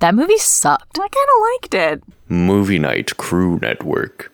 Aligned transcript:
That 0.00 0.14
movie 0.14 0.38
sucked. 0.38 0.96
I 0.98 1.08
kind 1.08 1.12
of 1.12 1.42
liked 1.52 1.74
it. 1.74 2.02
Movie 2.28 2.78
Night 2.78 3.16
Crew 3.16 3.58
Network. 3.60 4.32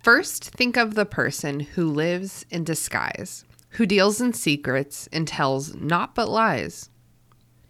First, 0.00 0.50
think 0.50 0.76
of 0.76 0.94
the 0.94 1.04
person 1.04 1.60
who 1.60 1.86
lives 1.86 2.46
in 2.48 2.62
disguise, 2.62 3.44
who 3.70 3.84
deals 3.84 4.20
in 4.20 4.32
secrets 4.32 5.08
and 5.12 5.26
tells 5.26 5.74
not 5.74 6.14
but 6.14 6.28
lies. 6.28 6.88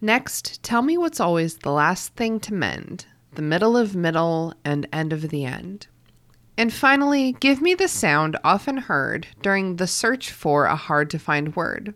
Next, 0.03 0.63
tell 0.63 0.83
me 0.83 0.99
what's 0.99 1.21
always 1.21 1.57
the 1.57 1.73
last 1.73 2.15
thing 2.15 2.39
to 2.41 2.55
mend, 2.55 3.07
the 3.33 3.43
middle 3.43 3.77
of 3.77 3.97
middle 3.97 4.53
and 4.63 4.87
end 4.93 5.15
of 5.15 5.31
the 5.31 5.47
end. 5.47 5.87
And 6.59 6.73
finally, 6.73 7.33
give 7.41 7.63
me 7.63 7.75
the 7.75 7.89
sound 7.89 8.37
often 8.45 8.77
heard 8.77 9.27
during 9.41 9.77
the 9.77 9.87
search 9.87 10.31
for 10.31 10.67
a 10.67 10.77
hard 10.77 11.09
to 11.11 11.19
find 11.19 11.57
word. 11.57 11.95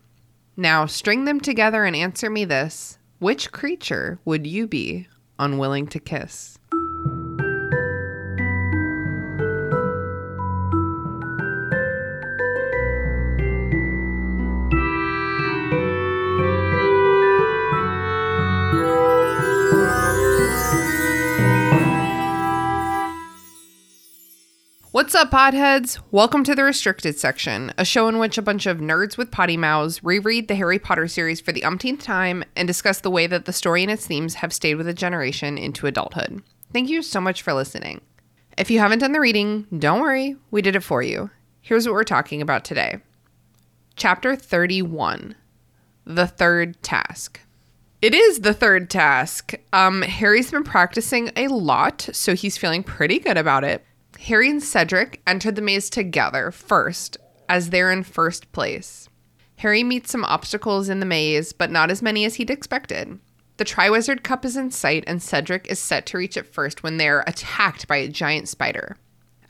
Now, 0.57 0.87
string 0.87 1.27
them 1.27 1.41
together 1.41 1.85
and 1.85 1.95
answer 1.95 2.31
me 2.31 2.47
this 2.47 2.99
Which 3.23 3.53
creature 3.53 4.19
would 4.25 4.49
you 4.49 4.67
be 4.67 5.07
unwilling 5.39 5.87
to 5.91 6.01
kiss? 6.01 6.59
What's 25.03 25.17
up, 25.17 25.33
potheads? 25.33 25.99
Welcome 26.13 26.45
to 26.45 26.55
the 26.55 26.63
restricted 26.63 27.19
section, 27.19 27.73
a 27.77 27.85
show 27.85 28.07
in 28.07 28.19
which 28.19 28.39
a 28.39 28.43
bunch 28.43 28.67
of 28.67 28.79
nerds 28.79 29.19
with 29.19 29.33
potty 29.33 29.57
mouths 29.57 30.05
reread 30.05 30.47
the 30.47 30.55
Harry 30.55 30.79
Potter 30.79 31.09
series 31.09 31.41
for 31.41 31.51
the 31.51 31.65
umpteenth 31.65 32.05
time 32.05 32.45
and 32.55 32.69
discuss 32.69 33.01
the 33.01 33.11
way 33.11 33.27
that 33.27 33.45
the 33.45 33.53
story 33.53 33.83
and 33.83 33.91
its 33.91 34.07
themes 34.07 34.35
have 34.35 34.53
stayed 34.53 34.77
with 34.77 34.87
a 34.87 34.95
generation 34.95 35.59
into 35.59 35.89
adulthood. 35.89 36.41
Thank 36.73 36.89
you 36.89 37.03
so 37.03 37.21
much 37.21 37.43
for 37.43 37.53
listening. 37.53 38.01
If 38.57 38.71
you 38.71 38.79
haven't 38.79 39.01
done 39.01 39.11
the 39.11 39.19
reading, 39.19 39.67
don't 39.77 40.03
worry, 40.03 40.37
we 40.53 40.63
did 40.63 40.77
it 40.77 40.85
for 40.85 41.03
you. 41.03 41.31
Here's 41.61 41.85
what 41.85 41.95
we're 41.95 42.05
talking 42.05 42.41
about 42.41 42.65
today 42.65 43.01
Chapter 43.97 44.37
31 44.37 45.35
The 46.05 46.29
Third 46.29 46.81
Task. 46.85 47.41
It 48.01 48.15
is 48.15 48.41
the 48.41 48.55
third 48.55 48.89
task. 48.89 49.55
Um, 49.73 50.03
Harry's 50.03 50.53
been 50.53 50.63
practicing 50.63 51.33
a 51.35 51.49
lot, 51.49 52.09
so 52.13 52.37
he's 52.37 52.57
feeling 52.57 52.85
pretty 52.85 53.19
good 53.19 53.37
about 53.37 53.65
it. 53.65 53.85
Harry 54.27 54.49
and 54.49 54.63
Cedric 54.63 55.21
enter 55.27 55.51
the 55.51 55.61
maze 55.61 55.91
together 55.91 56.53
first, 56.53 57.17
as 57.49 57.71
they're 57.71 57.91
in 57.91 58.05
first 58.05 58.53
place. 58.53 59.09
Harry 59.57 59.83
meets 59.83 60.13
some 60.13 60.25
obstacles 60.25 60.89
in 60.89 61.01
the 61.01 61.07
maze, 61.07 61.53
but 61.53 61.73
not 61.73 61.91
as 61.91 62.03
many 62.03 62.25
as 62.25 62.37
he'd 62.37 62.49
expected. 62.49 63.19
The 63.57 63.65
Triwizard 63.65 64.23
Cup 64.23 64.45
is 64.45 64.57
in 64.57 64.71
sight, 64.71 65.03
and 65.09 65.21
Cedric 65.21 65.67
is 65.69 65.81
set 65.81 66.07
to 66.07 66.19
reach 66.19 66.37
it 66.37 66.47
first 66.47 66.85
when 66.85 66.99
they're 66.99 67.25
attacked 67.27 67.89
by 67.89 67.97
a 67.97 68.07
giant 68.07 68.49
spider. 68.49 68.97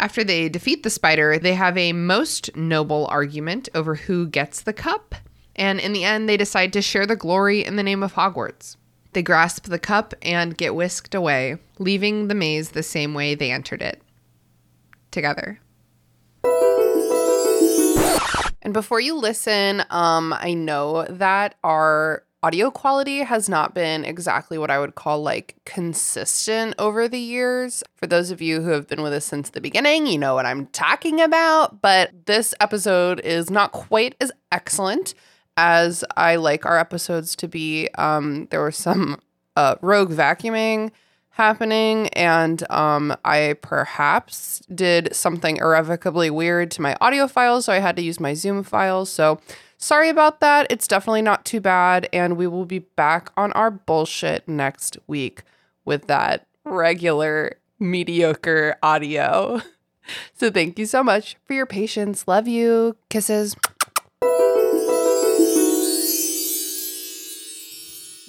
After 0.01 0.25
they 0.25 0.49
defeat 0.49 0.85
the 0.85 0.91
spider, 0.91 1.39
they 1.39 1.53
have 1.53 1.77
a 1.77 1.93
most 1.93 2.57
noble 2.57 3.07
argument 3.11 3.69
over 3.75 3.95
who 3.95 4.27
gets 4.27 4.63
the 4.63 4.73
cup, 4.73 5.15
and 5.55 5.81
in 5.81 5.93
the 5.93 6.05
end, 6.05 6.31
they 6.31 6.39
decide 6.39 6.73
to 6.73 6.81
share 6.81 7.05
the 7.05 7.15
glory 7.15 7.63
in 7.63 7.77
the 7.77 7.83
name 7.83 8.03
of 8.03 8.15
Hogwarts. 8.15 8.77
They 9.13 9.23
grasp 9.23 9.67
the 9.67 9.79
cup 9.79 10.15
and 10.23 10.57
get 10.57 10.75
whisked 10.75 11.15
away, 11.15 11.59
leaving 11.79 12.29
the 12.29 12.35
maze 12.35 12.71
the 12.71 12.83
same 12.83 13.13
way 13.13 13.35
they 13.35 13.53
entered 13.53 13.83
it 13.83 14.02
together. 15.13 15.61
And 18.63 18.73
before 18.73 19.01
you 19.01 19.17
listen, 19.17 19.83
um, 19.91 20.33
I 20.33 20.55
know 20.55 21.05
that 21.09 21.57
our 21.65 22.25
audio 22.45 22.71
quality 22.71 23.19
has 23.19 23.49
not 23.49 23.75
been 23.75 24.05
exactly 24.05 24.59
what 24.59 24.71
I 24.71 24.79
would 24.79 24.95
call 24.95 25.23
like 25.23 25.57
consistent 25.65 26.75
over 26.79 27.07
the 27.07 27.19
years. 27.19 27.85
For 27.95 28.07
those 28.07 28.31
of 28.31 28.41
you 28.43 28.61
who 28.61 28.71
have 28.71 28.89
been 28.89 29.03
with 29.03 29.13
us 29.13 29.25
since 29.25 29.51
the 29.51 29.61
beginning, 29.61 30.07
you 30.07 30.19
know 30.19 30.35
what 30.35 30.47
I'm 30.47 30.67
talking 30.67 31.21
about. 31.21 31.83
But 31.83 32.27
this 32.27 32.55
episode 32.61 33.21
is 33.21 33.51
not 33.51 33.73
quite 33.73 34.17
as 34.21 34.33
excellent 34.51 35.15
as 35.57 36.05
I 36.17 36.37
like 36.37 36.65
our 36.65 36.79
episodes 36.79 37.37
to 37.37 37.49
be. 37.49 37.89
Um, 37.97 38.47
there 38.51 38.65
was 38.65 38.77
some 38.77 39.21
uh, 39.57 39.77
rogue 39.81 40.11
vacuuming 40.11 40.91
happening 41.33 42.09
and 42.09 42.69
um, 42.71 43.17
i 43.25 43.55
perhaps 43.63 44.61
did 44.75 45.15
something 45.15 45.57
irrevocably 45.57 46.31
weird 46.31 46.71
to 46.71 46.83
my 46.83 46.97
audio 47.01 47.27
files 47.27 47.65
so 47.65 47.73
i 47.73 47.79
had 47.79 47.97
to 47.97 48.03
use 48.03 48.21
my 48.21 48.35
zoom 48.35 48.63
files 48.63 49.11
so 49.11 49.41
sorry 49.83 50.09
about 50.09 50.41
that. 50.41 50.67
It's 50.71 50.87
definitely 50.87 51.23
not 51.23 51.45
too 51.45 51.61
bad 51.61 52.09
and 52.13 52.37
we 52.37 52.47
will 52.47 52.65
be 52.65 52.79
back 52.79 53.31
on 53.37 53.53
our 53.53 53.71
bullshit 53.71 54.47
next 54.49 54.97
week 55.07 55.43
with 55.85 56.07
that 56.07 56.47
regular 56.65 57.57
mediocre 57.79 58.77
audio. 58.83 59.61
So 60.35 60.51
thank 60.51 60.81
you 60.81 60.87
so 60.87 61.05
much 61.05 61.37
for 61.45 61.53
your 61.53 61.65
patience. 61.65 62.27
Love 62.27 62.49
you. 62.49 62.97
Kisses 63.09 63.55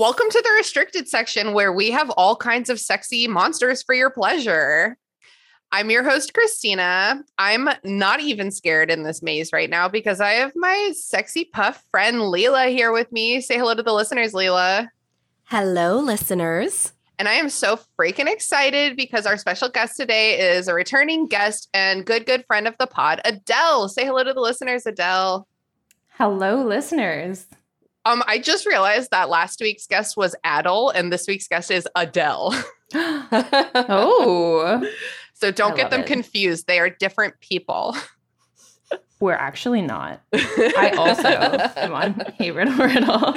Welcome 0.04 0.30
to 0.32 0.42
the 0.44 0.52
restricted 0.58 1.08
section 1.08 1.54
where 1.54 1.72
we 1.72 1.90
have 1.92 2.10
all 2.10 2.36
kinds 2.36 2.70
of 2.70 2.78
sexy 2.78 3.26
monsters 3.26 3.82
for 3.82 3.96
your 3.96 4.10
pleasure. 4.10 4.98
I'm 5.72 5.90
your 5.90 6.04
host, 6.04 6.34
Christina. 6.34 7.24
I'm 7.38 7.70
not 7.86 8.20
even 8.20 8.52
scared 8.52 8.92
in 8.92 9.04
this 9.04 9.24
maze 9.24 9.54
right 9.54 9.70
now 9.70 9.88
because 9.88 10.20
I 10.20 10.32
have 10.32 10.52
my 10.58 10.92
sexy 10.94 11.46
puff 11.46 11.86
friend 11.90 12.24
Lelia 12.24 12.66
here 12.66 12.92
with 12.92 13.14
me. 13.14 13.40
Say 13.40 13.58
hello 13.58 13.76
to 13.76 13.82
the 13.82 13.94
listeners, 13.94 14.34
Lelia. 14.34 14.92
Hello, 15.46 16.00
listeners. 16.00 16.92
And 17.18 17.30
I 17.30 17.36
am 17.36 17.48
so 17.48 17.80
freaking 17.98 18.30
excited 18.30 18.98
because 18.98 19.26
our 19.26 19.38
special 19.38 19.70
guest 19.70 19.96
today 19.96 20.38
is 20.38 20.68
a 20.68 20.74
returning 20.74 21.28
guest 21.28 21.70
and 21.74 22.06
good, 22.06 22.26
good 22.26 22.46
friend 22.46 22.68
of 22.68 22.78
the 22.78 22.88
pod, 22.88 23.22
Adele. 23.24 23.88
Say 23.88 24.04
hello 24.04 24.26
to 24.26 24.34
the 24.34 24.42
listeners, 24.42 24.86
Adele. 24.86 25.48
Hello, 26.18 26.62
listeners. 26.62 27.48
Um, 28.06 28.24
I 28.28 28.40
just 28.40 28.66
realized 28.66 29.12
that 29.12 29.30
last 29.30 29.62
week's 29.62 29.88
guest 29.88 30.18
was 30.18 30.36
Adele, 30.44 30.90
and 30.90 31.12
this 31.12 31.26
week's 31.28 31.48
guest 31.48 31.72
is 31.72 31.88
Adele. 31.96 32.54
oh, 32.94 34.86
so 35.34 35.52
don't 35.52 35.74
I 35.74 35.76
get 35.78 35.90
them 35.90 36.02
it. 36.02 36.08
confused. 36.08 36.68
They 36.68 36.80
are 36.80 36.90
different 36.90 37.40
people. 37.40 37.96
we're 39.20 39.34
actually 39.34 39.82
not. 39.82 40.22
I 40.34 40.94
also 40.98 41.28
am 41.80 41.94
on 41.94 42.22
Hey 42.38 42.52
Riddle 42.52 42.76
Riddle. 42.76 43.36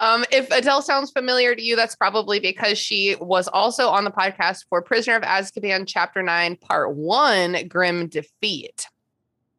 Um, 0.00 0.24
if 0.30 0.50
Adele 0.50 0.82
sounds 0.82 1.10
familiar 1.10 1.54
to 1.54 1.62
you, 1.62 1.74
that's 1.74 1.96
probably 1.96 2.38
because 2.38 2.78
she 2.78 3.16
was 3.20 3.48
also 3.48 3.88
on 3.88 4.04
the 4.04 4.10
podcast 4.10 4.64
for 4.68 4.80
Prisoner 4.80 5.16
of 5.16 5.22
Azkaban, 5.22 5.84
Chapter 5.86 6.22
9, 6.22 6.56
Part 6.56 6.94
1, 6.94 7.66
Grim 7.66 8.06
Defeat, 8.06 8.86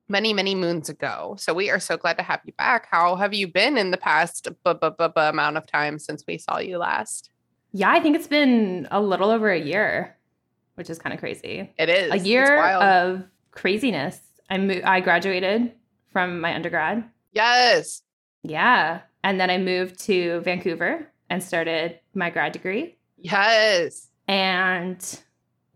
many, 0.09 0.33
many 0.33 0.55
moons 0.55 0.89
ago. 0.89 1.35
So 1.39 1.53
we 1.53 1.69
are 1.69 1.79
so 1.79 1.95
glad 1.95 2.17
to 2.17 2.23
have 2.23 2.41
you 2.43 2.53
back. 2.57 2.87
How 2.91 3.15
have 3.15 3.33
you 3.33 3.47
been 3.47 3.77
in 3.77 3.91
the 3.91 3.97
past 3.97 4.47
bu- 4.65 4.73
bu- 4.73 4.89
bu- 4.91 5.09
bu- 5.09 5.21
amount 5.21 5.55
of 5.57 5.65
time 5.67 5.99
since 5.99 6.23
we 6.27 6.37
saw 6.37 6.57
you 6.59 6.77
last? 6.79 7.29
yeah, 7.71 7.91
I 7.91 7.99
think 7.99 8.15
it's 8.15 8.25
been 8.27 8.87
a 8.89 8.99
little 8.99 9.29
over 9.29 9.51
a 9.51 9.59
year, 9.59 10.17
which 10.73 10.89
is 10.89 10.97
kind 10.97 11.13
of 11.13 11.19
crazy. 11.19 11.71
It 11.77 11.87
is 11.87 12.11
A 12.11 12.17
year 12.17 12.59
of 12.63 13.23
craziness. 13.51 14.19
I 14.49 14.57
mo- 14.57 14.81
I 14.83 14.99
graduated 15.01 15.71
from 16.11 16.41
my 16.41 16.53
undergrad. 16.55 17.03
yes. 17.31 18.01
Yeah, 18.41 19.01
and 19.23 19.39
then 19.39 19.49
I 19.51 19.57
moved 19.59 19.99
to 20.05 20.39
Vancouver 20.39 21.05
and 21.29 21.43
started 21.43 21.99
my 22.15 22.29
grad 22.31 22.53
degree. 22.53 22.97
Yes. 23.17 24.07
And 24.29 24.97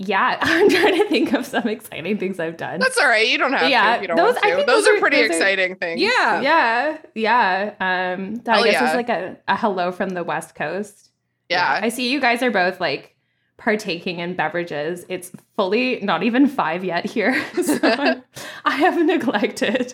yeah, 0.07 0.37
I'm 0.41 0.69
trying 0.69 0.97
to 0.99 1.09
think 1.09 1.33
of 1.33 1.45
some 1.45 1.67
exciting 1.67 2.17
things 2.17 2.39
I've 2.39 2.57
done. 2.57 2.79
That's 2.79 2.97
all 2.97 3.07
right. 3.07 3.27
You 3.27 3.37
don't 3.37 3.53
have 3.53 3.69
Yeah, 3.69 3.89
to 3.91 3.95
if 3.95 4.01
you 4.01 4.07
don't 4.07 4.17
those- 4.17 4.37
I 4.37 4.41
think 4.41 4.55
Those, 4.57 4.85
those 4.85 4.87
are 4.87 4.97
are- 4.97 4.99
pretty 4.99 5.17
those 5.21 5.29
are- 5.29 5.33
exciting 5.33 5.75
things. 5.75 6.01
Yeah. 6.01 6.41
yeah, 6.41 6.97
yeah. 7.15 7.73
Um, 7.79 8.35
that 8.37 8.55
Hell 8.55 8.63
I 8.63 8.71
guess 8.71 8.81
yeah. 8.81 8.89
is 8.89 8.95
like 8.95 9.09
a, 9.09 9.37
a 9.47 9.55
hello 9.57 9.91
from 9.91 10.09
the 10.09 10.23
West 10.23 10.55
Coast. 10.55 11.11
Yeah. 11.49 11.79
I 11.81 11.89
see 11.89 12.09
you 12.11 12.19
guys 12.19 12.41
are 12.41 12.51
both 12.51 12.79
like 12.79 13.15
partaking 13.57 14.19
in 14.19 14.35
beverages. 14.35 15.05
It's 15.09 15.31
fully 15.55 15.99
not 16.01 16.23
even 16.23 16.47
five 16.47 16.83
yet 16.83 17.05
here. 17.05 17.33
so 17.63 17.77
I 18.65 18.75
have 18.77 18.97
neglected. 19.03 19.93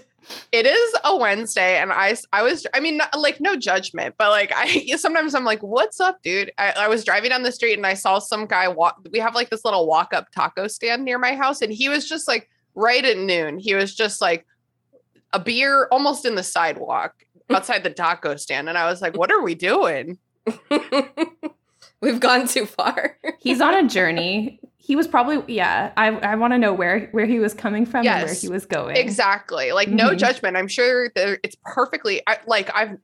It 0.52 0.66
is 0.66 0.96
a 1.04 1.16
Wednesday, 1.16 1.78
and 1.78 1.92
I 1.92 2.16
I 2.34 2.42
was 2.44 2.66
I 2.74 2.80
mean 2.80 2.98
not, 2.98 3.18
like 3.18 3.40
no 3.40 3.56
judgment, 3.56 4.16
but 4.18 4.30
like 4.30 4.52
I 4.56 4.86
sometimes 4.98 5.36
I'm 5.36 5.46
like, 5.46 5.62
what's 5.62 6.00
up, 6.00 6.22
dude? 6.24 6.52
I, 6.58 6.72
I 6.72 6.88
was 6.88 7.04
driving 7.04 7.30
down 7.30 7.44
the 7.44 7.52
street 7.52 7.74
and 7.74 7.86
I 7.86 7.94
saw 7.94 8.20
some 8.20 8.46
guy 8.46 8.68
walk. 8.68 9.00
We 9.12 9.20
have 9.20 9.36
like 9.36 9.50
this 9.50 9.66
little 9.66 9.88
walk 9.88 10.14
up 10.14 10.32
taco 10.32 10.68
stand 10.68 11.06
near 11.06 11.20
my 11.20 11.36
house, 11.36 11.62
and 11.62 11.72
he 11.72 11.90
was 11.90 12.08
just 12.08 12.28
like 12.28 12.50
right 12.76 13.04
at 13.04 13.18
noon. 13.18 13.60
He 13.60 13.76
was 13.76 13.96
just 13.96 14.22
like 14.22 14.46
a 15.34 15.40
beer 15.40 15.88
almost 15.92 16.26
in 16.26 16.36
the 16.36 16.44
sidewalk 16.44 17.14
outside 17.50 17.84
the 17.84 17.90
taco 17.90 18.36
stand, 18.36 18.70
and 18.70 18.78
I 18.78 18.86
was 18.90 19.02
like, 19.02 19.18
what 19.18 19.32
are 19.32 19.42
we 19.42 19.56
doing? 19.56 20.18
We've 22.02 22.20
gone 22.20 22.48
too 22.48 22.66
far. 22.66 23.18
He's 23.40 23.62
on 23.62 23.74
a 23.74 23.88
journey. 23.90 24.60
He 24.78 24.96
was 24.96 25.08
probably 25.08 25.54
yeah. 25.54 25.92
I 25.98 26.08
I 26.08 26.36
want 26.36 26.54
to 26.54 26.58
know 26.58 26.74
where 26.74 27.08
where 27.12 27.26
he 27.26 27.40
was 27.40 27.54
coming 27.54 27.86
from 27.86 28.08
and 28.08 28.24
where 28.26 28.34
he 28.34 28.48
was 28.50 28.66
going. 28.66 28.96
Exactly. 28.96 29.72
Like 29.72 29.90
no 29.90 30.10
Mhm. 30.12 30.18
judgment. 30.18 30.58
I'm 30.58 30.68
sure 30.68 31.10
that 31.16 31.40
it's 31.44 31.56
perfectly 31.64 32.22
I, 32.26 32.38
like 32.48 32.72
I've 32.74 32.98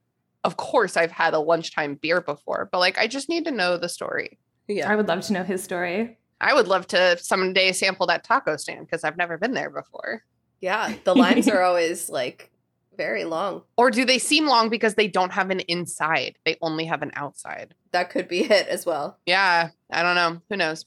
of 0.44 0.57
course 0.57 0.95
I've 0.97 1.12
had 1.12 1.33
a 1.33 1.39
lunchtime 1.39 1.95
beer 1.95 2.21
before, 2.21 2.69
but 2.71 2.80
like 2.80 2.97
I 2.97 3.07
just 3.07 3.30
need 3.30 3.45
to 3.45 3.51
know 3.51 3.77
the 3.77 3.89
story. 3.89 4.39
Yeah. 4.68 4.92
I 4.92 4.95
would 4.95 5.07
love 5.07 5.21
to 5.21 5.33
know 5.33 5.44
his 5.44 5.63
story. 5.63 6.18
I 6.41 6.53
would 6.53 6.68
love 6.68 6.88
to 6.88 7.18
someday 7.19 7.71
sample 7.71 8.07
that 8.07 8.24
taco 8.24 8.57
stand 8.57 8.86
because 8.88 9.03
I've 9.03 9.18
never 9.18 9.38
been 9.38 9.53
there 9.53 9.69
before. 9.69 10.24
Yeah. 10.62 10.94
The 11.03 11.13
lines 11.15 11.48
are 11.48 11.62
always 11.69 12.09
like 12.09 12.51
very 12.97 13.24
long. 13.25 13.63
Or 13.77 13.92
do 13.92 14.06
they 14.06 14.18
seem 14.19 14.47
long 14.47 14.69
because 14.69 14.95
they 14.95 15.07
don't 15.07 15.31
have 15.33 15.50
an 15.50 15.59
inside? 15.62 16.38
They 16.45 16.57
only 16.62 16.86
have 16.86 17.01
an 17.01 17.12
outside. 17.15 17.74
That 17.92 18.09
could 18.09 18.27
be 18.27 18.42
it 18.44 18.68
as 18.68 18.86
well. 18.86 19.18
Yeah, 19.25 19.69
I 19.92 20.01
don't 20.03 20.15
know. 20.15 20.42
Who 20.50 20.57
knows? 20.57 20.86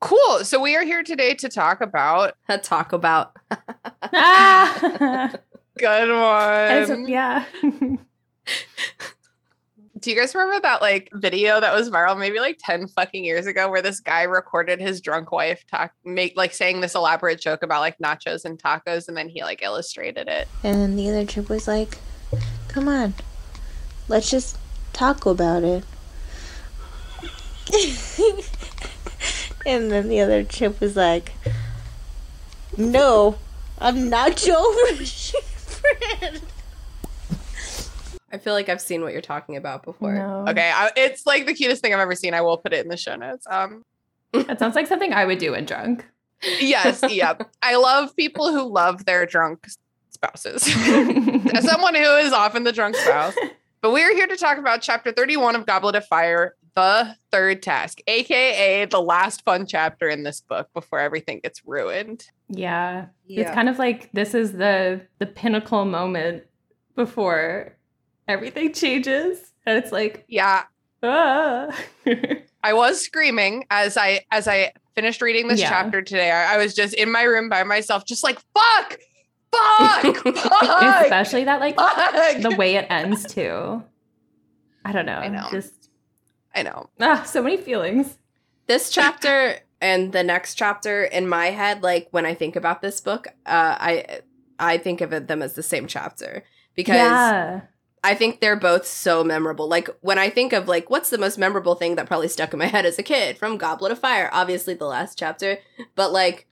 Cool. 0.00 0.44
So 0.44 0.60
we 0.60 0.74
are 0.76 0.82
here 0.84 1.02
today 1.04 1.34
to 1.34 1.48
talk 1.48 1.80
about 1.80 2.34
Talk 2.62 2.92
about. 2.92 3.36
ah! 4.02 5.32
good 5.78 6.08
It's- 6.10 6.88
one. 6.88 7.06
yeah. 7.08 7.44
Do 10.02 10.10
you 10.10 10.16
guys 10.16 10.34
remember 10.34 10.60
that 10.62 10.82
like 10.82 11.08
video 11.12 11.60
that 11.60 11.72
was 11.72 11.88
viral 11.88 12.18
maybe 12.18 12.40
like 12.40 12.58
10 12.58 12.88
fucking 12.88 13.24
years 13.24 13.46
ago 13.46 13.70
where 13.70 13.80
this 13.80 14.00
guy 14.00 14.22
recorded 14.22 14.80
his 14.80 15.00
drunk 15.00 15.30
wife 15.30 15.64
talk 15.68 15.92
make 16.04 16.36
like 16.36 16.52
saying 16.52 16.80
this 16.80 16.96
elaborate 16.96 17.40
joke 17.40 17.62
about 17.62 17.78
like 17.78 17.98
nachos 17.98 18.44
and 18.44 18.58
tacos 18.60 19.06
and 19.06 19.16
then 19.16 19.28
he 19.28 19.44
like 19.44 19.62
illustrated 19.62 20.26
it. 20.26 20.48
And 20.64 20.80
then 20.80 20.96
the 20.96 21.08
other 21.08 21.24
chick 21.24 21.48
was 21.48 21.68
like, 21.68 21.98
come 22.66 22.88
on, 22.88 23.14
let's 24.08 24.28
just 24.28 24.58
talk 24.92 25.24
about 25.24 25.62
it. 25.62 25.84
and 29.64 29.92
then 29.92 30.08
the 30.08 30.20
other 30.20 30.42
chick 30.42 30.80
was 30.80 30.96
like, 30.96 31.30
no, 32.76 33.38
I'm 33.78 34.08
your 34.08 34.96
friend. 34.96 36.42
I 38.32 38.38
feel 38.38 38.54
like 38.54 38.68
I've 38.68 38.80
seen 38.80 39.02
what 39.02 39.12
you're 39.12 39.20
talking 39.22 39.56
about 39.56 39.82
before. 39.84 40.14
No. 40.14 40.44
Okay, 40.48 40.72
I, 40.74 40.90
it's 40.96 41.26
like 41.26 41.46
the 41.46 41.54
cutest 41.54 41.82
thing 41.82 41.92
I've 41.92 42.00
ever 42.00 42.14
seen. 42.14 42.32
I 42.34 42.40
will 42.40 42.56
put 42.58 42.72
it 42.72 42.84
in 42.84 42.88
the 42.88 42.96
show 42.96 43.14
notes. 43.16 43.46
Um 43.50 43.84
That 44.32 44.58
sounds 44.58 44.74
like 44.74 44.86
something 44.86 45.12
I 45.12 45.24
would 45.24 45.38
do 45.38 45.52
when 45.52 45.64
drunk. 45.66 46.06
yes, 46.60 47.02
yep. 47.10 47.50
I 47.62 47.76
love 47.76 48.16
people 48.16 48.50
who 48.50 48.62
love 48.72 49.04
their 49.04 49.26
drunk 49.26 49.66
spouses. 50.10 50.66
As 51.54 51.64
someone 51.70 51.94
who 51.94 52.16
is 52.16 52.32
often 52.32 52.64
the 52.64 52.72
drunk 52.72 52.96
spouse. 52.96 53.34
But 53.80 53.90
we 53.92 54.02
are 54.02 54.12
here 54.14 54.26
to 54.26 54.36
talk 54.36 54.58
about 54.58 54.80
chapter 54.82 55.12
31 55.12 55.56
of 55.56 55.66
Goblet 55.66 55.96
of 55.96 56.06
Fire, 56.06 56.54
the 56.74 57.14
third 57.30 57.62
task, 57.62 57.98
aka 58.06 58.84
the 58.86 59.00
last 59.02 59.44
fun 59.44 59.66
chapter 59.66 60.08
in 60.08 60.22
this 60.22 60.40
book 60.40 60.68
before 60.72 60.98
everything 61.00 61.40
gets 61.42 61.62
ruined. 61.66 62.26
yeah. 62.48 63.06
Yeah. 63.26 63.42
It's 63.42 63.50
kind 63.50 63.68
of 63.68 63.78
like 63.78 64.10
this 64.12 64.34
is 64.34 64.52
the 64.52 65.02
the 65.18 65.26
pinnacle 65.26 65.84
moment 65.84 66.44
before 66.96 67.76
everything 68.28 68.72
changes. 68.72 69.52
And 69.66 69.78
it's 69.82 69.92
like, 69.92 70.24
Yeah, 70.28 70.64
ah. 71.02 71.68
I 72.64 72.72
was 72.72 73.00
screaming 73.00 73.64
as 73.70 73.96
I 73.96 74.24
as 74.30 74.46
I 74.48 74.72
finished 74.94 75.20
reading 75.22 75.48
this 75.48 75.60
Yeah. 75.60 75.68
chapter 75.68 76.02
today. 76.02 76.30
I, 76.30 76.54
I 76.54 76.56
was 76.58 76.74
just 76.74 76.94
in 76.94 77.10
my 77.10 77.22
room 77.22 77.48
by 77.48 77.62
myself, 77.64 78.04
just 78.04 78.22
like 78.22 78.38
fuck, 78.54 78.98
fuck, 79.52 80.16
fuck, 80.36 81.02
Especially 81.02 81.44
that 81.44 81.60
like 81.60 81.76
fuck. 81.76 82.42
the 82.42 82.54
way 82.56 82.76
it 82.76 82.86
ends 82.90 83.24
too. 83.32 83.82
I 84.84 84.92
don't 84.92 85.06
know. 85.06 85.18
I 85.18 85.28
know. 85.28 85.48
Just 85.50 85.90
I 86.54 86.62
know. 86.62 86.88
ah, 87.00 87.22
so 87.24 87.42
many 87.42 87.56
feelings. 87.56 88.18
this 88.66 88.90
chapter 88.90 89.58
and 89.80 90.12
the 90.12 90.22
next 90.22 90.54
chapter 90.54 91.02
in 91.04 91.26
my 91.28 91.46
head 91.46 91.82
like 91.82 92.06
when 92.12 92.24
i 92.24 92.34
think 92.34 92.54
about 92.54 92.82
this 92.82 93.00
book 93.00 93.26
uh 93.46 93.74
i 93.80 94.20
i 94.60 94.78
think 94.78 95.00
of 95.00 95.12
it, 95.12 95.26
them 95.26 95.42
as 95.42 95.54
the 95.54 95.62
same 95.62 95.88
chapter 95.88 96.44
because 96.76 96.94
yeah. 96.94 97.62
I 98.04 98.14
think 98.14 98.40
they're 98.40 98.56
both 98.56 98.84
so 98.86 99.22
memorable 99.24 99.68
like 99.68 99.88
when 100.00 100.18
i 100.18 100.28
think 100.28 100.52
of 100.52 100.68
like 100.68 100.90
what's 100.90 101.10
the 101.10 101.18
most 101.18 101.38
memorable 101.38 101.74
thing 101.74 101.94
that 101.96 102.06
probably 102.06 102.28
stuck 102.28 102.52
in 102.52 102.58
my 102.58 102.66
head 102.74 102.84
as 102.86 102.98
a 102.98 103.02
kid 103.02 103.36
from 103.38 103.56
goblet 103.56 103.92
of 103.92 103.98
fire 103.98 104.28
obviously 104.32 104.74
the 104.74 104.86
last 104.86 105.18
chapter 105.18 105.58
but 105.94 106.12
like 106.12 106.46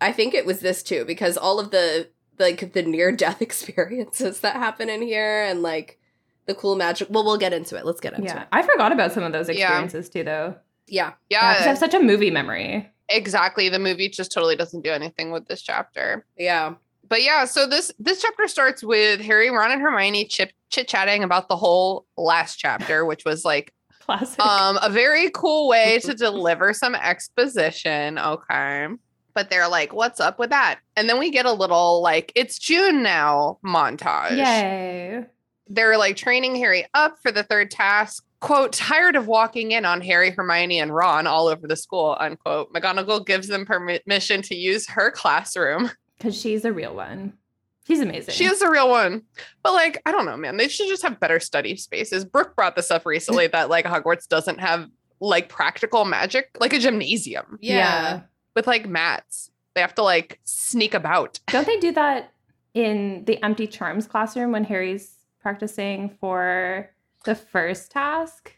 i 0.00 0.12
think 0.12 0.34
it 0.34 0.46
was 0.46 0.60
this 0.60 0.82
too 0.82 1.04
because 1.04 1.36
all 1.36 1.58
of 1.60 1.70
the 1.70 2.08
like 2.38 2.72
the 2.72 2.82
near 2.82 3.12
death 3.12 3.40
experiences 3.48 4.40
that 4.40 4.56
happen 4.56 4.88
in 4.90 5.00
here 5.02 5.44
and 5.44 5.62
like 5.62 5.98
the 6.46 6.54
cool 6.54 6.76
magic 6.76 7.08
well 7.10 7.24
we'll 7.24 7.38
get 7.38 7.52
into 7.52 7.76
it 7.76 7.86
let's 7.86 8.00
get 8.00 8.12
into 8.12 8.24
Yeah. 8.26 8.42
it 8.42 8.48
I 8.52 8.62
forgot 8.62 8.92
about 8.92 9.12
some 9.12 9.22
of 9.22 9.32
those 9.32 9.48
Yeah. 9.48 9.54
experiences 9.54 10.08
too 10.10 10.24
though. 10.24 10.56
yeah 10.86 11.12
Yeah, 11.30 11.40
'cause 11.40 11.56
I 11.62 11.64
Yeah, 11.64 11.68
have 11.68 11.78
such 11.78 11.94
a 11.94 12.00
movie 12.00 12.30
memory. 12.30 12.90
exactly. 13.08 13.68
The 13.70 13.78
movie 13.78 14.08
just 14.10 14.30
totally 14.32 14.54
doesn't 14.56 14.82
do 14.82 14.90
anything 14.90 15.30
with 15.30 15.46
this 15.48 15.62
chapter. 15.62 16.26
yeah 16.36 16.74
but 17.06 17.22
yeah, 17.22 17.44
so 17.44 17.66
this 17.66 17.92
this 17.98 18.20
chapter 18.22 18.48
starts 18.48 18.82
with 18.82 19.20
Harry, 19.20 19.50
Ron, 19.50 19.70
and 19.70 19.80
Hermione 19.80 20.24
chip 20.26 20.52
chit 20.74 20.88
chatting 20.88 21.22
about 21.22 21.48
the 21.48 21.56
whole 21.56 22.06
last 22.16 22.56
chapter, 22.56 23.04
which 23.04 23.24
was 23.24 23.44
like 23.44 23.72
Classic. 24.00 24.38
um 24.40 24.78
a 24.82 24.90
very 24.90 25.30
cool 25.30 25.68
way 25.68 25.98
to 26.00 26.14
deliver 26.26 26.74
some 26.74 26.94
exposition. 26.94 28.18
Okay. 28.18 28.88
But 29.34 29.50
they're 29.50 29.68
like, 29.68 29.92
what's 29.92 30.20
up 30.20 30.38
with 30.38 30.50
that? 30.50 30.78
And 30.96 31.08
then 31.08 31.18
we 31.18 31.30
get 31.30 31.46
a 31.46 31.52
little 31.52 32.02
like, 32.02 32.30
it's 32.36 32.58
June 32.58 33.02
now 33.02 33.58
montage. 33.64 34.36
Yay. 34.36 35.24
They're 35.66 35.96
like 35.96 36.16
training 36.16 36.54
Harry 36.56 36.86
up 36.94 37.16
for 37.22 37.32
the 37.32 37.42
third 37.42 37.70
task. 37.70 38.24
Quote, 38.40 38.72
tired 38.74 39.16
of 39.16 39.26
walking 39.26 39.72
in 39.72 39.86
on 39.86 40.02
Harry, 40.02 40.30
Hermione, 40.30 40.78
and 40.78 40.94
Ron 40.94 41.26
all 41.26 41.48
over 41.48 41.66
the 41.66 41.76
school, 41.76 42.14
unquote. 42.20 42.70
McGonagall 42.74 43.24
gives 43.26 43.48
them 43.48 43.64
permission 43.64 44.42
to 44.42 44.54
use 44.54 44.86
her 44.90 45.10
classroom. 45.10 45.90
Because 46.16 46.40
she's 46.40 46.64
a 46.64 46.72
real 46.72 46.94
one. 46.94 47.32
She's 47.86 48.00
amazing. 48.00 48.34
She 48.34 48.46
is 48.46 48.62
a 48.62 48.70
real 48.70 48.88
one. 48.88 49.22
But 49.62 49.74
like, 49.74 50.00
I 50.06 50.12
don't 50.12 50.24
know, 50.24 50.36
man. 50.36 50.56
They 50.56 50.68
should 50.68 50.88
just 50.88 51.02
have 51.02 51.20
better 51.20 51.38
study 51.38 51.76
spaces. 51.76 52.24
Brooke 52.24 52.56
brought 52.56 52.76
this 52.76 52.90
up 52.90 53.04
recently 53.04 53.46
that 53.48 53.68
like 53.68 53.84
Hogwarts 53.84 54.26
doesn't 54.26 54.58
have 54.60 54.88
like 55.20 55.48
practical 55.48 56.04
magic, 56.04 56.50
like 56.60 56.72
a 56.72 56.78
gymnasium 56.78 57.58
yeah. 57.60 58.22
with 58.54 58.66
like 58.66 58.88
mats. 58.88 59.50
They 59.74 59.80
have 59.80 59.94
to 59.96 60.02
like 60.02 60.40
sneak 60.44 60.94
about. 60.94 61.40
Don't 61.48 61.66
they 61.66 61.78
do 61.78 61.92
that 61.92 62.32
in 62.72 63.24
the 63.26 63.42
empty 63.44 63.66
charms 63.66 64.06
classroom 64.06 64.52
when 64.52 64.64
Harry's 64.64 65.18
practicing 65.40 66.16
for 66.20 66.90
the 67.24 67.34
first 67.34 67.90
task? 67.90 68.52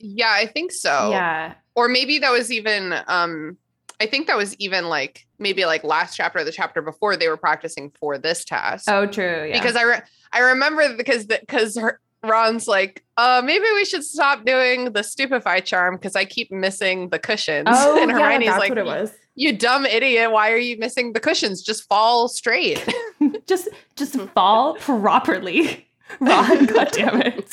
Yeah, 0.00 0.32
I 0.32 0.46
think 0.46 0.72
so. 0.72 1.10
Yeah. 1.10 1.54
Or 1.76 1.88
maybe 1.88 2.18
that 2.18 2.30
was 2.30 2.50
even 2.50 2.94
um 3.06 3.56
I 4.00 4.06
think 4.06 4.26
that 4.26 4.36
was 4.36 4.54
even 4.56 4.88
like 4.88 5.26
maybe 5.38 5.64
like 5.66 5.84
last 5.84 6.16
chapter 6.16 6.40
or 6.40 6.44
the 6.44 6.52
chapter 6.52 6.82
before 6.82 7.16
they 7.16 7.28
were 7.28 7.36
practicing 7.36 7.90
for 7.98 8.18
this 8.18 8.44
task. 8.44 8.86
Oh, 8.88 9.06
true. 9.06 9.46
Yeah. 9.48 9.58
Because 9.60 9.76
I 9.76 9.82
re- 9.82 10.02
I 10.32 10.40
remember 10.40 10.96
because 10.96 11.26
because 11.26 11.78
Ron's 12.24 12.66
like, 12.66 13.04
uh, 13.16 13.42
maybe 13.44 13.64
we 13.74 13.84
should 13.84 14.02
stop 14.02 14.44
doing 14.44 14.92
the 14.92 15.02
stupefy 15.02 15.60
charm 15.60 15.96
because 15.96 16.16
I 16.16 16.24
keep 16.24 16.50
missing 16.50 17.10
the 17.10 17.18
cushions. 17.18 17.68
oh, 17.70 17.98
and 18.02 18.10
yeah, 18.10 18.18
Hermione's 18.18 18.46
that's 18.46 18.58
like, 18.58 18.68
what 18.70 18.78
it 18.78 18.86
was. 18.86 19.12
you 19.36 19.56
dumb 19.56 19.84
idiot, 19.86 20.32
why 20.32 20.50
are 20.50 20.56
you 20.56 20.76
missing 20.78 21.12
the 21.12 21.20
cushions? 21.20 21.62
Just 21.62 21.86
fall 21.88 22.28
straight. 22.28 22.82
just 23.46 23.68
just 23.96 24.18
fall 24.30 24.74
properly. 24.76 25.86
Ron, 26.20 26.66
God 26.66 26.90
damn 26.92 27.22
it. 27.22 27.52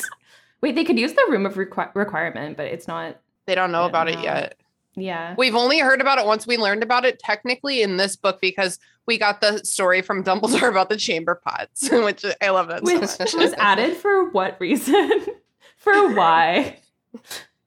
Wait, 0.60 0.74
they 0.74 0.84
could 0.84 0.98
use 0.98 1.12
the 1.12 1.26
room 1.28 1.46
of 1.46 1.54
requi- 1.54 1.94
requirement, 1.94 2.56
but 2.56 2.66
it's 2.66 2.86
not. 2.88 3.18
they 3.46 3.54
don't 3.54 3.72
know 3.72 3.82
Yeah, 3.82 3.88
about 3.88 4.08
it 4.08 4.20
yet. 4.20 4.54
Yeah. 4.94 5.34
We've 5.38 5.54
only 5.54 5.78
heard 5.78 6.00
about 6.00 6.18
it 6.18 6.26
once 6.26 6.46
we 6.46 6.56
learned 6.58 6.82
about 6.82 7.04
it 7.04 7.18
technically 7.18 7.82
in 7.82 7.96
this 7.96 8.14
book 8.16 8.40
because 8.40 8.78
we 9.06 9.18
got 9.18 9.40
the 9.40 9.58
story 9.64 10.02
from 10.02 10.22
Dumbledore 10.24 10.68
about 10.68 10.88
the 10.88 10.96
chamber 10.96 11.40
pots, 11.44 11.88
which 11.92 12.24
I 12.40 12.50
love 12.50 12.68
that 12.68 12.86
so 12.86 13.00
Which 13.00 13.18
much. 13.18 13.34
was 13.34 13.54
added 13.54 13.96
for 13.96 14.28
what 14.30 14.60
reason? 14.60 15.24
for 15.78 16.14
why? 16.14 16.78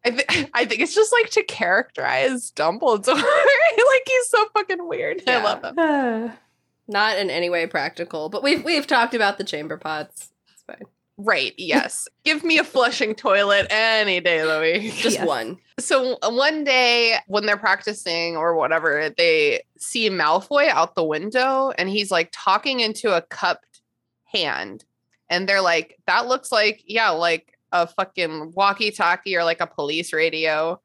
I, 0.05 0.09
th- 0.11 0.49
I 0.53 0.65
think 0.65 0.81
it's 0.81 0.93
just 0.93 1.11
like 1.11 1.31
to 1.31 1.43
characterize 1.43 2.51
Dumbledore. 2.51 3.15
like 3.15 4.03
he's 4.07 4.27
so 4.29 4.45
fucking 4.53 4.87
weird. 4.87 5.23
I 5.27 5.43
love 5.43 5.63
him. 5.63 6.31
Not 6.87 7.17
in 7.17 7.31
any 7.31 7.49
way 7.49 7.65
practical, 7.65 8.29
but 8.29 8.43
we've 8.43 8.63
we've 8.63 8.85
talked 8.85 9.15
about 9.15 9.39
the 9.39 9.43
chamber 9.43 9.75
pots. 9.77 10.29
It's 10.53 10.61
fine. 10.61 10.83
Right. 11.17 11.53
Yes. 11.57 12.07
Give 12.23 12.43
me 12.43 12.57
a 12.57 12.63
flushing 12.63 13.15
toilet 13.15 13.67
any 13.69 14.19
day 14.19 14.39
of 14.39 14.47
the 14.49 14.59
week. 14.59 14.93
Just 14.95 15.17
Yes. 15.17 15.27
one. 15.27 15.57
So 15.79 16.17
uh, 16.21 16.31
one 16.31 16.63
day 16.63 17.17
when 17.27 17.45
they're 17.45 17.57
practicing 17.57 18.35
or 18.35 18.55
whatever, 18.55 19.09
they 19.17 19.63
see 19.77 20.09
Malfoy 20.09 20.67
out 20.67 20.95
the 20.95 21.03
window 21.03 21.71
and 21.77 21.87
he's 21.89 22.11
like 22.11 22.29
talking 22.33 22.81
into 22.81 23.15
a 23.15 23.21
cupped 23.21 23.81
hand. 24.25 24.83
And 25.29 25.47
they're 25.47 25.61
like, 25.61 25.97
that 26.05 26.27
looks 26.27 26.51
like, 26.51 26.83
yeah, 26.85 27.09
like 27.09 27.57
a 27.71 27.87
fucking 27.87 28.53
walkie-talkie 28.55 29.35
or 29.35 29.43
like 29.43 29.61
a 29.61 29.67
police 29.67 30.13
radio. 30.13 30.79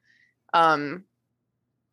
Um, 0.54 1.04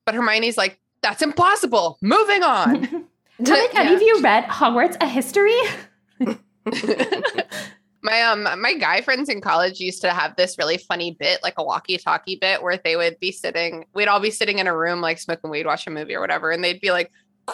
but 0.05 0.15
Hermione's 0.15 0.57
like, 0.57 0.79
that's 1.01 1.21
impossible. 1.21 1.97
Moving 2.01 2.43
on. 2.43 2.83
Have 3.39 3.49
like, 3.49 3.75
any 3.75 3.93
of 3.93 4.01
you 4.01 4.19
read 4.23 4.45
Hogwarts: 4.45 4.97
A 4.99 5.07
History? 5.07 5.55
my 8.07 8.21
um 8.21 8.43
my 8.61 8.73
guy 8.73 9.01
friends 9.01 9.27
in 9.27 9.41
college 9.41 9.81
used 9.81 10.01
to 10.01 10.09
have 10.09 10.35
this 10.37 10.57
really 10.57 10.77
funny 10.77 11.11
bit 11.19 11.39
like 11.43 11.55
a 11.57 11.63
walkie-talkie 11.63 12.37
bit 12.37 12.63
where 12.63 12.77
they 12.77 12.95
would 12.95 13.19
be 13.19 13.33
sitting 13.33 13.85
we'd 13.93 14.07
all 14.07 14.21
be 14.21 14.31
sitting 14.31 14.59
in 14.59 14.67
a 14.67 14.75
room 14.75 15.01
like 15.01 15.19
smoking 15.19 15.49
weed 15.49 15.65
watching 15.65 15.91
a 15.91 15.99
movie 15.99 16.15
or 16.15 16.21
whatever 16.21 16.51
and 16.51 16.63
they'd 16.63 16.79
be 16.79 16.91
like 16.91 17.11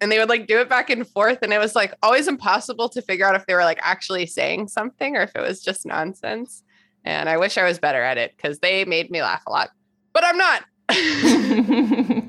and 0.00 0.12
they 0.12 0.18
would 0.18 0.28
like 0.28 0.46
do 0.46 0.60
it 0.60 0.68
back 0.68 0.90
and 0.90 1.08
forth 1.08 1.38
and 1.40 1.52
it 1.52 1.58
was 1.58 1.74
like 1.74 1.94
always 2.02 2.28
impossible 2.28 2.90
to 2.90 3.00
figure 3.00 3.26
out 3.26 3.34
if 3.34 3.46
they 3.46 3.54
were 3.54 3.64
like 3.64 3.78
actually 3.80 4.26
saying 4.26 4.68
something 4.68 5.16
or 5.16 5.22
if 5.22 5.32
it 5.34 5.40
was 5.40 5.62
just 5.62 5.86
nonsense 5.86 6.62
and 7.04 7.28
i 7.28 7.38
wish 7.38 7.56
i 7.56 7.64
was 7.64 7.78
better 7.78 8.02
at 8.02 8.18
it 8.18 8.34
because 8.36 8.58
they 8.58 8.84
made 8.84 9.10
me 9.10 9.22
laugh 9.22 9.42
a 9.46 9.50
lot 9.50 9.70
but 10.12 10.24
i'm 10.24 10.36
not 10.36 10.64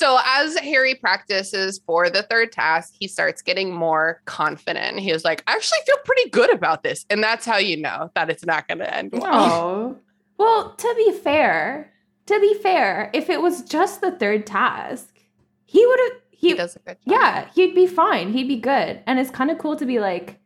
so 0.00 0.18
as 0.24 0.56
harry 0.58 0.94
practices 0.94 1.80
for 1.86 2.08
the 2.08 2.22
third 2.24 2.50
task 2.52 2.94
he 2.98 3.06
starts 3.06 3.42
getting 3.42 3.72
more 3.72 4.20
confident 4.24 4.98
he 4.98 5.12
was 5.12 5.24
like 5.24 5.42
i 5.46 5.52
actually 5.52 5.78
feel 5.86 5.96
pretty 6.04 6.28
good 6.30 6.52
about 6.52 6.82
this 6.82 7.04
and 7.10 7.22
that's 7.22 7.44
how 7.44 7.58
you 7.58 7.76
know 7.76 8.10
that 8.14 8.30
it's 8.30 8.44
not 8.44 8.66
going 8.66 8.78
to 8.78 8.94
end 8.94 9.10
well 9.12 9.50
Oh. 9.52 9.96
Well, 10.40 10.72
to 10.74 10.94
be 10.96 11.12
fair, 11.12 11.92
to 12.24 12.40
be 12.40 12.54
fair, 12.62 13.10
if 13.12 13.28
it 13.28 13.42
was 13.42 13.60
just 13.60 14.00
the 14.00 14.10
third 14.10 14.46
task, 14.46 15.20
he 15.66 15.84
would 15.86 16.00
have 16.00 16.12
he 16.30 16.48
he, 16.48 16.54
does 16.54 16.76
a 16.76 16.78
good 16.78 16.96
job 17.06 17.12
yeah, 17.12 17.46
he'd 17.54 17.74
be 17.74 17.86
fine. 17.86 18.32
He'd 18.32 18.48
be 18.48 18.56
good. 18.56 19.02
And 19.06 19.18
it's 19.18 19.30
kind 19.30 19.50
of 19.50 19.58
cool 19.58 19.76
to 19.76 19.84
be 19.84 20.00
like 20.00 20.40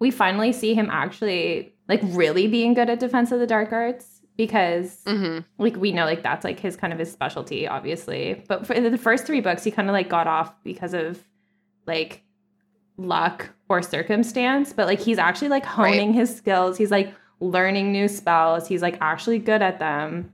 we 0.00 0.10
finally 0.10 0.52
see 0.52 0.74
him 0.74 0.88
actually 0.90 1.74
like 1.88 2.00
really 2.02 2.48
being 2.48 2.74
good 2.74 2.90
at 2.90 2.98
defense 2.98 3.30
of 3.30 3.38
the 3.38 3.46
dark 3.46 3.72
arts 3.72 4.19
because 4.46 5.02
Mhm. 5.06 5.44
like 5.58 5.76
we 5.76 5.92
know 5.92 6.04
like 6.06 6.22
that's 6.22 6.44
like 6.44 6.58
his 6.58 6.76
kind 6.76 6.92
of 6.94 6.98
his 6.98 7.12
specialty 7.12 7.68
obviously. 7.68 8.42
But 8.48 8.66
for 8.66 8.78
the 8.80 8.96
first 8.96 9.26
3 9.26 9.40
books 9.42 9.62
he 9.64 9.70
kind 9.70 9.88
of 9.88 9.92
like 9.92 10.08
got 10.08 10.26
off 10.26 10.54
because 10.64 10.94
of 10.94 11.22
like 11.86 12.22
luck 12.96 13.50
or 13.68 13.82
circumstance, 13.82 14.72
but 14.72 14.86
like 14.86 15.00
he's 15.00 15.18
actually 15.18 15.48
like 15.48 15.64
honing 15.66 16.12
his 16.14 16.34
skills. 16.34 16.78
He's 16.78 16.90
like 16.90 17.12
learning 17.40 17.92
new 17.92 18.08
spells. 18.08 18.66
He's 18.66 18.80
like 18.82 18.96
actually 19.00 19.38
good 19.38 19.60
at 19.62 19.78
them. 19.78 20.32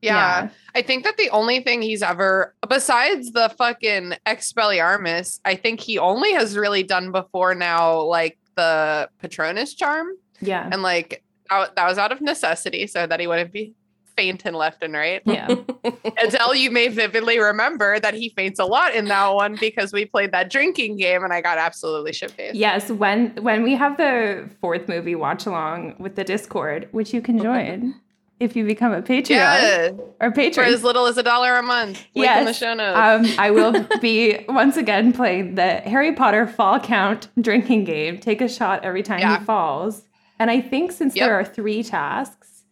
yeah. 0.00 0.48
I 0.74 0.82
think 0.82 1.02
that 1.04 1.16
the 1.16 1.28
only 1.30 1.60
thing 1.60 1.82
he's 1.82 2.02
ever, 2.02 2.54
besides 2.68 3.32
the 3.32 3.48
fucking 3.58 4.14
Expelliarmus, 4.26 5.40
I 5.44 5.56
think 5.56 5.80
he 5.80 5.98
only 5.98 6.32
has 6.34 6.56
really 6.56 6.84
done 6.84 7.10
before 7.10 7.54
now, 7.54 8.02
like 8.02 8.38
the 8.56 9.08
Patronus 9.18 9.74
charm. 9.74 10.08
Yeah. 10.40 10.68
And 10.70 10.82
like 10.82 11.24
that, 11.50 11.76
that 11.76 11.86
was 11.88 11.98
out 11.98 12.12
of 12.12 12.20
necessity 12.20 12.86
so 12.86 13.06
that 13.06 13.20
he 13.20 13.26
wouldn't 13.26 13.52
be 13.52 13.74
fainting 14.16 14.52
left 14.54 14.82
and 14.82 14.94
right. 14.94 15.22
Yeah. 15.24 15.46
Until 16.20 16.52
you 16.54 16.70
may 16.72 16.88
vividly 16.88 17.38
remember 17.38 18.00
that 18.00 18.14
he 18.14 18.30
faints 18.30 18.58
a 18.58 18.64
lot 18.64 18.94
in 18.94 19.04
that 19.06 19.28
one 19.34 19.56
because 19.60 19.92
we 19.92 20.06
played 20.06 20.32
that 20.32 20.50
drinking 20.50 20.96
game 20.96 21.22
and 21.22 21.32
I 21.32 21.40
got 21.40 21.56
absolutely 21.58 22.12
shit 22.12 22.32
faced. 22.32 22.56
Yes, 22.56 22.90
when 22.90 23.28
when 23.42 23.62
we 23.62 23.74
have 23.76 23.96
the 23.96 24.50
fourth 24.60 24.88
movie 24.88 25.14
watch 25.14 25.46
along 25.46 25.94
with 26.00 26.16
the 26.16 26.24
Discord, 26.24 26.88
which 26.90 27.14
you 27.14 27.20
can 27.20 27.38
join 27.38 27.94
if 28.40 28.54
you 28.56 28.64
become 28.64 28.92
a 28.92 29.02
Patreon 29.02 29.30
Yeah. 29.30 29.90
or 30.20 30.30
For 30.30 30.32
patron. 30.32 30.66
as 30.72 30.82
little 30.84 31.06
as 31.06 31.16
a 31.18 31.22
dollar 31.24 31.54
a 31.56 31.62
month. 31.62 32.04
Link 32.14 32.30
in 32.38 32.44
the 32.44 32.52
show 32.52 32.74
notes. 32.74 32.96
Um, 33.30 33.38
I 33.38 33.50
will 33.52 33.84
be 34.00 34.44
once 34.48 34.76
again 34.76 35.12
playing 35.12 35.54
the 35.56 35.74
Harry 35.76 36.12
Potter 36.12 36.46
fall 36.48 36.78
count 36.80 37.28
drinking 37.40 37.84
game. 37.84 38.18
Take 38.18 38.40
a 38.40 38.48
shot 38.48 38.84
every 38.84 39.02
time 39.04 39.20
Yeah. 39.20 39.38
he 39.38 39.44
falls. 39.44 40.02
And 40.38 40.50
I 40.50 40.60
think 40.60 40.92
since 40.92 41.16
Yep. 41.16 41.26
there 41.26 41.34
are 41.40 41.44
three 41.44 41.82
tasks, 41.82 42.64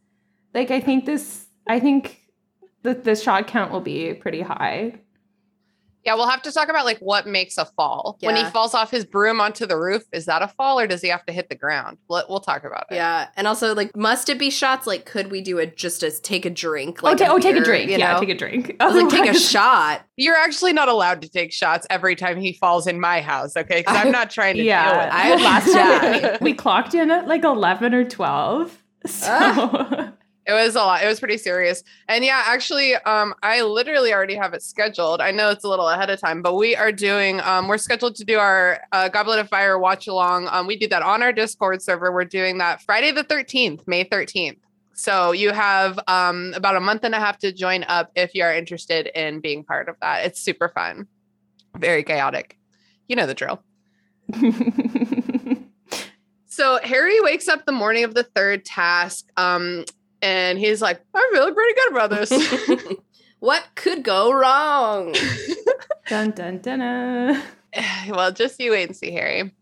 like 0.55 0.71
I 0.71 0.81
think 0.81 1.05
this, 1.05 1.47
I 1.67 1.81
think 1.81 2.21
that 2.83 3.05
the 3.05 3.17
shot 3.17 3.47
count 3.49 3.73
will 3.73 3.81
be 3.81 4.15
pretty 4.15 4.43
high. 4.43 5.01
Yeah, 6.07 6.15
we'll 6.15 6.29
have 6.29 6.43
to 6.43 6.53
talk 6.53 6.69
about 6.69 6.85
like 6.85 6.99
what 7.01 7.27
makes 7.27 7.59
a 7.59 7.65
fall. 7.65 8.17
When 8.21 8.37
he 8.37 8.45
falls 8.45 8.75
off 8.75 8.91
his 8.93 9.05
broom 9.05 9.41
onto 9.41 9.67
the 9.67 9.77
roof, 9.77 10.05
is 10.13 10.25
that 10.27 10.41
a 10.41 10.49
fall 10.49 10.79
or 10.79 10.87
does 10.87 11.03
he 11.03 11.09
have 11.09 11.27
to 11.27 11.33
hit 11.33 11.49
the 11.49 11.57
ground? 11.57 11.99
We'll, 12.09 12.25
we'll 12.29 12.41
talk 12.41 12.63
about 12.65 12.87
it. 12.91 12.95
Yeah, 12.95 13.27
and 13.37 13.47
also 13.49 13.75
like, 13.75 13.95
must 13.97 14.29
it 14.29 14.39
be 14.39 14.49
shots? 14.49 14.87
Like, 14.87 15.05
could 15.05 15.31
we 15.33 15.41
do 15.43 15.59
it 15.59 15.77
just 15.77 16.03
as 16.05 16.21
take 16.21 16.47
a 16.47 16.51
drink? 16.51 17.01
oh, 17.03 17.07
Like 17.07 17.19
ta- 17.19 17.27
oh, 17.29 17.39
take 17.41 17.57
a 17.57 17.61
drink. 17.65 17.91
You 17.91 17.99
yeah, 17.99 18.19
take 18.21 18.29
a 18.29 18.35
drink. 18.37 18.77
I 18.81 18.87
was 18.87 18.95
like, 19.03 19.11
take 19.11 19.29
a 19.29 19.39
shot. 19.39 20.07
You're 20.17 20.37
actually 20.37 20.73
not 20.73 20.89
allowed 20.89 21.23
to 21.23 21.29
take 21.29 21.53
shots 21.53 21.87
every 21.91 22.15
time 22.15 22.39
he 22.39 22.53
falls 22.53 22.87
in 22.87 23.01
my 23.01 23.21
house, 23.21 23.57
okay? 23.57 23.81
Because 23.81 23.97
I'm 23.97 24.13
not 24.13 24.31
trying 24.31 24.55
to 24.55 24.63
deal 24.63 24.67
Yeah, 24.69 25.05
with 25.07 25.13
I- 25.15 25.31
well, 25.31 25.45
last 25.45 25.73
time 25.73 26.39
we, 26.41 26.53
we 26.53 26.55
clocked 26.55 26.95
in 26.95 27.11
at 27.11 27.27
like 27.27 27.43
eleven 27.45 27.93
or 27.95 28.05
twelve. 28.05 28.81
So 29.07 29.27
Ah. 29.29 30.13
It 30.47 30.53
was 30.53 30.77
a 30.77 30.79
lot. 30.79 31.03
It 31.03 31.09
was 31.09 31.19
pretty 31.19 31.39
serious. 31.39 31.83
And 32.09 32.25
yeah, 32.25 32.45
actually, 32.47 32.95
um, 32.95 33.35
I 33.43 33.63
literally 33.63 34.15
already 34.15 34.37
have 34.37 34.55
it 34.55 34.63
scheduled. 34.63 35.21
I 35.21 35.33
know 35.33 35.51
it's 35.51 35.65
a 35.65 35.69
little 35.69 35.89
ahead 35.89 36.09
of 36.09 36.21
time, 36.21 36.41
but 36.41 36.55
we 36.55 36.77
are 36.77 36.93
doing, 36.93 37.41
um, 37.41 37.67
we're 37.67 37.79
scheduled 37.79 38.15
to 38.17 38.25
do 38.25 38.39
our 38.39 38.81
uh, 38.93 39.09
Goblet 39.09 39.41
of 39.41 39.49
Fire 39.49 39.77
watch 39.77 40.07
along. 40.07 40.47
Um, 40.53 40.69
we 40.69 40.77
do 40.77 40.87
that 40.89 41.03
on 41.03 41.21
our 41.21 41.33
Discord 41.33 41.83
server. 41.83 42.13
We're 42.13 42.25
doing 42.25 42.59
that 42.59 42.81
Friday 42.83 43.11
the 43.11 43.25
13th, 43.25 43.89
May 43.89 44.05
13th. 44.05 44.59
So 44.95 45.33
you 45.33 45.51
have 45.51 45.99
um, 46.07 46.53
about 46.55 46.77
a 46.77 46.81
month 46.81 47.03
and 47.03 47.15
a 47.15 47.19
half 47.19 47.39
to 47.41 47.53
join 47.53 47.85
up 47.89 48.13
if 48.15 48.33
you 48.33 48.45
are 48.45 48.55
interested 48.55 49.09
in 49.15 49.41
being 49.41 49.65
part 49.65 49.89
of 49.89 49.97
that. 50.01 50.27
It's 50.27 50.41
super 50.41 50.69
fun, 50.69 51.09
very 51.77 52.05
chaotic. 52.05 52.57
You 53.09 53.17
know 53.17 53.27
the 53.27 53.35
drill. 53.35 53.63
So 56.57 56.81
Harry 56.83 57.21
wakes 57.21 57.49
up 57.49 57.67
the 57.67 57.73
morning 57.73 58.05
of 58.05 58.15
the 58.15 58.23
third 58.23 58.65
task, 58.65 59.27
um, 59.37 59.85
and 60.23 60.59
he's 60.59 60.83
like, 60.83 61.01
"I'm 61.15 61.33
feeling 61.33 61.55
pretty 61.55 61.75
good 61.75 61.93
about 61.93 62.11
this." 62.11 62.97
what 63.41 63.65
could 63.75 64.03
go 64.03 64.33
wrong? 64.33 65.15
dun 66.09 66.31
dun 66.33 66.59
dun. 66.59 66.79
dun. 66.79 67.43
well, 68.09 68.33
just 68.33 68.61
you 68.61 68.73
wait 68.73 68.89
and 68.89 68.97
see, 68.97 69.13
Harry. 69.13 69.53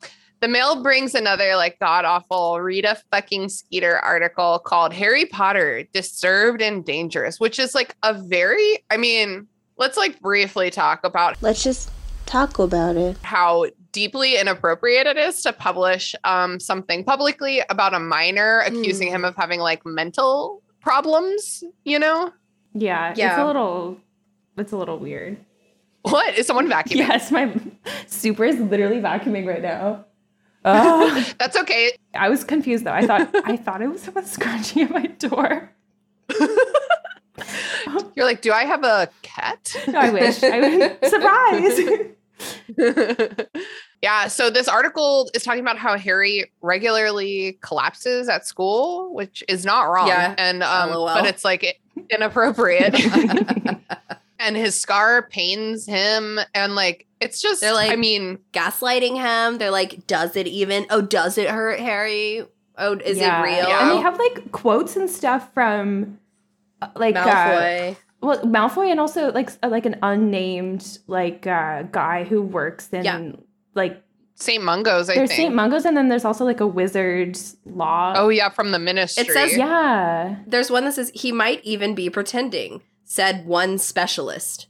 The 0.40 0.48
mail 0.48 0.82
brings 0.82 1.14
another 1.14 1.56
like 1.56 1.78
god 1.78 2.04
awful 2.04 2.60
Rita 2.60 2.98
fucking 3.10 3.48
Skeeter 3.48 3.96
article 3.98 4.58
called 4.58 4.92
Harry 4.92 5.24
Potter 5.24 5.84
Disturbed 5.92 6.60
and 6.60 6.84
Dangerous, 6.84 7.40
which 7.40 7.58
is 7.58 7.74
like 7.74 7.96
a 8.02 8.12
very, 8.12 8.84
I 8.90 8.98
mean, 8.98 9.46
let's 9.78 9.96
like 9.96 10.20
briefly 10.20 10.70
talk 10.70 11.02
about 11.02 11.40
Let's 11.42 11.64
just 11.64 11.90
talk 12.26 12.58
about 12.58 12.96
it. 12.96 13.16
how 13.22 13.66
deeply 13.94 14.36
inappropriate 14.36 15.06
it 15.06 15.16
is 15.16 15.40
to 15.42 15.52
publish 15.52 16.14
um, 16.24 16.60
something 16.60 17.04
publicly 17.04 17.62
about 17.70 17.94
a 17.94 18.00
minor 18.00 18.58
accusing 18.58 19.08
him 19.08 19.24
of 19.24 19.34
having 19.36 19.60
like 19.60 19.86
mental 19.86 20.62
problems, 20.82 21.64
you 21.84 21.98
know? 21.98 22.32
Yeah, 22.74 23.14
yeah. 23.16 23.30
it's 23.30 23.38
a 23.38 23.46
little. 23.46 23.96
It's 24.58 24.72
a 24.72 24.76
little 24.76 24.98
weird. 24.98 25.38
What? 26.02 26.36
Is 26.36 26.46
someone 26.46 26.68
vacuuming? 26.68 26.96
Yes, 26.96 27.30
my 27.30 27.54
super 28.06 28.44
is 28.44 28.58
literally 28.60 29.00
vacuuming 29.00 29.46
right 29.46 29.62
now. 29.62 30.04
Oh, 30.66 31.32
That's 31.38 31.58
okay. 31.58 31.92
I 32.14 32.30
was 32.30 32.42
confused 32.42 32.86
though. 32.86 32.92
I 32.92 33.06
thought 33.06 33.28
I 33.44 33.54
thought 33.54 33.82
it 33.82 33.88
was 33.88 34.00
someone 34.00 34.24
scratching 34.36 34.84
at 34.84 34.90
my 34.90 35.04
door. 35.08 35.70
You're 38.16 38.24
like, 38.24 38.40
do 38.40 38.50
I 38.50 38.64
have 38.64 38.82
a 38.82 39.10
cat? 39.20 39.76
I 39.94 40.08
wish. 40.08 40.42
I 40.42 40.60
would 40.60 41.04
surprise. 41.04 42.14
yeah. 44.02 44.28
So 44.28 44.50
this 44.50 44.68
article 44.68 45.30
is 45.34 45.42
talking 45.42 45.60
about 45.60 45.78
how 45.78 45.96
Harry 45.96 46.50
regularly 46.62 47.58
collapses 47.62 48.28
at 48.28 48.46
school, 48.46 49.14
which 49.14 49.42
is 49.48 49.64
not 49.64 49.84
wrong. 49.84 50.08
Yeah. 50.08 50.34
And 50.38 50.62
um, 50.62 50.90
LOL. 50.90 51.06
but 51.06 51.26
it's 51.26 51.44
like 51.44 51.80
inappropriate. 52.10 52.94
and 54.38 54.56
his 54.56 54.78
scar 54.80 55.22
pains 55.28 55.86
him, 55.86 56.38
and 56.54 56.74
like 56.74 57.06
it's 57.20 57.40
just. 57.40 57.60
They're 57.60 57.72
like- 57.74 57.92
I 57.92 57.96
mean, 57.96 58.38
Gaslighting 58.52 59.16
him. 59.16 59.58
They're 59.58 59.70
like, 59.70 60.06
does 60.06 60.36
it 60.36 60.46
even? 60.46 60.86
Oh, 60.90 61.00
does 61.00 61.38
it 61.38 61.48
hurt 61.48 61.80
Harry? 61.80 62.44
Oh, 62.76 62.94
is 62.98 63.18
Yeah. 63.18 63.40
it 63.40 63.44
real? 63.44 63.68
Yeah. 63.68 63.82
And 63.82 63.90
they 63.90 64.02
have 64.02 64.18
like 64.18 64.50
quotes 64.52 64.96
and 64.96 65.08
stuff 65.08 65.52
from 65.54 66.18
uh, 66.82 66.88
like 66.96 67.14
uh, 67.16 67.24
Malfoy. 67.24 67.96
Well, 68.24 68.38
Malfoy 68.42 68.90
and 68.90 68.98
also 69.00 69.30
like 69.32 69.50
like 69.64 69.86
an 69.86 69.96
unnamed 70.02 70.98
like 71.06 71.46
uh, 71.46 71.82
guy 71.84 72.24
who 72.24 72.42
works 72.42 72.88
in 72.92 73.04
Yeah. 73.04 73.32
like 73.74 74.02
Saint 74.36 74.64
Mungo's. 74.64 75.08
I 75.08 75.14
there's 75.14 75.28
think. 75.30 75.36
Saint 75.38 75.54
Mungo's 75.54 75.84
and 75.84 75.96
then 75.96 76.08
there's 76.08 76.24
also 76.24 76.44
like 76.44 76.60
a 76.60 76.66
wizard's 76.66 77.56
law. 77.64 78.14
oh 78.16 78.28
yeah, 78.30 78.48
from 78.48 78.72
the 78.72 78.78
ministry. 78.78 79.24
It 79.24 79.30
says- 79.32 79.56
yeah. 79.56 80.36
There's 80.46 80.70
one 80.70 80.84
that 80.86 80.94
says 80.94 81.12
he 81.14 81.30
might 81.32 81.62
even 81.64 81.94
be 81.94 82.10
pretending. 82.10 82.82
Said 83.04 83.46
one 83.46 83.78
specialist. 83.78 84.66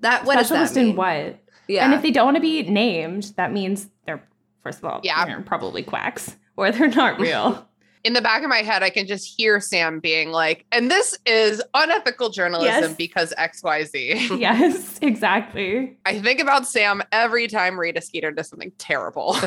That 0.00 0.24
what 0.24 0.34
Specialist 0.34 0.70
does 0.70 0.74
that 0.74 0.80
mean? 0.80 0.90
in 0.90 0.96
what? 0.96 1.38
Yeah. 1.68 1.84
And 1.84 1.94
if 1.94 2.02
they 2.02 2.10
don't 2.10 2.24
want 2.26 2.36
to 2.36 2.40
be 2.40 2.62
named, 2.62 3.32
that 3.36 3.52
means 3.52 3.88
they're 4.06 4.22
first 4.62 4.78
of 4.78 4.84
all, 4.84 5.00
Yeah. 5.02 5.24
they're 5.26 5.42
probably 5.42 5.82
quacks 5.82 6.36
or 6.56 6.70
they're 6.72 6.88
not 6.88 7.20
real. 7.26 7.68
In 8.04 8.12
the 8.14 8.20
back 8.20 8.42
of 8.42 8.48
my 8.48 8.58
head, 8.62 8.82
I 8.82 8.90
can 8.90 9.06
just 9.06 9.26
hear 9.36 9.60
Sam 9.60 10.00
being 10.00 10.30
like, 10.30 10.64
and 10.72 10.90
this 10.90 11.16
is 11.26 11.62
unethical 11.74 12.30
journalism 12.30 12.82
Yes. 12.82 12.94
because 12.96 13.34
XYZ. 13.38 14.38
yes, 14.40 14.98
exactly. 15.00 15.96
I 16.04 16.18
think 16.20 16.40
about 16.40 16.66
Sam 16.66 17.02
every 17.12 17.46
time 17.48 17.78
Rita 17.78 18.00
Skeeter 18.00 18.30
does 18.32 18.48
something 18.48 18.72
terrible. 18.78 19.36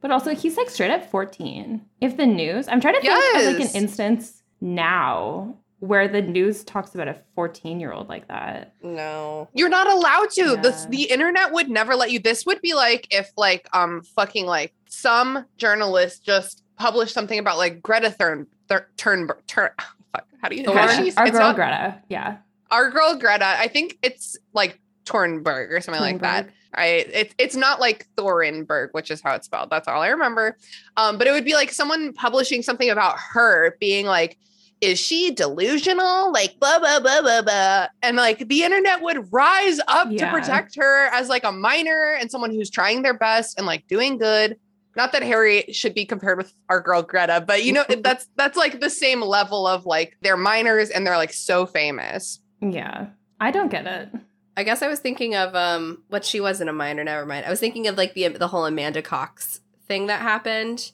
But 0.00 0.12
also, 0.12 0.32
he's 0.32 0.56
like 0.56 0.70
straight 0.70 0.92
up 0.92 1.10
14. 1.10 1.84
If 2.00 2.16
the 2.16 2.24
news, 2.24 2.68
I'm 2.68 2.80
trying 2.80 2.94
to 2.94 3.00
think 3.00 3.12
of 3.36 3.52
like 3.60 3.68
an 3.68 3.74
instance 3.74 4.44
now 4.60 5.56
where 5.80 6.06
the 6.06 6.22
news 6.22 6.62
talks 6.62 6.94
about 6.94 7.08
a 7.08 7.16
14 7.34 7.80
year 7.80 7.92
old 7.92 8.08
like 8.08 8.28
that. 8.28 8.74
no. 8.82 9.48
You're 9.54 9.68
not 9.68 9.88
allowed 9.90 10.30
to. 10.30 10.56
The, 10.62 10.86
the 10.88 11.02
internet 11.10 11.52
would 11.52 11.68
never 11.68 11.96
let 11.96 12.12
you. 12.12 12.20
This 12.20 12.46
would 12.46 12.60
be 12.62 12.74
like 12.74 13.08
if 13.10 13.32
like 13.36 13.68
um 13.72 14.02
fucking 14.02 14.46
like 14.46 14.72
some 14.88 15.44
journalist 15.56 16.24
just 16.24 16.62
published 16.78 17.14
something 17.14 17.38
about 17.38 17.58
like 17.58 17.82
Greta 17.82 18.10
Thurn 18.10 18.46
Thur- 18.68 18.86
Turnberg 18.96 19.46
Turn 19.46 19.70
fuck 20.12 20.26
how 20.40 20.48
do 20.48 20.56
you 20.56 20.64
Greta, 20.64 21.12
our 21.16 21.30
girl 21.30 21.40
not- 21.40 21.56
Greta. 21.56 22.02
Yeah. 22.08 22.36
our 22.70 22.90
girl 22.90 23.16
Greta, 23.16 23.46
I 23.46 23.68
think 23.68 23.98
it's 24.02 24.36
like 24.52 24.80
Tornberg 25.04 25.70
or 25.72 25.80
something 25.80 26.02
like 26.02 26.20
that. 26.20 26.50
Right? 26.76 27.08
It's 27.12 27.34
it's 27.38 27.56
not 27.56 27.80
like 27.80 28.06
Thorenberg, 28.16 28.88
which 28.92 29.10
is 29.10 29.22
how 29.22 29.34
it's 29.34 29.46
spelled. 29.46 29.70
That's 29.70 29.88
all 29.88 30.02
I 30.02 30.08
remember. 30.08 30.56
Um, 30.98 31.16
but 31.16 31.26
it 31.26 31.32
would 31.32 31.44
be 31.46 31.54
like 31.54 31.72
someone 31.72 32.12
publishing 32.12 32.62
something 32.62 32.90
about 32.90 33.16
her 33.32 33.74
being 33.80 34.04
like, 34.04 34.36
is 34.82 35.00
she 35.00 35.30
delusional? 35.32 36.30
Like 36.30 36.60
blah 36.60 36.78
blah 36.78 37.00
blah 37.00 37.22
blah 37.22 37.40
blah. 37.42 37.86
And 38.02 38.18
like 38.18 38.46
the 38.48 38.62
internet 38.64 39.00
would 39.00 39.32
rise 39.32 39.80
up 39.88 40.10
to 40.10 40.30
protect 40.30 40.76
her 40.76 41.06
as 41.06 41.30
like 41.30 41.42
a 41.44 41.52
minor 41.52 42.16
and 42.20 42.30
someone 42.30 42.50
who's 42.50 42.70
trying 42.70 43.00
their 43.02 43.16
best 43.16 43.56
and 43.56 43.66
like 43.66 43.86
doing 43.88 44.18
good. 44.18 44.56
Not 44.98 45.12
that 45.12 45.22
Harry 45.22 45.64
should 45.70 45.94
be 45.94 46.04
compared 46.04 46.38
with 46.38 46.52
our 46.68 46.80
girl 46.80 47.02
Greta, 47.02 47.44
but 47.46 47.62
you 47.62 47.72
know, 47.72 47.84
that's 48.00 48.26
that's 48.34 48.58
like 48.58 48.80
the 48.80 48.90
same 48.90 49.22
level 49.22 49.64
of 49.64 49.86
like 49.86 50.16
they're 50.22 50.36
minors 50.36 50.90
and 50.90 51.06
they're 51.06 51.16
like 51.16 51.32
so 51.32 51.66
famous. 51.66 52.40
Yeah. 52.60 53.06
I 53.40 53.52
don't 53.52 53.70
get 53.70 53.86
it. 53.86 54.08
I 54.56 54.64
guess 54.64 54.82
I 54.82 54.88
was 54.88 54.98
thinking 54.98 55.36
of 55.36 55.54
um 55.54 56.02
what 56.08 56.24
she 56.24 56.40
wasn't 56.40 56.68
a 56.68 56.72
minor, 56.72 57.04
never 57.04 57.24
mind. 57.24 57.46
I 57.46 57.50
was 57.50 57.60
thinking 57.60 57.86
of 57.86 57.96
like 57.96 58.14
the 58.14 58.26
the 58.26 58.48
whole 58.48 58.66
Amanda 58.66 59.00
Knox 59.08 59.60
thing 59.86 60.08
that 60.08 60.20
happened. 60.20 60.90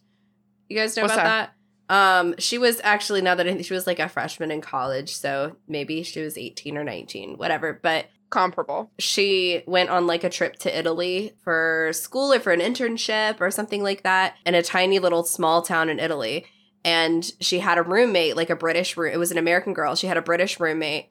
You 0.68 0.76
guys 0.76 0.94
know 0.98 1.04
What's 1.04 1.14
about 1.14 1.48
that? 1.88 2.18
Um 2.20 2.34
she 2.38 2.58
was 2.58 2.82
actually 2.84 3.22
now 3.22 3.34
that 3.34 3.46
I 3.46 3.52
think 3.54 3.64
she 3.64 3.72
was 3.72 3.86
like 3.86 4.00
a 4.00 4.10
freshman 4.10 4.50
in 4.50 4.60
college, 4.60 5.16
so 5.16 5.56
maybe 5.66 6.02
she 6.02 6.20
was 6.20 6.36
18 6.36 6.76
or 6.76 6.84
19, 6.84 7.38
whatever, 7.38 7.80
but 7.82 8.08
Comparable. 8.34 8.90
she 8.98 9.62
went 9.64 9.90
on 9.90 10.08
like 10.08 10.24
a 10.24 10.28
trip 10.28 10.56
to 10.56 10.76
Italy 10.76 11.36
for 11.44 11.90
school 11.92 12.32
or 12.32 12.40
for 12.40 12.52
an 12.52 12.58
internship 12.58 13.40
or 13.40 13.48
something 13.52 13.80
like 13.80 14.02
that 14.02 14.34
in 14.44 14.56
a 14.56 14.62
tiny 14.62 14.98
little 14.98 15.22
small 15.22 15.62
town 15.62 15.88
in 15.88 16.00
Italy. 16.00 16.44
And 16.84 17.24
she 17.40 17.60
had 17.60 17.78
a 17.78 17.82
roommate, 17.82 18.36
like 18.36 18.50
a 18.50 18.56
British 18.56 18.96
room. 18.96 19.14
It 19.14 19.18
was 19.18 19.30
an 19.30 19.38
American 19.38 19.72
girl. 19.72 19.94
She 19.94 20.08
had 20.08 20.16
a 20.16 20.22
British 20.22 20.58
roommate 20.58 21.10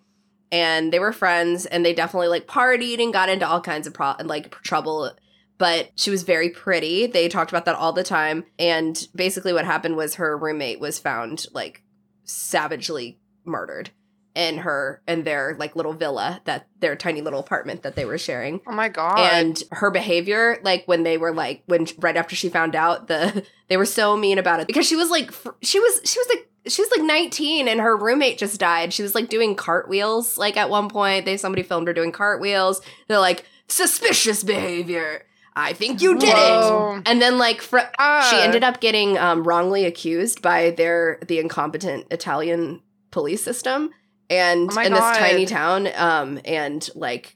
and 0.52 0.92
they 0.92 1.00
were 1.00 1.14
friends 1.14 1.66
and 1.66 1.86
they 1.86 1.94
definitely 1.94 2.28
like 2.28 2.46
partied 2.46 3.02
and 3.02 3.14
got 3.14 3.30
into 3.30 3.48
all 3.48 3.62
kinds 3.62 3.88
of 3.88 3.94
pro- 3.94 4.16
like 4.26 4.52
trouble. 4.62 5.10
But 5.58 5.92
she 5.96 6.10
was 6.12 6.24
very 6.24 6.50
pretty. 6.50 7.08
They 7.08 7.30
talked 7.30 7.52
about 7.52 7.64
that 7.66 7.76
all 7.76 7.94
the 7.94 8.04
time. 8.04 8.44
And 8.60 9.02
basically, 9.16 9.54
what 9.54 9.64
happened 9.64 9.96
was 9.96 10.16
her 10.16 10.38
roommate 10.38 10.82
was 10.82 11.00
found 11.00 11.46
like 11.54 11.84
savagely 12.26 13.22
murdered 13.46 13.92
in 14.36 14.58
her 14.60 15.02
and 15.08 15.26
their 15.26 15.56
like 15.60 15.76
little 15.76 15.94
villa 15.94 16.42
that 16.46 16.68
their 16.80 16.96
tiny 16.96 17.22
little 17.22 17.40
apartment 17.40 17.84
that 17.84 17.96
they 17.96 18.06
were 18.06 18.18
sharing. 18.18 18.62
Oh 18.68 18.72
my 18.72 18.90
god. 18.90 19.20
and 19.20 19.62
her 19.72 19.92
behavior 19.92 20.58
like 20.64 20.88
when 20.88 21.04
they 21.04 21.18
were 21.18 21.32
like 21.34 21.62
when 21.68 21.86
right 22.00 22.18
after 22.18 22.36
she 22.36 22.50
found 22.50 22.76
out 22.76 23.08
the 23.08 23.46
they 23.68 23.78
were 23.78 23.86
so 23.86 24.18
mean 24.18 24.38
about 24.40 24.60
it. 24.60 24.68
Because 24.68 24.88
she 24.88 24.96
was 24.96 25.10
like 25.12 25.32
fr- 25.32 25.50
she 25.62 25.80
was 25.80 26.02
she 26.04 26.18
was 26.20 26.28
like 26.30 26.50
she 26.66 26.82
was 26.82 26.90
like 26.92 27.06
19 27.06 27.68
and 27.68 27.80
her 27.82 27.96
roommate 27.96 28.38
just 28.38 28.60
died. 28.60 28.92
She 28.94 29.04
was 29.04 29.14
like 29.14 29.30
doing 29.30 29.56
cartwheels 29.56 30.38
like 30.38 30.58
at 30.58 30.70
one 30.70 30.90
point. 30.90 31.26
They 31.26 31.38
somebody 31.38 31.62
filmed 31.62 31.88
her 31.88 31.94
doing 31.94 32.12
cartwheels. 32.12 32.82
They're 33.08 33.20
like 33.20 33.46
suspicious 33.68 34.44
behavior. 34.44 35.26
I 35.56 35.74
think 35.74 36.02
you 36.02 36.18
did 36.18 36.30
it. 36.36 37.04
And 37.06 37.22
then 37.22 37.38
like 37.38 37.62
fr- 37.62 37.78
she 37.80 37.86
Ah. 38.00 38.42
ended 38.42 38.64
up 38.64 38.80
getting 38.82 39.18
um, 39.20 39.44
wrongly 39.44 39.86
accused 39.86 40.42
by 40.42 40.72
their 40.72 41.20
the 41.28 41.38
incompetent 41.38 42.08
Italian 42.10 42.82
police 43.12 43.44
system 43.44 43.92
and 44.38 44.70
Oh 44.76 44.82
in 44.82 44.92
God. 44.94 45.12
this 45.12 45.18
tiny 45.20 45.46
town 45.46 45.88
um 45.96 46.40
and 46.46 46.90
like 46.96 47.36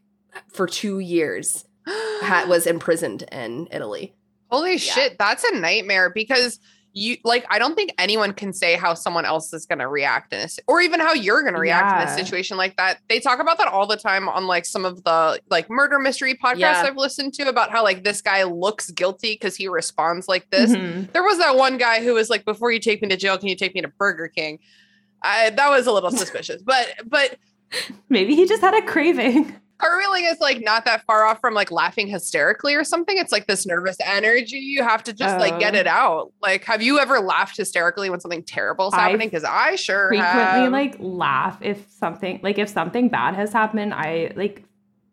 for 0.52 0.68
2 0.68 1.00
years 1.00 1.66
ha- 1.88 2.46
was 2.50 2.68
imprisoned 2.68 3.24
in 3.32 3.68
Italy. 3.72 4.14
Holy 4.50 4.78
shit, 4.78 5.18
that's 5.18 5.44
a 5.44 5.56
nightmare 5.60 6.10
because 6.14 6.60
you 6.94 7.18
like 7.24 7.46
I 7.52 7.60
don't 7.60 7.76
think 7.76 7.92
anyone 8.00 8.34
can 8.34 8.54
say 8.54 8.74
how 8.76 8.94
someone 8.96 9.24
else 9.26 9.54
is 9.54 9.66
going 9.68 9.78
to 9.80 9.88
react 9.88 10.34
in 10.34 10.40
this 10.40 10.58
or 10.68 10.82
even 10.82 11.00
how 11.00 11.14
you're 11.14 11.42
going 11.44 11.54
to 11.54 11.60
react 11.60 12.02
in 12.02 12.08
a 12.08 12.12
situation 12.18 12.58
like 12.58 12.76
that. 12.78 13.00
They 13.08 13.20
talk 13.20 13.40
about 13.40 13.58
that 13.60 13.68
all 13.68 13.86
the 13.86 13.98
time 13.98 14.28
on 14.30 14.48
like 14.48 14.66
some 14.66 14.84
of 14.86 15.04
the 15.04 15.40
like 15.52 15.70
murder 15.70 16.00
mystery 16.00 16.34
podcasts 16.34 16.58
Yeah. 16.60 16.84
I've 16.88 16.96
listened 16.98 17.34
to 17.36 17.50
about 17.50 17.70
how 17.72 17.84
like 17.84 18.04
this 18.04 18.22
guy 18.22 18.42
looks 18.44 18.90
guilty 18.90 19.36
cuz 19.36 19.56
he 19.56 19.68
responds 19.68 20.28
like 20.28 20.50
this. 20.50 20.72
Mhm. 20.72 21.12
There 21.12 21.24
was 21.24 21.38
that 21.38 21.56
one 21.56 21.78
guy 21.78 22.02
who 22.04 22.14
was 22.16 22.30
like 22.32 22.46
before 22.46 22.72
you 22.72 22.80
take 22.80 23.02
me 23.04 23.10
to 23.10 23.18
jail 23.18 23.38
can 23.38 23.50
you 23.50 23.56
take 23.56 23.76
me 23.76 23.82
to 23.82 23.90
Burger 23.90 24.28
King? 24.30 24.58
I, 25.24 25.50
that 25.52 25.70
was 25.70 25.88
a 25.88 25.92
little 25.92 26.12
suspicious. 26.12 26.62
But 26.62 26.94
but 27.06 27.38
Maybe 28.10 28.36
he 28.36 28.46
just 28.48 28.62
had 28.62 28.74
a 28.74 28.82
craving. 28.86 29.54
cartwheeling 29.80 30.32
is 30.32 30.40
like 30.40 30.62
not 30.62 30.86
that 30.86 31.04
far 31.04 31.26
off 31.26 31.40
from 31.42 31.54
like 31.54 31.70
laughing 31.70 32.08
hysterically 32.08 32.74
or 32.76 32.84
something. 32.84 33.18
It's 33.18 33.32
like 33.32 33.46
this 33.48 33.66
nervous 33.66 33.98
energy. 34.04 34.58
You 34.58 34.84
have 34.84 35.04
to 35.04 35.14
just 35.14 35.38
like 35.40 35.60
get 35.60 35.76
Oh. 35.76 35.80
it 35.80 35.86
out. 35.88 36.32
Like, 36.42 36.64
have 36.64 36.82
you 36.82 36.98
ever 37.00 37.20
laughed 37.20 37.58
hysterically 37.58 38.10
when 38.10 38.20
something 38.22 38.42
terrible 38.44 38.88
is 38.88 38.94
happening? 38.94 39.28
Because 39.28 39.44
I 39.44 39.76
sure 39.76 40.08
frequently 40.08 40.34
have. 40.62 40.72
like 40.72 40.96
laugh 41.00 41.58
if 41.62 41.86
something 41.92 42.40
like 42.42 42.58
if 42.58 42.70
something 42.70 43.10
bad 43.10 43.36
has 43.36 43.52
happened 43.52 43.94
i 43.94 44.32
like 44.36 44.64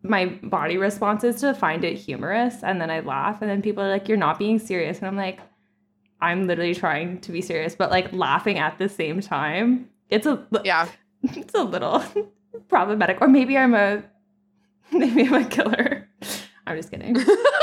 my 0.03 0.27
body 0.27 0.77
response 0.77 1.25
is 1.25 1.41
to 1.41 1.55
find 1.55 1.83
it 1.85 1.97
humorous 1.97 2.63
and 2.63 2.81
then 2.81 2.91
i 2.91 3.01
laugh 3.01 3.41
and 3.43 3.51
then 3.51 3.63
people 3.63 3.83
are 3.83 3.89
like 3.91 4.07
you're 4.07 4.17
not 4.19 4.39
being 4.39 4.59
serious 4.59 4.99
and 4.99 5.07
i'm 5.07 5.17
like 5.17 5.41
i'm 6.21 6.47
literally 6.47 6.75
trying 6.75 7.19
to 7.21 7.33
be 7.33 7.41
serious 7.41 7.75
but 7.75 7.91
like 7.91 8.13
laughing 8.13 8.59
at 8.59 8.77
the 8.79 8.89
same 8.89 9.21
time 9.21 9.89
it's 10.15 10.27
a 10.27 10.47
yeah. 10.65 10.89
it's 11.23 11.55
a 11.55 11.63
little 11.63 12.03
problematic 12.69 13.21
or 13.21 13.29
maybe 13.29 13.57
i'm 13.59 13.75
a 13.75 14.03
maybe 14.93 15.27
i'm 15.27 15.35
a 15.35 15.45
killer 15.45 16.09
i'm 16.67 16.77
just 16.77 16.91
kidding 16.91 17.17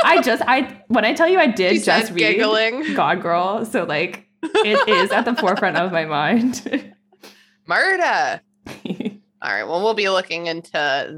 i 0.03 0.21
just 0.21 0.41
i 0.47 0.81
when 0.87 1.05
i 1.05 1.13
tell 1.13 1.27
you 1.27 1.39
i 1.39 1.47
did 1.47 1.73
She 1.73 1.79
just 1.79 2.11
read 2.11 2.19
giggling. 2.37 2.93
god 2.95 3.21
girl 3.21 3.65
so 3.65 3.83
like 3.83 4.27
it 4.43 4.87
is 4.89 5.11
at 5.11 5.25
the 5.25 5.35
forefront 5.35 5.77
of 5.77 5.91
my 5.91 6.05
mind 6.05 6.93
Murder. 7.67 8.41
All 9.43 9.51
right. 9.51 9.63
Well, 9.63 9.82
we'll 9.82 9.95
be 9.95 10.08
looking 10.10 10.45
into 10.45 10.71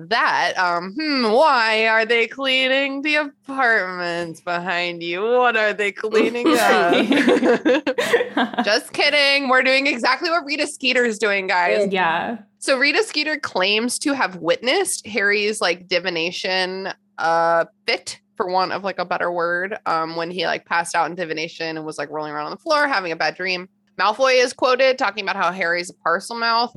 that. 0.10 0.54
Um, 0.58 0.94
hmm, 0.98 1.30
why 1.32 1.88
are 1.90 2.06
they 2.06 2.26
cleaning 2.26 3.02
the 3.02 3.16
apartments 3.16 4.40
behind 4.40 5.04
you? 5.04 5.22
What 5.22 5.58
are 5.58 5.74
they 5.74 5.92
cleaning 5.92 6.48
up? 6.58 6.94
Just 8.64 8.94
kidding. 8.94 9.50
We're 9.50 9.64
doing 9.64 9.88
exactly 9.88 10.30
what 10.30 10.46
Rita 10.46 10.68
Skeeter's 10.68 11.18
doing, 11.20 11.48
guys. 11.48 11.92
yeah. 11.92 12.38
So 12.60 12.78
Rita 12.78 13.04
Skeeter 13.04 13.38
claims 13.38 14.00
to 14.00 14.14
have 14.14 14.38
witnessed 14.38 15.06
Harry's 15.06 15.60
like 15.60 15.88
divination 15.90 16.94
uh 17.18 17.66
fit 17.86 18.20
for 18.38 18.50
want 18.50 18.72
of 18.72 18.84
like 18.84 18.98
a 18.98 19.06
better 19.06 19.32
word 19.32 19.78
um 19.86 20.16
when 20.16 20.32
he 20.32 20.46
like 20.48 20.66
passed 20.66 20.96
out 20.96 21.08
in 21.10 21.16
divination 21.16 21.78
and 21.78 21.86
was 21.86 22.00
like 22.00 22.10
rolling 22.10 22.32
around 22.32 22.46
on 22.46 22.52
the 22.52 22.58
floor 22.58 22.88
having 22.88 23.12
a 23.12 23.16
bad 23.18 23.36
dream. 23.36 23.68
Malfoy 24.00 24.42
is 24.44 24.54
quoted 24.54 24.98
talking 24.98 25.24
about 25.24 25.36
how 25.36 25.52
Harry's 25.52 25.90
a 25.92 25.94
Parselmouth. 25.94 26.74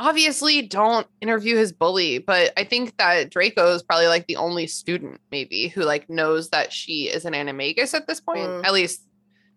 Obviously, 0.00 0.62
don't 0.62 1.06
interview 1.20 1.56
his 1.56 1.72
bully, 1.72 2.18
but 2.18 2.54
I 2.56 2.64
think 2.64 2.96
that 2.96 3.30
Draco 3.30 3.74
is 3.74 3.82
probably 3.82 4.06
like 4.06 4.26
the 4.26 4.36
only 4.36 4.66
student 4.66 5.20
maybe 5.30 5.68
who 5.68 5.82
like 5.82 6.08
knows 6.08 6.48
that 6.50 6.72
she 6.72 7.04
is 7.08 7.26
an 7.26 7.34
animagus 7.34 7.92
at 7.92 8.06
this 8.06 8.18
point. 8.18 8.48
Mm. 8.48 8.64
At 8.64 8.72
least 8.72 9.02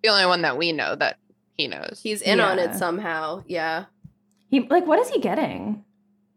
the 0.03 0.09
only 0.09 0.25
one 0.25 0.41
that 0.41 0.57
we 0.57 0.73
know 0.73 0.95
that 0.95 1.15
he 1.53 1.69
knows. 1.69 2.01
He's 2.03 2.21
in 2.21 2.41
on 2.41 2.59
it 2.59 2.75
somehow. 2.75 3.43
Yeah. 3.47 3.85
He 4.49 4.67
like 4.67 4.85
what 4.85 4.99
is 4.99 5.09
he 5.09 5.21
getting 5.21 5.85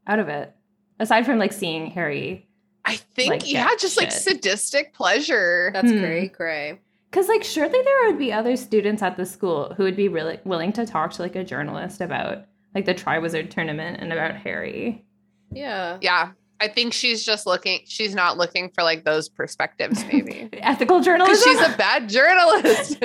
out 0.07 0.21
of 0.21 0.29
it? 0.29 0.55
Aside 1.01 1.27
from 1.27 1.39
like 1.39 1.53
seeing 1.53 1.91
Harry. 1.91 2.49
I 2.85 2.95
think, 2.95 3.31
like, 3.31 3.53
yeah, 3.53 3.67
get 3.67 3.81
just 3.81 3.97
like 3.97 4.13
sadistic 4.13 4.95
pleasure. 4.95 5.71
That's 5.75 5.91
Hmm. 5.91 5.99
cray 5.99 6.29
cray. 6.29 6.81
Cause 7.11 7.27
like 7.27 7.43
surely 7.43 7.83
there 7.83 8.07
would 8.07 8.19
be 8.19 8.33
other 8.33 8.57
students 8.57 9.03
at 9.03 9.17
the 9.17 9.27
school 9.27 9.75
who 9.77 9.83
would 9.83 9.97
be 9.97 10.07
really 10.09 10.39
willing 10.45 10.73
to 10.75 10.87
talk 10.87 11.11
to 11.15 11.23
like 11.23 11.35
a 11.35 11.43
journalist 11.43 12.01
about 12.01 12.45
like 12.77 12.85
the 12.85 12.95
Triwizard 12.95 13.49
tournament 13.49 13.99
and 14.03 14.13
about 14.13 14.37
Harry. 14.37 15.03
Yeah. 15.51 15.97
Yeah. 16.03 16.33
I 16.61 16.69
think 16.69 16.93
she's 16.93 17.25
just 17.25 17.47
looking, 17.47 17.81
she's 17.87 18.15
not 18.15 18.37
looking 18.37 18.69
for 18.71 18.83
like 18.83 19.05
those 19.05 19.31
perspectives, 19.31 20.05
maybe. 20.13 20.49
Ethical 20.53 20.99
Because 20.99 21.07
journalism. 21.07 21.53
she's 21.53 21.61
a 21.63 21.77
bad 21.79 22.09
journalist. 22.11 23.03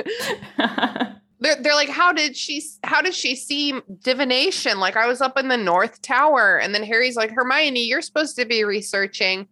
they're, 1.40 1.56
they're 1.56 1.74
like, 1.74 1.88
how 1.88 2.12
did 2.12 2.36
she, 2.36 2.62
how 2.84 3.00
did 3.00 3.14
she 3.14 3.34
see 3.34 3.80
divination? 4.02 4.78
Like 4.78 4.96
I 4.96 5.06
was 5.06 5.22
up 5.22 5.38
in 5.38 5.48
the 5.48 5.56
North 5.56 6.02
Tower. 6.02 6.58
And 6.58 6.74
then 6.74 6.82
Harry's 6.82 7.16
like, 7.16 7.30
Hermione, 7.30 7.82
you're 7.82 8.02
supposed 8.02 8.36
to 8.36 8.44
be 8.44 8.62
researching 8.64 9.48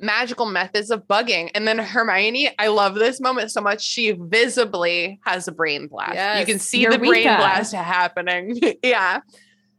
magical 0.00 0.46
methods 0.46 0.90
of 0.90 1.06
bugging. 1.06 1.50
And 1.54 1.68
then 1.68 1.78
Hermione, 1.78 2.50
I 2.58 2.66
love 2.68 2.96
this 2.96 3.20
moment 3.20 3.52
so 3.52 3.60
much. 3.60 3.82
She 3.84 4.10
visibly 4.10 5.20
has 5.24 5.46
a 5.46 5.52
brain 5.52 5.86
blast. 5.86 6.40
You 6.40 6.46
can 6.46 6.54
Yes. 6.56 6.62
see 6.62 6.86
the 6.86 6.98
brain 6.98 7.22
blast 7.22 7.72
happening. 7.72 8.58
yeah. 8.82 9.20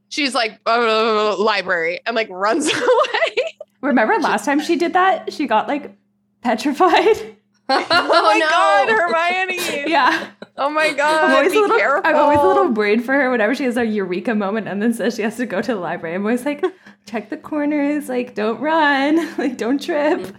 She's 0.09 0.33
like, 0.33 0.59
uh, 0.65 1.35
library 1.37 1.99
and 2.05 2.15
like 2.15 2.29
runs 2.29 2.67
away. 2.73 3.35
Remember 3.81 4.17
last 4.19 4.45
time 4.45 4.59
she 4.59 4.75
did 4.75 4.93
that? 4.93 5.33
She 5.33 5.47
got 5.47 5.67
like 5.67 5.95
petrified. 6.41 7.35
oh, 7.69 7.85
oh 7.91 8.23
my 8.23 8.39
no. 8.39 8.47
god, 8.47 8.89
Hermione! 9.47 9.91
yeah. 9.91 10.29
Oh 10.55 10.69
my 10.69 10.93
god, 10.93 11.25
I'm 11.25 11.35
always 11.35 11.51
be 11.51 11.57
a 11.57 11.61
little 11.61 11.77
careful. 11.77 12.01
I'm 12.05 12.15
always 12.15 12.39
a 12.39 12.47
little 12.47 12.69
worried 12.69 13.03
for 13.03 13.13
her 13.13 13.29
whenever 13.29 13.53
she 13.53 13.65
has 13.65 13.75
a 13.75 13.85
eureka 13.85 14.33
moment 14.33 14.67
and 14.67 14.81
then 14.81 14.93
says 14.93 15.15
she 15.15 15.21
has 15.21 15.35
to 15.37 15.45
go 15.45 15.61
to 15.61 15.73
the 15.73 15.79
library. 15.79 16.15
I'm 16.15 16.23
always 16.23 16.45
like, 16.45 16.63
check 17.05 17.29
the 17.29 17.37
corners, 17.37 18.07
like 18.07 18.35
don't 18.35 18.59
run, 18.61 19.37
like 19.37 19.57
don't 19.57 19.83
trip. 19.83 20.33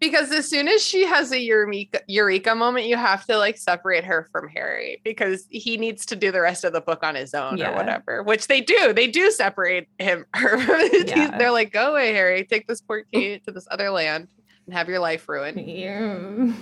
Because 0.00 0.30
as 0.30 0.48
soon 0.48 0.68
as 0.68 0.82
she 0.84 1.04
has 1.04 1.32
a 1.32 1.40
eureka, 1.40 2.00
eureka 2.06 2.54
moment, 2.54 2.86
you 2.86 2.96
have 2.96 3.24
to 3.26 3.36
like 3.36 3.56
separate 3.58 4.04
her 4.04 4.28
from 4.30 4.48
Harry 4.48 5.00
because 5.02 5.46
he 5.50 5.76
needs 5.76 6.06
to 6.06 6.16
do 6.16 6.30
the 6.30 6.40
rest 6.40 6.62
of 6.62 6.72
the 6.72 6.80
book 6.80 7.02
on 7.02 7.16
his 7.16 7.34
own 7.34 7.56
Yeah. 7.56 7.72
or 7.72 7.76
whatever. 7.76 8.22
Which 8.22 8.46
they 8.46 8.60
do. 8.60 8.92
They 8.92 9.08
do 9.08 9.30
separate 9.30 9.88
him. 9.98 10.24
Her. 10.34 10.56
Yeah. 11.04 11.36
They're 11.36 11.50
like, 11.50 11.72
"Go 11.72 11.92
away, 11.92 12.12
Harry. 12.12 12.44
Take 12.44 12.66
this 12.68 12.80
poor 12.80 13.02
mm. 13.02 13.06
kid 13.12 13.44
to 13.46 13.52
this 13.52 13.66
other 13.70 13.90
land 13.90 14.28
and 14.66 14.74
have 14.74 14.88
your 14.88 15.00
life 15.00 15.28
ruined." 15.28 15.60
Yeah. 15.68 16.52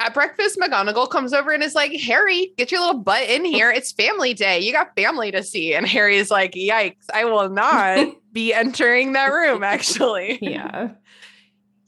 At 0.00 0.14
breakfast, 0.14 0.58
McGonagall 0.58 1.10
comes 1.10 1.34
over 1.34 1.50
and 1.52 1.62
is 1.62 1.74
like, 1.74 1.92
Harry, 1.92 2.54
get 2.56 2.72
your 2.72 2.80
little 2.80 3.00
butt 3.00 3.28
in 3.28 3.44
here. 3.44 3.70
It's 3.70 3.92
family 3.92 4.32
day. 4.32 4.58
You 4.58 4.72
got 4.72 4.96
family 4.96 5.30
to 5.30 5.42
see. 5.42 5.74
And 5.74 5.86
Harry's 5.86 6.30
like, 6.30 6.52
Yikes, 6.52 7.04
I 7.12 7.26
will 7.26 7.50
not 7.50 8.08
be 8.32 8.54
entering 8.54 9.12
that 9.12 9.26
room, 9.26 9.62
actually. 9.62 10.38
yeah. 10.40 10.92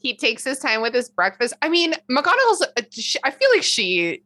He 0.03 0.15
takes 0.15 0.43
his 0.43 0.59
time 0.59 0.81
with 0.81 0.93
his 0.93 1.09
breakfast. 1.09 1.53
I 1.61 1.69
mean, 1.69 1.93
McGonagall's, 2.11 2.61
uh, 2.61 2.81
I 3.23 3.31
feel 3.31 3.49
like 3.53 3.63
she. 3.63 4.21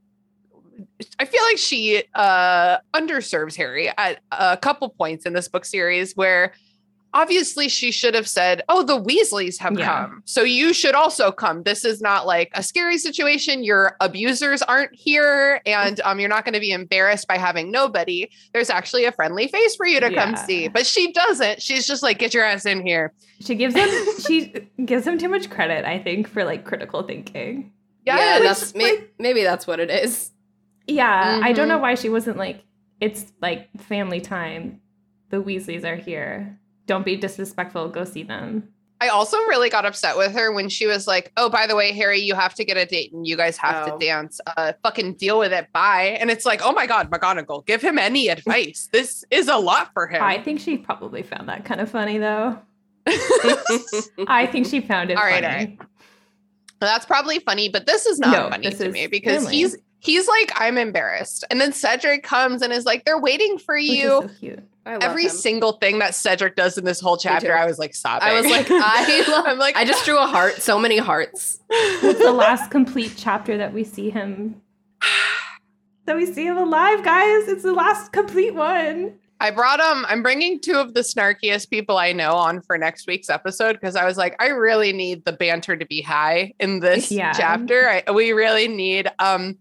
I 1.19 1.25
feel 1.25 1.41
like 1.43 1.57
she 1.57 2.03
uh 2.13 2.77
underserves 2.93 3.55
Harry 3.55 3.91
at 3.97 4.19
a 4.31 4.57
couple 4.57 4.89
points 4.89 5.25
in 5.25 5.33
this 5.33 5.47
book 5.47 5.65
series 5.65 6.15
where 6.15 6.53
obviously 7.13 7.67
she 7.69 7.91
should 7.91 8.13
have 8.15 8.27
said, 8.27 8.63
"Oh, 8.69 8.83
the 8.83 8.99
Weasleys 9.01 9.57
have 9.59 9.77
Yeah. 9.77 9.85
come. 9.85 10.21
So 10.25 10.43
you 10.43 10.73
should 10.73 10.95
also 10.95 11.31
come. 11.31 11.63
This 11.63 11.83
is 11.85 12.01
not 12.01 12.25
like 12.25 12.49
a 12.53 12.61
scary 12.63 12.97
situation. 12.97 13.63
Your 13.63 13.95
abusers 14.01 14.61
aren't 14.61 14.93
here 14.95 15.61
and 15.65 15.99
um 16.01 16.19
you're 16.19 16.29
not 16.29 16.45
going 16.45 16.53
to 16.53 16.59
be 16.59 16.71
embarrassed 16.71 17.27
by 17.27 17.37
having 17.37 17.71
nobody. 17.71 18.29
There's 18.53 18.69
actually 18.69 19.05
a 19.05 19.11
friendly 19.11 19.47
face 19.47 19.75
for 19.75 19.85
you 19.85 19.99
to 19.99 20.13
come 20.13 20.35
see." 20.35 20.67
But 20.67 20.85
she 20.85 21.11
doesn't. 21.13 21.61
She's 21.61 21.87
just 21.87 22.03
like, 22.03 22.19
"Get 22.19 22.33
your 22.33 22.43
ass 22.43 22.65
in 22.65 22.85
here." 22.85 23.13
She 23.39 23.55
gives 23.55 23.75
him 23.75 23.89
she 24.27 24.53
gives 24.85 25.05
him 25.05 25.17
too 25.17 25.29
much 25.29 25.49
credit, 25.49 25.85
I 25.85 25.99
think, 25.99 26.27
for 26.27 26.43
like 26.43 26.65
critical 26.65 27.03
thinking. 27.03 27.71
Yeah, 28.05 28.39
which, 28.39 28.43
that's 28.47 28.73
may- 28.75 29.03
maybe 29.19 29.43
that's 29.43 29.67
what 29.67 29.79
it 29.79 29.89
is. 29.89 30.31
Yeah, 30.87 31.41
I 31.43 31.51
don't 31.51 31.65
Mhm. 31.65 31.69
know 31.69 31.77
why 31.79 31.95
she 31.95 32.07
wasn't 32.07 32.37
like, 32.37 32.63
it's 33.01 33.33
like 33.41 33.67
family 33.81 34.21
time. 34.21 34.79
The 35.29 35.43
Weasleys 35.43 35.83
are 35.83 35.97
here. 35.97 36.57
Don't 36.87 37.05
be 37.05 37.15
disrespectful. 37.15 37.89
Go 37.89 38.03
see 38.03 38.23
them. 38.23 38.69
I 38.99 39.09
also 39.09 39.37
really 39.41 39.69
got 39.69 39.85
upset 39.85 40.17
with 40.17 40.31
her 40.31 40.51
when 40.51 40.69
she 40.69 40.87
was 40.87 41.05
like, 41.05 41.31
"Oh, 41.37 41.49
by 41.49 41.67
the 41.67 41.75
way, 41.75 41.91
Harry, 41.91 42.19
you 42.19 42.33
have 42.33 42.55
to 42.55 42.65
get 42.65 42.77
a 42.77 42.85
date 42.87 43.13
and 43.13 43.27
you 43.27 43.37
guys 43.37 43.55
have 43.57 43.87
Oh. 43.87 43.91
to 43.99 44.03
dance. 44.03 44.41
Uh, 44.57 44.73
fucking 44.81 45.13
deal 45.15 45.37
with 45.37 45.53
it. 45.53 45.67
Bye." 45.71 46.17
And 46.19 46.31
it's 46.31 46.45
like, 46.47 46.61
"Oh 46.63 46.71
my 46.71 46.87
god, 46.87 47.11
McGonagall, 47.11 47.63
give 47.67 47.79
him 47.83 47.99
any 47.99 48.27
advice. 48.29 48.89
This 48.91 49.23
is 49.29 49.47
a 49.49 49.57
lot 49.57 49.91
for 49.93 50.07
him." 50.07 50.23
I 50.23 50.41
think 50.41 50.59
she 50.59 50.77
probably 50.77 51.21
found 51.21 51.47
that 51.47 51.63
kind 51.63 51.79
of 51.79 51.91
funny 51.91 52.17
though. 52.17 52.57
I 54.27 54.47
think 54.51 54.65
she 54.67 54.81
found 54.81 55.11
it 55.11 55.17
All 55.17 55.23
right, 55.23 55.43
funny. 55.43 55.45
all 55.47 55.53
right. 55.53 55.79
That's 56.79 57.05
probably 57.05 57.39
funny, 57.39 57.69
but 57.69 57.85
this 57.85 58.05
is 58.05 58.19
not 58.19 58.31
No, 58.31 58.49
funny 58.49 58.69
to 58.69 58.89
me 58.91 59.07
because 59.07 59.43
family. 59.43 59.55
he's 59.57 59.77
he's 59.99 60.27
like, 60.27 60.51
"I'm 60.55 60.77
embarrassed," 60.77 61.43
and 61.49 61.59
then 61.59 61.71
Cedric 61.73 62.23
comes 62.23 62.61
and 62.61 62.71
is 62.73 62.85
like, 62.85 63.03
"They're 63.05 63.19
waiting 63.19 63.57
for 63.57 63.75
Which 63.75 63.83
is 63.89 63.95
you." 63.95 64.03
so 64.07 64.29
cute. 64.39 64.59
I 64.87 64.93
love 64.93 65.03
Every 65.03 65.23
him. 65.25 65.29
single 65.29 65.73
thing 65.73 65.99
that 65.99 66.15
Cedric 66.15 66.55
does 66.55 66.77
in 66.77 66.85
this 66.85 66.99
whole 66.99 67.17
chapter. 67.17 67.55
I 67.55 67.65
was 67.65 67.77
like 67.77 67.93
sobbing. 67.93 68.27
I 68.27 68.33
was 68.39 68.49
like, 68.49 68.67
I 68.71 69.25
love. 69.29 69.45
I'm 69.47 69.59
like, 69.59 69.75
I 69.75 69.83
just 69.85 70.05
drew 70.05 70.17
a 70.17 70.25
heart. 70.27 70.61
So 70.61 70.79
many 70.79 70.97
hearts. 70.97 71.59
It's 71.69 72.21
the 72.21 72.31
last 72.31 72.71
complete 72.71 73.13
chapter 73.17 73.57
that 73.57 73.73
we 73.73 73.83
see 73.83 74.09
him. 74.09 74.61
That 76.05 76.15
we 76.15 76.25
see 76.25 76.45
him 76.45 76.57
alive, 76.57 77.03
guys. 77.03 77.49
It's 77.49 77.63
the 77.63 77.73
last 77.73 78.13
complete 78.13 78.55
one. 78.55 79.15
I 79.41 79.51
brought 79.51 79.81
um 79.81 80.05
I'm 80.07 80.23
bringing 80.23 80.61
two 80.61 80.75
of 80.77 80.93
the 80.93 81.01
snarkiest 81.01 81.69
people 81.69 81.97
I 81.97 82.13
know 82.13 82.31
on 82.35 82.61
for 82.61 82.77
next 82.77 83.07
week's 83.07 83.29
episode 83.29 83.73
because 83.73 83.97
I 83.97 84.05
was 84.05 84.15
like 84.17 84.33
I 84.41 84.47
really 84.47 84.93
need 84.93 85.25
the 85.25 85.33
banter 85.33 85.75
to 85.75 85.85
be 85.85 86.01
high 86.01 86.53
in 86.61 86.79
this 86.79 87.11
Yeah. 87.11 87.33
chapter. 87.33 87.89
I, 88.07 88.11
we 88.11 88.31
really 88.31 88.69
need 88.69 89.09
um 89.19 89.57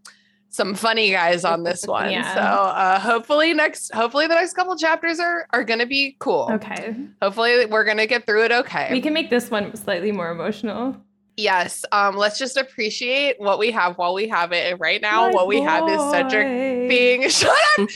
some 0.57 0.75
funny 0.75 1.11
guys 1.11 1.45
on 1.45 1.63
this 1.63 1.85
one. 1.87 2.11
Yeah. 2.11 2.35
So 2.35 2.41
uh 2.41 2.99
hopefully 2.99 3.53
next 3.55 3.93
hopefully 3.95 4.27
the 4.27 4.35
next 4.35 4.55
couple 4.55 4.75
chapters 4.77 5.21
are 5.21 5.47
are 5.53 5.63
going 5.65 5.79
to 5.81 5.87
be 5.87 6.17
cool. 6.19 6.49
Okay. 6.53 6.95
Hopefully 7.23 7.67
we're 7.67 7.85
going 7.85 7.99
to 7.99 8.07
get 8.07 8.27
through 8.27 8.45
it 8.47 8.53
okay. 8.53 8.89
We 8.91 9.01
can 9.01 9.13
make 9.13 9.31
this 9.31 9.51
one 9.51 9.75
slightly 9.77 10.11
more 10.13 10.31
emotional. 10.31 10.97
yes. 11.37 11.85
Um 11.93 12.17
let's 12.17 12.39
just 12.39 12.57
appreciate 12.57 13.39
what 13.39 13.59
we 13.59 13.71
have 13.71 13.99
while 13.99 14.15
we 14.15 14.29
have 14.29 14.53
it. 14.53 14.73
And 14.73 14.81
right 14.81 15.01
now 15.03 15.31
what 15.31 15.47
we 15.47 15.61
have 15.61 15.89
is 15.89 16.01
Cedric 16.11 16.47
boy. 16.47 16.89
being 16.89 17.29
shut 17.29 17.57
up. 17.79 17.89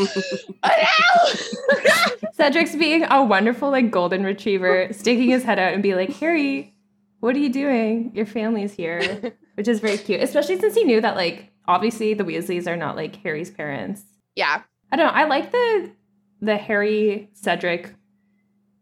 Cedric's 2.34 2.76
being 2.76 3.04
a 3.10 3.22
wonderful 3.24 3.70
like 3.70 3.90
golden 3.90 4.24
retriever, 4.24 4.88
sticking 4.92 5.28
his 5.30 5.42
head 5.44 5.58
out 5.58 5.72
and 5.74 5.82
be 5.82 5.94
like, 5.94 6.10
Harry, 6.16 6.74
what 7.20 7.34
are 7.36 7.38
you 7.38 7.52
doing? 7.52 8.12
Your 8.14 8.26
family's 8.26 8.72
here. 8.72 9.34
Which 9.54 9.68
is 9.68 9.80
very 9.80 9.98
cute. 9.98 10.20
Especially 10.22 10.58
since 10.58 10.74
he 10.74 10.84
knew 10.84 11.00
that 11.02 11.16
like 11.16 11.49
obviously 11.68 12.14
the 12.14 12.24
Weasleys 12.24 12.66
are 12.66 12.76
not 12.76 12.96
like 12.96 13.16
Harry's 13.16 13.50
parents. 13.50 14.02
yeah. 14.36 14.62
I 14.92 14.96
don't 14.96 15.06
know. 15.06 15.12
I 15.12 15.24
like 15.26 15.52
the 15.52 15.92
the 16.40 16.56
Harry 16.56 17.28
Cedric 17.34 17.94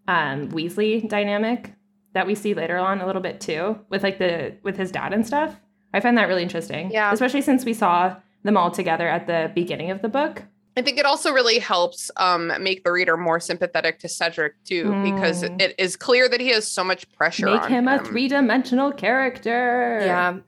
um 0.07 0.49
Weasley 0.51 1.07
dynamic 1.07 1.75
that 2.15 2.27
we 2.27 2.35
see 2.35 2.55
later 2.55 2.79
on 2.79 3.01
a 3.03 3.07
little 3.07 3.21
bit 3.21 3.41
too 3.41 3.79
with 3.91 4.03
like 4.03 4.19
the 4.19 4.57
with 4.63 4.77
his 4.79 4.91
dad 4.91 5.13
and 5.13 5.27
stuff. 5.27 5.55
I 5.93 6.01
find 6.01 6.17
that 6.17 6.29
really 6.29 6.43
interesting. 6.43 6.91
Yeah. 6.91 7.13
Especially 7.13 7.43
since 7.43 7.65
we 7.65 7.75
saw 7.75 8.17
them 8.43 8.57
all 8.57 8.71
together 8.71 9.07
at 9.09 9.27
the 9.27 9.53
beginning 9.55 9.91
of 9.91 10.01
the 10.01 10.09
book. 10.09 10.43
I 10.77 10.83
think 10.83 10.97
it 10.99 11.05
also 11.05 11.33
really 11.33 11.59
helps 11.59 12.11
um, 12.19 12.53
make 12.63 12.85
the 12.85 12.93
reader 12.93 13.17
more 13.17 13.41
sympathetic 13.41 13.99
to 13.99 14.09
Cedric 14.09 14.53
too, 14.65 14.85
because 15.03 15.43
Mm. 15.43 15.61
it 15.61 15.75
is 15.77 15.97
clear 15.97 16.29
that 16.29 16.41
he 16.41 16.49
has 16.51 16.71
so 16.71 16.85
much 16.85 17.11
pressure. 17.13 17.47
Make 17.47 17.63
on 17.63 17.71
him 17.71 17.89
a 17.89 17.99
three 18.05 18.29
dimensional 18.29 18.93
character. 18.93 20.01
Yeah. 20.07 20.31
Well, 20.33 20.43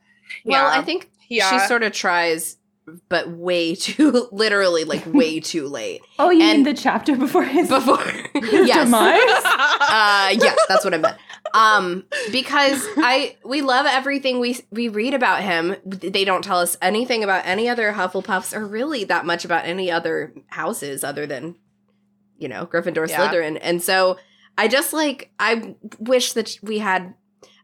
Yeah. 0.45 0.71
I 0.79 0.83
think 0.83 1.10
Yeah, 1.31 1.49
she 1.51 1.67
sort 1.67 1.83
of 1.83 1.93
tries, 1.93 2.59
but 3.09 3.31
way 3.31 3.75
too 3.77 4.29
literally, 4.33 4.85
like 4.85 5.07
way 5.07 5.41
too 5.53 5.67
late. 5.69 6.03
Oh, 6.19 6.29
you 6.31 6.41
mean 6.41 6.65
the 6.65 6.75
chapter 6.75 7.17
before 7.17 7.45
his, 7.45 7.69
Before, 7.71 7.97
his 7.99 8.69
yes, 8.69 8.85
demise? 8.85 9.45
uh, 9.45 10.35
yeah, 10.45 10.55
that's 10.69 10.85
what 10.85 10.93
I 10.93 10.99
meant. 10.99 11.17
Um, 11.55 12.05
because 12.31 12.85
I 12.99 13.37
we 13.45 13.63
love 13.63 13.87
everything 13.87 14.39
we 14.41 14.59
we 14.71 14.89
read 14.89 15.15
about 15.15 15.43
him. 15.43 15.77
They 15.85 16.25
don't 16.25 16.45
tell 16.45 16.59
us 16.59 16.77
anything 16.83 17.25
about 17.25 17.47
any 17.47 17.69
other 17.69 17.93
Hufflepuffs 17.93 18.55
or 18.57 18.67
really 18.67 19.05
that 19.05 19.25
much 19.27 19.45
about 19.45 19.65
any 19.65 19.91
other 19.91 20.33
houses 20.49 21.03
other 21.03 21.27
than 21.27 21.57
you 22.39 22.49
know 22.49 22.67
Gryffindor, 22.67 23.09
Yeah. 23.09 23.19
Slytherin, 23.29 23.59
and 23.63 23.83
so 23.83 24.19
I 24.59 24.69
just 24.69 24.93
like 24.93 25.33
I 25.41 25.75
wish 25.99 26.33
that 26.35 26.57
we 26.63 26.79
had. 26.79 27.15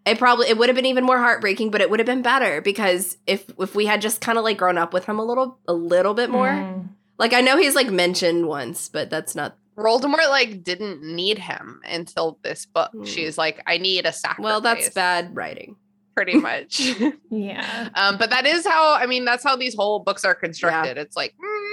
It 0.06 0.18
probably 0.18 0.48
it 0.48 0.56
would 0.56 0.68
have 0.68 0.76
been 0.76 0.86
even 0.86 1.04
more 1.04 1.18
heartbreaking, 1.18 1.70
but 1.72 1.80
it 1.80 1.90
would 1.90 1.98
have 1.98 2.06
been 2.06 2.22
better 2.22 2.60
because 2.60 3.18
if 3.26 3.44
if 3.58 3.74
we 3.74 3.86
had 3.86 4.00
just 4.00 4.20
kind 4.20 4.38
of 4.38 4.44
like 4.44 4.56
grown 4.56 4.78
up 4.78 4.92
with 4.92 5.04
him 5.04 5.18
a 5.18 5.24
little 5.24 5.58
a 5.66 5.72
little 5.72 6.14
bit 6.14 6.30
more. 6.30 6.48
Mm. 6.48 6.88
Like 7.18 7.32
I 7.32 7.40
know 7.40 7.58
he's 7.58 7.74
like 7.74 7.90
mentioned 7.90 8.46
once, 8.46 8.88
but 8.88 9.10
that's 9.10 9.34
not 9.34 9.56
Voldemort 9.76 10.28
like 10.28 10.62
didn't 10.62 11.02
need 11.02 11.38
him 11.38 11.80
until 11.84 12.38
this 12.42 12.66
book. 12.66 12.90
Hmm. 12.92 13.04
She's 13.04 13.36
like, 13.36 13.62
I 13.66 13.78
need 13.78 14.06
a 14.06 14.12
sacrifice. 14.12 14.44
well, 14.44 14.60
that's 14.60 14.90
bad 14.90 15.34
writing. 15.34 15.76
pretty 16.14 16.34
much. 16.38 16.80
Yeah. 17.30 17.90
um, 17.94 18.16
but 18.16 18.30
that 18.30 18.46
is 18.46 18.66
how 18.66 18.94
I 18.94 19.06
mean 19.06 19.24
that's 19.24 19.44
how 19.44 19.56
these 19.56 19.74
whole 19.74 19.98
books 19.98 20.24
are 20.24 20.34
constructed. 20.34 20.96
It's 20.96 21.16
like 21.16 21.34
mm, 21.34 21.65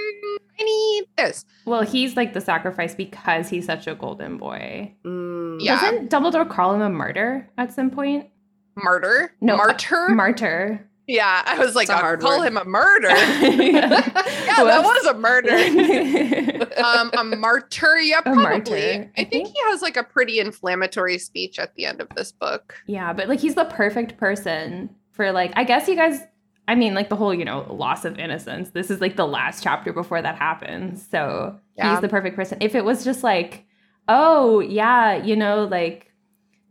I 0.60 0.62
need 0.62 1.04
this. 1.16 1.44
Well, 1.66 1.82
he's 1.82 2.16
like 2.16 2.32
the 2.32 2.40
sacrifice 2.40 2.94
because 2.94 3.48
he's 3.48 3.66
such 3.66 3.86
a 3.86 3.94
golden 3.94 4.38
boy. 4.38 4.94
Mm. 5.04 5.58
Yeah. 5.60 5.80
Doesn't 5.80 6.10
Dumbledore 6.10 6.48
call 6.48 6.74
him 6.74 6.82
a 6.82 6.90
martyr 6.90 7.48
at 7.58 7.72
some 7.72 7.90
point? 7.90 8.28
Martyr, 8.76 9.32
No, 9.40 9.56
martyr. 9.56 10.08
Martyr. 10.10 10.88
yeah, 11.06 11.42
I 11.46 11.58
was 11.58 11.74
like, 11.76 11.84
It's 11.84 11.92
a 11.92 11.96
I'll 12.04 12.16
call 12.16 12.40
word. 12.40 12.46
him 12.46 12.56
a 12.56 12.64
murder. 12.64 13.08
yeah, 13.08 14.02
yeah, 14.46 14.64
that 14.64 14.82
was 14.84 15.06
a 15.06 15.14
murder. 15.14 15.50
um, 16.84 17.10
a 17.16 17.36
martyr, 17.36 17.98
yeah, 17.98 18.18
A 18.18 18.22
probably. 18.22 18.42
martyr, 18.42 19.10
I 19.16 19.20
I 19.20 19.24
think 19.24 19.30
think. 19.30 19.48
he 19.48 19.54
has 19.70 19.82
like 19.82 19.96
a 19.96 20.02
pretty 20.02 20.40
inflammatory 20.40 21.18
speech 21.18 21.58
at 21.58 21.74
the 21.76 21.86
end 21.86 22.00
of 22.00 22.08
this 22.16 22.32
book. 22.32 22.74
yeah, 22.86 23.12
but 23.12 23.28
like 23.28 23.40
he's 23.40 23.54
the 23.54 23.64
perfect 23.66 24.16
person 24.16 24.90
for 25.12 25.30
like 25.32 25.52
I 25.56 25.62
guess 25.64 25.86
you 25.88 25.94
guys 25.96 26.20
I 26.66 26.74
mean 26.74 26.94
like 26.94 27.08
the 27.08 27.16
whole, 27.16 27.34
you 27.34 27.44
know, 27.44 27.66
loss 27.70 28.04
of 28.04 28.18
innocence. 28.18 28.70
This 28.70 28.90
is 28.90 29.00
like 29.00 29.16
the 29.16 29.26
last 29.26 29.62
chapter 29.62 29.92
before 29.92 30.22
that 30.22 30.36
happens. 30.36 31.06
So 31.10 31.58
Yeah. 31.76 31.92
he's 31.92 32.00
the 32.00 32.08
perfect 32.08 32.36
person. 32.36 32.58
If 32.60 32.74
it 32.74 32.84
was 32.84 33.04
just 33.04 33.22
like, 33.22 33.64
oh 34.08 34.60
yeah, 34.60 35.22
you 35.22 35.36
know, 35.36 35.64
like 35.64 36.10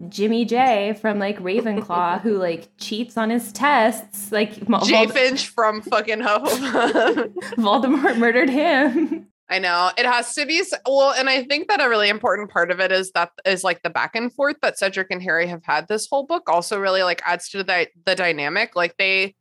Jimmy 0.09 0.45
J 0.45 0.97
from 0.99 1.19
like 1.19 1.39
Ravenclaw 1.39 2.21
who 2.23 2.37
like 2.37 2.69
cheats 2.77 3.17
on 3.17 3.29
his 3.29 3.51
tests, 3.51 4.31
like 4.31 4.53
Jay 4.83 5.07
Finch 5.07 5.47
from 5.47 5.81
fucking 5.81 6.19
Hufflepuff. 6.19 7.33
Voldemort 7.57 8.17
murdered 8.17 8.49
him. 8.49 9.27
I 9.49 9.59
know 9.59 9.91
it 9.97 10.05
has 10.05 10.33
to 10.35 10.45
be 10.45 10.63
well, 10.87 11.11
and 11.11 11.29
I 11.29 11.43
think 11.43 11.67
that 11.67 11.81
a 11.81 11.87
really 11.87 12.09
important 12.09 12.49
part 12.49 12.71
of 12.71 12.79
it 12.79 12.91
is 12.91 13.11
that 13.11 13.31
is 13.45 13.63
like 13.63 13.83
the 13.83 13.89
back 13.89 14.15
and 14.15 14.33
forth 14.33 14.55
that 14.61 14.79
Cedric 14.79 15.07
and 15.11 15.21
Harry 15.21 15.45
have 15.47 15.63
had 15.63 15.87
this 15.87 16.07
whole 16.09 16.25
book. 16.25 16.49
Also, 16.49 16.79
really 16.79 17.03
like 17.03 17.21
adds 17.25 17.49
to 17.49 17.63
the 17.63 17.87
the 18.05 18.15
dynamic. 18.15 18.75
Like 18.75 18.97
they 18.97 19.35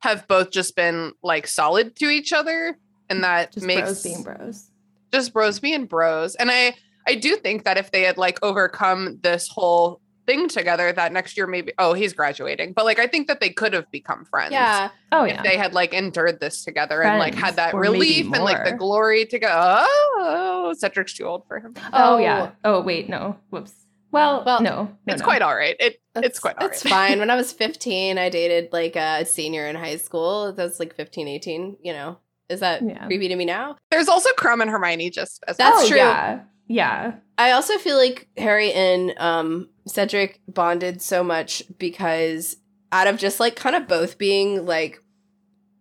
have 0.00 0.26
both 0.28 0.50
just 0.50 0.76
been 0.76 1.12
like 1.22 1.46
solid 1.46 1.96
to 1.96 2.06
each 2.06 2.32
other, 2.32 2.76
and 3.10 3.24
that 3.24 3.52
Just 3.52 3.66
makes 3.66 3.82
bros 3.82 4.02
being 4.02 4.22
bros. 4.22 4.70
just 5.12 5.32
bros 5.32 5.60
being 5.60 5.86
bros. 5.86 6.34
And 6.36 6.50
I 6.50 6.74
I 7.06 7.14
do 7.14 7.36
think 7.36 7.64
that 7.64 7.76
if 7.78 7.90
they 7.90 8.02
had 8.02 8.18
like 8.18 8.38
overcome 8.42 9.18
this 9.22 9.48
whole 9.48 10.00
thing 10.26 10.46
together 10.46 10.92
that 10.92 11.10
next 11.10 11.38
year 11.38 11.46
maybe 11.46 11.72
oh 11.78 11.94
he's 11.94 12.12
graduating 12.12 12.74
but 12.74 12.84
like 12.84 12.98
i 12.98 13.06
think 13.06 13.28
that 13.28 13.40
they 13.40 13.48
could 13.48 13.72
have 13.72 13.90
become 13.90 14.26
friends 14.26 14.52
Yeah. 14.52 14.90
Oh 15.10 15.24
if 15.24 15.32
yeah. 15.36 15.42
they 15.42 15.56
had 15.56 15.72
like 15.72 15.94
endured 15.94 16.38
this 16.38 16.64
together 16.66 17.02
and 17.02 17.18
like 17.18 17.34
had 17.34 17.56
that 17.56 17.72
or 17.72 17.80
relief 17.80 18.26
and 18.34 18.44
like 18.44 18.62
the 18.62 18.72
more. 18.72 18.78
glory 18.78 19.24
together 19.24 19.54
oh 19.58 20.74
cedric's 20.76 21.14
too 21.14 21.24
old 21.24 21.46
for 21.48 21.58
him 21.60 21.72
oh, 21.78 22.16
Oh. 22.16 22.18
yeah. 22.18 22.50
Oh 22.62 22.82
wait, 22.82 23.08
no. 23.08 23.36
Whoops. 23.48 23.72
Well, 24.10 24.42
Well, 24.44 24.60
no, 24.60 24.70
no, 25.06 25.14
it's 25.14 25.20
no. 25.20 25.24
quite 25.24 25.40
all 25.40 25.56
right 25.56 25.76
it 25.80 25.96
it's 26.24 26.38
quite 26.38 26.56
all 26.58 26.68
That's 26.68 26.84
right 26.84 26.90
fine. 26.90 27.18
When 27.18 27.30
I 27.30 27.36
was 27.42 27.52
15, 27.52 28.18
I 28.18 28.28
dated 28.28 28.72
like 28.72 28.96
a 28.96 29.24
senior 29.24 29.66
in 29.66 29.76
high 29.76 29.96
school. 29.96 30.52
That 30.52 30.62
was 30.64 30.78
like 30.80 30.94
15, 30.94 31.28
18, 31.28 31.76
you 31.82 31.92
know. 31.92 32.18
Is 32.48 32.60
that 32.60 32.82
Yeah. 32.82 33.04
creepy 33.06 33.28
to 33.28 33.36
me 33.36 33.44
now? 33.44 33.76
there's 33.90 34.08
also 34.08 34.30
Krum 34.38 34.60
and 34.62 34.70
hermione 34.70 35.10
just 35.10 35.44
as 35.46 35.56
That's 35.58 35.84
oh, 35.84 35.88
true. 35.88 35.96
Yeah. 35.98 36.40
Yeah. 36.66 37.14
I 37.36 37.52
also 37.52 37.78
feel 37.78 37.96
like 37.96 38.28
Harry 38.36 38.72
and 38.72 39.14
um, 39.18 39.68
Cedric 39.86 40.40
bonded 40.48 41.00
so 41.02 41.22
much 41.24 41.62
because 41.78 42.56
out 42.92 43.06
of 43.06 43.16
just 43.18 43.38
like 43.40 43.54
kind 43.56 43.76
of 43.76 43.86
both 43.88 44.16
being 44.18 44.64
like 44.66 45.02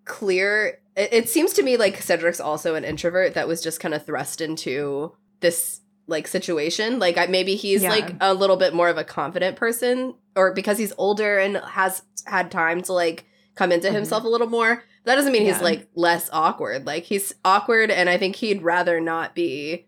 clear, 0.05 0.79
it, 0.95 1.09
it 1.13 1.29
seems 1.29 1.53
to 1.53 1.63
me 1.63 1.77
like 1.77 2.01
Cedric's 2.01 2.39
also 2.39 2.75
an 2.75 2.83
introvert 2.83 3.33
that 3.33 3.47
was 3.47 3.61
just 3.61 3.79
kind 3.79 3.93
of 3.93 4.05
thrust 4.05 4.41
into 4.41 5.13
this 5.39 5.81
like 6.07 6.27
situation. 6.27 6.99
Like 6.99 7.17
I, 7.17 7.25
maybe 7.27 7.55
he's 7.55 7.83
Yeah. 7.83 7.89
like 7.89 8.15
a 8.21 8.33
little 8.33 8.57
bit 8.57 8.73
more 8.73 8.89
of 8.89 8.97
a 8.97 9.03
confident 9.03 9.57
person, 9.57 10.15
or 10.37 10.53
because 10.53 10.77
he's 10.77 10.93
older 10.97 11.37
and 11.39 11.57
has 11.57 12.03
had 12.25 12.51
time 12.51 12.81
to 12.83 12.93
like 12.93 13.25
come 13.55 13.71
into 13.71 13.89
Mhm. 13.89 13.93
himself 13.93 14.23
a 14.23 14.27
little 14.27 14.47
more. 14.47 14.83
That 15.05 15.15
doesn't 15.15 15.31
mean 15.33 15.45
he's 15.45 15.61
like 15.61 15.87
less 15.95 16.29
awkward. 16.31 16.85
Like 16.85 17.03
he's 17.03 17.33
awkward, 17.43 17.89
and 17.91 18.09
I 18.09 18.17
think 18.17 18.35
he'd 18.37 18.61
rather 18.61 18.99
not 19.01 19.33
be. 19.35 19.87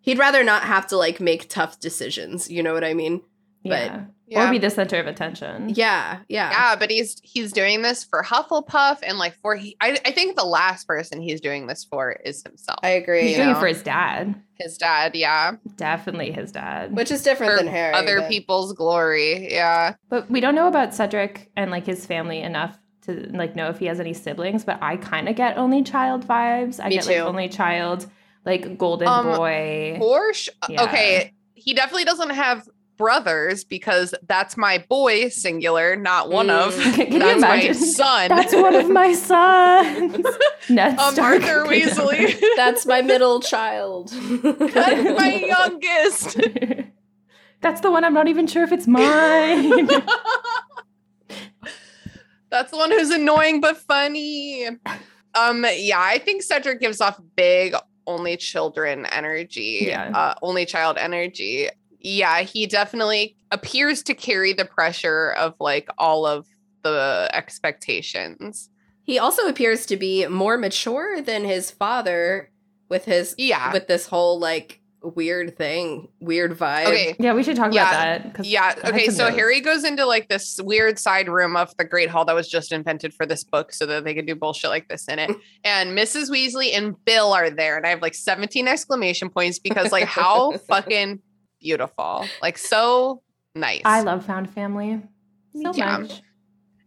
He'd 0.00 0.18
rather 0.18 0.42
not 0.44 0.62
have 0.62 0.86
to 0.88 0.96
like 0.96 1.20
make 1.20 1.48
tough 1.48 1.78
decisions. 1.80 2.50
You 2.50 2.62
know 2.62 2.72
what 2.72 2.84
I 2.84 2.94
mean? 2.94 3.22
But- 3.64 3.90
Yeah. 4.28 4.40
yeah. 4.42 4.48
Or 4.48 4.50
be 4.50 4.58
the 4.58 4.70
center 4.70 4.98
of 4.98 5.06
attention. 5.06 5.68
Yeah, 5.70 6.18
yeah, 6.28 6.50
yeah 6.50 6.76
but 6.76 6.90
he's 6.90 7.20
he's 7.22 7.52
doing 7.52 7.82
this 7.82 8.02
for 8.04 8.22
hufflepuff 8.22 8.98
and 9.02 9.18
like 9.18 9.34
for 9.36 9.54
he 9.54 9.76
I, 9.80 9.98
I 10.04 10.10
think 10.10 10.36
the 10.36 10.44
last 10.44 10.86
person 10.88 11.20
he's 11.22 11.40
doing 11.40 11.66
this 11.68 11.84
for 11.84 12.12
is 12.12 12.42
himself 12.42 12.80
I 12.82 12.90
agree. 12.90 13.22
He's 13.22 13.30
you 13.32 13.36
doing 13.36 13.50
know? 13.50 13.56
it 13.56 13.60
for 13.60 13.66
his 13.68 13.82
dad. 13.82 14.34
his 14.58 14.76
dad 14.78 15.14
yeah 15.14 15.52
Definitely 15.76 16.32
his 16.32 16.50
dad. 16.52 16.94
Which 16.96 17.10
is 17.10 17.22
different 17.22 17.52
for 17.52 17.58
than 17.58 17.68
Harry. 17.68 17.94
other 17.94 18.20
but- 18.20 18.28
people's 18.28 18.72
glory 18.72 19.52
yeah 19.52 19.94
But 20.08 20.30
we 20.30 20.40
don't 20.40 20.54
know 20.56 20.66
about 20.68 20.92
Cedric 20.94 21.50
and 21.56 21.70
like 21.70 21.86
his 21.86 22.04
family 22.04 22.40
enough 22.40 22.76
to 23.02 23.28
like 23.32 23.54
know 23.54 23.68
if 23.68 23.78
he 23.78 23.86
has 23.86 24.00
any 24.00 24.12
siblings. 24.12 24.64
But 24.64 24.82
I 24.82 24.96
kind 24.96 25.28
of 25.28 25.36
get 25.36 25.56
only 25.56 25.84
child 25.84 26.26
vibes. 26.26 26.80
I 26.82 26.88
Me 26.88 26.96
get 26.96 27.04
too. 27.04 27.10
like 27.10 27.20
only 27.20 27.48
child, 27.48 28.06
like 28.44 28.76
golden 28.76 29.06
Um, 29.06 29.26
boy. 29.36 29.98
Porsche. 30.00 30.48
Yeah. 30.68 30.82
Okay, 30.82 31.32
he 31.54 31.72
definitely 31.74 32.02
doesn't 32.04 32.30
have 32.30 32.66
brothers 32.96 33.64
because 33.64 34.14
that's 34.26 34.56
my 34.56 34.84
boy 34.88 35.28
singular, 35.28 35.96
not 35.96 36.30
one 36.30 36.50
of. 36.50 36.74
Mm. 36.74 36.94
Can 36.94 37.12
you 37.12 37.18
that's 37.18 37.40
my 37.40 37.54
imagine? 37.56 37.74
son. 37.74 38.28
That's 38.28 38.54
one 38.54 38.74
of 38.74 38.90
my 38.90 39.12
sons. 39.14 40.26
Ned 40.68 40.98
um, 40.98 41.14
Stark. 41.14 41.42
Arthur 41.42 41.64
Weasley. 41.64 42.40
That's 42.56 42.86
my 42.86 43.02
middle 43.02 43.40
child. 43.40 44.08
that's 44.10 45.18
my 45.18 45.34
youngest. 45.34 46.40
That's 47.60 47.80
the 47.80 47.90
one 47.90 48.04
I'm 48.04 48.14
not 48.14 48.28
even 48.28 48.46
sure 48.46 48.64
if 48.64 48.72
it's 48.72 48.86
mine. 48.86 49.88
That's 52.50 52.70
the 52.70 52.76
one 52.76 52.90
who's 52.90 53.10
annoying 53.10 53.60
but 53.60 53.76
funny. 53.76 54.66
Um, 55.34 55.66
yeah, 55.74 56.00
I 56.00 56.18
think 56.18 56.42
Cedric 56.42 56.80
gives 56.80 57.00
off 57.00 57.20
big 57.34 57.74
only 58.06 58.36
children 58.36 59.06
energy. 59.06 59.86
Yeah. 59.88 60.10
Uh, 60.14 60.34
only 60.42 60.64
child 60.64 60.96
energy. 60.96 61.68
Yeah, 62.06 62.42
he 62.42 62.66
definitely 62.66 63.36
appears 63.50 64.02
to 64.04 64.14
carry 64.14 64.52
the 64.52 64.64
pressure 64.64 65.32
of 65.32 65.54
like 65.58 65.88
all 65.98 66.24
of 66.24 66.46
the 66.82 67.28
expectations. 67.80 68.70
he 69.02 69.18
also 69.18 69.46
appears 69.46 69.86
to 69.86 69.96
be 69.96 70.26
more 70.26 70.56
mature 70.56 71.20
than 71.20 71.44
his 71.44 71.70
father 71.70 72.50
with 72.88 73.04
his 73.04 73.34
Yeah. 73.38 73.72
with 73.72 73.86
this 73.88 74.06
whole 74.06 74.38
like 74.38 74.80
weird 75.02 75.56
thing, 75.56 76.08
weird 76.18 76.56
vibe. 76.58 76.86
Okay. 76.86 77.16
yeah, 77.20 77.32
we 77.32 77.42
should 77.44 77.54
talk 77.56 77.72
Yeah, 77.72 77.88
about 78.16 78.34
that. 78.34 78.44
Yeah. 78.46 78.74
Okay. 78.84 79.06
So 79.08 79.24
notes. 79.24 79.36
Harry 79.36 79.60
goes 79.60 79.84
into 79.84 80.04
like 80.04 80.28
this 80.28 80.58
weird 80.62 80.98
side 80.98 81.28
room 81.28 81.54
of 81.56 81.76
the 81.76 81.84
Great 81.84 82.08
Hall 82.10 82.24
that 82.24 82.34
was 82.34 82.48
just 82.48 82.72
invented 82.72 83.14
for 83.14 83.24
this 83.26 83.44
book 83.44 83.72
so 83.72 83.86
that 83.86 84.02
they 84.04 84.14
could 84.14 84.26
do 84.26 84.34
bullshit 84.34 84.70
like 84.70 84.88
this 84.88 85.06
in 85.08 85.18
it. 85.20 85.30
And 85.64 85.96
Mrs. 85.96 86.28
Weasley 86.30 86.76
and 86.76 86.96
Bill 87.04 87.32
are 87.32 87.50
there. 87.50 87.76
And 87.76 87.86
I 87.86 87.90
have 87.90 88.02
like 88.02 88.14
17 88.14 88.66
exclamation 88.66 89.28
points 89.30 89.58
because 89.60 89.92
like 89.92 90.04
how 90.08 90.52
fucking 90.68 91.20
beautiful. 91.66 92.24
Like 92.40 92.58
so 92.58 93.22
nice. 93.54 93.82
I 93.84 94.00
love 94.02 94.24
found 94.24 94.48
family 94.50 95.02
so 95.60 95.72
Yeah. 95.74 95.98
much. 95.98 96.22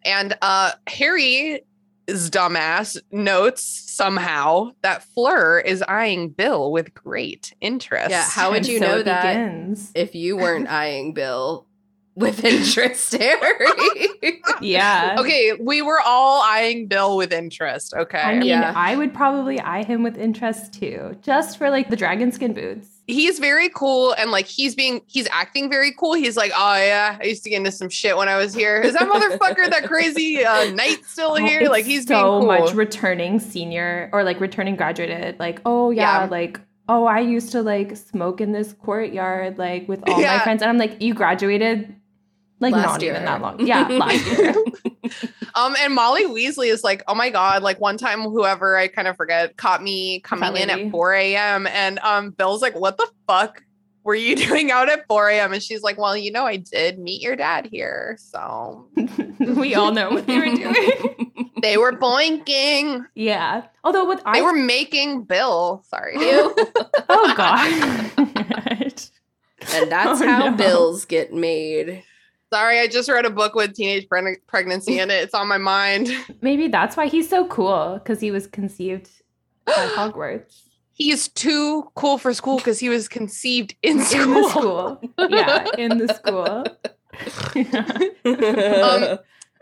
and 0.05 0.37
uh 0.41 0.71
Harry 0.87 1.61
is 2.07 2.31
dumbass 2.31 2.97
notes 3.11 3.61
somehow 3.87 4.71
that 4.81 5.03
Fleur 5.03 5.59
is 5.59 5.83
eyeing 5.87 6.29
Bill 6.29 6.71
with 6.71 6.93
great 6.93 7.53
interest. 7.61 8.09
Yeah, 8.09 8.23
how 8.27 8.49
would 8.51 8.57
And 8.59 8.67
you 8.67 8.79
so 8.79 8.85
know 8.87 9.03
that 9.03 9.21
begins. 9.23 9.91
if 9.93 10.15
you 10.15 10.37
weren't 10.37 10.67
eyeing 10.81 11.13
Bill 11.13 11.67
with 12.15 12.43
interest, 12.53 13.13
Harry? 13.15 14.07
Yeah. 14.61 15.17
Okay, 15.19 15.53
we 15.59 15.81
were 15.81 15.99
all 16.03 16.41
eyeing 16.41 16.87
Bill 16.87 17.15
with 17.17 17.31
interest. 17.31 17.93
Okay. 17.93 18.17
I 18.19 18.35
mean, 18.39 18.47
Yeah. 18.47 18.73
I 18.75 18.95
would 18.95 19.13
probably 19.13 19.59
eye 19.59 19.83
him 19.83 20.01
with 20.03 20.17
interest 20.17 20.73
too, 20.73 21.15
just 21.21 21.57
for 21.57 21.69
like 21.69 21.89
the 21.89 21.95
dragon 21.95 22.31
skin 22.31 22.53
boots. 22.53 22.87
He's 23.09 23.39
very 23.39 23.69
cool 23.69 24.13
and 24.13 24.31
like 24.31 24.45
he's 24.45 24.75
being 24.75 25.01
he's 25.07 25.27
acting 25.31 25.69
very 25.69 25.91
cool. 25.97 26.13
He's 26.13 26.37
like, 26.37 26.51
oh 26.55 26.75
yeah, 26.75 27.17
I 27.19 27.23
used 27.25 27.43
to 27.43 27.49
get 27.49 27.57
into 27.57 27.71
some 27.71 27.89
shit 27.89 28.15
when 28.15 28.29
I 28.29 28.37
was 28.37 28.53
here. 28.53 28.79
Is 28.81 28.93
that 28.93 29.09
motherfucker 29.09 29.69
that 29.69 29.85
crazy 29.87 30.45
uh, 30.45 30.71
knight 30.71 31.03
still 31.05 31.31
Oh, 31.31 31.35
here? 31.35 31.61
it's 31.61 31.69
Like 31.69 31.85
he's 31.85 32.05
being 32.05 32.19
so 32.19 32.39
cool. 32.39 32.47
much 32.47 32.73
returning 32.73 33.39
senior 33.39 34.09
or 34.13 34.23
like 34.23 34.39
returning 34.39 34.75
graduated. 34.75 35.39
Like, 35.39 35.59
oh 35.65 35.89
yeah, 35.91 36.21
Yeah. 36.23 36.29
like 36.29 36.59
oh 36.87 37.05
I 37.05 37.19
used 37.19 37.51
to 37.53 37.61
like 37.61 37.97
smoke 37.97 38.41
in 38.41 38.51
this 38.51 38.73
courtyard 38.73 39.57
like 39.57 39.87
with 39.89 40.01
all 40.07 40.21
Yeah. 40.21 40.37
my 40.37 40.43
friends, 40.43 40.61
and 40.61 40.69
I'm 40.69 40.77
like, 40.77 41.01
you 41.01 41.13
graduated 41.13 41.95
like 42.59 42.73
Last 42.73 42.85
not 42.85 43.01
year. 43.01 43.13
even 43.13 43.25
that 43.25 43.41
long. 43.41 43.65
Yeah, 43.65 43.87
last 43.87 44.25
year. 44.39 44.53
Um, 45.59 45.75
and 45.79 45.93
Molly 45.93 46.25
Weasley 46.25 46.71
is 46.71 46.83
like, 46.83 47.03
oh 47.07 47.15
my 47.15 47.29
god, 47.29 47.63
like 47.63 47.79
one 47.81 47.97
time 47.97 48.21
whoever 48.21 48.77
I 48.77 48.87
kind 48.87 49.07
of 49.07 49.15
forget 49.17 49.57
caught 49.57 49.83
me 49.83 50.21
coming 50.21 50.55
in 50.55 50.69
at 50.69 50.89
4 50.91 51.13
a.m. 51.13 51.67
and 51.67 51.99
um 51.99 52.31
Bill's 52.31 52.61
like, 52.61 52.75
what 52.75 52.97
the 52.97 53.07
fuck 53.27 53.61
were 54.03 54.15
you 54.15 54.35
doing 54.47 54.71
out 54.71 54.87
at 54.89 55.05
4 55.07 55.29
a.m. 55.29 55.51
And 55.53 55.61
she's 55.61 55.81
like, 55.81 55.97
well, 55.97 56.15
you 56.15 56.31
know, 56.31 56.45
I 56.45 56.55
did 56.57 56.97
meet 56.99 57.21
your 57.21 57.35
dad 57.35 57.67
here, 57.71 58.15
so 58.19 58.87
we 59.39 59.75
all 59.75 59.91
know 59.91 60.11
what 60.11 60.25
they 60.27 60.37
were 60.37 60.45
doing. 60.55 61.51
they 61.61 61.77
were 61.77 61.91
boinking. 61.91 63.05
yeah. 63.15 63.65
Although 63.83 64.07
with 64.07 64.19
They 64.19 64.39
I 64.39 64.41
were 64.41 64.53
making 64.53 65.23
Bill. 65.23 65.83
Sorry. 65.89 66.15
Oh 66.17 67.33
god. 67.35 67.73
and 69.73 69.91
that's 69.91 70.21
Oh, 70.21 70.27
how 70.27 70.49
no. 70.49 70.55
bills 70.57 71.05
get 71.05 71.33
made. 71.33 72.03
Sorry, 72.51 72.79
I 72.79 72.87
just 72.87 73.09
read 73.09 73.25
a 73.25 73.29
book 73.29 73.53
with 73.53 73.75
teenage 73.75 74.07
pre- 74.09 74.37
pregnancy 74.47 74.97
in 74.99 75.11
it. 75.11 75.23
It's 75.23 75.33
on 75.33 75.47
my 75.47 75.57
mind. 75.59 76.09
Maybe 76.41 76.67
that's 76.67 76.97
why 76.97 77.07
he's 77.07 77.29
so 77.29 77.47
cool 77.47 77.99
because 78.01 78.19
he 78.19 78.31
was 78.31 78.47
conceived 78.47 79.09
at 79.67 79.89
Hogwarts 79.95 80.63
He's 80.93 81.29
too 81.29 81.89
cool 81.95 82.17
for 82.17 82.33
school 82.33 82.57
because 82.57 82.79
he 82.79 82.89
was 82.89 83.07
conceived 83.07 83.73
in 83.83 84.01
school. 84.01 84.19
in 84.25 84.33
the 84.33 84.49
school. 84.49 85.01
Yeah, 85.29 85.65
in 85.77 85.97
the 85.97 86.13
school. 86.13 86.65
Um, 89.15 89.19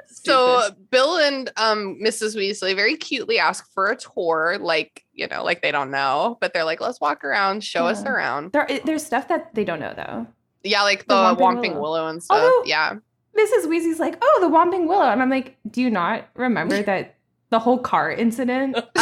So 0.10 0.70
Bill 0.90 1.18
and 1.18 1.52
um 1.58 2.00
Mrs. 2.04 2.36
Weasley 2.36 2.76
very 2.76 2.98
cutely 2.98 3.38
ask 3.40 3.72
for 3.72 3.88
a 3.88 3.96
tour, 3.96 4.58
like 4.60 5.06
you 5.14 5.28
know, 5.28 5.44
like 5.44 5.62
they 5.62 5.72
don't 5.72 5.92
know, 5.92 6.38
but 6.42 6.54
they're 6.54 6.64
like, 6.64 6.82
"Let's 6.82 7.00
walk 7.00 7.24
around, 7.24 7.64
show 7.64 7.86
us 7.86 8.04
around." 8.04 8.52
there, 8.52 8.68
there's 8.86 9.06
stuff 9.06 9.28
that 9.28 9.54
they 9.54 9.64
don't 9.64 9.80
know 9.80 9.94
though. 9.96 10.28
Yeah, 10.68 10.84
like 10.84 11.08
The 11.08 11.16
the, 11.16 11.36
Whomping 11.36 11.40
Whomping 11.40 11.74
Willow. 11.74 11.82
Willow. 11.82 12.08
and 12.08 12.22
stuff. 12.24 12.38
Although- 12.42 12.64
yeah, 12.66 12.94
Mrs. 13.38 13.66
Weasley's 13.68 14.00
like, 14.00 14.18
"Oh, 14.22 14.38
the 14.42 14.48
Whomping 14.50 14.88
Willow," 14.88 15.10
and 15.10 15.22
I'm 15.22 15.30
like, 15.30 15.58
"Do 15.70 15.82
you 15.82 15.90
not 15.90 16.28
remember 16.36 16.82
that 16.84 17.16
the 17.50 17.60
whole 17.60 17.80
car 17.80 18.12
incident?" 18.12 18.78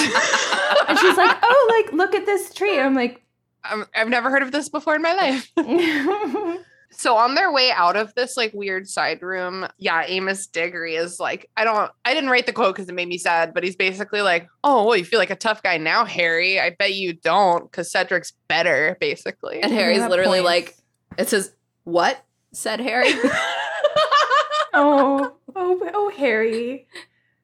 And 0.88 1.00
she's 1.00 1.18
like, 1.18 1.38
"Oh, 1.42 1.84
like 1.84 1.94
look 1.94 2.14
at 2.16 2.26
this 2.26 2.54
tree." 2.54 2.80
I'm 2.80 2.94
like, 2.96 3.24
um, 3.70 3.86
I've 3.96 4.10
never 4.10 4.30
heard 4.30 4.44
of 4.44 4.52
this 4.52 4.70
before 4.70 4.96
in 4.96 5.02
my 5.02 5.14
life. 5.14 5.52
So 6.98 7.18
on 7.18 7.36
their 7.36 7.52
way 7.52 7.72
out 7.72 7.98
of 7.98 8.14
this 8.16 8.38
like 8.38 8.54
weird 8.54 8.88
side 8.88 9.22
room, 9.22 9.68
yeah, 9.78 10.06
Amos 10.08 10.48
Diggory 10.48 10.96
is 10.96 11.20
like, 11.20 11.50
I 11.58 11.66
don't, 11.66 11.92
I 12.06 12.14
didn't 12.14 12.30
write 12.30 12.46
the 12.46 12.54
quote 12.54 12.74
because 12.74 12.88
it 12.88 12.94
made 12.96 13.10
me 13.10 13.18
sad, 13.18 13.54
but 13.54 13.66
he's 13.66 13.76
basically 13.76 14.22
like, 14.22 14.48
oh, 14.64 14.86
well, 14.86 14.96
you 14.96 15.04
feel 15.04 15.20
like 15.20 15.30
a 15.30 15.36
tough 15.36 15.62
guy 15.62 15.76
now, 15.78 16.06
Harry. 16.06 16.58
I 16.58 16.70
bet 16.70 16.94
you 16.94 17.12
don't, 17.12 17.70
because 17.70 17.92
Cedric's 17.92 18.32
better, 18.48 18.96
basically. 19.02 19.62
and 19.62 19.74
Harry's 19.74 20.08
literally 20.08 20.40
points. 20.42 20.46
like, 20.46 20.78
it 21.18 21.28
says, 21.28 21.54
what? 21.86 22.22
said 22.52 22.80
Harry. 22.80 23.10
oh, 24.74 25.34
oh, 25.56 25.90
oh, 25.94 26.10
Harry. 26.18 26.88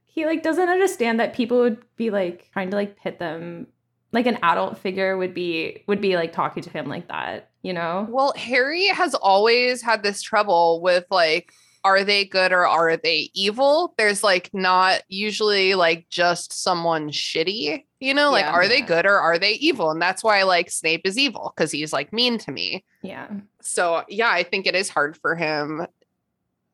He 0.06 0.26
like 0.26 0.44
doesn't 0.44 0.70
understand 0.70 1.20
that 1.20 1.34
people 1.34 1.60
would 1.60 1.84
be 1.96 2.10
like 2.10 2.50
trying 2.54 2.70
to 2.72 2.76
like 2.76 2.98
pit 2.98 3.20
them 3.20 3.68
like 4.14 4.26
an 4.26 4.38
adult 4.44 4.78
figure 4.78 5.18
would 5.18 5.34
be 5.34 5.84
would 5.88 6.02
be 6.02 6.16
like 6.16 6.34
talking 6.34 6.64
to 6.64 6.70
him 6.70 6.88
like 6.88 7.08
that, 7.08 7.52
you 7.62 7.72
know? 7.74 8.08
Well, 8.10 8.34
Harry 8.36 8.88
has 8.88 9.16
always 9.16 9.82
had 9.82 10.04
this 10.04 10.22
trouble 10.22 10.82
with 10.82 11.06
like, 11.10 11.54
are 11.84 12.04
they 12.04 12.26
good 12.26 12.52
or 12.52 12.68
are 12.68 12.98
they 12.98 13.30
evil? 13.34 13.94
There's 13.98 14.22
like 14.24 14.50
not 14.54 15.02
usually 15.08 15.76
like 15.76 16.08
just 16.10 16.52
someone 16.62 17.10
shitty, 17.10 17.86
you 18.02 18.14
know, 18.14 18.32
like 18.32 18.46
Yeah. 18.46 18.52
are 18.52 18.68
they 18.68 18.82
good 18.82 19.06
or 19.06 19.18
are 19.18 19.40
they 19.40 19.54
evil? 19.54 19.92
And 19.92 20.02
that's 20.02 20.24
why 20.24 20.44
like 20.44 20.70
Snape 20.70 21.02
is 21.06 21.18
evil 21.18 21.54
because 21.56 21.72
he's 21.72 21.94
like 21.94 22.12
mean 22.12 22.38
to 22.40 22.52
me. 22.52 22.84
Yeah. 23.02 23.30
So 23.64 24.04
yeah, 24.08 24.30
I 24.30 24.44
think 24.44 24.68
it 24.68 24.76
is 24.76 24.90
hard 24.90 25.18
for 25.18 25.36
him 25.36 25.86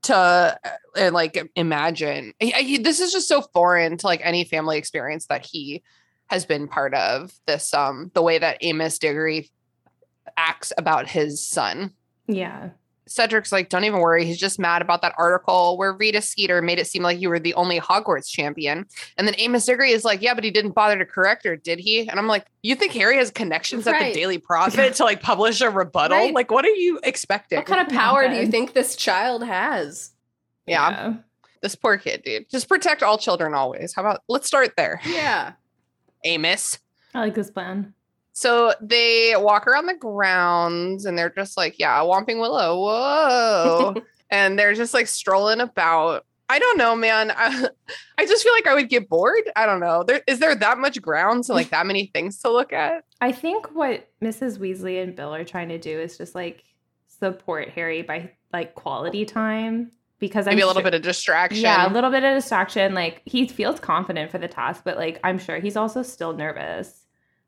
to 0.03 0.15
uh, 0.15 1.11
like 1.11 1.37
imagine. 1.55 2.33
I- 2.41 2.53
I- 2.55 2.79
this 2.81 2.99
is 2.99 3.11
just 3.11 3.27
so 3.27 3.41
foreign 3.41 3.97
to 3.97 4.07
like 4.07 4.21
any 4.23 4.43
family 4.45 4.77
experience 4.77 5.25
that 5.27 5.45
he 5.45 5.83
has 6.27 6.45
been 6.45 6.67
part 6.67 6.93
of. 6.93 7.31
This 7.45 7.73
um 7.73 8.11
the 8.13 8.21
way 8.21 8.37
that 8.37 8.57
Amos 8.61 8.99
Diggory 8.99 9.49
acts 10.35 10.73
about 10.77 11.07
his 11.07 11.45
son. 11.45 11.93
Yeah. 12.27 12.69
Cedric's 13.09 13.51
like, 13.51 13.69
don't 13.69 13.83
even 13.83 13.99
worry. 13.99 14.25
He's 14.25 14.37
just 14.37 14.59
mad 14.59 14.81
about 14.81 15.01
that 15.01 15.13
article 15.17 15.77
where 15.77 15.93
Rita 15.93 16.21
Skeeter 16.21 16.61
made 16.61 16.79
it 16.79 16.87
seem 16.87 17.03
like 17.03 17.19
you 17.19 17.29
were 17.29 17.39
the 17.39 17.53
only 17.55 17.79
Hogwarts 17.79 18.27
champion. 18.29 18.85
And 19.17 19.27
then 19.27 19.35
Amos 19.37 19.65
Diggory 19.65 19.91
is 19.91 20.03
like, 20.05 20.21
yeah, 20.21 20.33
but 20.33 20.43
he 20.43 20.51
didn't 20.51 20.71
bother 20.71 20.97
to 20.97 21.05
correct 21.05 21.45
her, 21.45 21.55
did 21.55 21.79
he? 21.79 22.07
And 22.09 22.19
I'm 22.19 22.27
like, 22.27 22.45
you 22.63 22.75
think 22.75 22.93
Harry 22.93 23.17
has 23.17 23.31
connections 23.31 23.85
at 23.87 23.97
the 23.99 24.13
Daily 24.13 24.37
Prophet 24.37 24.95
to 24.95 25.03
like 25.03 25.21
publish 25.21 25.61
a 25.61 25.69
rebuttal? 25.69 26.17
Right. 26.17 26.33
Like, 26.33 26.51
what 26.51 26.65
are 26.65 26.69
you 26.69 26.99
expecting? 27.03 27.57
What 27.57 27.65
kind 27.65 27.81
of 27.81 27.87
Oh 27.87 27.95
my 27.95 28.01
power 28.01 28.27
do 28.29 28.35
you 28.35 28.47
think 28.47 28.73
this 28.73 28.95
child 28.95 29.43
has? 29.43 30.11
yeah, 30.65 31.13
this 31.61 31.75
poor 31.75 31.97
kid, 31.97 32.23
dude. 32.23 32.49
Just 32.49 32.67
protect 32.69 33.01
all 33.03 33.17
children 33.17 33.53
always. 33.53 33.93
How 33.95 34.01
about 34.01 34.21
let's 34.27 34.47
start 34.47 34.73
there, 34.77 34.99
Yeah. 35.05 35.53
Amos. 36.23 36.79
I 37.13 37.21
like 37.21 37.35
this 37.35 37.49
plan. 37.49 37.93
So 38.37 38.71
they 38.79 39.33
walk 39.35 39.65
around 39.65 39.87
the 39.87 39.95
grounds 39.95 41.05
and 41.05 41.17
they're 41.17 41.31
just 41.31 41.57
like, 41.57 41.79
yeah, 41.79 41.97
Whomping 42.01 42.39
Willow, 42.39 42.79
whoa. 42.79 43.95
and 44.29 44.59
they're 44.59 44.75
just 44.75 44.93
like 44.93 45.07
strolling 45.07 45.59
about. 45.59 46.23
I 46.47 46.59
don't 46.59 46.77
know, 46.77 46.95
man. 46.95 47.33
I, 47.35 47.67
I 48.19 48.27
just 48.27 48.43
feel 48.43 48.53
like 48.53 48.67
I 48.67 48.75
would 48.75 48.89
get 48.89 49.09
bored. 49.09 49.49
I 49.55 49.65
don't 49.65 49.79
know. 49.79 50.03
There 50.03 50.21
is 50.27 50.37
there 50.37 50.53
that 50.53 50.77
much 50.77 51.01
grounds 51.01 51.49
and 51.49 51.55
like 51.55 51.71
that 51.71 51.87
many 51.87 52.11
things 52.13 52.37
to 52.41 52.51
look 52.51 52.73
at? 52.73 53.05
I 53.19 53.31
think 53.31 53.75
what 53.75 54.07
Mrs. 54.23 54.59
Weasley 54.59 55.01
and 55.01 55.15
Bill 55.15 55.33
are 55.33 55.43
trying 55.43 55.69
to 55.69 55.79
do 55.79 55.99
is 55.99 56.15
just 56.15 56.35
like 56.35 56.63
support 57.07 57.69
Harry 57.69 58.03
by 58.03 58.33
like 58.53 58.75
quality 58.75 59.25
time 59.25 59.91
because 60.19 60.45
Maybe 60.45 60.61
I'm 60.61 60.65
a 60.65 60.67
little 60.67 60.81
sure- 60.83 60.91
bit 60.91 60.93
of 60.93 61.01
distraction. 61.01 61.63
Yeah, 61.63 61.91
a 61.91 61.91
little 61.91 62.11
bit 62.11 62.23
of 62.23 62.35
distraction. 62.35 62.93
Like 62.93 63.23
he 63.25 63.47
feels 63.47 63.79
confident 63.79 64.29
for 64.29 64.37
the 64.37 64.47
task, 64.47 64.83
but 64.85 64.95
like 64.95 65.19
I'm 65.23 65.39
sure 65.39 65.57
he's 65.57 65.75
also 65.75 66.03
still 66.03 66.33
nervous. 66.33 67.06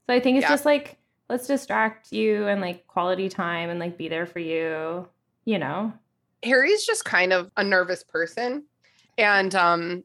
So 0.10 0.16
I 0.16 0.20
think 0.20 0.38
it's 0.38 0.46
Yeah. 0.46 0.50
just 0.50 0.66
like 0.66 0.98
let's 1.30 1.46
distract 1.46 2.12
you 2.12 2.48
and 2.48 2.62
like 2.62 2.88
quality 2.88 3.30
time 3.30 3.70
and 3.70 3.80
like 3.80 3.96
be 3.96 4.08
there 4.08 4.26
for 4.26 4.40
you. 4.40 5.08
You 5.46 5.60
know. 5.60 5.94
Harry's 6.42 6.84
just 6.84 7.06
kind 7.06 7.32
of 7.32 7.52
a 7.56 7.64
nervous 7.64 8.04
person. 8.04 8.64
And 9.20 9.54
um, 9.54 10.04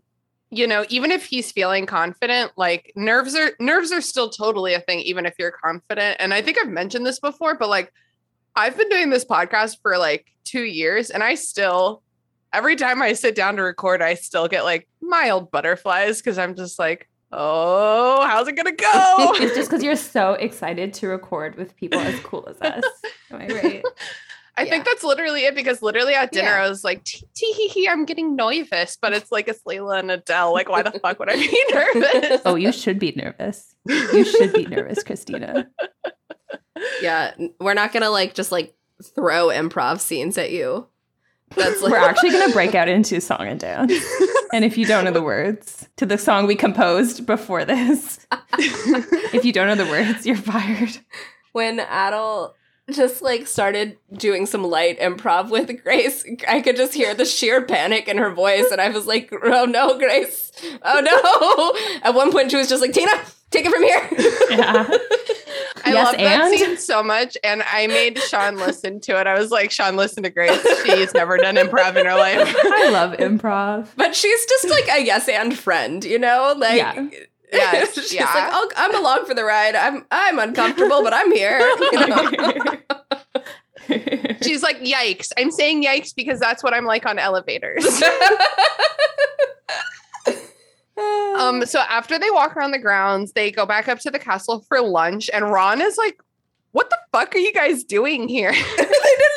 you 0.50 0.66
know, 0.66 0.84
even 0.90 1.10
if 1.10 1.24
he's 1.24 1.50
feeling 1.50 1.86
confident, 1.86 2.52
like 2.56 2.92
nerves 2.94 3.34
are 3.34 3.52
nerves 3.58 3.92
are 3.92 4.02
still 4.02 4.28
totally 4.28 4.74
a 4.74 4.80
thing, 4.80 5.00
even 5.00 5.24
if 5.24 5.36
you're 5.38 5.52
confident. 5.52 6.18
And 6.20 6.34
I 6.34 6.42
think 6.42 6.58
I've 6.60 6.68
mentioned 6.68 7.06
this 7.06 7.18
before, 7.18 7.54
but 7.56 7.70
like 7.70 7.90
I've 8.54 8.76
been 8.76 8.90
doing 8.90 9.08
this 9.08 9.24
podcast 9.24 9.78
for 9.80 9.96
like 9.96 10.26
two 10.44 10.64
years, 10.64 11.08
and 11.08 11.22
I 11.22 11.34
still 11.34 12.02
every 12.52 12.76
time 12.76 13.00
I 13.00 13.14
sit 13.14 13.34
down 13.34 13.56
to 13.56 13.62
record, 13.62 14.02
I 14.02 14.16
still 14.16 14.48
get 14.48 14.64
like 14.64 14.86
mild 15.00 15.50
butterflies 15.50 16.18
because 16.18 16.36
I'm 16.36 16.54
just 16.54 16.78
like, 16.78 17.08
oh, 17.36 18.24
how's 18.26 18.48
it 18.48 18.52
gonna 18.56 18.72
go? 18.72 18.84
it's 19.36 19.54
just 19.54 19.68
because 19.70 19.82
you're 19.82 19.96
so 19.96 20.34
excited 20.34 20.94
to 20.94 21.08
record 21.08 21.56
with 21.56 21.76
people 21.76 21.98
as 22.00 22.18
cool 22.20 22.46
as 22.48 22.60
us. 22.60 22.84
Am 23.30 23.40
I 23.40 23.46
right? 23.48 23.84
I 24.56 24.62
Yeah. 24.62 24.70
think 24.70 24.84
that's 24.84 25.02
literally 25.02 25.44
it 25.46 25.56
because 25.56 25.82
literally 25.82 26.14
at 26.14 26.30
dinner 26.30 26.48
Yeah. 26.50 26.64
I 26.64 26.68
was 26.68 26.84
like, 26.84 27.02
tee 27.02 27.26
tee 27.34 27.52
hee 27.52 27.68
hee, 27.68 27.88
I'm 27.88 28.04
getting 28.04 28.36
nervous, 28.36 28.96
but 29.00 29.12
it's 29.12 29.32
like 29.32 29.48
it's 29.48 29.60
Lelia 29.66 29.98
and 29.98 30.10
Adele. 30.12 30.52
Like, 30.52 30.68
why 30.68 30.82
the 30.82 30.92
fuck 30.92 31.18
would 31.18 31.28
I 31.28 31.34
be 31.34 31.64
nervous? 31.74 32.40
Oh, 32.44 32.54
you 32.54 32.70
should 32.70 33.00
be 33.00 33.12
nervous. 33.16 33.74
You 33.88 34.24
should 34.24 34.52
be 34.52 34.64
nervous, 34.66 35.02
Christina. 35.02 35.68
Yeah. 37.02 37.34
We're 37.60 37.74
not 37.74 37.92
gonna 37.92 38.10
like 38.10 38.34
just 38.34 38.52
like 38.52 38.74
throw 39.16 39.48
improv 39.48 39.98
scenes 40.00 40.38
at 40.38 40.52
you. 40.52 40.86
That's 41.56 41.80
like 41.82 41.92
We're 41.92 41.98
actually 42.08 42.30
gonna 42.30 42.52
break 42.52 42.74
out 42.74 42.88
into 42.88 43.20
song 43.20 43.46
and 43.46 43.58
dance. 43.60 43.92
And 44.52 44.64
if 44.64 44.76
you 44.78 44.86
don't 44.86 45.04
know 45.04 45.10
the 45.12 45.22
words 45.22 45.88
to 45.96 46.06
the 46.06 46.18
song 46.18 46.46
we 46.46 46.54
composed 46.56 47.26
before 47.26 47.64
this, 47.64 48.26
if 48.58 49.44
you 49.44 49.52
don't 49.52 49.66
know 49.66 49.74
the 49.74 49.90
words, 49.90 50.26
you're 50.26 50.36
fired. 50.36 50.96
when 51.52 51.80
Adele 51.80 52.54
just 52.90 53.22
like 53.22 53.46
started 53.46 53.96
doing 54.12 54.46
some 54.46 54.62
light 54.64 54.98
improv 55.00 55.50
with 55.50 55.82
Grace, 55.82 56.24
I 56.46 56.60
could 56.60 56.76
just 56.76 56.94
hear 56.94 57.14
the 57.14 57.24
sheer 57.24 57.62
panic 57.62 58.08
in 58.08 58.18
her 58.18 58.30
voice, 58.30 58.70
and 58.70 58.80
I 58.80 58.88
was 58.90 59.06
like, 59.06 59.32
"Oh 59.42 59.64
no, 59.64 59.98
Grace! 59.98 60.52
Oh 60.82 61.00
no!" 61.00 62.00
At 62.02 62.14
one 62.14 62.30
point, 62.32 62.50
she 62.50 62.56
was 62.56 62.68
just 62.68 62.82
like, 62.82 62.92
"Tina, 62.92 63.10
take 63.50 63.64
it 63.66 63.72
from 63.72 63.82
here." 63.82 64.08
Yeah. 64.58 64.86
I 65.86 65.92
Yes, 65.92 66.06
love 66.06 66.16
that 66.18 66.50
scene 66.50 66.76
so 66.78 67.02
much, 67.02 67.36
and 67.44 67.62
I 67.70 67.86
made 67.88 68.18
Sean 68.18 68.56
listen 68.56 69.00
to 69.00 69.20
it. 69.20 69.26
I 69.26 69.38
was 69.38 69.50
like, 69.50 69.70
Sean, 69.70 69.96
listen 69.96 70.22
to 70.22 70.30
Grace. 70.30 70.62
She's 70.86 71.12
never 71.12 71.36
done 71.36 71.56
improv 71.56 71.96
in 71.96 72.06
her 72.06 72.14
life. 72.14 72.54
I 72.64 72.88
love 72.88 73.12
improv. 73.18 73.88
But 73.94 74.16
she's 74.16 74.46
just 74.46 74.70
like 74.70 74.88
a 74.90 75.04
yes 75.04 75.28
and 75.28 75.54
friend, 75.56 76.02
you 76.02 76.18
know? 76.18 76.54
Like, 76.56 76.78
Yeah. 76.78 77.08
Yes, 77.54 77.94
she's 78.00 78.14
yeah. 78.14 78.24
like, 78.24 78.50
oh, 78.52 78.70
I'm 78.76 78.94
along 78.94 79.26
for 79.26 79.34
the 79.34 79.44
ride. 79.44 79.74
I'm 79.74 80.04
I'm 80.10 80.38
uncomfortable, 80.38 81.02
but 81.02 81.12
I'm 81.14 81.32
here. 81.32 81.58
You 81.58 82.06
know? 82.06 82.30
She's 84.42 84.62
like, 84.62 84.80
yikes. 84.80 85.30
I'm 85.36 85.50
saying 85.50 85.84
yikes 85.84 86.14
because 86.14 86.40
that's 86.40 86.62
what 86.62 86.72
I'm 86.72 86.86
like 86.86 87.04
on 87.06 87.18
elevators. 87.18 87.84
Um, 90.96 91.66
so 91.66 91.80
after 91.80 92.18
they 92.18 92.30
walk 92.30 92.56
around 92.56 92.70
the 92.70 92.78
grounds, 92.78 93.32
they 93.32 93.50
go 93.50 93.66
back 93.66 93.88
up 93.88 93.98
to 94.00 94.10
the 94.10 94.18
castle 94.18 94.64
for 94.68 94.80
lunch, 94.80 95.28
and 95.34 95.50
Ron 95.50 95.82
is 95.82 95.98
like, 95.98 96.22
What 96.72 96.88
the 96.88 96.98
fuck 97.12 97.34
are 97.34 97.38
you 97.38 97.52
guys 97.52 97.82
doing 97.84 98.28
here? 98.28 98.52
they 98.52 98.58
didn't 98.58 98.78
even 98.78 98.86
invite 98.86 99.02
Ron. 99.02 99.33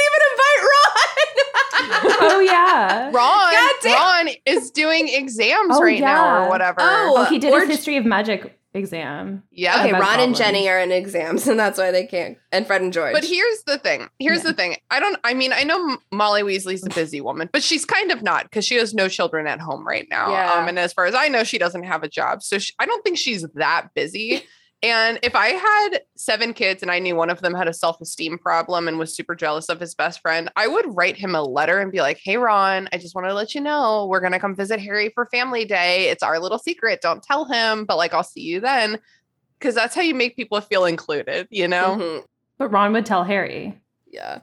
Oh 2.19 2.39
yeah. 2.39 3.05
Ron, 3.11 3.51
God 3.51 3.73
damn. 3.83 3.93
Ron 4.27 4.35
is 4.45 4.71
doing 4.71 5.07
exams 5.09 5.75
Oh, 5.77 5.81
right 5.81 5.99
now 6.01 6.45
or 6.45 6.49
whatever. 6.49 6.77
Oh, 6.79 7.15
Oh, 7.19 7.25
he 7.25 7.39
did 7.39 7.53
Or 7.53 7.61
his 7.61 7.69
history 7.69 7.97
of 7.97 8.05
magic 8.05 8.57
exam. 8.73 9.43
yeah. 9.51 9.79
okay, 9.79 9.89
About 9.89 10.01
Ron 10.01 10.19
and. 10.19 10.35
Ginny 10.35 10.69
are 10.69 10.79
in 10.79 10.91
exams, 10.91 11.47
and 11.47 11.59
that's 11.59 11.79
why 11.79 11.89
they 11.91 12.05
can't. 12.05 12.37
And 12.51 12.67
Fred 12.67 12.81
and 12.81 12.93
George. 12.93 13.13
But 13.13 13.23
here's 13.23 13.63
the 13.63 13.77
thing. 13.79 14.07
Here's 14.19 14.39
Yeah. 14.43 14.51
the 14.51 14.53
thing. 14.53 14.75
I 14.91 14.99
don't. 14.99 15.17
I 15.23 15.33
mean, 15.33 15.51
I 15.53 15.63
know 15.63 15.97
Molly 16.11 16.43
Weasley's 16.43 16.85
a 16.85 16.89
busy 16.89 17.21
woman, 17.21 17.49
but 17.51 17.63
she's 17.63 17.85
kind 17.85 18.11
of 18.11 18.21
not 18.21 18.43
because 18.43 18.65
she 18.65 18.75
has 18.75 18.93
no 18.93 19.07
children 19.07 19.47
at 19.47 19.59
home 19.59 19.87
right 19.87 20.05
now. 20.09 20.29
Yeah. 20.31 20.51
Um, 20.53 20.67
and 20.67 20.77
as 20.77 20.93
far 20.93 21.05
as 21.05 21.15
I 21.15 21.27
know, 21.27 21.43
she 21.43 21.57
doesn't 21.57 21.83
have 21.83 22.03
a 22.03 22.09
job, 22.09 22.43
so 22.43 22.59
she, 22.59 22.73
I 22.79 22.85
don't 22.85 23.03
think 23.03 23.17
she's 23.17 23.45
that 23.55 23.87
busy. 23.95 24.43
And 24.83 25.17
if 25.23 25.35
I 25.35 25.47
had 25.49 26.01
seven 26.15 26.53
kids 26.53 26.83
and 26.83 26.91
I 26.91 26.99
knew 26.99 27.15
one 27.15 27.31
of 27.31 27.41
them 27.41 27.55
had 27.55 27.67
a 27.67 27.73
self 27.73 27.99
esteem 27.99 28.37
problem 28.37 28.87
and 28.87 28.99
was 28.99 29.15
super 29.15 29.33
jealous 29.33 29.69
of 29.69 29.79
his 29.79 29.95
best 29.95 30.21
friend, 30.21 30.51
I 30.55 30.67
would 30.67 30.85
write 30.95 31.17
him 31.17 31.33
a 31.33 31.41
letter 31.41 31.79
and 31.79 31.91
be 31.91 32.01
like, 32.01 32.19
"Hey, 32.23 32.37
Ron, 32.37 32.87
I 32.93 32.97
just 32.97 33.15
want 33.15 33.27
to 33.27 33.33
let 33.33 33.55
you 33.55 33.61
know 33.61 34.05
we're 34.05 34.19
gonna 34.19 34.39
come 34.39 34.55
visit 34.55 34.79
Harry 34.79 35.09
for 35.09 35.25
Family 35.27 35.65
Day. 35.65 36.09
It's 36.09 36.21
our 36.21 36.39
little 36.39 36.59
secret. 36.59 37.01
Don't 37.01 37.23
tell 37.23 37.45
him, 37.45 37.85
but 37.85 37.97
like 37.97 38.13
I'll 38.13 38.23
see 38.23 38.41
you 38.41 38.59
then." 38.59 38.99
Because 39.57 39.73
that's 39.73 39.95
how 39.95 40.03
you 40.03 40.13
make 40.13 40.35
people 40.35 40.61
feel 40.61 40.85
included, 40.85 41.47
you 41.49 41.67
know. 41.67 41.97
Mhm. 41.99 42.23
But 42.59 42.69
Ron 42.69 42.93
would 42.93 43.05
tell 43.07 43.23
Harry. 43.23 43.79
yeah, 44.11 44.41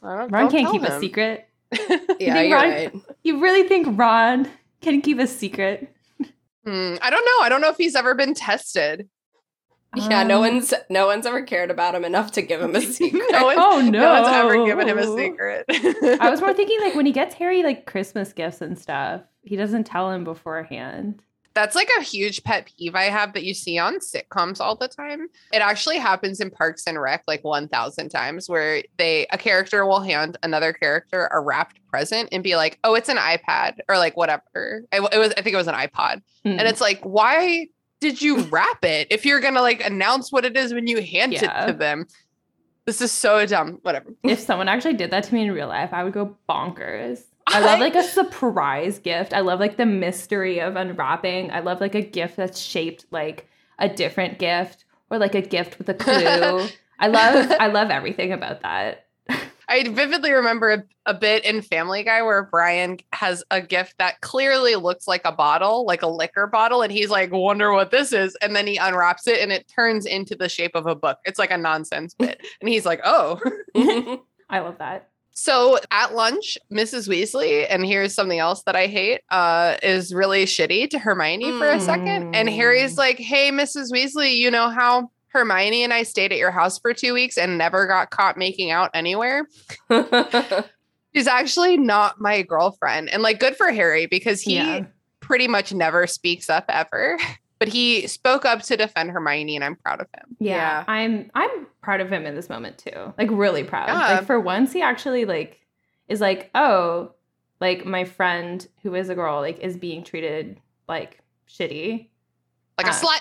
Ron 0.00 0.28
don't 0.30 0.50
can't 0.50 0.64
tell 0.66 0.72
keep 0.72 0.82
a 0.82 1.00
secret. 1.00 1.48
yeah, 1.72 1.86
think 1.88 2.20
you're 2.20 2.58
Ron- 2.58 2.70
right. 2.70 2.94
You 3.24 3.40
really 3.40 3.66
think 3.66 3.98
Ron 3.98 4.48
can 4.80 5.00
keep 5.00 5.18
a 5.18 5.26
secret? 5.26 5.92
Hmm, 6.64 6.94
I 7.02 7.10
don't 7.10 7.24
know. 7.24 7.40
I 7.44 7.48
don't 7.48 7.60
know 7.60 7.70
if 7.70 7.76
he's 7.76 7.96
ever 7.96 8.14
been 8.14 8.34
tested. 8.34 9.08
Yeah, 9.94 10.22
no 10.22 10.36
Um, 10.36 10.54
one's 10.54 10.72
no 10.88 11.06
one's 11.06 11.26
ever 11.26 11.42
cared 11.42 11.70
about 11.70 11.94
him 11.94 12.04
enough 12.04 12.32
to 12.32 12.42
give 12.42 12.60
him 12.60 12.74
a 12.74 12.80
secret. 12.82 13.22
no, 13.30 13.44
one, 13.44 13.56
Oh 13.58 13.80
no! 13.80 13.90
no 14.00 14.12
one's 14.22 14.28
ever 14.34 14.64
given 14.66 14.88
him 14.88 14.98
a 14.98 15.06
secret. 15.16 15.64
I 16.20 16.30
was 16.30 16.40
more 16.40 16.54
thinking 16.54 16.80
like 16.80 16.94
when 16.94 17.06
he 17.06 17.12
gets 17.12 17.34
Harry 17.34 17.62
like 17.62 17.86
Christmas 17.86 18.32
gifts 18.32 18.60
and 18.62 18.78
stuff, 18.78 19.22
he 19.42 19.56
doesn't 19.56 19.84
tell 19.84 20.10
him 20.10 20.24
beforehand. 20.24 21.22
That's 21.54 21.74
like 21.76 21.90
a 21.98 22.02
huge 22.02 22.44
pet 22.44 22.72
peeve 22.78 22.94
I 22.94 23.04
have 23.10 23.34
that 23.34 23.44
you 23.44 23.52
see 23.52 23.76
on 23.78 23.98
sitcoms 23.98 24.58
all 24.58 24.74
the 24.74 24.88
time. 24.88 25.28
It 25.52 25.58
actually 25.60 25.98
happens 25.98 26.40
in 26.40 26.50
Parks 26.50 26.84
and 26.86 26.98
Rec 26.98 27.24
like 27.26 27.44
1000 27.44 28.08
times 28.08 28.48
where 28.48 28.82
they 28.96 29.26
a 29.30 29.36
character 29.36 29.84
will 29.84 30.00
hand 30.00 30.38
another 30.42 30.72
character 30.72 31.28
a 31.30 31.40
wrapped 31.40 31.78
present 31.88 32.30
and 32.32 32.42
be 32.42 32.56
like, 32.56 32.78
"Oh, 32.84 32.94
it's 32.94 33.10
an 33.10 33.18
iPad" 33.18 33.74
or 33.86 33.98
like 33.98 34.16
whatever. 34.16 34.84
It, 34.90 35.06
it 35.12 35.18
was 35.18 35.34
I 35.36 35.42
think 35.42 35.52
it 35.52 35.56
was 35.58 35.68
an 35.68 35.74
iPod. 35.74 36.22
Hmm. 36.42 36.52
And 36.58 36.62
it's 36.62 36.80
like, 36.80 37.02
"Why 37.02 37.66
did 38.02 38.20
you 38.20 38.40
wrap 38.42 38.84
it 38.84 39.06
if 39.10 39.24
you're 39.24 39.40
to 39.40 39.62
like 39.62 39.82
announce 39.84 40.30
what 40.30 40.44
it 40.44 40.56
is 40.56 40.74
when 40.74 40.86
you 40.86 41.00
hand 41.00 41.32
Yeah. 41.32 41.64
it 41.64 41.66
to 41.68 41.72
them?" 41.72 42.06
This 42.84 43.00
is 43.00 43.12
so 43.12 43.46
dumb. 43.46 43.78
Whatever. 43.82 44.10
if 44.24 44.40
someone 44.40 44.68
actually 44.68 44.94
did 44.94 45.12
that 45.12 45.22
to 45.24 45.34
me 45.34 45.42
in 45.44 45.52
real 45.52 45.68
life, 45.68 45.90
I 45.92 46.02
would 46.02 46.12
go 46.12 46.36
bonkers. 46.48 47.22
I 47.46 47.60
love 47.64 47.78
like 47.78 47.94
a 47.94 48.02
surprise 48.02 48.98
gift. 48.98 49.32
I 49.32 49.40
love 49.40 49.60
like 49.60 49.76
the 49.76 49.86
mystery 49.86 50.60
of 50.60 50.74
unwrapping. 50.76 51.52
I 51.52 51.60
love 51.60 51.80
like 51.80 51.94
a 51.94 52.02
gift 52.02 52.36
that's 52.36 52.58
shaped 52.58 53.06
like 53.12 53.48
a 53.78 53.88
different 53.88 54.38
gift 54.40 54.84
or 55.10 55.18
like 55.18 55.34
a 55.36 55.42
gift 55.42 55.78
with 55.78 55.88
a 55.88 55.94
clue. 55.94 56.68
I 56.98 57.06
love 57.08 57.52
I 57.58 57.68
love 57.68 57.90
everything 57.90 58.32
about 58.32 58.62
that. 58.62 59.01
I 59.72 59.88
vividly 59.88 60.32
remember 60.32 60.70
a, 60.70 60.84
a 61.06 61.14
bit 61.14 61.44
in 61.46 61.62
Family 61.62 62.02
Guy 62.02 62.20
where 62.22 62.42
Brian 62.42 62.98
has 63.12 63.42
a 63.50 63.62
gift 63.62 63.96
that 63.98 64.20
clearly 64.20 64.74
looks 64.76 65.08
like 65.08 65.22
a 65.24 65.32
bottle, 65.32 65.86
like 65.86 66.02
a 66.02 66.06
liquor 66.08 66.46
bottle, 66.46 66.82
and 66.82 66.92
he's 66.92 67.08
like, 67.08 67.32
"Wonder 67.32 67.72
what 67.72 67.90
this 67.90 68.12
is," 68.12 68.36
and 68.42 68.54
then 68.54 68.66
he 68.66 68.76
unwraps 68.76 69.26
it 69.26 69.40
and 69.40 69.50
it 69.50 69.66
turns 69.74 70.04
into 70.04 70.34
the 70.34 70.48
shape 70.48 70.72
of 70.74 70.86
a 70.86 70.94
book. 70.94 71.18
It's 71.24 71.38
like 71.38 71.50
a 71.50 71.56
nonsense 71.56 72.12
bit, 72.14 72.38
and 72.60 72.68
he's 72.68 72.84
like, 72.84 73.00
"Oh." 73.04 73.40
I 74.50 74.58
love 74.58 74.76
that. 74.78 75.08
So 75.34 75.78
at 75.90 76.14
lunch, 76.14 76.58
Mrs. 76.70 77.08
Weasley, 77.08 77.66
and 77.70 77.86
here's 77.86 78.14
something 78.14 78.38
else 78.38 78.64
that 78.64 78.76
I 78.76 78.86
hate, 78.86 79.22
uh, 79.30 79.76
is 79.82 80.12
really 80.12 80.44
shitty 80.44 80.90
to 80.90 80.98
Hermione 80.98 81.52
for 81.58 81.70
a 81.70 81.80
second. 81.80 82.34
And 82.36 82.50
Harry's 82.50 82.96
Mm. 82.96 82.98
like, 82.98 83.18
Hey, 83.18 83.50
Mrs. 83.50 83.90
Weasley, 83.90 84.36
you 84.36 84.50
know 84.50 84.68
how 84.68 85.10
Hermione 85.32 85.82
and 85.84 85.92
I 85.92 86.02
stayed 86.02 86.32
at 86.32 86.38
your 86.38 86.50
house 86.50 86.78
for 86.78 86.92
two 86.92 87.14
weeks 87.14 87.38
and 87.38 87.56
never 87.58 87.86
got 87.86 88.10
caught 88.10 88.36
making 88.36 88.70
out 88.70 88.90
anywhere? 88.94 89.46
She's 91.14 91.26
actually 91.26 91.76
not 91.76 92.20
my 92.20 92.42
girlfriend. 92.42 93.08
And 93.10 93.22
like, 93.22 93.38
good 93.38 93.56
for 93.56 93.70
Harry 93.70 94.06
because 94.06 94.40
he 94.40 94.54
Yeah. 94.56 94.86
pretty 95.20 95.46
much 95.48 95.72
never 95.72 96.06
speaks 96.06 96.48
up 96.50 96.64
ever. 96.68 97.18
But 97.58 97.68
he 97.68 98.08
spoke 98.08 98.44
up 98.44 98.62
to 98.62 98.76
defend 98.76 99.12
Hermione, 99.12 99.54
and 99.54 99.64
I'm 99.64 99.76
proud 99.76 100.00
of 100.00 100.08
him. 100.12 100.36
Yeah, 100.40 100.56
Yeah. 100.56 100.84
I'm 100.88 101.30
I'm 101.32 101.68
proud 101.80 102.00
of 102.00 102.12
him 102.12 102.26
in 102.26 102.34
this 102.34 102.48
moment 102.48 102.76
too. 102.76 103.14
Like 103.16 103.28
really 103.30 103.62
proud. 103.62 103.86
Yeah. 103.86 104.16
Like 104.16 104.26
for 104.26 104.40
once 104.40 104.72
he 104.72 104.82
actually 104.82 105.26
like 105.26 105.60
is 106.08 106.20
like, 106.20 106.50
"Oh, 106.56 107.12
like 107.60 107.86
my 107.86 108.02
friend 108.02 108.66
who 108.82 108.96
is 108.96 109.10
a 109.10 109.14
girl 109.14 109.38
like 109.42 109.60
is 109.60 109.76
being 109.76 110.02
treated 110.02 110.58
like 110.88 111.20
shitty." 111.48 112.08
Like 112.78 112.88
a 112.88 112.90
Uh, 112.90 112.94
slut. 112.94 113.20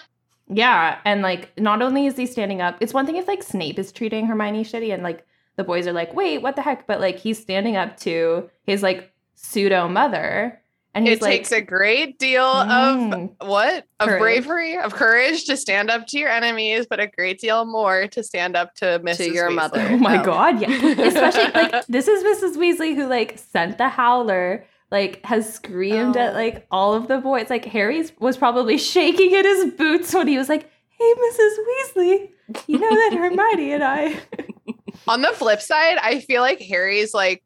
Yeah, 0.54 1.00
and 1.06 1.22
like 1.22 1.52
not 1.58 1.82
only 1.82 2.06
is 2.08 2.18
he 2.18 2.26
standing 2.26 2.62
up, 2.62 2.76
it's 2.82 2.94
one 2.94 3.06
thing 3.06 3.16
if 3.16 3.28
like 3.28 3.42
Snape 3.44 3.80
is 3.80 3.92
treating 3.92 4.26
Hermione 4.28 4.64
shitty 4.66 4.94
and 4.94 5.02
like 5.02 5.26
the 5.56 5.64
boys 5.64 5.88
are 5.88 5.94
like, 5.94 6.14
"Wait, 6.14 6.42
what 6.42 6.56
the 6.56 6.62
heck?" 6.62 6.88
But 6.88 7.00
like 7.00 7.18
he's 7.20 7.42
standing 7.42 7.76
up 7.78 7.98
to 8.02 8.50
his 8.64 8.84
like 8.84 9.14
pseudo 9.36 9.88
mother 9.88 10.58
and 10.94 11.08
It 11.08 11.22
like 11.22 11.32
takes 11.32 11.52
a 11.54 11.62
great 11.62 12.20
deal 12.20 12.44
of 12.44 12.98
Mm. 12.98 13.30
what? 13.46 13.86
Of 14.02 14.10
Courage. 14.10 14.20
bravery, 14.20 14.78
of 14.78 14.94
courage 14.94 15.46
to 15.46 15.56
stand 15.56 15.90
up 15.90 16.06
to 16.08 16.20
your 16.20 16.28
enemies, 16.30 16.86
but 16.90 17.00
a 17.00 17.08
great 17.08 17.40
deal 17.40 17.64
more 17.66 18.08
to 18.08 18.22
stand 18.22 18.58
up 18.58 18.76
to 18.76 19.00
Mrs. 19.04 19.34
your 19.34 19.50
Weasley. 19.50 19.56
mother. 19.56 19.88
Oh 19.92 19.98
my 19.98 20.20
Oh. 20.22 20.26
god, 20.26 20.60
yeah. 20.62 20.70
Especially 20.70 21.50
like 21.54 21.86
this 21.88 22.10
is 22.10 22.24
Mrs. 22.24 22.58
Weasley 22.58 22.94
who 22.96 23.08
like 23.08 23.38
sent 23.40 23.78
the 23.78 23.88
howler, 23.88 24.66
like 24.92 25.26
has 25.26 25.52
screamed 25.54 26.18
at 26.18 26.34
Oh. 26.34 26.38
like 26.38 26.68
all 26.70 26.94
of 26.94 27.08
the 27.08 27.18
boys. 27.18 27.50
Like 27.50 27.66
Harry's 27.66 28.12
was 28.20 28.38
probably 28.38 28.78
shaking 28.94 29.32
in 29.32 29.46
his 29.46 29.72
boots 29.74 30.14
when 30.14 30.28
he 30.28 30.38
was 30.38 30.50
like, 30.50 30.70
"Hey, 30.90 31.14
Mrs. 31.14 31.56
Weasley, 31.68 32.30
you 32.68 32.78
know 32.80 32.90
that 32.90 33.14
Hermione 33.18 33.74
and 33.74 33.84
I." 33.84 34.20
On 35.08 35.22
the 35.22 35.30
flip 35.30 35.62
side, 35.62 35.98
I 36.02 36.20
feel 36.20 36.42
like 36.42 36.60
Harry's 36.62 37.14
like, 37.14 37.44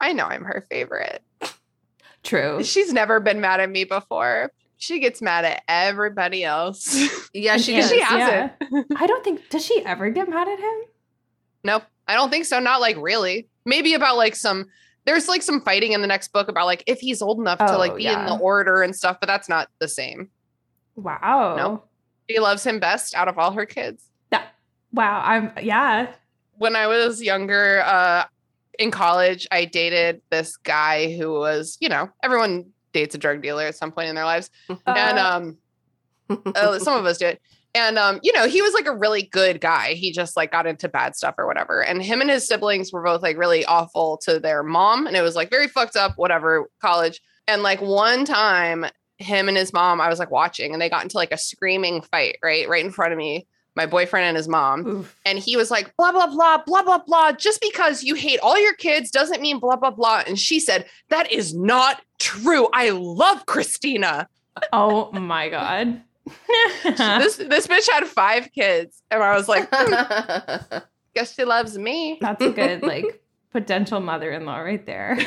I 0.00 0.12
know 0.12 0.24
I'm 0.24 0.42
her 0.44 0.66
favorite. 0.70 1.22
True. 2.22 2.62
She's 2.64 2.92
never 2.92 3.20
been 3.20 3.40
mad 3.40 3.60
at 3.60 3.70
me 3.70 3.84
before. 3.84 4.50
She 4.76 4.98
gets 4.98 5.22
mad 5.22 5.44
at 5.44 5.62
everybody 5.68 6.42
else. 6.44 6.94
yeah, 7.34 7.56
she 7.56 7.72
Because 7.74 7.90
does. 7.90 7.98
she 7.98 8.02
hasn't. 8.02 8.52
I 8.96 9.06
don't 9.06 9.22
think 9.22 9.48
does 9.50 9.64
she 9.64 9.84
ever 9.84 10.10
get 10.10 10.28
mad 10.28 10.48
at 10.48 10.58
him? 10.58 10.74
Nope. 11.64 11.82
I 12.08 12.14
don't 12.14 12.30
think 12.30 12.46
so. 12.46 12.58
Not 12.58 12.80
like 12.80 12.96
really. 12.98 13.48
Maybe 13.64 13.94
about 13.94 14.16
like 14.16 14.34
some 14.34 14.66
there's 15.06 15.28
like 15.28 15.42
some 15.42 15.60
fighting 15.60 15.92
in 15.92 16.02
the 16.02 16.06
next 16.06 16.32
book 16.32 16.48
about 16.48 16.66
like 16.66 16.82
if 16.86 17.00
he's 17.00 17.22
old 17.22 17.38
enough 17.38 17.58
to 17.58 17.74
Oh, 17.74 17.78
like 17.78 17.96
be 17.96 18.06
in 18.06 18.26
the 18.26 18.36
order 18.38 18.82
and 18.82 18.94
stuff, 18.94 19.18
but 19.20 19.26
that's 19.26 19.48
not 19.48 19.68
the 19.78 19.88
same. 19.88 20.28
Wow. 20.96 21.56
No. 21.56 21.82
She 22.28 22.38
loves 22.38 22.64
him 22.64 22.78
best 22.80 23.14
out 23.14 23.26
of 23.28 23.38
all 23.38 23.52
her 23.52 23.66
kids. 23.66 24.04
That, 24.30 24.54
wow. 24.92 25.22
I'm 25.24 25.52
yeah. 25.62 26.12
When 26.58 26.76
I 26.76 26.86
was 26.86 27.22
younger, 27.22 27.82
uh 27.84 28.24
in 28.78 28.90
college, 28.90 29.46
I 29.50 29.66
dated 29.66 30.22
this 30.30 30.56
guy 30.56 31.14
who 31.16 31.32
was, 31.32 31.76
you 31.80 31.88
know, 31.88 32.08
everyone 32.22 32.66
dates 32.92 33.14
a 33.14 33.18
drug 33.18 33.42
dealer 33.42 33.64
at 33.64 33.76
some 33.76 33.92
point 33.92 34.08
in 34.08 34.14
their 34.14 34.24
lives. 34.24 34.50
and 34.68 35.18
Uh, 35.18 35.30
um 36.28 36.42
uh, 36.54 36.78
some 36.78 36.98
of 36.98 37.06
us 37.06 37.18
do 37.18 37.26
it. 37.26 37.40
And 37.74 37.98
um, 37.98 38.18
you 38.22 38.32
know, 38.32 38.48
he 38.48 38.62
was 38.62 38.74
like 38.74 38.86
a 38.86 38.96
really 38.96 39.22
good 39.22 39.60
guy. 39.60 39.92
He 39.94 40.12
just 40.12 40.36
like 40.36 40.50
got 40.50 40.66
into 40.66 40.88
bad 40.88 41.14
stuff 41.14 41.36
or 41.38 41.46
whatever. 41.46 41.82
And 41.82 42.02
him 42.02 42.20
and 42.20 42.30
his 42.30 42.46
siblings 42.46 42.92
were 42.92 43.02
both 43.02 43.22
like 43.22 43.36
really 43.38 43.64
awful 43.64 44.18
to 44.24 44.40
their 44.40 44.62
mom. 44.62 45.06
And 45.06 45.16
it 45.16 45.22
was 45.22 45.36
like 45.36 45.50
very 45.50 45.68
fucked 45.68 45.96
up, 45.96 46.14
whatever, 46.16 46.68
college. 46.80 47.20
And 47.46 47.62
like 47.62 47.80
one 47.80 48.24
time, 48.24 48.86
him 49.18 49.48
and 49.48 49.56
his 49.56 49.72
mom, 49.72 50.00
I 50.00 50.08
was 50.08 50.18
like 50.18 50.30
watching 50.30 50.72
and 50.72 50.80
they 50.80 50.88
got 50.88 51.02
into 51.02 51.16
like 51.16 51.32
a 51.32 51.38
screaming 51.38 52.02
fight, 52.02 52.38
right? 52.42 52.68
Right 52.68 52.84
in 52.84 52.90
front 52.90 53.12
of 53.12 53.18
me, 53.18 53.46
my 53.76 53.86
boyfriend 53.86 54.26
and 54.26 54.36
his 54.36 54.48
mom. 54.48 54.86
oof. 54.86 55.16
And 55.24 55.38
he 55.38 55.56
was 55.56 55.70
like, 55.70 55.94
blah, 55.96 56.10
blah, 56.10 56.26
blah, 56.26 56.62
blah, 56.66 56.82
blah, 56.82 56.98
blah. 56.98 57.32
Just 57.32 57.60
because 57.60 58.02
you 58.02 58.14
hate 58.14 58.40
all 58.40 58.60
your 58.60 58.74
kids 58.74 59.10
doesn't 59.10 59.40
mean 59.40 59.60
blah, 59.60 59.76
blah, 59.76 59.90
blah. 59.90 60.22
And 60.26 60.38
she 60.38 60.58
said, 60.58 60.86
that 61.10 61.30
is 61.30 61.54
not 61.54 62.02
true. 62.18 62.68
I 62.72 62.90
love 62.90 63.46
Christina. 63.46 64.28
Oh 64.72 65.12
my 65.12 65.48
god. 65.48 66.02
this 66.84 67.36
this 67.36 67.66
bitch 67.66 67.88
had 67.90 68.06
five 68.06 68.50
kids, 68.52 69.02
and 69.10 69.22
I 69.22 69.34
was 69.36 69.48
like, 69.48 69.68
hmm, 69.72 70.78
guess 71.14 71.34
she 71.34 71.44
loves 71.44 71.76
me. 71.78 72.18
That's 72.20 72.42
a 72.42 72.50
good 72.50 72.82
like 72.84 73.22
potential 73.52 74.00
mother-in-law 74.00 74.58
right 74.60 74.84
there. 74.86 75.18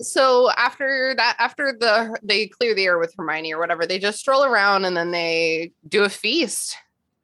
So 0.00 0.50
after 0.50 1.14
that, 1.16 1.36
after 1.38 1.72
the 1.78 2.18
they 2.22 2.48
clear 2.48 2.74
the 2.74 2.84
air 2.84 2.98
with 2.98 3.14
Hermione 3.16 3.54
or 3.54 3.58
whatever, 3.58 3.86
they 3.86 3.98
just 3.98 4.18
stroll 4.18 4.44
around 4.44 4.84
and 4.84 4.96
then 4.96 5.10
they 5.10 5.72
do 5.88 6.04
a 6.04 6.08
feast. 6.10 6.76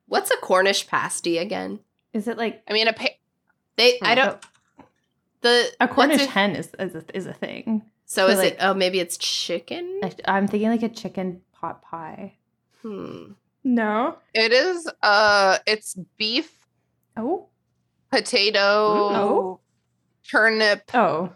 What's 0.07 0.31
a 0.31 0.37
Cornish 0.39 0.87
pasty 0.87 1.39
again? 1.39 1.81
Is 2.15 2.29
it 2.29 2.39
like 2.39 2.63
I 2.69 2.73
mean, 2.73 2.89
a 2.89 2.93
pa- 2.95 3.09
They, 3.77 3.99
I 4.03 4.15
don't. 4.15 4.43
The 5.43 5.67
a 5.81 5.89
Cornish 5.89 6.23
it- 6.23 6.31
hen 6.31 6.57
is 6.57 6.71
is 6.79 6.95
a, 6.95 7.05
is 7.15 7.27
a 7.27 7.33
thing? 7.35 7.83
So 8.07 8.27
so 8.27 8.33
is 8.33 8.39
like- 8.39 8.53
it? 8.55 8.59
Oh, 8.61 8.73
maybe 8.75 9.01
it's 9.01 9.19
chicken. 9.19 10.01
I, 10.03 10.13
I'm 10.27 10.47
thinking 10.49 10.71
like 10.71 10.83
a 10.83 10.89
chicken 10.89 11.43
pot 11.63 11.81
pie. 11.83 12.35
Hmm. 12.83 13.33
No. 13.65 14.17
it 14.35 14.53
is 14.53 14.91
uh, 15.03 15.59
it's 15.67 15.97
beef, 16.19 16.51
Oh. 17.17 17.47
potato, 18.11 18.59
Oh. 18.61 19.61
turnip, 20.29 20.83
Oh. 20.93 21.31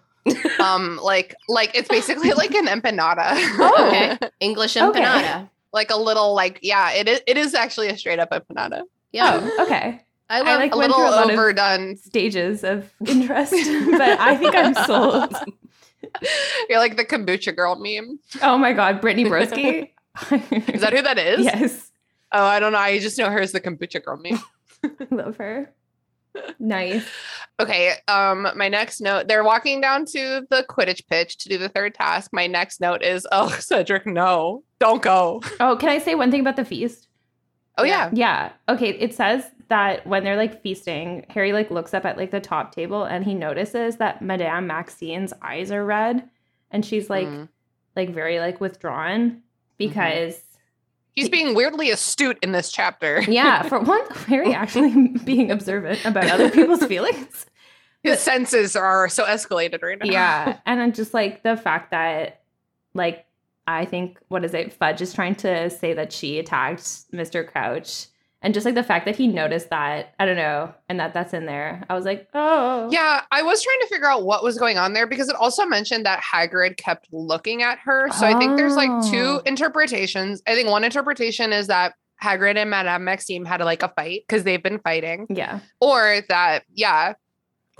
um, 0.59 0.99
like 1.03 1.35
like 1.49 1.71
it's 1.77 1.89
basically 1.89 2.33
like 2.33 2.53
an 2.55 2.67
empanada. 2.67 3.31
Oh. 3.59 3.87
Okay. 3.87 4.19
English 4.41 4.77
Okay. 4.77 5.01
empanada. 5.01 5.49
like 5.73 5.91
a 5.91 5.97
little 5.97 6.35
like 6.35 6.59
yeah, 6.63 6.93
it 6.93 7.09
is 7.09 7.21
it 7.29 7.37
is 7.39 7.55
actually 7.55 7.89
a 7.89 7.97
straight 7.97 8.19
up 8.19 8.31
empanada. 8.31 8.83
Yeah, 9.13 9.41
Oh. 9.41 9.65
Okay. 9.65 10.03
I 10.29 10.41
I 10.41 10.57
like 10.57 10.75
A 10.75 10.77
went 10.77 10.91
little 10.91 10.97
through 10.97 11.09
a 11.09 11.17
lot 11.17 11.31
of- 11.31 11.39
overdone. 11.39 11.97
Stages 11.97 12.65
of 12.65 12.93
interest, 13.07 13.53
but 13.53 14.19
I 14.19 14.37
think 14.37 14.57
I'm 14.57 14.75
sold. 14.75 15.33
You're 16.69 16.79
like 16.81 16.97
the 16.97 17.05
kombucha 17.05 17.55
girl 17.55 17.77
meme. 17.77 18.19
Oh 18.43 18.59
my 18.59 18.73
god, 18.73 19.01
Brittany 19.01 19.29
Broski. 19.31 19.91
Is 20.31 20.81
that 20.81 20.93
who 20.95 21.03
that 21.03 21.19
is? 21.19 21.41
Yes. 21.45 21.91
Oh, 22.33 22.45
I 22.45 22.59
don't 22.59 22.73
know. 22.73 22.79
I 22.79 22.99
just 22.99 23.19
know 23.19 23.31
her 23.31 23.41
as 23.41 23.53
the 23.53 23.61
kombucha 23.61 24.05
girl 24.05 24.17
meme. 24.21 24.41
Love 25.11 25.37
her. 25.37 25.73
Nice. 26.59 27.07
Okay. 27.61 27.95
Um, 28.09 28.49
my 28.57 28.69
next 28.69 29.01
note. 29.01 29.29
They're 29.29 29.45
walking 29.45 29.81
down 29.81 30.05
to 30.07 30.47
the 30.51 30.65
Quidditch 30.69 31.07
pitch 31.07 31.39
to 31.39 31.49
do 31.49 31.57
the 31.57 31.69
third 31.69 31.95
task. 31.95 32.31
My 32.33 32.47
next 32.47 32.81
note 32.81 33.03
is, 33.03 33.27
oh, 33.33 33.49
Cedric, 33.49 34.07
no, 34.07 34.65
don't 34.81 35.01
go. 35.03 35.41
Oh, 35.61 35.77
can 35.77 35.89
I 35.89 35.99
say 35.99 36.15
one 36.15 36.31
thing 36.31 36.41
about 36.41 36.57
the 36.57 36.65
feast? 36.65 37.09
Oh 37.79 37.85
yeah. 37.85 38.11
Yeah. 38.13 38.53
Okay. 38.69 38.91
It 38.91 39.15
says 39.15 39.45
that 39.69 40.07
when 40.07 40.25
they're 40.25 40.37
like 40.37 40.63
feasting, 40.63 41.27
Harry 41.31 41.53
like 41.53 41.71
looks 41.71 41.95
up 41.95 42.05
at 42.05 42.17
like 42.17 42.31
the 42.31 42.41
top 42.41 42.75
table 42.75 43.05
and 43.05 43.25
he 43.25 43.35
notices 43.35 43.97
that 43.97 44.21
Madame 44.23 44.67
Maxime's 44.67 45.33
eyes 45.43 45.71
are 45.71 45.85
red, 45.85 46.29
and 46.71 46.85
she's 46.85 47.09
like 47.11 47.29
Mm. 47.29 47.49
like 47.95 48.11
very 48.11 48.41
like 48.41 48.61
withdrawn 48.61 49.43
Mm-hmm. 49.79 49.89
because 49.89 50.41
He's 51.17 51.31
being 51.31 51.55
weirdly 51.55 51.91
astute 51.91 52.39
in 52.43 52.53
this 52.53 52.71
chapter. 52.71 53.23
yeah, 53.29 53.63
for 53.69 53.81
one, 53.81 54.07
Harry 54.27 54.53
actually 54.53 55.09
being 55.25 55.51
observant 55.51 56.05
about 56.05 56.31
other 56.31 56.51
people's 56.51 56.85
feelings. 56.87 57.47
His 58.03 58.21
senses 58.21 58.77
are 58.77 59.09
so 59.09 59.25
escalated 59.25 59.83
right 59.83 59.99
now. 59.99 60.11
Yeah, 60.11 60.59
and 60.67 60.79
then 60.79 60.93
just 60.93 61.15
like 61.15 61.43
the 61.43 61.57
fact 61.57 61.91
that 61.91 62.43
like 62.93 63.25
I 63.67 63.87
think 63.87 64.19
what 64.29 64.45
is 64.45 64.53
it? 64.53 64.75
Fudge 64.75 65.01
is 65.01 65.15
trying 65.15 65.37
to 65.37 65.71
say 65.71 65.95
that 65.95 66.13
she 66.13 66.39
attacked 66.39 66.83
Mr. 67.13 67.51
Crouch. 67.51 68.07
And 68.43 68.53
just 68.55 68.67
like 68.67 68.75
the 68.75 68.83
fact 68.83 69.07
that 69.07 69.17
he 69.17 69.27
noticed 69.27 69.71
that, 69.71 70.15
I 70.21 70.27
don't 70.27 70.37
know, 70.37 70.73
and 70.89 71.01
that 71.01 71.15
that's 71.15 71.33
in 71.33 71.47
there. 71.47 71.83
I 71.89 71.95
was 71.95 72.05
like, 72.05 72.29
oh. 72.35 72.89
Yeah, 72.93 73.23
I 73.33 73.43
was 73.43 73.63
trying 73.63 73.81
to 73.81 73.87
figure 73.89 74.09
out 74.09 74.25
what 74.25 74.45
was 74.45 74.59
going 74.59 74.79
on 74.79 74.93
there 74.93 75.07
because 75.07 75.29
it 75.29 75.37
also 75.37 75.65
mentioned 75.65 76.05
that 76.07 76.23
Hagrid 76.23 76.77
kept 76.77 77.09
looking 77.13 77.63
at 77.63 77.79
her. 77.81 78.09
So 78.13 78.27
I 78.27 78.39
think 78.39 78.57
there's 78.57 78.77
like 78.77 78.91
two 79.11 79.41
oh. 79.41 79.43
interpretations. 79.47 80.43
I 80.47 80.55
think 80.55 80.69
one 80.69 80.85
interpretation 80.85 81.53
is 81.53 81.67
that 81.69 81.95
Hagrid 82.23 82.57
and 82.57 82.71
Madame 82.71 83.05
Maxime 83.05 83.45
had 83.45 83.61
like 83.63 83.83
a 83.83 83.89
fight 83.89 84.21
because 84.29 84.45
they've 84.45 84.63
been 84.63 84.79
fighting, 84.81 85.27
Yeah. 85.31 85.61
or 85.81 86.21
that 86.29 86.65
yeah, 86.73 87.15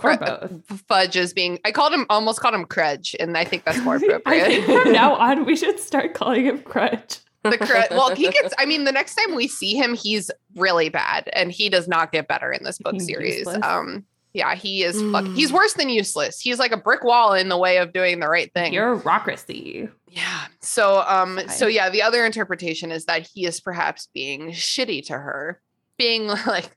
Or 0.03 0.17
both. 0.17 0.29
Uh, 0.69 0.75
Fudge 0.87 1.15
is 1.15 1.33
being. 1.33 1.59
I 1.65 1.71
called 1.71 1.93
him 1.93 2.05
almost 2.09 2.39
called 2.39 2.53
him 2.55 2.65
Crudge, 2.65 3.15
and 3.19 3.37
I 3.37 3.45
think 3.45 3.63
that's 3.63 3.79
more 3.79 3.95
appropriate. 3.97 4.63
from 4.65 4.91
now 4.91 5.15
on 5.19 5.45
we 5.45 5.55
should 5.55 5.79
start 5.79 6.13
calling 6.13 6.45
him 6.45 6.61
Crutch. 6.61 7.19
The 7.51 7.57
cr- 7.57 7.93
well, 7.93 8.13
he 8.15 8.29
gets. 8.29 8.53
I 8.57 8.65
mean, 8.65 8.83
the 8.83 8.91
next 8.91 9.15
time 9.15 9.35
we 9.35 9.47
see 9.47 9.75
him, 9.75 9.93
he's 9.93 10.29
really 10.55 10.89
bad, 10.89 11.29
and 11.33 11.51
he 11.51 11.69
does 11.69 11.87
not 11.87 12.11
get 12.11 12.27
better 12.27 12.51
in 12.51 12.63
this 12.63 12.77
book 12.77 12.93
He's 12.95 13.05
series. 13.05 13.37
useless. 13.39 13.59
Um, 13.63 14.05
yeah, 14.33 14.53
he 14.55 14.83
is. 14.83 14.95
Fuck, 15.11 15.25
Mm. 15.25 15.35
he's 15.35 15.51
worse 15.51 15.73
than 15.73 15.89
useless. 15.89 16.39
He's 16.39 16.59
like 16.59 16.71
a 16.71 16.77
brick 16.77 17.03
wall 17.03 17.33
in 17.33 17.49
the 17.49 17.57
way 17.57 17.77
of 17.77 17.91
doing 17.93 18.19
the 18.19 18.27
right 18.27 18.53
thing. 18.53 18.71
Bureaucracy. 18.71 19.89
yeah. 20.09 20.45
So, 20.61 21.01
um, 21.07 21.39
so 21.49 21.67
yeah, 21.67 21.89
the 21.89 22.01
other 22.03 22.25
interpretation 22.25 22.91
is 22.91 23.05
that 23.05 23.27
he 23.33 23.45
is 23.45 23.59
perhaps 23.59 24.09
being 24.13 24.51
shitty 24.51 25.05
to 25.07 25.13
her, 25.13 25.59
being 25.97 26.27
like, 26.47 26.69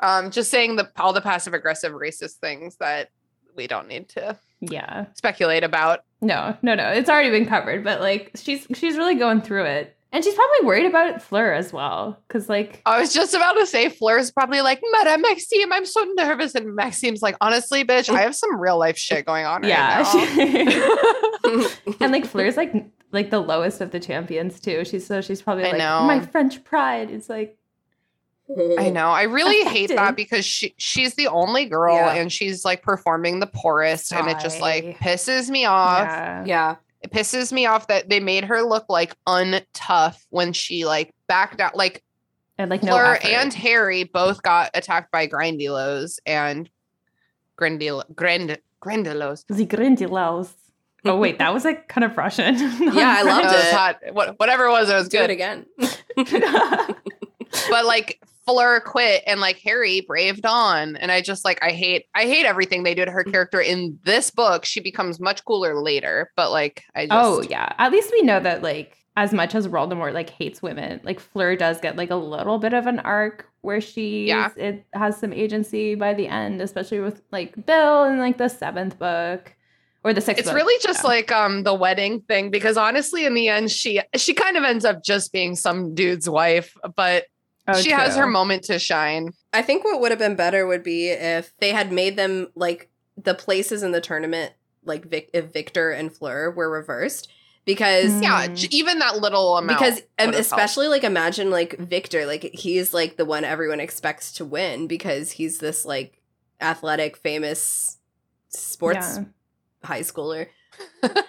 um, 0.00 0.30
just 0.30 0.50
saying 0.50 0.76
the 0.76 0.90
all 0.96 1.12
the 1.12 1.20
passive 1.20 1.54
aggressive 1.54 1.92
racist 1.92 2.34
things 2.34 2.76
that 2.80 3.10
we 3.54 3.66
don't 3.66 3.88
need 3.88 4.08
to 4.10 4.36
Yeah. 4.60 5.06
speculate 5.14 5.64
about. 5.64 6.00
No, 6.20 6.56
no, 6.62 6.74
no. 6.74 6.88
It's 6.90 7.08
already 7.08 7.30
been 7.30 7.46
covered, 7.46 7.84
but 7.84 8.00
like 8.00 8.32
she's 8.34 8.66
she's 8.74 8.96
really 8.96 9.14
going 9.14 9.42
through 9.42 9.64
it. 9.64 9.95
And 10.12 10.24
she's 10.24 10.34
probably 10.34 10.66
worried 10.66 10.86
about 10.86 11.20
Fleur 11.20 11.52
as 11.52 11.72
well. 11.72 12.18
Cause 12.28 12.48
like 12.48 12.80
I 12.86 13.00
was 13.00 13.12
just 13.12 13.34
about 13.34 13.54
to 13.54 13.66
say 13.66 13.88
Fleur's 13.88 14.30
probably 14.30 14.60
like, 14.62 14.80
Madame 14.92 15.20
Maxime, 15.20 15.72
I'm 15.72 15.84
so 15.84 16.04
nervous. 16.16 16.54
And 16.54 16.74
Maxime's 16.74 17.22
like, 17.22 17.36
honestly, 17.40 17.84
bitch, 17.84 18.08
I 18.08 18.22
have 18.22 18.34
some 18.34 18.58
real 18.58 18.78
life 18.78 18.96
shit 18.96 19.26
going 19.26 19.44
on 19.44 19.62
right 19.62 19.68
yeah. 19.68 20.02
now. 20.02 21.66
she- 21.66 21.94
and 22.00 22.12
like 22.12 22.24
Fleur's 22.30 22.56
like 22.56 22.72
like 23.12 23.30
the 23.30 23.40
lowest 23.40 23.80
of 23.80 23.90
the 23.90 24.00
champions 24.00 24.60
too. 24.60 24.84
She's 24.84 25.06
so 25.06 25.20
she's 25.20 25.42
probably 25.42 25.64
I 25.64 25.70
like 25.70 25.78
know. 25.78 26.04
my 26.06 26.20
French 26.20 26.62
pride 26.64 27.10
is 27.10 27.28
like 27.28 27.58
I 28.78 28.90
know. 28.90 29.08
I 29.08 29.24
really 29.24 29.64
hate 29.68 29.88
that 29.90 30.16
because 30.16 30.44
she 30.44 30.74
she's 30.78 31.14
the 31.14 31.26
only 31.28 31.66
girl 31.66 31.96
Yeah. 31.96 32.14
and 32.14 32.32
she's 32.32 32.64
like 32.64 32.82
performing 32.82 33.40
the 33.40 33.48
poorest 33.48 34.12
and 34.12 34.28
it 34.28 34.38
just 34.38 34.60
like 34.60 34.98
pisses 34.98 35.50
me 35.50 35.64
off. 35.64 36.06
yeah. 36.06 36.44
yeah. 36.46 36.76
It 37.06 37.12
pisses 37.16 37.52
me 37.52 37.66
off 37.66 37.86
that 37.88 38.08
they 38.08 38.20
made 38.20 38.44
her 38.44 38.62
look 38.62 38.86
like 38.88 39.14
untough 39.26 40.16
when 40.30 40.52
she 40.52 40.84
like 40.84 41.14
backed 41.28 41.60
out 41.60 41.76
like 41.76 42.02
And 42.58 42.70
like 42.70 42.82
no 42.82 42.92
Fleur 42.92 43.14
effort. 43.14 43.26
and 43.26 43.54
Harry 43.54 44.04
both 44.04 44.42
got 44.42 44.70
attacked 44.74 45.10
by 45.12 45.26
Grindylows 45.28 46.18
and 46.26 46.68
Grindil 47.60 48.02
Grind 48.14 48.58
Grindylows. 48.84 49.44
the 49.48 49.66
Grindylows. 49.66 50.52
Oh 51.04 51.16
wait, 51.16 51.38
that 51.38 51.54
was 51.54 51.64
like 51.64 51.86
kind 51.88 52.04
of 52.04 52.16
Russian. 52.16 52.56
Yeah, 52.58 53.14
I 53.18 53.22
loved 53.22 53.46
It 53.54 53.64
it. 53.66 53.72
hot. 53.74 54.00
What, 54.12 54.38
whatever 54.40 54.64
it 54.66 54.70
was, 54.72 54.90
it 54.90 54.94
was 54.94 55.08
Do 55.08 55.18
good. 55.18 55.30
it 55.30 55.32
again. 55.34 55.66
but 57.70 57.84
like 57.86 58.20
Fleur 58.46 58.80
quit 58.80 59.22
and 59.26 59.40
like 59.40 59.58
Harry 59.58 60.00
braved 60.02 60.46
on. 60.46 60.96
And 60.96 61.10
I 61.10 61.20
just 61.20 61.44
like 61.44 61.58
I 61.62 61.72
hate 61.72 62.04
I 62.14 62.24
hate 62.24 62.46
everything 62.46 62.82
they 62.82 62.94
do 62.94 63.04
to 63.04 63.10
her 63.10 63.24
character 63.24 63.60
in 63.60 63.98
this 64.04 64.30
book. 64.30 64.64
She 64.64 64.80
becomes 64.80 65.18
much 65.20 65.44
cooler 65.44 65.80
later, 65.80 66.30
but 66.36 66.50
like 66.50 66.84
I 66.94 67.06
just 67.06 67.12
Oh 67.14 67.42
yeah. 67.42 67.72
At 67.78 67.92
least 67.92 68.12
we 68.12 68.22
know 68.22 68.40
that 68.40 68.62
like 68.62 68.96
as 69.16 69.32
much 69.32 69.54
as 69.54 69.66
Voldemort 69.66 70.12
like 70.12 70.30
hates 70.30 70.62
women, 70.62 71.00
like 71.02 71.18
Fleur 71.20 71.56
does 71.56 71.80
get 71.80 71.96
like 71.96 72.10
a 72.10 72.16
little 72.16 72.58
bit 72.58 72.72
of 72.74 72.86
an 72.86 72.98
arc 73.00 73.46
where 73.62 73.80
she 73.80 74.26
Yeah. 74.28 74.50
it 74.56 74.84
has 74.92 75.16
some 75.16 75.32
agency 75.32 75.94
by 75.94 76.14
the 76.14 76.28
end, 76.28 76.60
especially 76.62 77.00
with 77.00 77.22
like 77.32 77.66
Bill 77.66 78.04
and 78.04 78.18
like 78.20 78.38
the 78.38 78.48
seventh 78.48 78.98
book 78.98 79.52
or 80.04 80.12
the 80.12 80.20
sixth. 80.20 80.38
it's 80.40 80.48
book. 80.48 80.54
really 80.56 80.80
just 80.82 81.02
Yeah. 81.02 81.08
like 81.08 81.32
um 81.32 81.64
the 81.64 81.74
wedding 81.74 82.20
thing 82.28 82.50
because 82.50 82.76
honestly 82.76 83.24
in 83.26 83.34
the 83.34 83.48
end 83.48 83.72
she 83.72 84.00
she 84.14 84.34
kind 84.34 84.56
of 84.56 84.62
ends 84.62 84.84
up 84.84 85.02
just 85.02 85.32
being 85.32 85.56
some 85.56 85.94
dude's 85.96 86.28
wife, 86.30 86.76
but 86.94 87.24
Oh, 87.68 87.80
she 87.80 87.90
has 87.90 88.16
her 88.16 88.26
moment 88.26 88.64
to 88.64 88.78
shine. 88.78 89.32
I 89.52 89.62
think 89.62 89.84
what 89.84 90.00
would 90.00 90.10
have 90.12 90.18
been 90.18 90.36
better 90.36 90.66
would 90.66 90.82
be 90.82 91.08
if 91.10 91.52
they 91.58 91.70
had 91.70 91.92
made 91.92 92.16
them 92.16 92.48
like 92.54 92.90
the 93.16 93.34
places 93.34 93.82
in 93.82 93.92
the 93.92 94.00
tournament, 94.00 94.52
like 94.84 95.04
Vic- 95.06 95.30
if 95.32 95.52
Victor 95.52 95.90
and 95.90 96.14
Fleur 96.14 96.50
were 96.50 96.70
reversed, 96.70 97.28
because 97.64 98.12
Mm. 98.12 98.22
Yeah, 98.22 98.46
j- 98.48 98.68
even 98.70 98.98
that 99.00 99.16
little 99.18 99.56
amount. 99.56 99.78
because 99.80 99.98
um, 99.98 100.04
would've 100.26 100.34
helped. 100.34 100.38
especially 100.46 100.88
like 100.88 101.02
imagine 101.02 101.50
like 101.50 101.76
Victor, 101.78 102.26
like 102.26 102.42
he's 102.54 102.94
like 102.94 103.16
the 103.16 103.24
one 103.24 103.42
everyone 103.44 103.80
expects 103.80 104.32
to 104.32 104.44
win 104.44 104.86
because 104.86 105.32
he's 105.32 105.58
this 105.58 105.84
like 105.84 106.20
athletic, 106.60 107.16
famous 107.16 107.98
sports 108.50 109.16
Yeah. 109.18 109.24
high 109.82 110.00
schooler. 110.02 110.46
but 111.12 111.26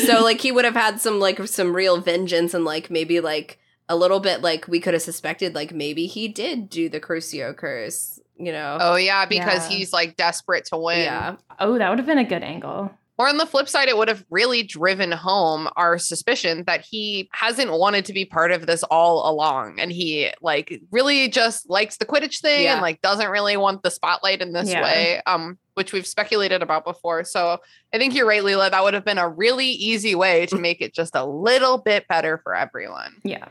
so 0.00 0.20
like 0.24 0.40
he 0.40 0.52
would 0.52 0.64
have 0.64 0.74
had 0.74 1.00
some 1.00 1.20
like 1.20 1.46
some 1.46 1.74
real 1.74 1.98
vengeance 2.00 2.54
and 2.54 2.64
like 2.64 2.90
maybe 2.90 3.20
like 3.20 3.58
a 3.88 3.96
little 3.96 4.20
bit 4.20 4.40
like 4.42 4.66
we 4.68 4.80
could 4.80 4.94
have 4.94 5.02
suspected 5.02 5.54
like 5.54 5.72
maybe 5.72 6.06
he 6.06 6.28
did 6.28 6.68
do 6.70 6.88
the 6.88 7.00
Crucio 7.00 7.56
curse, 7.56 8.18
you 8.36 8.50
know. 8.52 8.78
Oh 8.80 8.96
yeah, 8.96 9.24
because 9.26 9.68
Yeah. 9.70 9.76
he's 9.76 9.92
like 9.92 10.16
desperate 10.16 10.64
to 10.66 10.76
win. 10.78 11.00
yeah. 11.00 11.36
Oh, 11.58 11.76
that 11.78 11.88
would 11.90 11.98
have 11.98 12.06
been 12.06 12.18
a 12.18 12.24
good 12.24 12.42
angle. 12.42 12.90
Or 13.16 13.28
on 13.28 13.36
the 13.36 13.46
flip 13.46 13.68
side, 13.68 13.88
it 13.88 13.96
would 13.96 14.08
have 14.08 14.24
really 14.28 14.64
driven 14.64 15.12
home 15.12 15.68
our 15.76 15.98
suspicion 15.98 16.64
that 16.66 16.80
he 16.80 17.28
hasn't 17.32 17.70
wanted 17.70 18.06
to 18.06 18.12
be 18.12 18.24
part 18.24 18.50
of 18.50 18.66
this 18.66 18.82
all 18.82 19.30
along. 19.30 19.78
And 19.78 19.92
he 19.92 20.30
like 20.42 20.80
really 20.90 21.28
just 21.28 21.70
likes 21.70 21.96
the 21.98 22.06
Quidditch 22.06 22.40
thing 22.40 22.64
Yeah. 22.64 22.72
and 22.72 22.82
like 22.82 23.00
doesn't 23.02 23.30
really 23.30 23.56
want 23.56 23.84
the 23.84 23.90
spotlight 23.92 24.42
in 24.42 24.52
this 24.52 24.68
Yeah. 24.68 24.82
way. 24.82 25.22
Um, 25.26 25.58
which 25.74 25.92
we've 25.92 26.06
speculated 26.06 26.60
about 26.62 26.84
before. 26.84 27.22
So 27.24 27.58
I 27.92 27.98
think 27.98 28.14
you're 28.14 28.26
right, 28.26 28.42
Lelia. 28.42 28.70
That 28.70 28.82
would 28.82 28.94
have 28.94 29.04
been 29.04 29.18
a 29.18 29.28
really 29.28 29.66
easy 29.68 30.14
way 30.16 30.46
to 30.46 30.56
make 30.58 30.80
it 30.80 30.92
just 30.94 31.14
a 31.14 31.24
little 31.24 31.78
bit 31.78 32.08
better 32.08 32.38
for 32.42 32.54
everyone. 32.56 33.14
Yeah. 33.22 33.46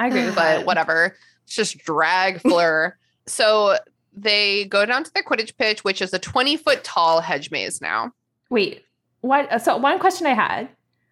I 0.00 0.06
agree 0.08 0.24
with 0.24 0.34
But 0.34 0.64
whatever. 0.66 1.14
It's 1.44 1.54
just 1.54 1.78
drag 1.78 2.40
Fleur. 2.42 2.96
so 3.26 3.76
they 4.12 4.64
go 4.64 4.84
down 4.84 5.04
to 5.04 5.12
the 5.14 5.22
Quidditch 5.22 5.56
pitch, 5.56 5.84
which 5.84 6.02
is 6.02 6.12
a 6.12 6.18
20 6.18 6.56
foot 6.56 6.82
tall 6.82 7.20
hedge 7.20 7.50
maze 7.52 7.80
now. 7.80 8.12
Wait, 8.50 8.84
what? 9.20 9.62
So 9.62 9.76
one 9.76 9.98
question 10.00 10.26
I 10.26 10.34
had. 10.34 10.68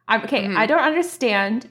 I'm, 0.09 0.23
okay, 0.25 0.45
Mhm. 0.45 0.57
I 0.57 0.67
don't 0.67 0.83
understand 0.83 1.71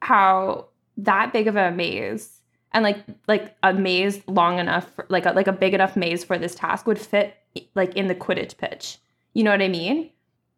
how 0.00 0.66
that 0.96 1.32
big 1.32 1.48
of 1.48 1.56
a 1.56 1.70
maze 1.70 2.30
and 2.72 2.82
like 2.84 2.98
like 3.28 3.56
a 3.62 3.72
maze 3.74 4.22
long 4.26 4.58
enough, 4.58 4.88
for, 4.94 5.06
like 5.08 5.26
a, 5.26 5.32
like 5.32 5.48
a 5.48 5.52
big 5.52 5.74
enough 5.74 5.96
maze 5.96 6.24
for 6.24 6.38
this 6.38 6.54
task 6.54 6.86
would 6.86 6.98
fit 7.00 7.34
like 7.74 7.94
in 7.96 8.06
the 8.06 8.14
Quidditch 8.14 8.56
pitch. 8.56 8.98
You 9.34 9.42
know 9.44 9.50
what 9.50 9.62
I 9.62 9.68
mean? 9.68 10.10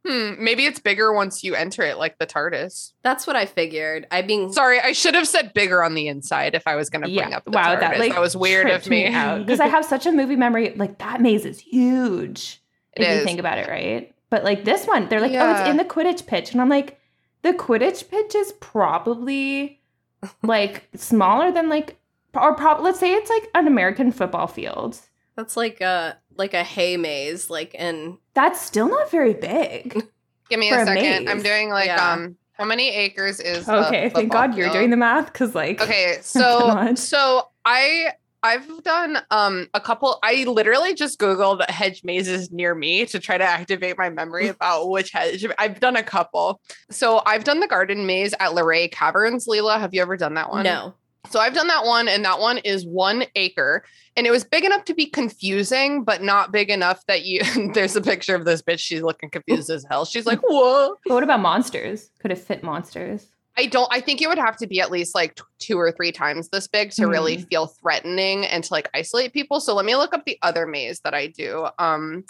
Hmm, 0.06 0.42
maybe 0.42 0.64
it's 0.66 0.78
bigger 0.78 1.12
once 1.12 1.42
you 1.42 1.54
enter 1.54 1.82
it, 1.82 1.98
like 1.98 2.18
the 2.18 2.26
TARDIS. 2.26 2.92
That's 3.02 3.26
what 3.26 3.34
I 3.34 3.44
figured. 3.46 4.06
I 4.10 4.22
mean 4.22 4.52
Sorry, 4.52 4.78
I 4.80 4.92
should 4.92 5.14
have 5.14 5.26
said 5.26 5.52
bigger 5.52 5.82
on 5.82 5.94
the 5.94 6.06
inside 6.08 6.54
if 6.54 6.66
I 6.66 6.76
was 6.76 6.90
going 6.90 7.02
to 7.02 7.08
bring 7.08 7.30
Yeah. 7.30 7.36
up 7.38 7.44
the 7.44 7.50
Wow, 7.50 7.74
TARDIS. 7.74 7.80
that, 7.80 7.98
like, 7.98 8.12
that 8.12 8.20
was 8.20 8.36
weird 8.36 8.66
of 8.66 8.82
tripped 8.84 8.88
me. 8.90 9.06
because 9.38 9.58
I 9.60 9.66
have 9.68 9.84
such 9.84 10.06
a 10.06 10.12
movie 10.12 10.36
memory. 10.36 10.74
Like 10.76 10.98
that 10.98 11.20
maze 11.20 11.44
is 11.44 11.58
huge 11.58 12.62
It 12.92 13.02
if 13.02 13.18
you 13.18 13.24
think 13.24 13.40
about 13.40 13.58
it, 13.58 13.68
right? 13.68 14.14
But 14.30 14.44
like 14.44 14.64
this 14.64 14.86
one, 14.86 15.08
they're 15.08 15.20
like, 15.20 15.32
oh, 15.32 15.50
it's 15.60 15.68
in 15.68 15.76
the 15.76 15.84
Quidditch 15.84 16.26
pitch, 16.26 16.52
and 16.52 16.60
I'm 16.60 16.68
like, 16.68 16.98
the 17.42 17.52
Quidditch 17.52 18.08
pitch 18.08 18.34
is 18.34 18.52
probably 18.60 19.80
like 20.42 20.88
smaller 20.94 21.50
than 21.52 21.68
like, 21.68 21.96
or 22.34 22.54
prob- 22.54 22.80
let's 22.82 22.98
say 23.00 23.12
it's 23.12 23.30
like 23.30 23.48
an 23.54 23.66
American 23.66 24.12
football 24.12 24.46
field. 24.46 24.98
that's 25.36 25.56
like 25.56 25.80
a 25.80 26.16
like 26.38 26.54
a 26.54 26.62
hay 26.64 26.96
maze, 26.96 27.50
like 27.50 27.74
and 27.78 28.18
That's 28.34 28.60
still 28.60 28.88
not 28.88 29.10
very 29.10 29.34
big. 29.34 29.92
Give 30.48 30.60
me 30.60 30.70
a 30.70 30.82
a 30.82 30.84
second. 30.84 31.28
I'm 31.28 31.42
doing 31.42 31.70
like 31.70 31.86
Yeah. 31.88 32.12
um 32.12 32.36
how 32.58 32.64
many 32.64 32.88
acres 32.90 33.38
is 33.40 33.68
a 33.68 33.86
Okay, 33.86 34.00
thank 34.08 34.14
football 34.14 34.48
God 34.48 34.56
you're 34.56 34.70
doing 34.72 34.90
the 34.90 34.96
math 34.96 35.26
because 35.32 35.54
like, 35.54 35.80
Okay, 35.82 36.18
so 36.22 36.94
so 36.94 37.48
I 37.64 38.12
I've 38.42 38.82
done 38.84 39.18
um 39.30 39.66
a 39.74 39.80
couple 39.80 40.18
I 40.22 40.44
literally 40.44 40.94
just 40.94 41.18
googled 41.18 41.66
the 41.66 41.72
hedge 41.72 42.02
mazes 42.04 42.52
near 42.52 42.74
me 42.74 43.04
to 43.06 43.18
try 43.18 43.36
to 43.36 43.44
activate 43.44 43.98
my 43.98 44.08
memory 44.08 44.46
about 44.56 44.88
which 44.88 45.10
hedge 45.10 45.44
I've 45.58 45.80
done 45.80 45.96
a 45.96 46.02
couple. 46.02 46.60
So 46.90 47.22
I've 47.26 47.44
done 47.44 47.58
the 47.60 47.66
garden 47.66 48.06
maze 48.06 48.34
at 48.38 48.54
Luray 48.54 48.88
Caverns. 48.88 49.46
Lelia, 49.48 49.78
have 49.78 49.92
you 49.92 50.00
ever 50.02 50.16
done 50.16 50.34
that 50.34 50.50
one? 50.50 50.64
no. 50.64 50.94
So 51.30 51.40
I've 51.40 51.54
done 51.54 51.68
that 51.68 51.84
one, 51.84 52.08
and 52.08 52.24
that 52.24 52.40
one 52.40 52.58
is 52.58 52.86
one 52.86 53.24
acre, 53.34 53.84
and 54.16 54.26
it 54.26 54.30
was 54.30 54.44
big 54.44 54.64
enough 54.64 54.84
to 54.86 54.94
be 54.94 55.06
confusing, 55.06 56.04
but 56.04 56.22
not 56.22 56.52
big 56.52 56.70
enough 56.70 57.04
that 57.06 57.24
you. 57.24 57.40
there's 57.74 57.96
a 57.96 58.00
picture 58.00 58.34
of 58.34 58.44
this 58.44 58.62
bitch. 58.62 58.78
She's 58.80 59.02
looking 59.02 59.30
confused 59.30 59.70
as 59.70 59.84
hell. 59.90 60.04
She's 60.04 60.26
like, 60.26 60.40
"Whoa!" 60.42 60.96
but 61.04 61.14
what 61.14 61.22
about 61.22 61.40
monsters? 61.40 62.10
Could 62.20 62.32
it 62.32 62.38
fit 62.38 62.62
monsters? 62.62 63.26
I 63.58 63.66
don't. 63.66 63.88
I 63.90 64.00
think 64.00 64.20
it 64.20 64.28
would 64.28 64.38
have 64.38 64.56
to 64.58 64.66
be 64.66 64.80
at 64.80 64.90
least 64.90 65.14
like 65.14 65.40
two 65.58 65.78
or 65.78 65.90
three 65.90 66.12
times 66.12 66.50
this 66.50 66.66
big 66.68 66.90
to 66.92 67.06
really 67.06 67.38
Mm. 67.38 67.48
feel 67.48 67.66
threatening 67.66 68.44
and 68.46 68.62
to 68.64 68.72
like 68.72 68.90
isolate 68.94 69.32
people. 69.32 69.60
So 69.60 69.74
let 69.74 69.86
me 69.86 69.96
look 69.96 70.12
up 70.14 70.26
the 70.26 70.38
other 70.42 70.66
maze 70.66 71.00
that 71.04 71.14
I 71.14 71.28
do. 71.28 71.66
Um, 71.78 72.24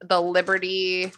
the 0.00 0.20
Liberty 0.20 1.12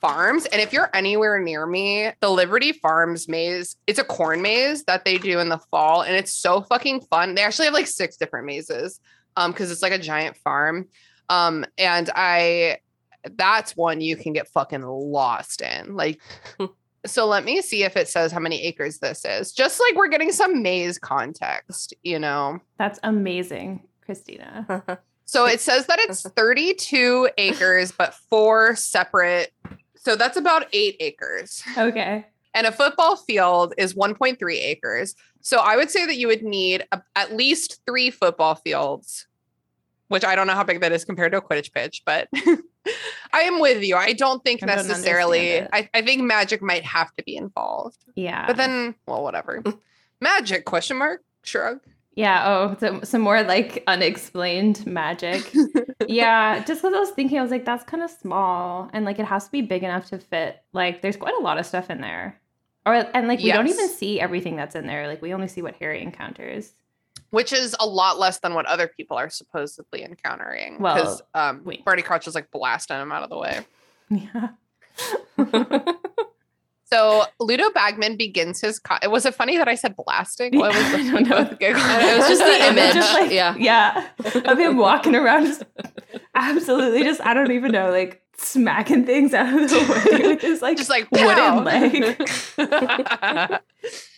Farms, 0.00 0.46
and 0.46 0.60
if 0.60 0.72
you're 0.72 0.90
anywhere 0.94 1.40
near 1.40 1.66
me, 1.66 2.10
the 2.20 2.30
Liberty 2.30 2.72
Farms 2.72 3.28
maze, 3.28 3.76
it's 3.86 3.98
a 3.98 4.04
corn 4.04 4.42
maze 4.42 4.84
that 4.84 5.04
they 5.04 5.18
do 5.18 5.38
in 5.38 5.48
the 5.48 5.58
fall, 5.70 6.02
and 6.02 6.14
it's 6.14 6.34
so 6.34 6.62
fucking 6.62 7.02
fun. 7.02 7.34
They 7.34 7.42
actually 7.42 7.66
have 7.66 7.74
like 7.74 7.86
six 7.86 8.16
different 8.16 8.46
mazes, 8.46 9.00
um, 9.36 9.52
because 9.52 9.70
it's 9.70 9.82
like 9.82 9.92
a 9.92 9.98
giant 9.98 10.36
farm, 10.38 10.88
um, 11.28 11.64
and 11.78 12.10
I, 12.14 12.78
that's 13.36 13.76
one 13.76 14.00
you 14.00 14.16
can 14.16 14.32
get 14.32 14.48
fucking 14.48 14.82
lost 14.82 15.62
in, 15.62 15.96
like. 15.96 16.20
So 17.06 17.26
let 17.26 17.44
me 17.44 17.60
see 17.60 17.84
if 17.84 17.98
it 17.98 18.08
says 18.08 18.32
how 18.32 18.40
many 18.40 18.62
acres 18.62 18.98
this 18.98 19.26
is. 19.26 19.52
Just 19.52 19.78
like 19.78 19.94
we're 19.94 20.08
getting 20.08 20.32
some 20.32 20.62
maze 20.62 20.98
context, 20.98 21.92
you 22.02 22.18
know. 22.18 22.60
That's 22.78 22.98
amazing, 23.02 23.82
Christina. 24.06 24.82
So 25.26 25.46
it 25.46 25.60
says 25.60 25.86
that 25.86 25.98
it's 26.00 26.22
32 26.36 27.30
acres, 27.38 27.92
but 27.92 28.14
four 28.14 28.76
separate. 28.76 29.52
So 30.04 30.16
that's 30.16 30.36
about 30.36 30.66
eight 30.72 30.96
acres. 31.00 31.62
Okay. 31.78 32.26
and 32.54 32.66
a 32.66 32.72
football 32.72 33.16
field 33.16 33.74
is 33.78 33.94
1.3 33.94 34.38
acres. 34.52 35.14
So 35.40 35.58
I 35.58 35.76
would 35.76 35.90
say 35.90 36.06
that 36.06 36.16
you 36.16 36.28
would 36.28 36.42
need 36.42 36.84
a, 36.92 37.02
at 37.16 37.34
least 37.34 37.80
three 37.86 38.10
football 38.10 38.54
fields, 38.54 39.26
which 40.08 40.24
I 40.24 40.36
don't 40.36 40.46
know 40.46 40.52
how 40.54 40.62
big 40.62 40.80
that 40.82 40.92
is 40.92 41.04
compared 41.04 41.32
to 41.32 41.38
a 41.38 41.42
Quidditch 41.42 41.72
pitch, 41.72 42.02
but 42.04 42.28
I 43.32 43.40
am 43.40 43.60
with 43.60 43.82
you. 43.82 43.96
I 43.96 44.12
don't 44.12 44.44
think 44.44 44.62
I 44.62 44.66
don't 44.66 44.86
necessarily, 44.86 45.62
I, 45.62 45.88
I 45.92 46.02
think 46.02 46.22
magic 46.22 46.62
might 46.62 46.84
have 46.84 47.14
to 47.16 47.24
be 47.24 47.36
involved. 47.36 47.98
Yeah. 48.14 48.46
But 48.46 48.56
then, 48.56 48.94
well, 49.06 49.22
whatever. 49.22 49.62
magic 50.20 50.64
question 50.64 50.98
mark 50.98 51.22
shrug. 51.42 51.80
Yeah. 52.16 52.44
Oh, 52.46 52.76
so, 52.78 53.00
some 53.02 53.22
more 53.22 53.42
like 53.42 53.82
unexplained 53.86 54.86
magic. 54.86 55.52
yeah. 56.06 56.62
Just 56.66 56.82
because 56.82 56.94
I 56.94 57.00
was 57.00 57.10
thinking, 57.10 57.38
I 57.38 57.42
was 57.42 57.50
like, 57.50 57.64
that's 57.64 57.84
kind 57.84 58.02
of 58.02 58.10
small, 58.10 58.88
and 58.92 59.04
like 59.04 59.18
it 59.18 59.26
has 59.26 59.46
to 59.46 59.50
be 59.52 59.62
big 59.62 59.82
enough 59.82 60.08
to 60.10 60.18
fit. 60.18 60.62
Like, 60.72 61.02
there's 61.02 61.16
quite 61.16 61.34
a 61.34 61.42
lot 61.42 61.58
of 61.58 61.66
stuff 61.66 61.90
in 61.90 62.00
there, 62.00 62.40
or 62.86 62.94
and 62.94 63.26
like 63.28 63.40
we 63.40 63.50
don't 63.50 63.66
even 63.68 63.88
see 63.88 64.20
everything 64.20 64.56
that's 64.56 64.74
in 64.74 64.86
there. 64.86 65.08
Like, 65.08 65.22
we 65.22 65.34
only 65.34 65.48
see 65.48 65.60
what 65.62 65.74
Harry 65.76 66.02
encounters. 66.02 66.72
which 67.30 67.52
is 67.52 67.74
a 67.80 67.86
lot 67.86 68.18
less 68.18 68.38
than 68.38 68.54
what 68.54 68.64
other 68.66 68.86
people 68.86 69.16
are 69.16 69.28
supposedly 69.28 70.04
encountering. 70.04 70.78
Well, 70.78 70.94
because 70.94 71.22
um, 71.34 71.62
wait. 71.64 71.84
Barty 71.84 72.02
Crouch 72.02 72.28
is 72.28 72.34
like 72.36 72.50
blasting 72.52 72.96
him 73.00 73.10
out 73.10 73.24
of 73.24 73.30
the 73.30 73.38
way. 73.38 73.60
Yeah. 74.10 74.48
So 76.86 77.24
Ludo 77.40 77.70
Bagman 77.70 78.16
begins 78.16 78.60
his. 78.60 78.78
Co- 78.78 78.96
was 79.10 79.24
it 79.26 79.34
funny 79.34 79.56
that 79.58 79.68
I 79.68 79.74
said 79.74 79.94
blasting? 79.96 80.56
What 80.58 80.74
was 80.74 80.90
the 80.92 80.98
I 80.98 81.02
don't 81.10 81.28
know. 81.28 81.44
both 81.44 81.58
giggled? 81.58 81.82
I 81.82 81.98
don't 82.00 82.06
know, 82.06 82.14
it 82.14 82.18
was 82.18 82.28
just 82.28 82.42
the 82.42 82.66
image. 82.68 82.94
just, 82.94 83.12
like, 83.14 83.30
yeah. 83.30 83.54
Yeah. 83.58 84.08
Of 84.50 84.58
him 84.58 84.76
walking 84.76 85.14
around 85.14 85.46
just 85.46 85.62
absolutely 86.34 87.02
just 87.02 87.20
I 87.22 87.32
don't 87.34 87.50
even 87.52 87.72
know, 87.72 87.90
like 87.90 88.20
smacking 88.36 89.06
things 89.06 89.32
out 89.32 89.46
of 89.62 89.70
the 89.70 89.78
way 89.78 90.28
with 90.34 90.42
his 90.42 90.60
like 90.60 90.76
Just 90.76 90.90
like 90.90 91.08
wooden 91.10 91.64
leg. 91.64 92.16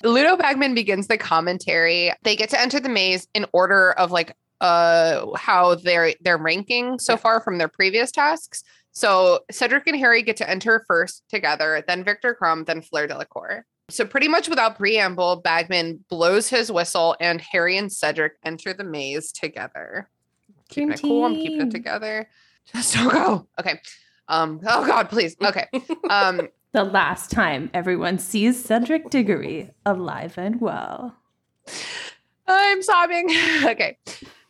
Ludo 0.03 0.37
Bagman 0.37 0.75
begins 0.75 1.07
the 1.07 1.19
commentary. 1.19 2.13
They 2.23 2.37
get 2.37 2.51
to 2.51 2.61
enter 2.61 2.81
the 2.81 2.89
maze 2.89 3.29
in 3.35 3.47
order 3.53 3.93
of 3.93 4.11
like 4.11 4.35
uh 4.63 5.27
how 5.37 5.75
they're 5.75 6.15
they're 6.23 6.39
ranking 6.39 6.99
so 6.99 7.17
far 7.17 7.41
from 7.41 7.59
their 7.59 7.69
previous 7.69 8.11
tasks. 8.11 8.65
So 8.97 9.41
Cedric 9.51 9.87
and 9.89 9.99
Harry 9.99 10.23
get 10.23 10.39
to 10.39 10.49
enter 10.49 10.83
first 10.89 11.23
together, 11.29 11.85
then 11.87 12.03
Victor 12.03 12.35
Krum, 12.35 12.65
then 12.65 12.81
Fleur 12.81 13.07
Delacour. 13.07 13.67
So 13.91 14.07
pretty 14.07 14.27
much 14.27 14.49
without 14.49 14.79
preamble, 14.79 15.37
Bagman 15.37 16.03
blows 16.09 16.49
his 16.49 16.73
whistle 16.73 17.15
and 17.21 17.39
Harry 17.43 17.77
and 17.77 17.93
Cedric 17.93 18.39
enter 18.43 18.73
the 18.73 18.85
maze 18.85 19.33
together. 19.33 20.09
Keeping 20.71 20.93
it 20.93 21.03
cool, 21.03 21.27
I'm 21.27 21.35
keeping 21.35 21.67
it 21.67 21.71
together. 21.73 22.27
Just 22.73 22.95
don't 22.95 23.13
go. 23.13 23.47
Okay. 23.61 23.83
Um, 24.29 24.61
oh 24.67 24.87
God, 24.87 25.11
please. 25.11 25.37
Okay. 25.45 25.69
Um, 26.09 26.49
the 26.73 26.85
last 26.85 27.31
time 27.31 27.69
everyone 27.75 28.19
sees 28.19 28.65
Cedric 28.65 29.11
Diggory 29.11 29.73
alive 29.85 30.39
and 30.39 30.59
well. 30.59 31.15
I'm 32.49 32.83
sobbing. 32.83 33.29
Okay. 33.63 33.99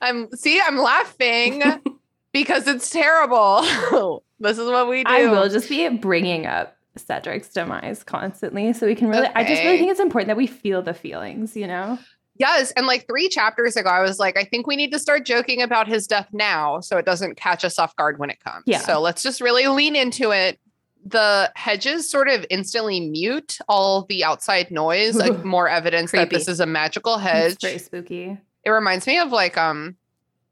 I'm 0.00 0.30
see, 0.36 0.60
I'm 0.60 0.76
laughing 0.76 1.64
because 2.32 2.68
it's 2.68 2.90
terrible. 2.90 4.22
This 4.38 4.58
is 4.58 4.68
what 4.68 4.88
we 4.88 5.04
do. 5.04 5.10
I 5.10 5.26
will 5.26 5.48
just 5.48 5.68
be 5.68 5.88
bringing 5.88 6.46
up 6.46 6.76
Cedric's 6.96 7.48
demise 7.48 8.02
constantly 8.02 8.72
so 8.72 8.86
we 8.86 8.94
can 8.94 9.08
really 9.08 9.28
I 9.34 9.44
just 9.44 9.62
really 9.62 9.78
think 9.78 9.90
it's 9.90 10.00
important 10.00 10.28
that 10.28 10.36
we 10.36 10.46
feel 10.46 10.82
the 10.82 10.94
feelings, 10.94 11.56
you 11.56 11.66
know? 11.66 11.98
Yes. 12.38 12.70
And 12.72 12.86
like 12.86 13.06
three 13.06 13.28
chapters 13.28 13.76
ago, 13.76 13.88
I 13.88 14.00
was 14.00 14.18
like, 14.18 14.36
I 14.36 14.44
think 14.44 14.66
we 14.66 14.76
need 14.76 14.92
to 14.92 14.98
start 14.98 15.24
joking 15.24 15.62
about 15.62 15.88
his 15.88 16.06
death 16.06 16.28
now 16.32 16.80
so 16.80 16.98
it 16.98 17.06
doesn't 17.06 17.36
catch 17.36 17.64
us 17.64 17.78
off 17.78 17.96
guard 17.96 18.18
when 18.18 18.30
it 18.30 18.40
comes. 18.40 18.64
Yeah. 18.66 18.80
So 18.80 19.00
let's 19.00 19.22
just 19.22 19.40
really 19.40 19.66
lean 19.68 19.96
into 19.96 20.32
it. 20.32 20.58
The 21.04 21.52
hedges 21.54 22.10
sort 22.10 22.28
of 22.28 22.44
instantly 22.50 23.00
mute 23.00 23.58
all 23.68 24.04
the 24.04 24.24
outside 24.24 24.70
noise, 24.70 25.16
like 25.16 25.44
more 25.44 25.68
evidence 25.68 26.12
that 26.12 26.30
this 26.30 26.48
is 26.48 26.60
a 26.60 26.66
magical 26.66 27.16
hedge. 27.16 27.52
It's 27.52 27.64
very 27.64 27.78
spooky. 27.78 28.38
It 28.64 28.70
reminds 28.70 29.06
me 29.06 29.18
of 29.18 29.30
like 29.30 29.56
um 29.56 29.96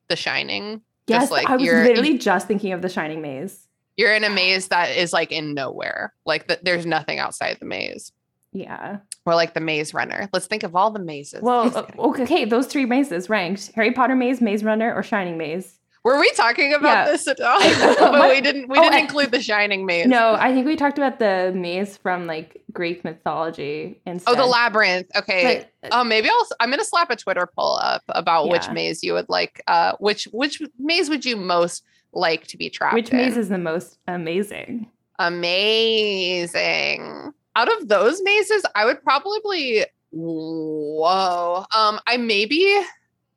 The 0.09 0.16
Shining. 0.16 0.80
Yes, 1.07 1.22
Just 1.22 1.32
like 1.32 1.51
I 1.51 1.57
was 1.57 1.64
you're 1.64 1.85
literally 1.85 2.16
just 2.16 2.47
thinking 2.47 2.72
of 2.72 2.80
the 2.80 2.89
Shining 2.89 3.20
Maze. 3.20 3.68
You're 3.97 4.14
in 4.14 4.24
a 4.24 4.30
maze 4.30 4.68
that 4.68 4.97
is 4.97 5.12
like 5.12 5.32
in 5.32 5.55
nowhere. 5.55 6.12
Like 6.26 6.49
th- 6.49 6.61
there's 6.62 6.86
nothing 6.86 7.18
outside 7.18 7.59
the 7.61 7.66
maze. 7.66 8.12
Yeah. 8.53 8.99
Or 9.26 9.34
like 9.34 9.55
the 9.55 9.61
maze 9.61 9.92
runner. 9.92 10.28
Let's 10.32 10.47
think 10.47 10.62
of 10.62 10.76
all 10.76 10.90
the 10.90 11.01
mazes. 11.01 11.42
Well, 11.42 11.76
uh, 11.76 11.86
okay, 11.99 12.45
those 12.45 12.66
three 12.66 12.86
mazes 12.86 13.28
ranked: 13.28 13.72
Harry 13.74 13.92
Potter 13.92 14.14
maze, 14.14 14.40
Maze 14.40 14.62
Runner, 14.62 14.95
or 14.95 15.03
Shining 15.03 15.36
Maze. 15.36 15.80
were 16.05 16.20
we 16.20 16.30
talking 16.32 16.72
about 16.74 17.07
yeah. 17.07 17.12
this 17.12 17.26
at 17.26 17.40
all? 17.40 17.61
But 17.99 18.30
we 18.30 18.40
didn't. 18.40 18.68
We 18.68 18.78
oh, 18.78 18.82
didn't 18.82 18.95
I- 18.95 19.01
include 19.01 19.32
the 19.32 19.40
shining 19.40 19.86
maze. 19.86 20.07
No, 20.07 20.34
I 20.34 20.53
think 20.53 20.66
we 20.66 20.76
talked 20.76 20.99
about 20.99 21.18
the 21.18 21.53
maze 21.55 21.97
from 21.97 22.26
like 22.26 22.62
Greek 22.72 23.03
mythology 23.03 24.01
instead. 24.07 24.30
Oh, 24.30 24.36
the 24.36 24.47
labyrinth. 24.47 25.09
Okay. 25.16 25.66
But, 25.82 25.92
Oh, 25.92 26.05
maybe 26.05 26.28
I'll. 26.28 26.47
I'm 26.61 26.70
gonna 26.70 26.84
slap 26.84 27.11
a 27.11 27.16
Twitter 27.16 27.49
poll 27.59 27.78
up 27.82 28.03
about 28.09 28.49
which 28.49 28.70
maze 28.70 29.03
you 29.03 29.14
would 29.14 29.28
like. 29.28 29.62
Uh, 29.66 29.95
which 29.99 30.28
which 30.32 30.62
maze 30.78 31.09
would 31.11 31.24
you 31.24 31.36
most 31.36 31.82
like 32.14 32.46
to 32.48 32.56
be 32.56 32.70
trapped 32.70 32.94
which 32.94 33.10
in? 33.10 33.16
maze 33.18 33.36
is 33.36 33.48
the 33.48 33.58
most 33.58 33.98
amazing? 34.08 34.88
amazing. 35.18 37.32
Out 37.56 37.72
of 37.80 37.88
those 37.88 38.20
mazes, 38.24 38.64
I 38.74 38.84
would 38.84 39.02
probably 39.02 39.84
whoa. 40.10 41.64
Um, 41.74 42.00
I 42.06 42.16
maybe 42.16 42.80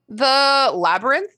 the 0.10 0.72
labyrinth 0.74 1.32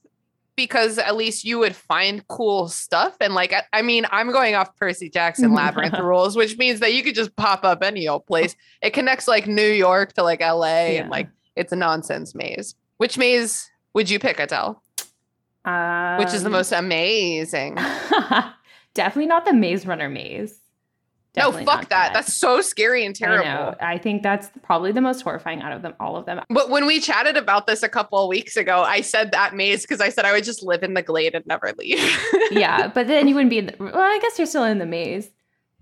because 0.55 0.97
at 0.97 1.15
least 1.15 1.45
you 1.45 1.57
would 1.59 1.75
find 1.75 2.27
cool 2.27 2.67
stuff 2.67 3.15
and 3.21 3.33
like 3.33 3.53
I- 3.53 3.63
I 3.71 3.81
mean 3.81 4.05
I'm 4.11 4.31
going 4.31 4.55
off 4.55 4.75
Percy 4.75 5.09
Jackson 5.09 5.53
labyrinth 5.53 5.97
rules, 5.99 6.35
which 6.35 6.57
means 6.57 6.79
that 6.81 6.93
you 6.93 7.03
could 7.03 7.15
just 7.15 7.35
pop 7.35 7.63
up 7.63 7.81
any 7.83 8.07
old 8.07 8.25
place. 8.25 8.55
It 8.81 8.91
connects 8.91 9.27
like 9.27 9.47
New 9.47 9.61
York 9.71 10.13
to 10.13 10.23
like 10.23 10.41
LA 10.41 10.65
Yeah. 10.65 11.01
and 11.01 11.09
like 11.09 11.29
it's 11.55 11.71
a 11.71 11.75
nonsense 11.77 12.35
maze. 12.35 12.75
Which 12.97 13.17
maze 13.17 13.69
would 13.93 14.09
you 14.09 14.19
pick, 14.19 14.39
Adele? 14.39 14.81
Um, 15.65 16.17
Which 16.17 16.33
is 16.33 16.43
the 16.43 16.49
most 16.49 16.71
amazing? 16.71 17.75
definitely 18.93 19.27
not 19.27 19.45
the 19.45 19.53
Maze 19.53 19.85
Runner 19.85 20.09
maze. 20.09 20.59
Definitely 21.33 21.65
no, 21.65 21.71
fuck 21.71 21.81
not 21.81 21.89
that. 21.89 22.13
That's 22.13 22.33
so 22.33 22.61
scary 22.61 23.05
and 23.05 23.15
I 23.21 23.25
terrible. 23.25 23.45
know. 23.45 23.75
I 23.79 23.99
think 23.99 24.23
that's 24.23 24.49
probably 24.63 24.91
the 24.91 25.01
most 25.01 25.21
horrifying 25.21 25.61
out 25.61 25.71
of 25.71 25.83
them, 25.83 25.93
all 25.99 26.17
of 26.17 26.25
them. 26.25 26.41
But 26.49 26.69
when 26.69 26.87
we 26.87 26.99
chatted 26.99 27.37
about 27.37 27.67
this 27.67 27.83
a 27.83 27.89
couple 27.89 28.17
of 28.23 28.29
weeks 28.29 28.57
ago, 28.57 28.81
I 28.81 29.01
said 29.01 29.31
that 29.31 29.55
maze 29.55 29.83
because 29.83 30.01
I 30.01 30.09
said 30.09 30.25
I 30.25 30.31
would 30.31 30.43
just 30.43 30.63
live 30.63 30.81
in 30.81 30.95
the 30.95 31.03
glade 31.03 31.35
and 31.35 31.45
never 31.45 31.71
leave. 31.77 31.99
yeah, 32.51 32.87
but 32.87 33.07
then 33.07 33.27
you 33.27 33.35
wouldn't 33.35 33.51
be 33.51 33.59
in 33.59 33.67
the, 33.67 33.75
well, 33.79 33.95
I 33.95 34.17
guess 34.21 34.39
you're 34.39 34.47
still 34.47 34.63
in 34.63 34.79
the 34.79 34.87
maze. 34.87 35.29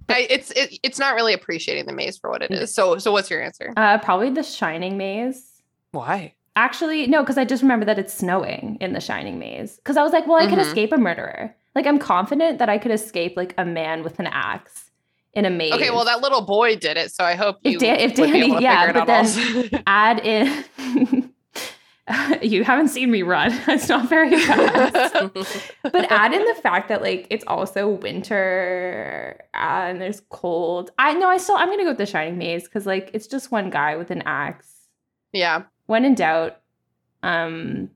I, 0.10 0.28
it's 0.30 0.52
it, 0.52 0.80
it's 0.84 1.00
not 1.00 1.16
really 1.16 1.34
appreciating 1.34 1.86
the 1.86 1.94
maze 1.94 2.18
for 2.18 2.30
what 2.30 2.42
it 2.42 2.52
is. 2.52 2.74
So 2.74 2.98
so 2.98 3.12
what's 3.12 3.30
your 3.30 3.42
answer? 3.42 3.74
Uh, 3.76 3.98
probably 3.98 4.30
the 4.30 4.44
Shining 4.44 4.98
Maze. 4.98 5.62
Why? 5.92 6.34
Actually, 6.58 7.06
no, 7.08 7.22
because 7.22 7.38
I 7.38 7.46
just 7.46 7.62
remember 7.62 7.86
that 7.86 7.98
it's 8.00 8.14
snowing 8.14 8.78
in 8.82 8.92
the 8.94 9.00
Shining 9.00 9.38
Maze. 9.40 9.78
Because 9.78 9.96
I 9.96 10.02
was 10.04 10.12
like, 10.12 10.26
well, 10.28 10.38
I 10.38 10.48
could 10.50 10.58
Mhm. 10.58 10.66
escape 10.68 10.92
a 10.92 10.98
murderer. 10.98 11.56
Like, 11.76 11.86
I'm 11.86 12.00
confident 12.00 12.58
that 12.60 12.68
I 12.68 12.78
could 12.80 12.92
escape 12.92 13.38
like 13.38 13.54
a 13.60 13.64
man 13.64 14.04
with 14.04 14.20
an 14.20 14.26
axe 14.28 14.90
in 15.34 15.46
a 15.46 15.52
maze. 15.52 15.72
Okay, 15.74 15.92
well 15.92 16.04
that 16.06 16.22
little 16.22 16.42
boy 16.42 16.76
did 16.76 16.98
it, 16.98 17.12
so 17.12 17.24
I 17.24 17.36
hope 17.36 17.58
If 17.64 17.74
you 17.74 17.80
Dan- 17.80 18.00
if 18.00 18.18
would 18.18 18.32
be 18.32 18.40
Danny- 18.50 18.64
yeah, 18.64 18.92
but 18.92 19.06
then- 19.06 19.84
add 19.88 20.20
in. 20.26 21.32
you 22.42 22.64
haven't 22.64 22.88
seen 22.88 23.12
me 23.12 23.22
run. 23.22 23.52
It's 23.68 23.88
not 23.90 24.10
very 24.10 24.36
fast. 24.40 25.14
but 25.84 26.12
add 26.12 26.34
in 26.34 26.44
the 26.44 26.56
fact 26.56 26.88
that 26.90 27.02
like 27.04 27.28
it's 27.30 27.44
also 27.46 27.88
winter 27.88 29.40
and 29.54 30.02
there's 30.02 30.22
cold. 30.30 30.90
I 30.98 31.14
know 31.14 31.28
I 31.28 31.38
still 31.38 31.56
I'm 31.58 31.70
gonna 31.70 31.84
go 31.84 31.90
with 31.90 31.98
the 32.00 32.06
Shining 32.08 32.38
Maze 32.40 32.64
because 32.64 32.88
like 32.88 33.12
it's 33.14 33.28
just 33.28 33.52
one 33.52 33.70
guy 33.70 33.96
with 33.96 34.10
an 34.10 34.24
axe. 34.26 34.74
yeah. 35.34 35.64
When 35.88 36.06
in 36.06 36.16
doubt, 36.16 36.58
um, 37.24 37.90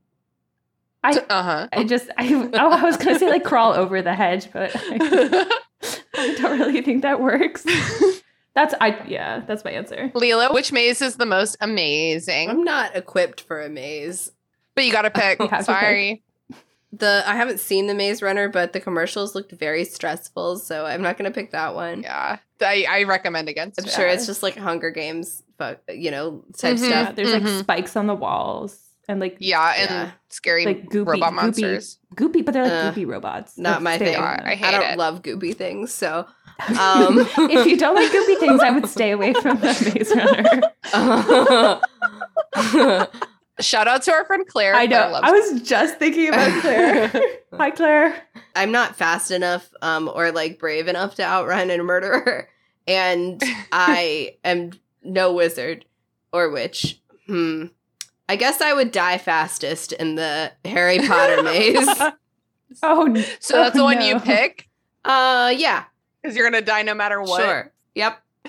I 1.04 1.10
Uh 1.30 1.42
huh. 1.42 1.68
I 1.72 1.84
just 1.84 2.10
I 2.18 2.32
oh 2.54 2.70
I 2.72 2.82
was 2.82 2.96
gonna 2.96 3.18
say 3.18 3.28
like 3.30 3.44
crawl 3.44 3.72
over 3.72 4.02
the 4.02 4.14
hedge, 4.14 4.52
but 4.52 4.72
I, 4.74 5.46
I 6.16 6.34
don't 6.34 6.58
really 6.58 6.82
think 6.82 7.02
that 7.02 7.20
works. 7.20 7.64
That's 8.54 8.74
I 8.82 9.02
yeah 9.08 9.40
that's 9.46 9.64
my 9.64 9.70
answer. 9.70 10.12
Lelia, 10.14 10.50
which 10.52 10.72
maze 10.72 11.00
is 11.00 11.16
the 11.16 11.24
most 11.24 11.56
amazing? 11.62 12.50
I'm 12.50 12.64
not 12.64 12.94
equipped 12.94 13.40
for 13.40 13.62
a 13.62 13.70
maze. 13.70 14.30
but 14.74 14.84
you 14.84 14.92
got 14.92 15.02
to 15.02 15.10
pick. 15.10 15.40
You 15.40 15.48
have 15.48 15.60
to 15.60 15.64
Sorry. 15.64 16.22
The 16.92 17.22
I 17.26 17.34
haven't 17.34 17.60
seen 17.60 17.86
the 17.86 17.94
Maze 17.94 18.20
Runner, 18.20 18.50
but 18.50 18.74
the 18.74 18.80
commercials 18.80 19.34
looked 19.34 19.52
very 19.52 19.86
stressful, 19.86 20.58
so 20.58 20.84
I'm 20.84 21.00
not 21.00 21.16
gonna 21.16 21.30
pick 21.30 21.52
that 21.52 21.74
one. 21.74 22.02
Yeah, 22.02 22.40
I, 22.62 22.86
I 22.88 23.02
recommend 23.04 23.48
against. 23.48 23.80
I'm 23.80 23.86
it. 23.86 23.92
sure 23.92 24.06
it's 24.06 24.26
just 24.26 24.42
like 24.42 24.56
Hunger 24.56 24.90
Games, 24.90 25.42
but 25.58 25.82
you 25.88 26.10
know, 26.10 26.44
type 26.56 26.76
Mhm. 26.76 26.90
Yeah, 26.90 27.02
stuff. 27.04 27.16
there's 27.16 27.32
like 27.32 27.42
Mhm. 27.42 27.60
spikes 27.60 27.96
on 27.96 28.06
the 28.06 28.14
walls 28.14 28.78
and 29.08 29.20
like 29.20 29.36
Yeah, 29.40 29.74
and 29.76 29.90
Yeah. 29.90 30.10
scary 30.28 30.64
like 30.64 30.88
goopy 30.88 31.06
robot 31.06 31.32
goopy 31.32 31.36
monsters. 31.36 31.98
goopy, 32.14 32.44
but 32.44 32.54
they're 32.54 32.64
like 32.64 32.72
Uh, 32.72 32.92
goopy 32.92 33.06
robots. 33.06 33.58
not 33.58 33.74
Like, 33.76 33.82
my 33.82 33.96
stay 33.96 34.04
thing. 34.06 34.16
away 34.16 34.26
I- 34.26 34.52
I 34.52 34.54
hate 34.54 34.66
I 34.66 34.70
don't 34.72 34.90
it. 34.92 34.98
love 34.98 35.22
goopy 35.22 35.56
things, 35.56 35.92
so 35.92 36.26
um 36.80 37.18
if 37.50 37.66
you 37.66 37.76
don't 37.76 37.94
like 37.94 38.10
goopy 38.12 38.38
things, 38.38 38.60
I 38.62 38.70
would 38.70 38.86
stay 38.88 39.10
away 39.10 39.32
from 39.34 39.58
the 39.60 39.92
Maze 39.94 40.14
Runner. 40.14 40.44
Shout 43.60 43.86
out 43.86 44.02
to 44.02 44.12
our 44.12 44.24
friend 44.24 44.46
Claire. 44.48 44.74
I 44.74 44.86
know. 44.86 45.08
Claire 45.10 45.24
I 45.24 45.30
was 45.30 45.60
just 45.62 45.98
thinking 45.98 46.28
about 46.28 46.60
Claire. 46.62 47.12
Hi, 47.54 47.70
Claire. 47.70 48.14
I'm 48.54 48.72
not 48.72 48.96
fast 48.96 49.30
enough 49.30 49.70
um 49.82 50.10
or 50.14 50.30
like 50.32 50.58
brave 50.58 50.88
enough 50.88 51.14
to 51.16 51.22
outrun 51.24 51.70
a 51.70 51.78
murderer. 51.82 52.48
and 52.86 53.42
I 53.72 54.36
am 54.44 54.72
no 55.02 55.32
wizard 55.32 55.84
or 56.32 56.50
witch. 56.50 57.00
Hmm. 57.26 57.66
I 58.28 58.36
guess 58.36 58.60
I 58.60 58.72
would 58.72 58.92
die 58.92 59.18
fastest 59.18 59.92
in 59.92 60.14
the 60.14 60.52
Harry 60.64 60.98
Potter 61.00 61.42
maze. 61.44 61.86
Oh, 62.82 63.04
n- 63.06 63.24
So 63.40 63.56
that's 63.56 63.74
the 63.74 63.82
oh, 63.82 63.84
one 63.84 63.98
no. 63.98 64.06
you 64.06 64.20
pick 64.20 64.68
Uh, 65.04 65.52
yeah, 65.56 65.84
because 66.22 66.36
you're 66.36 66.48
gonna 66.48 66.62
die 66.64 66.82
no 66.82 66.94
matter 66.94 67.20
what. 67.20 67.42
sure. 67.42 67.72
Yep. 67.94 68.18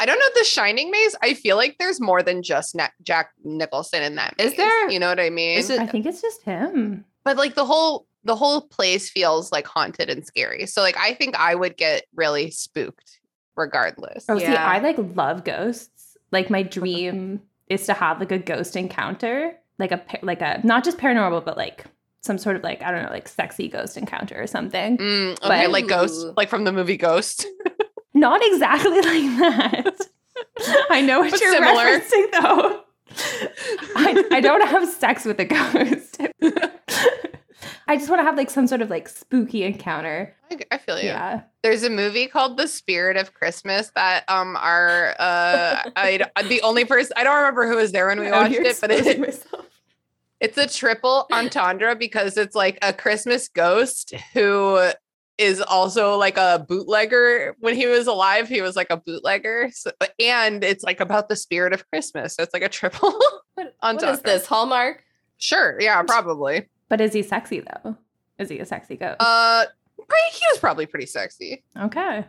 I 0.00 0.06
don't 0.06 0.18
know 0.18 0.26
the 0.40 0.44
Shining 0.44 0.90
Maze. 0.90 1.14
I 1.22 1.34
feel 1.34 1.56
like 1.56 1.76
there's 1.78 2.00
more 2.00 2.22
than 2.22 2.42
just 2.42 2.74
Na- 2.74 2.88
Jack 3.02 3.30
Nicholson 3.44 4.02
in 4.02 4.16
that. 4.16 4.34
Is 4.38 4.50
maze. 4.52 4.56
there? 4.56 4.90
You 4.90 4.98
know 4.98 5.08
what 5.08 5.20
I 5.20 5.30
mean? 5.30 5.58
Is 5.58 5.70
it- 5.70 5.78
I 5.80 5.86
think 5.86 6.06
it's 6.06 6.20
just 6.22 6.42
him. 6.42 7.04
but 7.24 7.36
like 7.36 7.54
the 7.54 7.64
whole 7.64 8.06
the 8.24 8.34
whole 8.36 8.62
place 8.62 9.10
feels 9.10 9.52
like 9.52 9.66
haunted 9.66 10.08
and 10.10 10.26
scary. 10.26 10.66
So 10.66 10.80
like 10.82 10.96
I 10.96 11.14
think 11.14 11.36
I 11.38 11.54
would 11.54 11.76
get 11.76 12.04
really 12.14 12.50
spooked 12.50 13.20
regardless. 13.56 14.24
Oh, 14.28 14.38
see, 14.38 14.46
I 14.46 14.78
like 14.78 14.96
love 14.98 15.44
ghosts. 15.44 16.16
Like 16.32 16.50
my 16.50 16.62
dream 16.78 17.42
is 17.68 17.86
to 17.86 17.94
have 17.94 18.20
like 18.20 18.32
a 18.32 18.38
ghost 18.38 18.76
encounter, 18.76 19.54
like 19.78 19.92
a 19.92 20.02
like 20.22 20.40
a 20.40 20.60
not 20.64 20.84
just 20.84 20.98
paranormal, 20.98 21.44
but 21.44 21.56
like 21.56 21.84
some 22.22 22.38
sort 22.38 22.56
of 22.56 22.62
like 22.62 22.82
I 22.82 22.90
don't 22.90 23.02
know, 23.02 23.10
like 23.10 23.28
sexy 23.28 23.68
ghost 23.68 23.96
encounter 23.96 24.40
or 24.40 24.46
something. 24.46 24.96
Mm, 24.98 25.32
okay, 25.32 25.64
But- 25.66 25.70
like 25.70 25.86
Ghost, 25.86 26.26
like 26.36 26.48
from 26.48 26.64
the 26.64 26.72
movie 26.72 26.96
Ghost. 26.96 27.46
Not 28.16 28.40
exactly 28.44 28.90
like 29.00 29.38
that. 29.40 29.96
I 30.88 31.00
know 31.00 31.20
what 31.20 31.32
But 31.32 31.40
you're 31.40 31.52
similar. 31.52 31.84
referencing 31.84 32.30
though. 32.32 32.80
I, 33.96 34.24
I 34.32 34.40
don't 34.40 34.66
have 34.66 34.88
sex 34.88 35.24
with 35.24 35.38
a 35.40 35.44
ghost. 35.44 36.18
I 37.88 37.96
just 37.96 38.08
want 38.08 38.20
to 38.20 38.24
have 38.24 38.36
like 38.36 38.50
some 38.50 38.66
sort 38.66 38.80
of 38.82 38.90
like 38.90 39.08
spooky 39.08 39.64
encounter. 39.64 40.34
I, 40.50 40.58
I 40.72 40.78
feel 40.78 40.98
you. 40.98 41.06
Yeah. 41.06 41.42
There's 41.62 41.82
a 41.82 41.90
movie 41.90 42.26
called 42.26 42.56
The 42.56 42.66
Spirit 42.68 43.16
of 43.16 43.34
Christmas 43.34 43.90
that 43.94 44.24
um 44.28 44.56
our 44.56 45.14
uh 45.18 45.82
I 45.96 46.20
the 46.48 46.62
only 46.62 46.84
person 46.84 47.12
I 47.16 47.24
don't 47.24 47.36
remember 47.36 47.68
who 47.68 47.76
was 47.76 47.92
there 47.92 48.06
when 48.08 48.20
we 48.20 48.26
Out 48.28 48.50
watched 48.50 48.54
it, 48.56 48.78
but 48.80 48.90
it, 48.90 49.20
myself. 49.20 49.66
it's 50.40 50.58
a 50.58 50.66
triple 50.68 51.26
entendre 51.32 51.94
because 51.96 52.36
it's 52.36 52.54
like 52.54 52.78
a 52.82 52.92
Christmas 52.92 53.48
ghost 53.48 54.14
who 54.32 54.90
is 55.36 55.60
also 55.60 56.16
like 56.16 56.36
a 56.36 56.64
bootlegger. 56.68 57.56
When 57.58 57.74
he 57.74 57.86
was 57.86 58.06
alive, 58.06 58.48
he 58.48 58.60
was 58.60 58.76
like 58.76 58.86
a 58.90 58.96
bootlegger, 58.96 59.68
so, 59.72 59.90
and 60.20 60.62
it's 60.62 60.84
like 60.84 61.00
about 61.00 61.28
the 61.28 61.34
spirit 61.36 61.72
of 61.72 61.88
Christmas. 61.90 62.34
So 62.36 62.42
it's 62.44 62.54
like 62.54 62.62
a 62.62 62.68
triple 62.68 63.10
What, 63.54 63.74
entendre. 63.82 64.10
what 64.10 64.14
is 64.18 64.22
this 64.22 64.46
Hallmark? 64.46 65.02
Sure, 65.38 65.76
yeah, 65.80 66.00
probably. 66.04 66.68
But 66.88 67.00
is 67.00 67.12
he 67.12 67.22
sexy 67.22 67.60
though? 67.60 67.96
Is 68.38 68.48
he 68.48 68.58
a 68.58 68.66
sexy 68.66 68.96
ghost? 68.96 69.16
Uh, 69.20 69.64
right, 69.98 70.30
he 70.32 70.44
was 70.50 70.58
probably 70.58 70.86
pretty 70.86 71.06
sexy. 71.06 71.62
okay. 71.80 72.24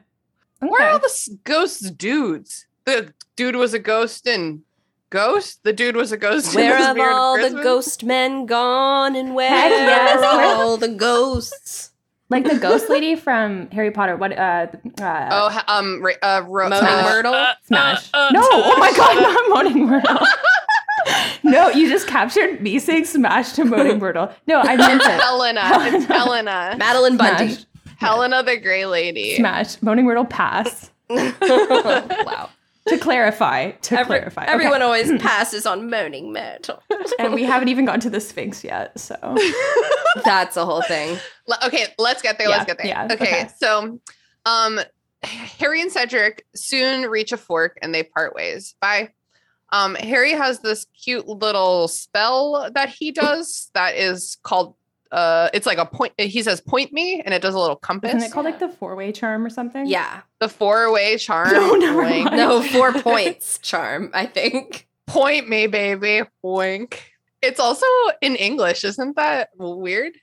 Where 0.59 0.87
are 0.87 0.91
all 0.91 0.99
the 0.99 1.05
s- 1.05 1.29
ghosts 1.43 1.89
dudes? 1.91 2.65
The 2.85 3.13
dude 3.35 3.55
was 3.55 3.73
a 3.73 3.79
ghost 3.79 4.25
in 4.27 4.63
Ghost. 5.11 5.63
The 5.63 5.71
dude 5.73 5.95
was 5.95 6.11
a 6.11 6.17
ghost. 6.17 6.55
Where 6.55 6.71
The 6.77 6.83
have 6.83 6.95
Spirit 6.95 7.11
of 7.11 7.17
all 7.17 7.37
the 7.49 7.61
ghost 7.63 8.03
men 8.03 8.45
gone, 8.47 9.15
and 9.15 9.33
where 9.35 9.49
Heck 9.49 9.69
yes, 9.69 10.21
are 10.21 10.43
all 10.55 10.77
the 10.77 10.89
ghosts? 10.89 11.91
Like 12.29 12.43
the 12.43 12.57
ghost 12.57 12.89
lady 12.89 13.15
from 13.15 13.69
Harry 13.69 13.91
Potter. 13.91 14.15
What? 14.17 14.33
Uh, 14.37 14.67
uh, 14.99 15.29
Oh, 15.31 15.49
ha- 15.49 15.63
um, 15.67 16.03
uh, 16.23 16.41
ro- 16.47 16.69
Moaning 16.69 16.89
uh, 16.89 17.01
Myrtle? 17.03 17.33
uh, 17.33 17.53
Smash. 17.65 18.09
uh, 18.13 18.17
uh, 18.17 18.29
no, 18.33 18.41
oh 18.51 18.77
my 18.79 18.87
shut 18.89 18.97
god, 18.97 19.21
not 19.21 19.63
Moaning 19.65 19.85
Myrtle. 19.85 20.17
no, 21.43 21.69
you 21.69 21.89
just 21.89 22.07
captured 22.07 22.61
me 22.61 22.79
saying 22.79 23.05
smash 23.05 23.53
to 23.53 23.65
Moaning 23.65 23.99
Myrtle. 23.99 24.31
No, 24.47 24.61
I 24.61 24.75
meant 24.75 25.01
it. 25.01 25.07
Helena. 25.21 25.61
It's 25.95 26.05
Helena. 26.05 26.75
Madeline 26.79 27.17
Bundy. 27.17 27.53
Smash. 27.53 27.65
Helena 27.97 28.43
the 28.43 28.57
Grey 28.57 28.85
Lady. 28.85 29.35
Smash. 29.35 29.81
Moaning 29.81 30.05
Myrtle 30.05 30.25
pass. 30.25 30.91
wow. 31.09 32.49
To 32.87 32.97
clarify, 32.99 33.71
to 33.71 33.99
Every- 33.99 34.05
clarify. 34.17 34.43
Okay. 34.43 34.51
Everyone 34.53 34.81
always 34.83 35.11
passes 35.21 35.65
on 35.65 35.89
Moaning 35.89 36.31
Myrtle. 36.33 36.83
and 37.17 37.33
we 37.33 37.43
haven't 37.43 37.69
even 37.69 37.85
gotten 37.85 38.01
to 38.01 38.09
the 38.11 38.21
Sphinx 38.21 38.63
yet, 38.63 38.99
so 38.99 39.15
That's 40.23 40.55
a 40.55 40.65
whole 40.65 40.83
thing. 40.83 41.17
Le- 41.47 41.57
okay, 41.65 41.87
let's 41.97 42.21
get 42.21 42.37
there. 42.37 42.47
Yeah, 42.47 42.55
let's 42.57 42.65
get 42.65 42.77
there. 42.77 42.87
yeah, 42.87 43.07
okay, 43.11 43.15
okay. 43.15 43.47
so 43.57 43.99
um 44.45 44.79
Harry 45.23 45.81
and 45.81 45.91
Cedric 45.91 46.45
soon 46.55 47.09
reach 47.09 47.31
a 47.31 47.37
fork 47.37 47.79
and 47.81 47.93
they 47.95 48.03
part 48.03 48.35
ways. 48.35 48.75
Bye. 48.79 49.09
Um, 49.71 49.95
Harry 49.95 50.31
has 50.33 50.59
this 50.59 50.85
cute 51.03 51.27
little 51.27 51.87
spell 51.87 52.69
that 52.73 52.89
he 52.89 53.11
does 53.11 53.69
that 53.73 53.95
is 53.95 54.37
called 54.43 54.75
uh 55.11 55.49
it's 55.53 55.67
like 55.67 55.77
a 55.77 55.85
point 55.85 56.11
he 56.17 56.41
says 56.41 56.59
point 56.59 56.91
me 56.91 57.21
and 57.21 57.31
it 57.31 57.39
does 57.41 57.53
a 57.53 57.59
little 57.59 57.75
compass. 57.75 58.09
isn't 58.09 58.23
it 58.23 58.31
called 58.31 58.45
like 58.45 58.57
the 58.57 58.67
four 58.69 58.95
way 58.95 59.11
charm 59.11 59.45
or 59.45 59.49
something? 59.49 59.85
Yeah. 59.85 60.21
the 60.39 60.49
four-way 60.49 61.17
charm. 61.17 61.51
No, 61.53 61.75
never 61.75 62.01
Wink. 62.01 62.25
mind. 62.25 62.37
No, 62.37 62.61
four 62.63 62.91
points 62.93 63.59
charm, 63.59 64.09
I 64.13 64.25
think. 64.25 64.87
Point 65.05 65.47
me, 65.47 65.67
baby. 65.67 66.23
Wink. 66.41 67.11
It's 67.43 67.59
also 67.59 67.85
in 68.21 68.35
English, 68.35 68.83
isn't 68.83 69.15
that 69.15 69.49
weird? 69.57 70.13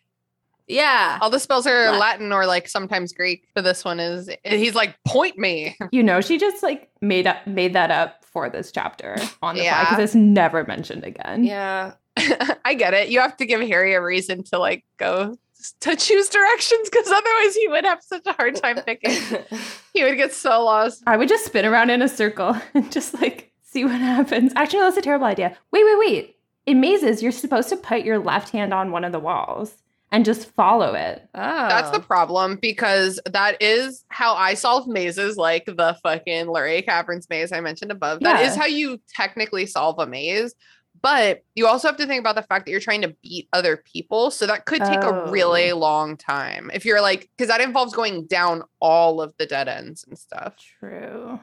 Yeah. 0.66 1.18
All 1.20 1.30
the 1.30 1.38
spells 1.38 1.66
are 1.66 1.90
What? 1.92 2.00
Latin 2.00 2.32
or 2.32 2.46
like 2.46 2.68
sometimes 2.68 3.12
Greek, 3.12 3.46
but 3.54 3.62
this 3.62 3.84
one 3.84 4.00
is 4.00 4.28
he's 4.44 4.74
like, 4.74 4.96
point 5.06 5.38
me. 5.38 5.76
You 5.92 6.02
know, 6.02 6.20
she 6.20 6.38
just 6.38 6.62
like 6.62 6.90
made 7.00 7.26
up 7.28 7.46
made 7.46 7.74
that 7.74 7.90
up 7.92 8.21
for 8.32 8.48
this 8.48 8.72
chapter 8.72 9.16
on 9.42 9.56
the 9.56 9.62
fly 9.62 9.84
because 9.84 9.98
it's 9.98 10.14
never 10.14 10.64
mentioned 10.64 11.04
again. 11.04 11.44
Yeah. 11.44 11.94
I 12.64 12.74
get 12.74 12.94
it. 12.94 13.08
You 13.08 13.20
have 13.20 13.36
to 13.38 13.46
give 13.46 13.60
Harry 13.60 13.94
a 13.94 14.02
reason 14.02 14.42
to 14.44 14.58
like 14.58 14.84
go 14.96 15.36
to 15.80 15.96
choose 15.96 16.28
directions 16.28 16.90
because 16.90 17.06
otherwise 17.06 17.54
he 17.54 17.68
would 17.68 17.84
have 17.84 18.02
such 18.02 18.26
a 18.26 18.32
hard 18.32 18.56
time 18.56 18.80
picking. 18.82 19.12
he 19.94 20.02
would 20.02 20.16
get 20.16 20.32
so 20.32 20.64
lost. 20.64 21.02
I 21.06 21.16
would 21.16 21.28
just 21.28 21.44
spin 21.44 21.64
around 21.64 21.90
in 21.90 22.02
a 22.02 22.08
circle 22.08 22.56
and 22.74 22.90
just 22.90 23.20
like 23.20 23.52
see 23.62 23.84
what 23.84 24.00
happens. 24.00 24.52
Actually, 24.56 24.80
that's 24.80 24.96
a 24.96 25.02
terrible 25.02 25.26
idea. 25.26 25.56
Wait, 25.70 25.84
wait, 25.84 25.98
wait. 25.98 26.36
In 26.64 26.80
mazes, 26.80 27.22
you're 27.22 27.32
supposed 27.32 27.68
to 27.70 27.76
put 27.76 28.04
your 28.04 28.18
left 28.18 28.50
hand 28.50 28.72
on 28.72 28.92
one 28.92 29.04
of 29.04 29.12
the 29.12 29.18
walls 29.18 29.81
and 30.12 30.26
just 30.26 30.50
follow 30.54 30.92
it. 30.94 31.26
Oh. 31.34 31.68
That's 31.68 31.90
the 31.90 31.96
oh. 31.96 32.02
problem 32.02 32.58
because 32.60 33.18
that 33.24 33.60
is 33.60 34.04
how 34.08 34.34
I 34.34 34.54
solve 34.54 34.86
mazes 34.86 35.38
like 35.38 35.64
the 35.64 35.96
fucking 36.02 36.46
Luray 36.46 36.82
Caverns 36.82 37.28
maze 37.30 37.50
I 37.50 37.60
mentioned 37.60 37.90
above. 37.90 38.20
That 38.20 38.40
Yeah. 38.40 38.46
is 38.46 38.54
how 38.54 38.66
you 38.66 39.00
technically 39.08 39.64
solve 39.64 39.98
a 39.98 40.06
maze. 40.06 40.54
But 41.00 41.42
you 41.56 41.66
also 41.66 41.88
have 41.88 41.96
to 41.96 42.06
think 42.06 42.20
about 42.20 42.36
the 42.36 42.42
fact 42.42 42.66
that 42.66 42.70
you're 42.70 42.78
trying 42.78 43.00
to 43.02 43.16
beat 43.22 43.48
other 43.54 43.78
people. 43.78 44.30
So 44.30 44.46
that 44.46 44.66
could 44.66 44.84
take 44.84 45.02
Oh. 45.02 45.08
a 45.08 45.30
really 45.30 45.72
oh. 45.72 45.78
long 45.78 46.18
time. 46.18 46.70
If 46.74 46.84
you're 46.84 47.00
like, 47.00 47.30
because 47.36 47.48
that 47.48 47.62
involves 47.62 47.94
going 47.94 48.26
down 48.26 48.62
all 48.80 49.22
of 49.22 49.34
the 49.38 49.46
dead 49.46 49.66
ends 49.66 50.04
and 50.06 50.16
stuff. 50.18 50.54
True. 50.78 51.40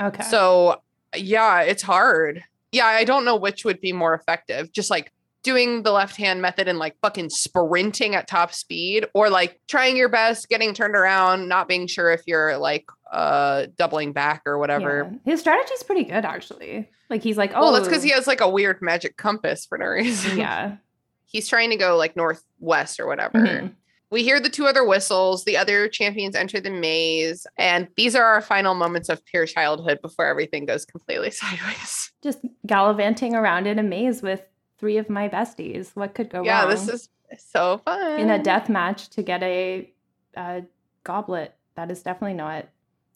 Okay. 0.00 0.22
So 0.22 0.80
yeah, 1.16 1.62
it's 1.62 1.82
hard. 1.82 2.44
Yeah, 2.70 2.86
I 2.86 3.04
don't 3.04 3.24
know 3.24 3.36
which 3.36 3.64
would 3.64 3.80
be 3.80 3.92
more 3.92 4.14
effective. 4.14 4.72
Just 4.72 4.90
like 4.90 5.12
doing 5.42 5.82
the 5.82 5.90
left 5.92 6.16
hand 6.16 6.40
method 6.40 6.68
and 6.68 6.78
like 6.78 6.96
fucking 7.02 7.28
sprinting 7.30 8.14
at 8.14 8.28
top 8.28 8.52
speed 8.54 9.06
or 9.14 9.28
like 9.30 9.60
trying 9.68 9.96
your 9.96 10.08
best, 10.08 10.48
getting 10.48 10.72
turned 10.74 10.94
around, 10.94 11.48
not 11.48 11.68
being 11.68 11.86
sure 11.86 12.10
if 12.12 12.22
you're 12.26 12.56
like 12.58 12.84
uh 13.10 13.66
doubling 13.76 14.12
back 14.12 14.42
or 14.46 14.58
whatever. 14.58 15.10
Yeah. 15.24 15.32
His 15.32 15.40
strategy's 15.40 15.82
pretty 15.82 16.04
good, 16.04 16.24
actually. 16.24 16.88
Like 17.10 17.22
he's 17.22 17.36
like, 17.36 17.52
oh, 17.54 17.60
Well, 17.60 17.72
that's 17.72 17.86
because 17.88 18.02
he 18.02 18.10
has 18.10 18.26
like 18.26 18.40
a 18.40 18.48
weird 18.48 18.80
magic 18.80 19.16
compass 19.16 19.66
for 19.66 19.76
no 19.78 19.86
reason. 19.86 20.38
yeah. 20.38 20.76
He's 21.26 21.48
trying 21.48 21.70
to 21.70 21.76
go 21.76 21.96
like 21.96 22.14
northwest 22.14 23.00
or 23.00 23.06
whatever. 23.06 23.38
Mhm. 23.38 23.72
We 24.10 24.22
hear 24.22 24.38
the 24.38 24.50
two 24.50 24.66
other 24.66 24.84
whistles. 24.84 25.46
The 25.46 25.56
other 25.56 25.88
champions 25.88 26.36
enter 26.36 26.60
the 26.60 26.68
maze. 26.70 27.46
And 27.56 27.88
these 27.96 28.14
are 28.14 28.22
our 28.22 28.42
final 28.42 28.74
moments 28.74 29.08
of 29.08 29.24
pure 29.24 29.46
childhood 29.46 30.00
before 30.02 30.26
everything 30.26 30.66
goes 30.66 30.84
completely 30.84 31.30
sideways. 31.32 32.12
Just 32.22 32.40
gallivanting 32.66 33.34
around 33.34 33.66
in 33.66 33.78
a 33.78 33.82
maze 33.82 34.20
with 34.20 34.42
three 34.82 34.96
of 34.96 35.08
my 35.08 35.28
besties. 35.28 35.94
What 35.94 36.12
could 36.12 36.28
go 36.28 36.42
yeah, 36.42 36.62
wrong? 36.62 36.70
Yeah, 36.70 36.74
this 36.74 36.88
is 36.88 37.08
so 37.38 37.80
fun. 37.84 38.18
in 38.18 38.30
a 38.30 38.42
death 38.42 38.68
match 38.68 39.10
to 39.10 39.22
get 39.22 39.40
a, 39.44 39.88
a 40.36 40.64
goblet 41.04 41.54
that 41.76 41.88
is 41.88 42.02
definitely 42.02 42.34
not 42.34 42.66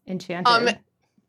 enchanted. 0.07 0.47
Um, 0.47 0.69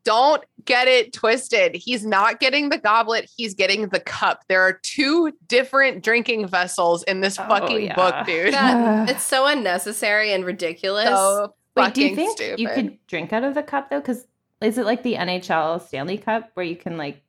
Don't 0.04 0.44
get 0.64 0.88
it 0.88 1.12
twisted. 1.12 1.74
He's 1.74 2.06
not 2.06 2.40
getting 2.40 2.70
the 2.70 2.78
goblet, 2.78 3.28
he's 3.36 3.56
getting 3.56 3.88
the 3.88 4.00
cup. 4.00 4.44
There 4.48 4.62
are 4.62 4.80
two 4.84 5.34
different 5.48 6.04
drinking 6.04 6.48
vessels 6.48 7.02
in 7.04 7.22
this 7.22 7.40
Oh, 7.40 7.48
fucking 7.48 7.86
yeah. 7.86 7.96
book, 7.96 8.28
dude. 8.28 8.54
That, 8.54 9.10
it's 9.10 9.24
so 9.24 9.48
unnecessary 9.48 10.32
and 10.34 10.46
ridiculous. 10.46 11.08
so 11.08 11.56
Wait, 11.76 11.96
do 11.96 12.02
you 12.02 12.10
fucking 12.10 12.16
think 12.16 12.38
stupid. 12.38 12.60
you 12.60 12.70
could 12.70 13.08
drink 13.08 13.34
out 13.34 13.44
of 13.44 13.56
the 13.56 13.64
cup 13.64 13.90
though? 13.90 14.00
Because 14.00 14.28
is 14.62 14.78
it 14.78 14.86
like 14.86 15.02
the 15.02 15.16
NHL 15.16 15.82
Stanley 15.82 16.20
Cup 16.20 16.52
where 16.54 16.66
you 16.66 16.76
can 16.76 16.96
like 16.96 17.24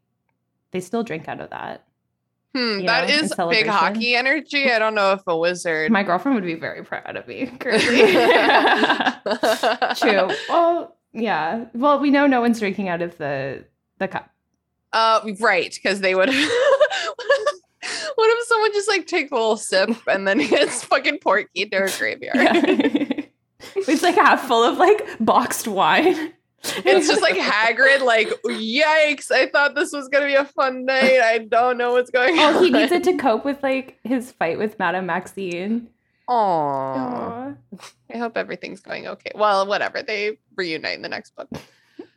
they 0.73 0.81
still 0.81 1.03
drink 1.03 1.27
out 1.27 1.41
of 1.41 1.49
that? 1.49 1.88
Hmm, 2.55 2.87
that 2.87 3.09
know, 3.09 3.15
is 3.15 3.35
big 3.51 3.67
hockey 3.67 4.17
energy. 4.17 4.71
I 4.71 4.79
don't 4.79 4.95
know 4.95 5.13
if 5.13 5.21
a 5.27 5.37
wizard. 5.37 5.93
My 5.93 6.03
girlfriend 6.03 6.35
would 6.35 6.45
be 6.45 6.55
very 6.55 6.83
proud 6.83 7.15
of 7.15 7.29
me. 7.29 7.47
True. 9.97 10.31
Well, 10.49 10.97
yeah. 11.13 11.67
Well, 11.75 11.99
we 12.01 12.11
know 12.11 12.27
no 12.27 12.41
one's 12.41 12.59
drinking 12.59 12.89
out 12.89 13.03
of 13.03 13.19
the 13.19 13.67
the 13.99 14.09
cup. 14.09 14.31
Uh, 14.93 15.21
right, 15.41 15.75
because 15.75 16.01
they 16.01 16.15
would. 16.15 16.29
what 16.31 16.39
if 18.39 18.47
someone 18.47 18.73
just 18.73 18.89
like 18.89 19.07
takes 19.07 19.31
a 19.31 19.35
little 19.35 19.59
sip 19.59 19.91
and 20.07 20.27
then 20.27 20.39
gets 20.39 20.83
fucking 20.85 21.19
porky 21.19 21.63
into 21.63 21.85
a 21.85 21.91
graveyard? 21.99 22.37
Yeah. 22.37 22.63
it's 23.77 24.03
like 24.03 24.15
half 24.15 24.49
full 24.49 24.65
of 24.65 24.79
like 24.79 25.07
boxed 25.21 25.69
wine. 25.69 26.33
It's 26.65 27.07
just 27.07 27.23
like 27.23 27.37
Hagrid, 27.37 28.05
like, 28.05 28.29
yikes, 28.45 29.31
I 29.31 29.47
thought 29.49 29.75
this 29.75 29.93
was 29.93 30.09
gonna 30.09 30.27
be 30.27 30.35
a 30.35 30.45
fun 30.45 30.85
night. 30.85 31.21
I 31.21 31.39
don't 31.39 31.79
know 31.79 31.93
what's 31.93 32.11
going 32.11 32.39
on. 32.39 32.57
Oh, 32.57 32.63
he 32.63 32.71
needs 32.71 32.93
it 32.93 33.05
to 33.05 33.17
cope 33.17 33.45
with 33.45 33.63
like 33.63 33.99
his 34.05 34.33
fight 34.33 34.59
with 34.59 34.79
Madame 34.79 35.07
Maxime. 35.07 35.89
Aww. 36.29 36.35
Aw. 36.35 37.55
I 38.13 38.17
hope 38.19 38.37
everything's 38.37 38.81
going 38.81 39.07
okay. 39.07 39.31
Well, 39.35 39.67
whatever. 39.67 40.03
They 40.03 40.39
reunite 40.57 40.97
in 40.97 41.03
the 41.03 41.09
next 41.09 41.35
book. 41.37 41.49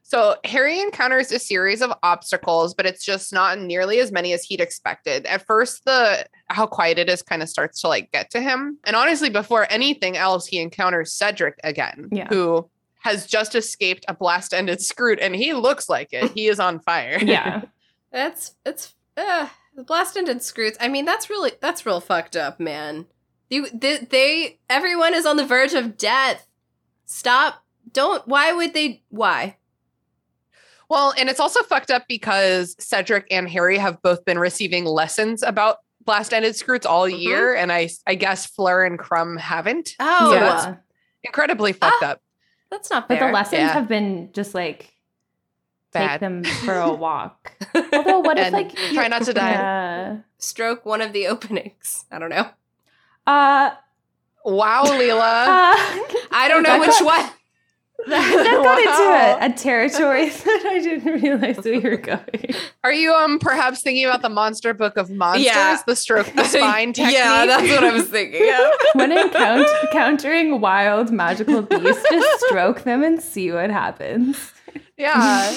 So 0.03 0.35
Harry 0.43 0.81
encounters 0.81 1.31
a 1.31 1.39
series 1.39 1.81
of 1.81 1.93
obstacles, 2.03 2.73
but 2.73 2.85
it's 2.85 3.05
just 3.05 3.31
not 3.31 3.57
nearly 3.59 3.99
as 3.99 4.11
many 4.11 4.33
as 4.33 4.43
he'd 4.43 4.59
expected. 4.59 5.25
At 5.25 5.45
first, 5.45 5.85
the 5.85 6.25
how 6.49 6.67
quiet 6.67 6.99
it 6.99 7.07
is 7.09 7.21
kind 7.21 7.41
of 7.41 7.47
starts 7.47 7.79
to 7.81 7.87
like 7.87 8.11
get 8.11 8.29
to 8.31 8.41
him. 8.41 8.77
And 8.83 8.95
honestly, 8.97 9.29
before 9.29 9.67
anything 9.69 10.17
else, 10.17 10.47
he 10.47 10.59
encounters 10.59 11.13
Cedric 11.13 11.55
again, 11.63 12.09
Yeah. 12.11 12.27
who 12.27 12.69
has 13.01 13.25
just 13.27 13.55
escaped 13.55 14.05
a 14.07 14.13
blast-ended 14.13 14.79
skrewt, 14.79 15.17
and 15.21 15.35
he 15.35 15.53
looks 15.53 15.89
like 15.89 16.09
it. 16.11 16.31
He 16.31 16.47
is 16.47 16.59
on 16.59 16.79
fire. 16.79 17.17
Yeah. 17.21 17.63
That's 18.11 18.55
it's 18.65 18.93
uh, 19.15 19.47
the 19.75 19.83
blast 19.83 20.17
ended 20.17 20.41
screws. 20.43 20.75
I 20.81 20.89
mean, 20.89 21.05
that's 21.05 21.29
really 21.29 21.53
that's 21.61 21.85
real 21.85 22.01
fucked 22.01 22.35
up, 22.35 22.59
man. 22.59 23.05
You 23.49 23.67
they, 23.73 23.99
they 23.99 24.59
everyone 24.69 25.13
is 25.13 25.25
on 25.25 25.37
the 25.37 25.45
verge 25.45 25.73
of 25.73 25.97
death. 25.97 26.45
Stop. 27.05 27.63
Don't. 27.93 28.27
Why 28.27 28.51
would 28.51 28.73
they? 28.73 29.01
Why? 29.09 29.55
Well, 30.89 31.13
and 31.17 31.29
it's 31.29 31.39
also 31.39 31.63
fucked 31.63 31.89
up 31.89 32.03
because 32.09 32.75
Cedric 32.79 33.27
and 33.31 33.47
Harry 33.49 33.77
have 33.77 34.01
both 34.01 34.25
been 34.25 34.37
receiving 34.39 34.83
lessons 34.83 35.41
about 35.41 35.77
blast-ended 36.03 36.53
skrewts 36.55 36.85
all 36.85 37.07
Mhm. 37.07 37.21
year, 37.21 37.55
and 37.55 37.71
I 37.71 37.89
I 38.05 38.15
guess 38.15 38.45
Fleur 38.45 38.83
and 38.83 38.99
Krum 38.99 39.39
haven't. 39.39 39.95
Oh, 40.01 40.31
So 40.31 40.33
yeah. 40.33 40.39
that's 40.41 40.77
incredibly 41.23 41.71
fucked 41.71 42.03
up. 42.03 42.21
That's 42.71 42.89
not 42.89 43.07
But 43.07 43.19
the 43.19 43.27
lessons 43.31 43.59
Yeah. 43.59 43.73
have 43.73 43.87
been 43.87 44.29
just 44.33 44.55
like 44.55 44.93
take 45.93 46.19
them 46.21 46.43
for 46.65 46.73
a 46.73 46.91
walk. 46.93 47.51
Although 47.93 48.21
what 48.21 48.39
if 48.39 48.51
like 48.53 48.73
try 48.93 49.07
not 49.09 49.23
to 49.23 49.33
die. 49.33 49.51
Yeah. 49.51 50.17
Stroke 50.39 50.85
one 50.85 51.01
of 51.01 51.11
the 51.13 51.27
openings. 51.27 52.05
I 52.11 52.17
don't 52.17 52.29
know. 52.29 52.47
Uh, 53.27 53.71
Wow, 54.43 54.83
Lelia. 54.83 55.13
uh 55.21 55.75
I 56.31 56.47
don't 56.47 56.63
know 56.63 56.73
Rebecca- 56.79 56.91
which 56.91 57.05
one. 57.05 57.29
that 58.07 58.61
got 58.63 58.65
Wow. 58.65 59.37
into 59.39 59.45
a, 59.45 59.49
a 59.49 59.53
territory 59.57 60.29
that 60.29 60.63
I 60.69 60.79
didn't 60.79 61.21
realize 61.21 61.63
we 61.63 61.79
were 61.79 61.97
going. 61.97 62.55
Are 62.83 62.93
you 62.93 63.13
um 63.13 63.39
perhaps 63.39 63.81
thinking 63.81 64.05
about 64.05 64.21
the 64.21 64.29
monster 64.29 64.73
book 64.73 64.97
of 64.97 65.09
monsters? 65.09 65.45
Yeah. 65.45 65.81
The 65.85 65.95
stroke 65.95 66.31
the 66.35 66.43
spine 66.43 66.93
technique. 66.93 67.15
yeah, 67.15 67.45
that's 67.45 67.69
what 67.69 67.83
I 67.83 67.91
was 67.93 68.07
thinking. 68.07 68.49
of. 68.53 68.71
When 68.93 69.11
encount- 69.11 69.67
encountering 69.83 70.61
wild 70.61 71.11
magical 71.11 71.61
beasts, 71.61 72.03
just 72.09 72.45
stroke 72.45 72.81
them 72.83 73.03
and 73.03 73.21
see 73.21 73.51
what 73.51 73.69
happens. 73.69 74.51
yeah. 74.97 75.55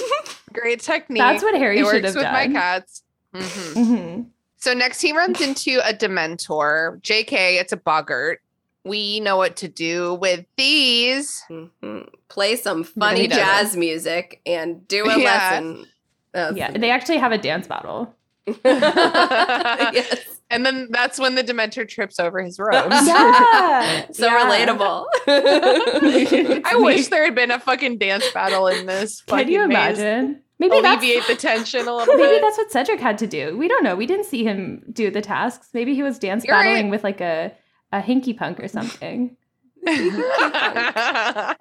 Great 0.52 0.80
technique. 0.80 1.20
That's 1.20 1.42
what 1.42 1.54
Harry 1.54 1.80
it 1.80 1.84
should 1.86 2.04
works 2.04 2.06
have 2.06 2.14
with 2.16 2.24
my 2.32 2.44
done. 2.44 2.52
cats. 2.52 3.02
Mhm. 3.34 3.74
hmm 3.74 4.22
So 4.58 4.72
next 4.74 5.00
he 5.00 5.12
runs 5.12 5.40
into 5.40 5.80
a 5.84 5.92
Dementor. 5.92 7.00
JK, 7.02 7.58
it's 7.60 7.72
a 7.72 7.76
boggart. 7.76 8.40
We 8.84 9.20
know 9.20 9.36
what 9.36 9.56
to 9.56 9.68
do 9.68 10.14
with 10.14 10.44
these. 10.56 11.42
Mhm. 11.50 12.08
Play 12.28 12.56
some 12.56 12.84
he 12.84 12.90
funny 13.00 13.26
doesn't. 13.26 13.44
jazz 13.44 13.76
music 13.76 14.40
and 14.44 14.86
do 14.88 15.04
a 15.08 15.08
Yeah. 15.18 15.24
lesson. 15.24 15.86
of- 16.34 16.56
Yeah, 16.56 16.70
they 16.70 16.90
actually 16.90 17.18
have 17.18 17.32
a 17.32 17.38
dance 17.38 17.66
battle. 17.66 18.14
yes. 18.64 20.40
And 20.50 20.64
then 20.66 20.88
that's 20.90 21.18
when 21.18 21.34
the 21.34 21.42
Dementor 21.42 21.88
trips 21.88 22.20
over 22.20 22.42
his 22.42 22.58
robes. 22.58 22.94
Yeah, 23.06 24.06
So 24.12 24.26
yeah. 24.26 24.66
relatable. 24.66 25.06
I 25.26 26.74
wish 26.76 27.08
there 27.08 27.24
had 27.24 27.34
been 27.34 27.50
a 27.50 27.58
fucking 27.58 27.98
dance 27.98 28.24
battle 28.32 28.66
in 28.68 28.86
this. 28.86 29.22
Can 29.22 29.38
fucking 29.38 29.52
you 29.52 29.66
maze. 29.66 29.98
imagine? 29.98 30.40
Maybe 30.58 30.80
that's 30.80 31.02
Alleviate 31.02 31.26
the 31.26 31.34
tension 31.34 31.88
a 31.88 31.94
little 31.96 32.14
maybe 32.14 32.28
bit. 32.28 32.42
that's 32.42 32.56
what 32.58 32.70
Cedric 32.70 33.00
had 33.00 33.18
to 33.18 33.26
do. 33.26 33.56
We 33.58 33.66
don't 33.66 33.82
know. 33.82 33.96
We 33.96 34.06
didn't 34.06 34.26
see 34.26 34.44
him 34.44 34.84
do 34.92 35.10
the 35.10 35.20
tasks. 35.22 35.70
Maybe 35.74 35.94
he 35.94 36.02
was 36.02 36.18
dance 36.18 36.44
You're 36.44 36.54
right. 36.54 36.64
battling 36.74 36.90
with 36.90 37.02
like 37.02 37.20
a 37.20 37.52
a 37.94 38.02
hinkypunk 38.02 38.62
or 38.62 38.68
something. 38.68 39.36
I 39.86 41.54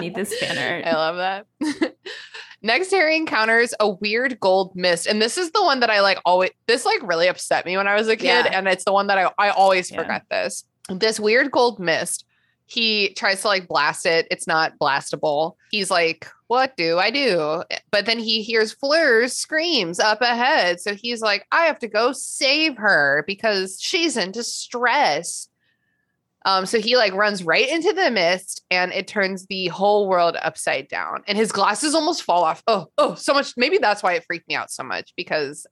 need 0.00 0.14
this 0.14 0.36
fan 0.38 0.84
I 0.86 0.92
love 0.92 1.16
that. 1.16 1.46
Next, 2.62 2.90
Harry 2.90 3.16
encounters 3.16 3.74
a 3.78 3.90
weird 3.90 4.40
gold 4.40 4.74
mist, 4.74 5.06
and 5.06 5.20
this 5.20 5.36
is 5.38 5.50
the 5.50 5.62
one 5.62 5.80
that 5.80 5.90
I 5.90 6.00
like. 6.00 6.18
Always, 6.24 6.50
this 6.66 6.84
like 6.86 7.06
really 7.06 7.28
upset 7.28 7.66
me 7.66 7.76
when 7.76 7.86
I 7.86 7.94
was 7.94 8.08
a 8.08 8.16
kid, 8.16 8.46
Yeah. 8.46 8.58
and 8.58 8.66
it's 8.66 8.84
the 8.84 8.92
one 8.92 9.06
that 9.08 9.18
I 9.18 9.30
I 9.38 9.50
always 9.50 9.90
Yeah. 9.90 9.98
forget 10.02 10.22
this. 10.30 10.64
This 10.88 11.20
weird 11.20 11.50
gold 11.50 11.78
mist. 11.78 12.24
He 12.68 13.10
tries 13.14 13.42
to 13.42 13.48
like 13.48 13.68
blast 13.68 14.06
it. 14.06 14.26
It's 14.30 14.46
not 14.48 14.72
blastable. 14.80 15.54
He's 15.70 15.90
like, 15.90 16.26
"What 16.48 16.76
do 16.76 16.98
I 16.98 17.10
do?" 17.10 17.62
But 17.92 18.06
then 18.06 18.18
he 18.18 18.42
hears 18.42 18.72
Fleur's 18.72 19.34
screams 19.34 20.00
up 20.00 20.20
ahead, 20.22 20.80
so 20.80 20.94
he's 20.94 21.20
like, 21.20 21.46
"I 21.52 21.66
have 21.66 21.78
to 21.80 21.88
go 21.88 22.10
save 22.12 22.76
her 22.78 23.22
because 23.26 23.78
she's 23.80 24.16
in 24.16 24.32
distress." 24.32 25.48
Um, 26.46 26.64
so 26.64 26.78
he 26.78 26.96
like 26.96 27.12
runs 27.12 27.42
right 27.42 27.68
into 27.68 27.92
the 27.92 28.10
mist 28.10 28.62
and 28.70 28.92
it 28.92 29.08
turns 29.08 29.46
the 29.46 29.66
whole 29.66 30.08
world 30.08 30.36
upside 30.40 30.86
down. 30.86 31.24
And 31.26 31.36
his 31.36 31.50
glasses 31.50 31.94
almost 31.94 32.22
fall 32.22 32.44
off. 32.44 32.62
Oh, 32.68 32.86
oh, 32.98 33.16
so 33.16 33.34
much. 33.34 33.52
Maybe 33.56 33.78
that's 33.78 34.02
why 34.02 34.14
it 34.14 34.24
freaked 34.24 34.48
me 34.48 34.54
out 34.54 34.70
so 34.70 34.84
much 34.84 35.12
because 35.16 35.66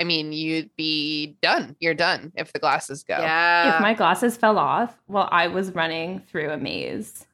I 0.00 0.04
mean, 0.04 0.32
you'd 0.32 0.74
be 0.76 1.36
done. 1.40 1.76
You're 1.78 1.94
done 1.94 2.32
if 2.34 2.52
the 2.52 2.58
glasses 2.58 3.04
go. 3.04 3.16
Yeah. 3.18 3.76
If 3.76 3.80
my 3.80 3.94
glasses 3.94 4.36
fell 4.36 4.58
off 4.58 4.98
while 5.06 5.28
I 5.30 5.46
was 5.46 5.72
running 5.72 6.20
through 6.20 6.50
a 6.50 6.56
maze, 6.56 7.26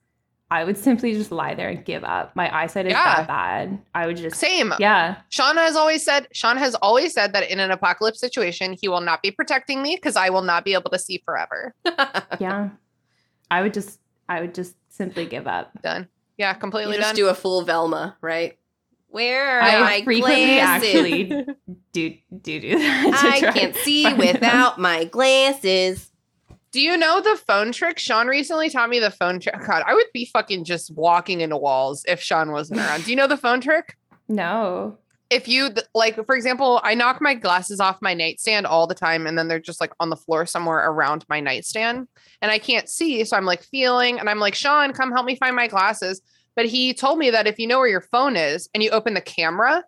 I 0.53 0.65
would 0.65 0.77
simply 0.77 1.13
just 1.13 1.31
lie 1.31 1.55
there 1.55 1.69
and 1.69 1.85
give 1.85 2.03
up. 2.03 2.35
My 2.35 2.53
eyesight 2.55 2.87
is 2.87 2.93
Yeah. 2.93 3.05
that 3.17 3.29
bad. 3.29 3.79
I 3.95 4.07
would 4.07 4.17
just 4.17 4.37
Same. 4.37 4.73
yeah. 4.81 5.17
Sean 5.29 5.57
has 5.57 5.77
always 5.77 6.05
said, 6.05 6.27
Sean 6.33 6.57
has 6.57 6.75
always 6.77 7.15
said 7.15 7.33
that 7.35 7.49
in 7.51 7.61
an 7.61 7.71
apocalypse 7.71 8.19
situation, 8.19 8.73
he 8.81 8.89
will 8.89 9.01
not 9.01 9.23
be 9.23 9.31
protecting 9.31 9.81
me 9.83 9.95
because 9.95 10.17
I 10.17 10.29
will 10.31 10.43
not 10.43 10.65
be 10.65 10.75
able 10.75 10.91
to 10.91 10.99
see 10.99 11.23
forever. 11.25 11.75
Yeah. 12.41 12.71
I 13.51 13.63
would 13.63 13.75
just 13.75 13.99
I 14.29 14.41
would 14.41 14.55
just 14.55 14.75
simply 14.89 15.27
give 15.27 15.47
up. 15.47 15.71
Done. 15.83 16.09
Yeah, 16.37 16.53
completely 16.55 16.95
you 16.95 17.01
just 17.01 17.11
done. 17.11 17.17
do 17.17 17.29
a 17.29 17.35
full 17.35 17.63
Velma, 17.63 18.17
right? 18.21 18.57
Where 19.09 19.59
are 19.59 19.61
I 19.61 19.81
my 19.81 20.03
frequently 20.05 20.55
glasses? 20.55 20.89
actually 20.95 21.25
do 21.93 22.15
do 22.43 22.61
do 22.61 22.79
that. 22.79 23.21
I 23.45 23.53
can't 23.53 23.75
see 23.77 24.05
find 24.05 24.21
them. 24.21 24.27
without 24.35 24.79
my 24.79 25.05
glasses. 25.05 26.10
Do 26.73 26.81
you 26.81 26.97
know 26.97 27.21
the 27.21 27.37
phone 27.37 27.73
trick? 27.73 27.99
Sean 27.99 28.29
recently 28.29 28.71
taught 28.71 28.91
me 28.91 29.01
the 29.01 29.11
phone 29.11 29.41
trick. 29.41 29.57
God, 29.66 29.83
I 29.87 29.95
would 29.95 30.07
be 30.14 30.25
fucking 30.27 30.64
just 30.64 30.93
walking 30.95 31.41
into 31.41 31.57
walls 31.57 32.05
if 32.07 32.21
Sean 32.21 32.53
wasn't 32.53 32.81
around. 32.85 33.05
Do 33.05 33.11
you 33.11 33.16
know 33.16 33.27
the 33.27 33.37
phone 33.37 33.61
trick? 33.61 33.97
No. 34.29 34.97
if 35.31 35.47
you 35.49 35.71
like 35.95 36.14
for 36.27 36.35
example 36.37 36.81
i 36.85 36.95
knock 36.95 37.21
my 37.21 37.35
glasses 37.35 37.81
off 37.81 38.01
my 38.01 38.14
nightstand 38.14 38.66
all 38.66 38.87
the 38.87 38.95
time 38.95 39.27
and 39.27 39.37
then 39.37 39.49
they're 39.49 39.59
just 39.61 39.81
like 39.81 39.93
on 40.01 40.09
the 40.11 40.16
floor 40.16 40.47
somewhere 40.47 40.89
around 40.91 41.25
my 41.29 41.41
nightstand 41.41 42.07
and 42.43 42.51
i 42.53 42.59
can't 42.59 42.89
see 42.89 43.25
so 43.25 43.37
i'm 43.37 43.45
like 43.45 43.62
feeling 43.62 44.18
and 44.21 44.29
i'm 44.31 44.39
like 44.39 44.55
sean 44.55 44.93
come 44.93 45.11
help 45.12 45.27
me 45.27 45.35
find 45.37 45.55
my 45.57 45.66
glasses 45.68 46.21
but 46.57 46.66
he 46.66 46.95
told 46.95 47.18
me 47.18 47.31
that 47.31 47.47
if 47.49 47.59
you 47.59 47.66
know 47.66 47.79
where 47.79 47.89
your 47.89 48.01
phone 48.01 48.37
is 48.37 48.68
and 48.73 48.83
you 48.85 48.91
open 48.91 49.14
the 49.14 49.21
camera 49.21 49.85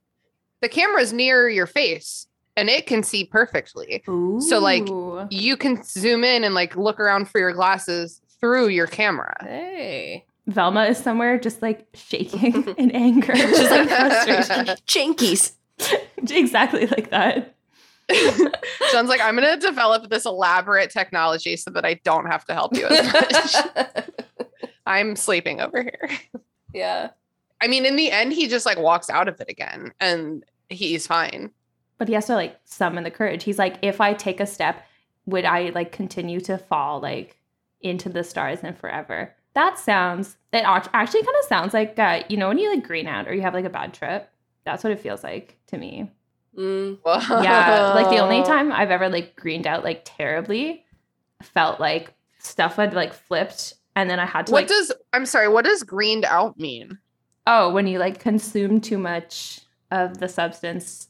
the 0.61 0.69
camera's 0.69 1.13
near 1.13 1.49
your 1.49 1.67
face 1.67 2.27
and 2.57 2.69
it 2.69 2.87
can 2.87 3.03
see 3.03 3.25
perfectly 3.25 4.03
So, 4.41 4.59
like, 4.59 4.87
you 5.31 5.57
can 5.57 5.83
zoom 5.83 6.25
in 6.25 6.45
and 6.45 6.55
like 6.55 6.77
look 6.77 7.01
around 7.01 7.29
for 7.29 7.39
your 7.39 7.53
glasses 7.53 8.21
through 8.41 8.69
your 8.69 8.87
camera 8.87 9.37
Hey. 9.41 10.25
Velma 10.49 10.85
is 10.87 10.99
somewhere 10.99 11.39
just 11.39 11.63
like 11.63 11.87
shaking 11.95 12.65
in 12.77 12.91
anger. 12.91 13.33
Just 13.33 13.71
like 13.71 13.89
frustration. 14.27 14.67
Jinkies. 14.87 15.53
exactly 16.31 16.87
like 16.87 17.11
that. 17.11 17.55
sean's 18.91 19.09
like 19.09 19.21
i'm 19.23 19.37
gonna 19.37 19.57
develop 19.57 20.11
this 20.11 20.27
elaborate 20.27 20.91
technology 20.91 21.57
so 21.57 21.71
that 21.71 21.85
i 21.87 21.95
don't 22.05 22.27
have 22.27 22.45
to 22.45 22.53
help 22.53 22.77
you 22.77 22.85
as 22.87 23.13
much 23.13 24.07
I'm 24.87 25.17
sleeping 25.17 25.61
over 25.61 25.83
here. 25.83 26.11
yeah. 26.75 27.11
I 27.61 27.69
mean, 27.69 27.87
in 27.87 27.97
the 27.97 28.11
end, 28.11 28.33
he 28.33 28.49
just 28.49 28.67
like 28.67 28.79
walks 28.79 29.09
out 29.09 29.29
of 29.29 29.41
it 29.41 29.49
again 29.49 29.93
and 30.01 30.45
he's 30.69 31.07
fine. 31.07 31.51
But 32.03 32.09
he 32.09 32.15
has 32.15 32.27
to 32.27 32.35
like 32.35 32.59
summon 32.65 33.05
the 33.05 33.13
courage. 33.13 33.45
He's 33.45 33.61
like, 33.61 33.77
if 33.81 34.01
I 34.01 34.13
take 34.13 34.41
a 34.41 34.45
step, 34.47 34.85
would 35.25 35.45
I 35.45 35.71
like 35.73 35.93
continue 35.93 36.41
to 36.41 36.59
fall 36.59 36.99
like 37.01 37.37
into 37.81 38.09
the 38.09 38.25
stars 38.25 38.59
and 38.65 38.77
forever? 38.77 39.33
That 39.55 39.79
sounds. 39.79 40.37
It 40.53 40.65
actually 40.67 41.23
kind 41.23 41.37
of 41.41 41.49
sounds 41.49 41.73
like 41.73 41.97
uh, 42.01 42.25
you 42.29 42.37
know 42.37 42.49
when 42.49 42.59
you 42.59 42.71
like 42.75 42.85
green 42.85 43.07
out 43.07 43.29
or 43.29 43.35
you 43.35 43.43
have 43.43 43.55
like 43.55 43.67
a 43.67 43.71
bad 43.71 43.95
trip. 43.95 44.29
That's 44.65 44.83
what 44.83 44.93
it 44.93 44.99
feels 44.99 45.23
like 45.23 45.61
to 45.69 45.79
me. 45.79 46.11
Mm. 46.59 46.99
Yeah, 47.45 47.93
like 47.95 48.11
the 48.11 48.19
only 48.19 48.43
time 48.43 48.73
I've 48.73 48.91
ever 48.91 49.09
like 49.09 49.37
greened 49.37 49.69
out 49.69 49.85
like 49.85 50.03
terribly 50.05 50.85
felt 51.41 51.79
like 51.79 52.15
stuff 52.41 52.75
had 52.75 52.95
like 52.95 53.13
flipped 53.13 53.75
and 53.95 54.11
then 54.11 54.19
I 54.19 54.27
had 54.27 54.49
to 54.49 54.53
What 54.53 54.63
like 54.63 54.69
does 54.71 54.91
I'm 55.13 55.25
sorry, 55.25 55.47
what 55.47 55.65
does 55.65 55.85
greened 55.85 56.25
out 56.25 56.59
mean? 56.59 56.99
oh 57.47 57.73
when 57.73 57.87
you 57.87 58.01
like 58.01 58.19
consume 58.19 58.81
too 58.81 58.99
much 58.99 59.61
of 59.93 60.19
the 60.19 60.29
substance 60.29 61.07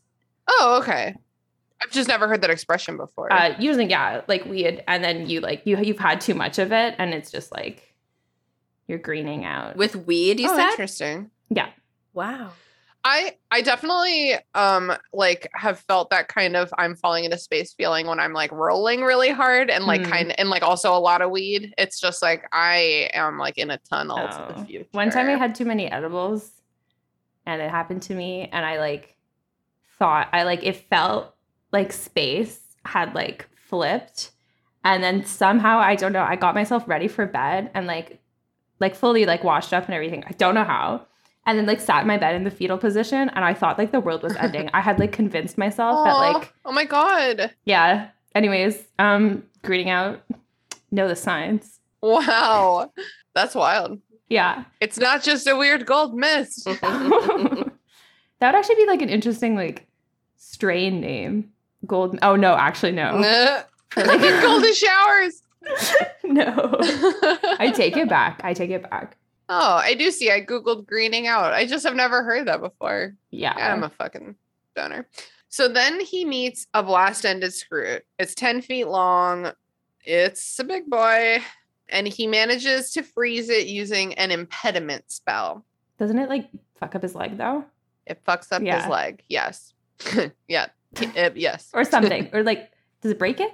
Oh, 0.49 0.79
okay. 0.83 1.15
I've 1.83 1.91
just 1.91 2.09
never 2.09 2.29
heard 2.29 2.43
that 2.43 2.51
expression 2.51 2.97
before. 2.97 3.33
uh 3.33 3.55
using 3.59 3.91
yeah 3.91 4.23
like 4.29 4.45
weed 4.45 4.85
and 4.87 5.03
then 5.03 5.29
you 5.29 5.41
like 5.41 5.63
you 5.65 5.77
you've 5.79 5.99
had 5.99 6.21
too 6.21 6.35
much 6.35 6.59
of 6.59 6.71
it 6.73 6.95
and 6.99 7.13
it's 7.13 7.31
just 7.31 7.51
like 7.53 7.93
you're 8.87 8.99
greening 8.99 9.45
out 9.45 9.77
With 9.77 9.97
weed, 10.07 10.39
you 10.39 10.49
oh, 10.51 10.57
said? 10.57 10.71
interesting. 10.71 11.31
yeah 11.51 11.71
Wow. 12.15 12.51
I 13.05 13.37
I 13.51 13.63
definitely 13.63 14.35
um 14.55 14.93
like 15.13 15.49
have 15.55 15.81
felt 15.81 16.11
that 16.11 16.29
kind 16.29 16.55
of 16.55 16.73
I'm 16.79 16.95
falling 16.95 17.25
into 17.25 17.37
space 17.37 17.73
feeling 17.75 18.07
when 18.07 18.21
I'm 18.21 18.33
like 18.33 18.53
rolling 18.53 19.01
really 19.03 19.31
hard 19.31 19.69
and 19.71 19.85
like 19.87 20.05
Hmm. 20.05 20.11
kind 20.13 20.39
and 20.39 20.51
like 20.51 20.63
also 20.63 20.95
a 20.97 21.01
lot 21.01 21.21
of 21.21 21.33
weed. 21.33 21.75
It's 21.79 21.99
just 21.99 22.23
like 22.23 22.45
I 22.53 23.11
am 23.13 23.39
like 23.39 23.59
in 23.59 23.71
a 23.73 23.79
tunnel 23.79 24.19
to 24.29 24.45
Oh. 24.45 24.53
the 24.61 24.65
future. 24.67 24.87
One 24.93 25.11
time 25.11 25.27
I 25.29 25.33
had 25.37 25.57
too 25.57 25.65
many 25.65 25.91
edibles 25.91 26.49
and 27.45 27.61
it 27.61 27.71
happened 27.71 28.03
to 28.03 28.15
me 28.15 28.49
and 28.53 28.65
I 28.65 28.79
like 28.79 29.17
thought 30.03 30.29
I 30.33 30.43
like 30.43 30.65
it 30.65 30.89
felt 30.91 31.33
like 31.71 31.93
space 31.93 32.59
had 32.85 33.15
like 33.15 33.49
flipped 33.55 34.33
and 34.83 35.01
then 35.01 35.25
somehow 35.25 35.79
I 35.79 35.95
don't 35.95 36.13
know 36.13 36.25
I 36.25 36.35
got 36.35 36.57
myself 36.57 36.83
ready 36.89 37.07
for 37.07 37.25
bed 37.25 37.71
and 37.73 37.87
like 37.87 38.21
like 38.81 38.97
fully 38.97 39.27
like 39.27 39.45
washed 39.45 39.73
up 39.73 39.85
and 39.85 39.95
everything. 39.95 40.25
I 40.27 40.33
don't 40.33 40.57
know 40.57 40.65
how. 40.65 41.07
And 41.47 41.57
then 41.57 41.67
like 41.67 41.79
sat 41.79 42.01
in 42.01 42.09
my 42.09 42.19
bed 42.19 42.35
in 42.35 42.43
the 42.43 42.51
fetal 42.51 42.79
position 42.79 43.29
and 43.29 43.45
I 43.45 43.55
thought 43.55 43.79
like 43.79 43.93
the 43.93 44.01
world 44.01 44.25
was 44.25 44.35
ending. 44.35 44.71
I 44.75 44.81
had 44.81 44.99
like 44.99 45.13
convinced 45.13 45.57
myself 45.57 46.05
that 46.05 46.15
like 46.15 46.53
oh 46.65 46.73
my 46.73 46.85
god. 46.85 47.55
yeah. 47.65 48.09
Anyways, 48.35 48.83
um 48.99 49.45
greening 49.63 49.89
out 49.89 50.21
know 50.91 51.07
the 51.07 51.15
signs. 51.15 51.79
Wow. 52.01 52.91
That's 53.37 53.55
wild. 53.55 54.01
Yeah. 54.29 54.65
It's 54.81 54.99
not 54.99 55.23
just 55.23 55.47
a 55.47 55.55
weird 55.55 55.87
gold 55.87 56.17
mist. 56.17 56.65
that 56.83 57.71
would 58.41 58.59
actually 58.59 58.75
be 58.75 58.87
like 58.87 59.01
an 59.01 59.09
interesting 59.09 59.55
like 59.55 59.87
strain 60.63 61.01
name. 61.01 61.51
Gold. 61.87 62.17
Oh 62.23 62.37
no, 62.37 62.55
actually 62.55 62.93
no. 62.93 63.11
Golden 63.97 64.73
showers. 64.75 65.43
no. 66.25 66.77
I 67.59 67.73
take 67.75 67.97
it 67.97 68.09
back. 68.09 68.41
I 68.45 68.55
take 68.55 68.71
it 68.71 68.89
back. 68.89 69.17
Oh, 69.49 69.75
I 69.75 69.95
do 69.95 70.13
see. 70.13 70.31
I 70.31 70.41
googled 70.41 70.87
greening 70.87 71.27
out. 71.27 71.53
I 71.53 71.67
just 71.67 71.85
have 71.85 71.97
never 71.97 72.23
heard 72.23 72.47
that 72.47 72.61
before. 72.61 73.15
Yeah. 73.31 73.55
I'm 73.57 73.83
a 73.83 73.91
fucking 73.91 74.37
donor. 74.77 75.09
So 75.49 75.67
then 75.69 75.99
he 76.01 76.25
meets 76.25 76.69
a 76.75 76.83
blast-ended 76.85 77.51
skrewt. 77.51 78.03
It's 78.21 78.35
10 78.37 78.63
feet 78.63 78.87
long. 78.87 79.51
It's 80.05 80.59
a 80.61 80.65
big 80.65 80.87
boy. 80.89 81.41
And 81.89 82.07
he 82.07 82.27
manages 82.29 82.93
to 82.93 83.03
freeze 83.03 83.51
it 83.51 83.67
using 83.67 84.15
an 84.15 84.31
impediment 84.31 85.11
spell. 85.11 85.65
Doesn't 85.99 86.19
it 86.19 86.29
like 86.31 86.49
fuck 86.79 86.95
up 86.95 87.03
his 87.03 87.15
leg 87.17 87.37
though, 87.37 87.65
It 88.07 88.25
fucks 88.25 88.53
up 88.53 88.63
Yeah. 88.63 88.81
his 88.81 88.87
leg. 88.91 89.23
Yes. 89.29 89.72
yeah. 90.49 90.67
Uh, 91.17 91.31
yes. 91.35 91.71
or 91.73 91.85
something, 91.85 92.29
or 92.33 92.43
like 92.43 92.71
does 93.01 93.13
it 93.13 93.19
break 93.19 93.41
it? 93.41 93.51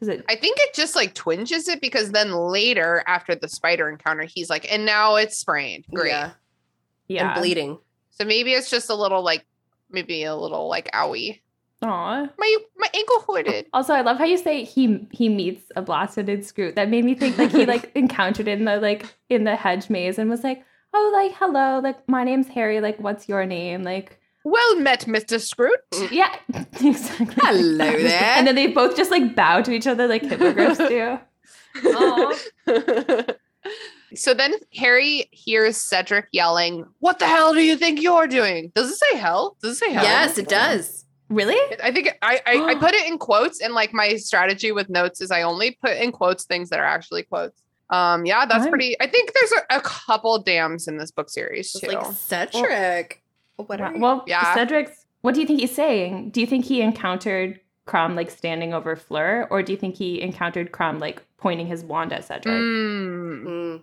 Does 0.00 0.08
it? 0.08 0.24
I 0.28 0.36
think 0.36 0.58
it 0.60 0.74
just 0.74 0.96
like 0.96 1.14
twinges 1.14 1.68
it 1.68 1.80
because 1.80 2.10
then 2.10 2.32
later 2.32 3.04
after 3.06 3.34
the 3.34 3.48
spider 3.48 3.88
encounter, 3.88 4.24
he's 4.24 4.50
like, 4.50 4.70
and 4.70 4.84
now 4.84 5.16
it's 5.16 5.38
sprained. 5.38 5.84
Great. 5.92 6.10
Yeah. 6.10 6.30
Yeah. 7.08 7.32
And 7.32 7.40
bleeding. 7.40 7.78
So 8.10 8.24
maybe 8.24 8.52
it's 8.52 8.70
just 8.70 8.90
a 8.90 8.94
little 8.94 9.22
like 9.22 9.46
maybe 9.90 10.24
a 10.24 10.34
little 10.34 10.68
like 10.68 10.90
owie. 10.92 11.40
Aw. 11.82 12.28
My 12.38 12.56
my 12.76 12.88
ankle 12.94 13.24
hooded. 13.26 13.66
Also, 13.72 13.92
I 13.92 14.00
love 14.00 14.18
how 14.18 14.24
you 14.24 14.38
say 14.38 14.64
he 14.64 15.06
he 15.10 15.28
meets 15.28 15.70
a 15.76 15.82
blasted 15.82 16.44
screw. 16.44 16.72
That 16.72 16.88
made 16.88 17.04
me 17.04 17.14
think 17.14 17.38
like 17.38 17.52
he 17.52 17.66
like 17.66 17.92
encountered 17.94 18.48
it 18.48 18.58
in 18.58 18.64
the 18.64 18.78
like 18.80 19.06
in 19.28 19.44
the 19.44 19.56
hedge 19.56 19.90
maze 19.90 20.18
and 20.18 20.30
was 20.30 20.44
like, 20.44 20.64
oh, 20.92 21.10
like 21.14 21.32
hello, 21.36 21.80
like 21.80 22.08
my 22.08 22.24
name's 22.24 22.48
Harry. 22.48 22.80
Like, 22.80 22.98
what's 22.98 23.28
your 23.28 23.44
name? 23.46 23.82
Like, 23.82 24.18
Well 24.44 24.76
met, 24.76 25.06
Mr. 25.06 25.38
Skrewt. 25.40 26.10
yeah, 26.12 26.34
exactly. 26.80 27.34
Hello 27.38 27.76
there. 28.02 28.32
And 28.36 28.46
then 28.46 28.54
they 28.54 28.66
both 28.66 28.96
just 28.96 29.10
like 29.10 29.34
bow 29.34 29.62
to 29.62 29.72
each 29.72 29.86
other 29.86 30.06
like 30.06 30.22
hippogriffs 30.22 30.78
do. 30.78 31.18
Aw. 31.86 32.34
so 34.14 34.34
then 34.34 34.54
Harry 34.74 35.28
hears 35.32 35.76
Cedric 35.76 36.26
yelling, 36.32 36.84
What 37.00 37.18
the 37.18 37.26
hell 37.26 37.52
do 37.54 37.60
you 37.62 37.76
think 37.76 38.00
you're 38.00 38.26
doing? 38.26 38.70
Does 38.74 38.90
it 38.90 38.96
say 38.96 39.16
hell? 39.16 39.56
Does 39.62 39.72
it 39.76 39.78
say 39.78 39.92
hell? 39.92 40.04
Yes, 40.04 40.38
it 40.38 40.48
does. 40.48 41.04
Really? 41.30 41.56
I 41.82 41.90
think 41.90 42.16
I, 42.22 42.40
I, 42.46 42.64
I 42.70 42.74
put 42.78 42.94
it 42.94 43.06
in 43.08 43.18
quotes 43.18 43.60
and 43.60 43.72
like 43.74 43.92
my 43.94 44.16
strategy 44.16 44.72
with 44.72 44.88
notes 44.90 45.20
is 45.20 45.30
I 45.30 45.42
only 45.42 45.78
put 45.82 45.96
in 45.96 46.12
quotes 46.12 46.44
things 46.44 46.70
that 46.70 46.78
are 46.78 46.84
actually 46.84 47.22
quotes. 47.24 47.60
Um 47.90 48.24
yeah, 48.26 48.46
that's 48.46 48.62
I'm- 48.62 48.70
pretty 48.70 48.94
I 49.00 49.06
think 49.06 49.32
there's 49.32 49.52
a, 49.70 49.76
a 49.78 49.80
couple 49.80 50.38
dams 50.42 50.86
in 50.86 50.98
this 50.98 51.10
book 51.10 51.28
series 51.30 51.74
It's 51.74 51.80
too. 51.80 51.88
like 51.98 52.06
Cedric. 52.14 53.22
What 53.56 53.80
are 53.80 53.94
you? 53.94 54.00
Well, 54.00 54.24
Yeah. 54.26 54.54
Cedric's. 54.54 55.06
What 55.22 55.34
do 55.34 55.40
you 55.40 55.46
think 55.46 55.60
he's 55.60 55.74
saying? 55.74 56.30
Do 56.30 56.40
you 56.40 56.46
think 56.46 56.64
he 56.66 56.82
encountered 56.82 57.60
Krum 57.86 58.14
like 58.14 58.30
standing 58.30 58.74
over 58.74 58.96
Fleur, 58.96 59.46
or 59.50 59.62
do 59.62 59.72
you 59.72 59.78
think 59.78 59.96
he 59.96 60.20
encountered 60.20 60.72
Krum 60.72 61.00
like 61.00 61.22
pointing 61.38 61.66
his 61.66 61.82
wand 61.84 62.12
at 62.12 62.24
Cedric? 62.24 62.54
Mm. 62.54 63.44
Mm. 63.44 63.82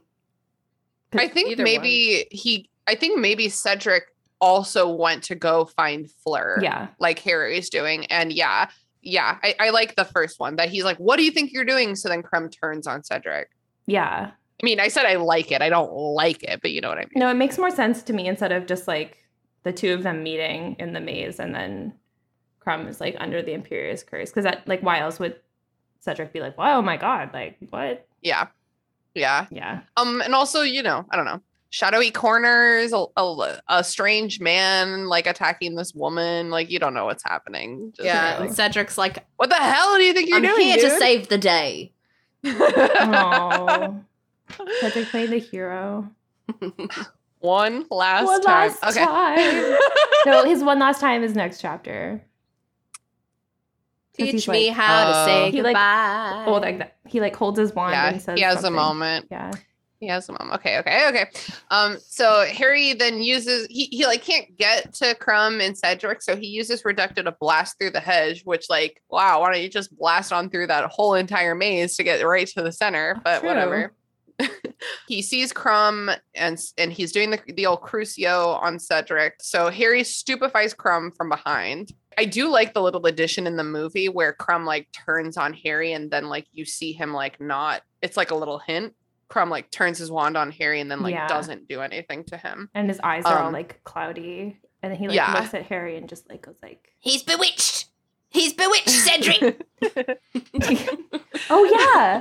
I 1.13 1.27
think 1.27 1.51
Either 1.51 1.63
maybe 1.63 2.25
he 2.31 2.69
I 2.87 2.95
think 2.95 3.19
maybe 3.19 3.49
Cedric 3.49 4.03
also 4.39 4.89
went 4.89 5.23
to 5.25 5.35
go 5.35 5.65
find 5.65 6.09
Fleur. 6.09 6.59
Yeah. 6.61 6.87
Like 6.99 7.19
Harry's 7.19 7.69
doing. 7.69 8.05
And 8.07 8.33
yeah, 8.33 8.69
yeah. 9.01 9.37
I, 9.43 9.55
I 9.59 9.69
like 9.69 9.95
the 9.95 10.05
first 10.05 10.39
one 10.39 10.55
that 10.55 10.69
he's 10.69 10.83
like, 10.83 10.97
What 10.97 11.17
do 11.17 11.23
you 11.23 11.31
think 11.31 11.51
you're 11.51 11.65
doing? 11.65 11.95
So 11.95 12.09
then 12.09 12.23
Krum 12.23 12.51
turns 12.51 12.87
on 12.87 13.03
Cedric. 13.03 13.49
Yeah. 13.85 14.31
I 14.31 14.65
mean, 14.65 14.79
I 14.79 14.89
said 14.89 15.05
I 15.05 15.15
like 15.15 15.51
it. 15.51 15.61
I 15.61 15.69
don't 15.69 15.91
like 15.91 16.43
it, 16.43 16.61
but 16.61 16.71
you 16.71 16.81
know 16.81 16.89
what 16.89 16.97
I 16.99 17.01
mean. 17.01 17.11
No, 17.15 17.29
it 17.29 17.35
makes 17.35 17.57
more 17.57 17.71
sense 17.71 18.03
to 18.03 18.13
me 18.13 18.27
instead 18.27 18.51
of 18.51 18.67
just 18.67 18.87
like 18.87 19.17
the 19.63 19.71
two 19.73 19.93
of 19.93 20.03
them 20.03 20.23
meeting 20.23 20.75
in 20.79 20.93
the 20.93 20.99
maze 20.99 21.39
and 21.39 21.53
then 21.53 21.93
Krum 22.65 22.87
is 22.87 22.99
like 23.01 23.15
under 23.19 23.41
the 23.41 23.51
Imperius 23.53 24.05
curse. 24.05 24.29
Because 24.29 24.43
that 24.43 24.67
like 24.67 24.81
why 24.81 24.99
else 24.99 25.19
would 25.19 25.35
Cedric 25.99 26.33
be 26.33 26.39
like, 26.39 26.55
oh 26.57 26.81
my 26.81 26.97
god, 26.97 27.31
like 27.33 27.57
what? 27.69 28.07
Yeah. 28.21 28.47
Yeah. 29.13 29.45
Yeah. 29.51 29.81
Um, 29.97 30.21
and 30.21 30.33
also, 30.33 30.61
you 30.61 30.81
know, 30.83 31.05
I 31.11 31.15
don't 31.15 31.25
know. 31.25 31.41
Shadowy 31.69 32.11
corners, 32.11 32.91
a, 32.91 33.05
a, 33.15 33.57
a 33.69 33.83
strange 33.83 34.39
man 34.41 35.07
like 35.07 35.25
attacking 35.25 35.75
this 35.75 35.93
woman. 35.93 36.49
Like 36.49 36.69
you 36.69 36.79
don't 36.79 36.93
know 36.93 37.05
what's 37.05 37.23
happening. 37.23 37.93
Just 37.95 38.05
Yeah, 38.05 38.37
like, 38.39 38.47
and 38.49 38.55
Cedric's 38.55 38.97
like, 38.97 39.25
what 39.37 39.49
the 39.49 39.55
hell 39.55 39.95
do 39.95 40.03
you 40.03 40.13
think 40.13 40.27
you're 40.29 40.37
I'm 40.37 40.43
doing? 40.43 40.67
here 40.67 40.77
to 40.77 40.99
save 40.99 41.29
the 41.29 41.37
day. 41.37 41.93
Oh. 42.43 44.01
Cedric 44.81 45.07
played 45.07 45.29
the 45.29 45.37
hero. 45.37 46.09
One 47.41 47.85
last 47.91 48.25
One 48.25 48.41
time. 48.41 48.71
last 48.81 48.95
time. 48.97 49.77
No, 50.25 50.45
his 50.45 50.63
one 50.63 50.77
last 50.77 50.99
time 51.01 51.23
is 51.23 51.33
next 51.35 51.59
chapter. 51.61 52.21
Teach 54.13 54.47
me 54.47 54.67
like- 54.67 54.77
how 54.77 55.05
to 55.11 55.17
Oh. 55.21 55.25
say 55.25 55.51
He, 55.51 55.61
like- 55.61 55.73
goodbye. 55.73 56.43
Oh, 56.45 56.53
like 56.61 56.77
that. 56.79 56.97
He 57.07 57.19
like 57.19 57.35
holds 57.35 57.57
his 57.57 57.73
wand 57.73 57.93
yeah, 57.93 58.09
and 58.09 58.21
says 58.21 58.37
he 58.37 58.43
has 58.43 58.55
something. 58.59 58.73
a 58.73 58.75
moment. 58.75 59.27
Yeah. 59.31 59.51
He 59.99 60.07
has 60.07 60.27
a 60.29 60.31
moment. 60.33 60.53
Okay, 60.59 60.79
okay, 60.79 61.07
okay. 61.09 61.25
Um, 61.69 61.97
so 62.07 62.45
Harry 62.45 62.93
then 62.93 63.21
uses 63.21 63.67
he 63.69 63.85
he 63.85 64.05
like 64.05 64.23
can't 64.23 64.55
get 64.57 64.93
to 64.95 65.15
Krum 65.15 65.59
and 65.65 65.77
Cedric, 65.77 66.21
so 66.23 66.35
he 66.35 66.47
uses 66.47 66.81
Reducto 66.83 67.23
to 67.23 67.31
blast 67.39 67.77
through 67.79 67.91
the 67.91 67.99
hedge, 67.99 68.41
which 68.43 68.67
like, 68.69 69.01
wow, 69.09 69.41
why 69.41 69.51
don't 69.53 69.61
you 69.61 69.69
just 69.69 69.95
blast 69.95 70.33
on 70.33 70.49
through 70.49 70.67
that 70.67 70.85
whole 70.91 71.13
entire 71.13 71.53
maze 71.55 71.95
to 71.97 72.03
get 72.03 72.21
right 72.25 72.47
to 72.47 72.61
the 72.63 72.71
center? 72.71 73.19
But 73.23 73.39
True. 73.41 73.49
whatever. 73.49 73.93
he 75.07 75.21
sees 75.21 75.51
Krum 75.53 76.15
and 76.35 76.59
and 76.77 76.91
he's 76.93 77.11
doing 77.11 77.31
the 77.31 77.39
the 77.55 77.65
old 77.65 77.81
Crucio 77.81 78.61
on 78.61 78.79
Cedric. 78.79 79.35
So 79.41 79.69
Harry 79.69 80.03
stupefies 80.03 80.73
Krum 80.73 81.15
from 81.15 81.29
behind. 81.29 81.91
I 82.17 82.25
do 82.25 82.49
like 82.49 82.73
the 82.73 82.81
little 82.81 83.05
addition 83.05 83.47
in 83.47 83.55
the 83.55 83.63
movie 83.63 84.09
where 84.09 84.33
Krum 84.33 84.65
like 84.65 84.87
turns 84.91 85.37
on 85.37 85.53
Harry 85.53 85.93
and 85.93 86.11
then 86.11 86.27
like 86.29 86.45
you 86.51 86.65
see 86.65 86.91
him 86.93 87.13
like 87.13 87.39
not. 87.39 87.81
It's 88.01 88.17
like 88.17 88.31
a 88.31 88.35
little 88.35 88.59
hint. 88.59 88.93
Krum 89.29 89.49
like 89.49 89.71
turns 89.71 89.97
his 89.97 90.11
wand 90.11 90.35
on 90.35 90.51
Harry 90.51 90.81
and 90.81 90.91
then 90.91 91.01
like 91.01 91.13
Yeah. 91.13 91.27
doesn't 91.27 91.67
do 91.69 91.81
anything 91.81 92.25
to 92.25 92.37
him. 92.37 92.69
And 92.75 92.89
his 92.89 92.99
eyes 93.01 93.23
are 93.25 93.39
all 93.39 93.47
Um, 93.47 93.53
like 93.53 93.81
cloudy. 93.85 94.59
And 94.83 94.91
then 94.91 94.99
he 94.99 95.07
like 95.07 95.15
yeah. 95.15 95.33
looks 95.39 95.53
at 95.53 95.63
Harry 95.67 95.95
and 95.95 96.09
just 96.09 96.29
like 96.29 96.41
goes 96.41 96.55
like 96.61 96.89
He's 96.99 97.23
bewitched. 97.23 97.85
He's 98.29 98.53
bewitched, 98.53 98.89
Cedric. 98.89 99.61
Oh 101.49 101.63
yeah. 101.65 102.19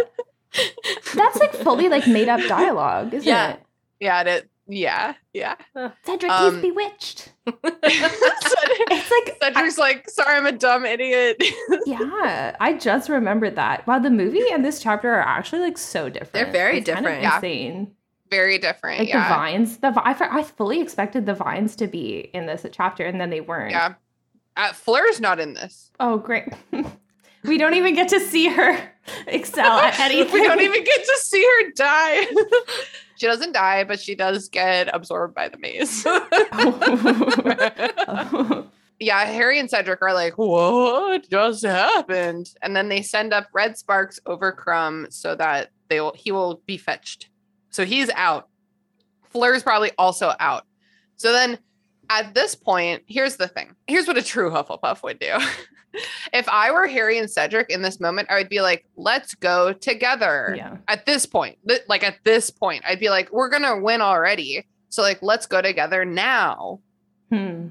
That's 1.15 1.39
like 1.39 1.53
fully 1.55 1.89
like 1.89 2.07
made 2.07 2.29
up 2.29 2.41
dialogue, 2.49 3.15
isn't 3.15 3.27
Yeah. 3.29 3.53
it? 3.53 3.61
yeah, 4.01 4.23
it, 4.23 4.51
yeah, 4.67 5.15
yeah. 5.33 5.57
Cedric, 6.05 6.31
Um, 6.31 6.55
he's 6.55 6.63
bewitched. 6.63 7.33
Cedric- 7.47 8.89
It's 8.91 9.11
like 9.11 9.39
Cedric's 9.43 9.79
like, 9.79 10.09
sorry, 10.09 10.37
I'm 10.37 10.47
a 10.47 10.53
dumb 10.53 10.85
idiot. 10.85 11.43
yeah, 11.87 12.57
I 12.61 12.75
just 12.75 13.09
remembered 13.09 13.57
that. 13.57 13.87
Wow, 13.87 13.99
the 13.99 14.11
movie 14.11 14.45
and 14.53 14.65
this 14.65 14.81
chapter 14.83 15.13
are 15.13 15.21
actually 15.21 15.61
like 15.63 15.77
so 15.79 16.09
different. 16.09 16.33
They're 16.33 16.53
very 16.53 16.79
It's 16.79 16.89
kind 16.89 16.99
of 16.99 17.05
different. 17.05 17.23
Yeah. 17.23 17.37
Insane. 17.37 17.93
Very 18.31 18.59
different. 18.59 19.01
Like 19.01 19.09
yeah. 19.09 19.29
the 19.29 19.35
vines, 19.35 19.79
the 19.79 19.89
I, 20.05 20.15
I 20.39 20.43
fully 20.45 20.81
expected 20.81 21.27
the 21.27 21.35
vines 21.35 21.75
to 21.77 21.89
be 21.89 22.31
in 22.33 22.47
this 22.47 22.65
chapter, 22.71 23.05
and 23.05 23.21
then 23.21 23.31
they 23.31 23.41
weren't. 23.41 23.73
Yeah. 23.73 23.95
Uh, 24.57 24.73
Fleur's 24.73 25.21
not 25.21 25.41
in 25.41 25.55
this. 25.55 25.91
Oh, 25.99 26.19
great. 26.19 26.45
We 27.45 27.59
don't 27.59 27.75
even 27.75 27.95
get 27.95 28.09
to 28.09 28.21
see 28.21 28.49
her 28.49 28.91
excel 29.27 29.79
at 29.79 29.99
anything. 29.99 30.33
we 30.41 30.47
don't 30.47 30.61
even 30.61 30.85
get 30.85 31.05
to 31.05 31.19
see 31.23 31.43
her 31.43 31.71
die. 31.75 32.27
she 33.17 33.27
doesn't 33.27 33.53
die, 33.53 33.85
but 33.85 34.01
she 34.01 34.15
does 34.15 34.49
get 34.49 34.95
absorbed 34.95 35.35
by 35.35 35.49
the 35.49 35.59
maze. 35.59 36.05
Oh. 36.07 36.27
yeah, 39.01 39.25
Harry 39.25 39.59
and 39.59 39.71
Cedric 39.71 40.03
are 40.03 40.13
like, 40.13 40.37
what 40.37 41.29
just 41.31 41.65
happened? 41.65 42.51
And 42.61 42.77
then 42.77 42.89
they 42.89 43.03
send 43.03 43.33
up 43.33 43.49
red 43.55 43.79
sparks 43.79 44.21
over 44.27 44.53
Krum 44.53 45.11
so 45.13 45.35
that 45.35 45.71
they 45.89 46.01
will 46.01 46.13
he 46.15 46.33
will 46.33 46.63
be 46.67 46.77
fetched. 46.77 47.31
So 47.71 47.87
he's 47.87 48.11
out. 48.11 48.49
Fleur's 49.31 49.63
probably 49.63 49.93
also 49.97 50.35
out. 50.39 50.67
So 51.17 51.33
then 51.33 51.59
at 52.11 52.35
this 52.35 52.55
point, 52.55 53.05
here's 53.07 53.37
the 53.37 53.49
thing. 53.49 53.75
Here's 53.87 54.07
what 54.07 54.19
a 54.19 54.23
true 54.23 54.51
Hufflepuff 54.51 55.03
would 55.03 55.21
do. 55.21 55.39
If 56.33 56.49
I 56.49 56.71
were 56.71 56.87
Harry 56.87 57.19
and 57.19 57.31
Cedric 57.31 57.71
in 57.71 57.83
this 57.83 58.01
moment, 58.01 58.29
I 58.31 58.37
would 58.37 58.49
be 58.49 58.61
like, 58.61 58.85
let's 58.97 59.35
go 59.35 59.73
together. 59.73 60.55
Yeah. 60.57 60.77
At 60.89 61.07
this 61.07 61.27
point, 61.27 61.59
like 61.89 62.05
at 62.05 62.17
this 62.25 62.51
point, 62.51 62.85
I'd 62.87 63.01
be 63.01 63.11
like, 63.11 63.31
we're 63.33 63.49
going 63.49 63.63
to 63.65 63.77
win 63.83 64.01
already. 64.01 64.67
So, 64.89 65.03
like, 65.03 65.23
let's 65.23 65.47
go 65.47 65.61
together 65.63 66.05
now. 66.05 66.81
Hmm. 67.31 67.69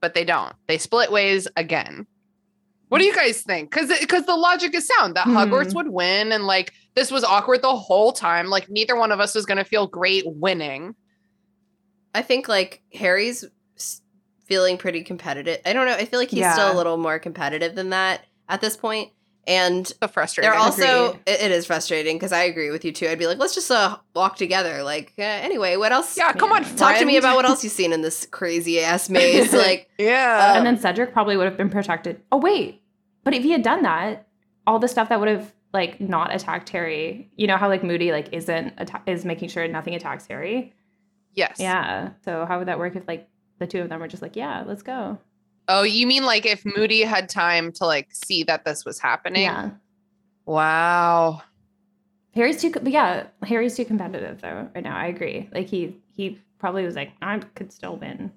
But 0.00 0.14
they 0.14 0.24
don't. 0.24 0.54
They 0.66 0.78
split 0.78 1.10
ways 1.12 1.48
again. 1.56 2.06
What 2.88 2.98
do 3.00 3.04
you 3.04 3.14
guys 3.14 3.42
think? 3.42 3.70
Because 3.70 3.90
because 3.98 4.26
the 4.26 4.36
logic 4.36 4.74
is 4.74 4.86
sound 4.86 5.16
that 5.16 5.24
Hmm. 5.24 5.36
Hogwarts 5.36 5.74
would 5.74 5.88
win, 5.88 6.30
and 6.32 6.46
like 6.46 6.72
this 6.94 7.10
was 7.10 7.24
awkward 7.24 7.60
the 7.62 7.74
whole 7.76 8.12
time. 8.12 8.46
Like 8.48 8.68
neither 8.70 8.94
one 8.96 9.10
of 9.10 9.18
us 9.20 9.34
was 9.34 9.44
going 9.44 9.58
to 9.58 9.64
feel 9.64 9.86
great 9.86 10.24
winning. 10.26 10.94
I 12.14 12.22
think 12.22 12.48
like 12.48 12.82
Harry's 12.94 13.44
s- 13.44 13.50
feeling 14.46 14.78
pretty 14.78 15.02
competitive. 15.02 15.58
I 15.66 15.72
don't 15.72 15.86
know. 15.86 15.94
I 15.94 16.04
feel 16.06 16.18
like 16.18 16.30
he's 16.30 16.40
Yeah. 16.40 16.52
still 16.54 16.72
a 16.72 16.76
little 16.76 16.96
more 16.96 17.18
competitive 17.18 17.74
than 17.74 17.90
that 17.90 18.22
at 18.48 18.60
this 18.60 18.76
point. 18.76 19.10
And 19.48 19.86
So 19.86 20.08
frustrating. 20.08 20.50
they're 20.50 20.58
also 20.58 21.12
it, 21.24 21.40
it 21.40 21.50
is 21.52 21.66
frustrating 21.66 22.16
because 22.16 22.32
I 22.32 22.42
agree 22.42 22.70
with 22.72 22.84
you 22.84 22.90
too. 22.90 23.06
I'd 23.06 23.18
be 23.18 23.28
like, 23.28 23.38
let's 23.38 23.54
just 23.54 23.70
uh, 23.70 23.96
walk 24.12 24.34
together. 24.36 24.82
Like 24.82 25.12
uh, 25.18 25.22
anyway, 25.22 25.76
what 25.76 25.92
else? 25.92 26.16
yeah. 26.18 26.32
Come 26.32 26.50
on, 26.50 26.64
Yeah. 26.64 26.74
Talk 26.74 26.98
to 26.98 27.04
me 27.04 27.16
about 27.16 27.36
what 27.36 27.44
else 27.44 27.62
you've 27.62 27.72
seen 27.72 27.92
in 27.92 28.02
this 28.02 28.26
crazy 28.26 28.80
ass 28.80 29.08
maze. 29.10 29.52
Like, 29.52 29.88
Yeah. 29.98 30.48
Um, 30.50 30.56
and 30.58 30.66
then 30.66 30.78
Cedric 30.78 31.12
probably 31.12 31.36
would 31.36 31.46
have 31.46 31.56
been 31.56 31.70
protected. 31.70 32.20
Oh 32.32 32.38
wait, 32.38 32.82
but 33.22 33.34
if 33.34 33.44
he 33.44 33.52
had 33.52 33.62
done 33.62 33.82
that, 33.84 34.26
all 34.66 34.80
the 34.80 34.88
stuff 34.88 35.10
that 35.10 35.20
would 35.20 35.28
have 35.28 35.52
like 35.72 36.00
not 36.00 36.34
attacked 36.34 36.68
Harry. 36.70 37.30
You 37.36 37.46
know 37.46 37.56
how 37.56 37.68
like 37.68 37.84
Moody 37.84 38.10
like 38.10 38.30
isn't 38.32 38.74
atta- 38.78 39.02
is 39.06 39.24
making 39.24 39.48
sure 39.50 39.66
nothing 39.68 39.94
attacks 39.94 40.26
Harry. 40.26 40.74
yes. 41.34 41.58
Yeah. 41.60 42.10
So 42.24 42.46
how 42.46 42.58
would 42.58 42.66
that 42.66 42.80
work 42.80 42.96
if 42.96 43.06
like 43.06 43.28
the 43.58 43.66
two 43.66 43.80
of 43.80 43.88
them 43.88 44.00
were 44.00 44.08
just 44.08 44.22
like, 44.22 44.36
yeah, 44.36 44.64
let's 44.66 44.82
go. 44.82 45.18
Oh, 45.68 45.82
you 45.82 46.06
mean 46.06 46.24
like 46.24 46.46
if 46.46 46.62
Moody 46.64 47.02
had 47.02 47.28
time 47.28 47.72
to 47.72 47.86
like 47.86 48.08
see 48.12 48.44
that 48.44 48.64
this 48.64 48.84
was 48.84 48.98
happening? 49.00 49.42
Yeah. 49.42 49.70
Wow. 50.44 51.42
Harry's 52.34 52.60
too. 52.60 52.70
but 52.70 52.86
Yeah, 52.88 53.26
Harry's 53.42 53.76
too 53.76 53.84
competitive 53.84 54.40
though. 54.40 54.68
Right 54.74 54.84
now, 54.84 54.96
I 54.96 55.06
agree. 55.06 55.48
Like 55.52 55.66
he 55.68 55.96
he 56.12 56.38
probably 56.58 56.84
was 56.84 56.94
like, 56.96 57.12
I 57.22 57.38
could 57.38 57.72
still 57.72 57.96
win. 57.96 58.30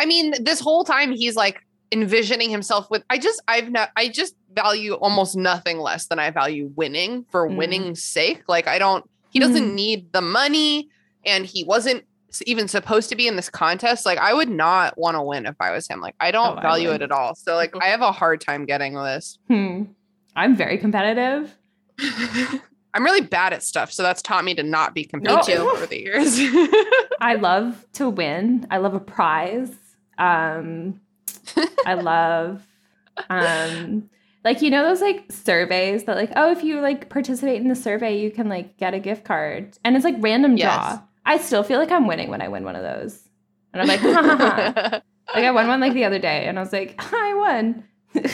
I 0.00 0.06
mean, 0.06 0.34
this 0.42 0.60
whole 0.60 0.84
time 0.84 1.12
he's 1.12 1.36
like 1.36 1.60
envisioning 1.92 2.50
himself 2.50 2.90
with 2.90 3.02
I 3.10 3.18
just 3.18 3.42
I've 3.48 3.70
not 3.70 3.90
I 3.96 4.08
just 4.08 4.34
value 4.52 4.94
almost 4.94 5.36
nothing 5.36 5.78
less 5.78 6.06
than 6.06 6.18
I 6.18 6.30
value 6.30 6.72
winning 6.74 7.24
for 7.30 7.48
Mm. 7.48 7.56
winning's 7.56 8.02
sake. 8.02 8.42
Like 8.48 8.66
I 8.66 8.78
don't 8.78 9.04
he 9.30 9.38
doesn't 9.40 9.70
Mm. 9.72 9.74
need 9.74 10.12
the 10.12 10.22
money 10.22 10.88
and 11.24 11.44
he 11.44 11.64
wasn't 11.64 12.04
even 12.46 12.68
supposed 12.68 13.08
to 13.10 13.16
be 13.16 13.26
in 13.26 13.36
this 13.36 13.48
contest. 13.50 14.04
Like 14.06 14.18
I 14.18 14.32
would 14.34 14.48
not 14.50 14.96
want 14.98 15.16
to 15.16 15.22
win 15.22 15.46
if 15.46 15.56
I 15.60 15.70
was 15.72 15.86
him. 15.88 16.00
Like 16.00 16.14
I 16.20 16.30
don't 16.30 16.58
Oh, 16.58 16.60
value 16.60 16.88
would. 16.88 17.02
it 17.02 17.04
at 17.04 17.12
all. 17.12 17.34
So 17.34 17.54
like 17.54 17.74
I 17.80 17.86
have 17.86 18.02
a 18.02 18.12
hard 18.12 18.40
time 18.40 18.64
getting 18.64 18.94
this. 18.94 19.38
Hmm. 19.48 19.84
I'm 20.34 20.54
very 20.56 20.76
competitive. 20.78 21.56
I'm 22.94 23.04
really 23.04 23.20
bad 23.20 23.52
at 23.52 23.62
stuff, 23.62 23.92
so 23.92 24.02
that's 24.02 24.22
taught 24.22 24.44
me 24.44 24.54
to 24.54 24.62
not 24.62 24.94
be 24.94 25.04
competitive 25.04 25.58
too. 25.62 25.70
over 25.70 25.86
the 25.86 25.98
years. 26.00 26.38
I 27.20 27.34
love 27.34 27.84
to 27.94 28.08
win. 28.08 28.66
I 28.70 28.78
love 28.78 28.94
a 28.94 29.00
prize. 29.00 29.70
Um, 30.18 31.00
I 31.84 31.92
love, 31.94 32.66
um, 33.28 34.08
like 34.44 34.62
you 34.62 34.70
know 34.70 34.82
those 34.82 35.02
like 35.02 35.30
surveys 35.30 36.04
that 36.04 36.16
like 36.16 36.32
oh 36.36 36.50
if 36.52 36.62
you 36.62 36.80
like 36.80 37.08
participate 37.10 37.60
in 37.60 37.68
the 37.68 37.74
survey 37.74 38.18
you 38.18 38.30
can 38.30 38.48
like 38.48 38.76
get 38.78 38.94
a 38.94 39.00
gift 39.00 39.24
card 39.24 39.76
and 39.84 39.94
it's 39.96 40.04
like 40.04 40.14
random 40.20 40.56
Yes. 40.56 40.74
draw. 40.74 41.02
I 41.26 41.36
still 41.38 41.62
feel 41.62 41.78
like 41.78 41.90
I'm 41.90 42.06
winning 42.06 42.30
when 42.30 42.40
I 42.40 42.48
win 42.48 42.64
one 42.64 42.76
of 42.76 42.82
those, 42.82 43.28
and 43.72 43.82
I'm 43.82 43.88
like 43.88 44.00
ha, 44.00 44.12
ha, 44.14 44.36
ha. 44.36 45.00
like 45.34 45.44
I 45.44 45.50
won 45.50 45.68
one 45.68 45.80
like 45.80 45.92
the 45.92 46.04
other 46.04 46.18
day 46.18 46.46
and 46.46 46.58
I 46.58 46.62
was 46.62 46.72
like 46.72 46.94
I 46.98 47.34
won. 47.34 47.84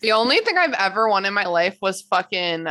The 0.00 0.12
only 0.12 0.38
thing 0.40 0.58
I've 0.58 0.74
ever 0.74 1.08
won 1.08 1.24
in 1.24 1.32
my 1.32 1.46
life 1.46 1.78
was 1.80 2.02
fucking 2.02 2.66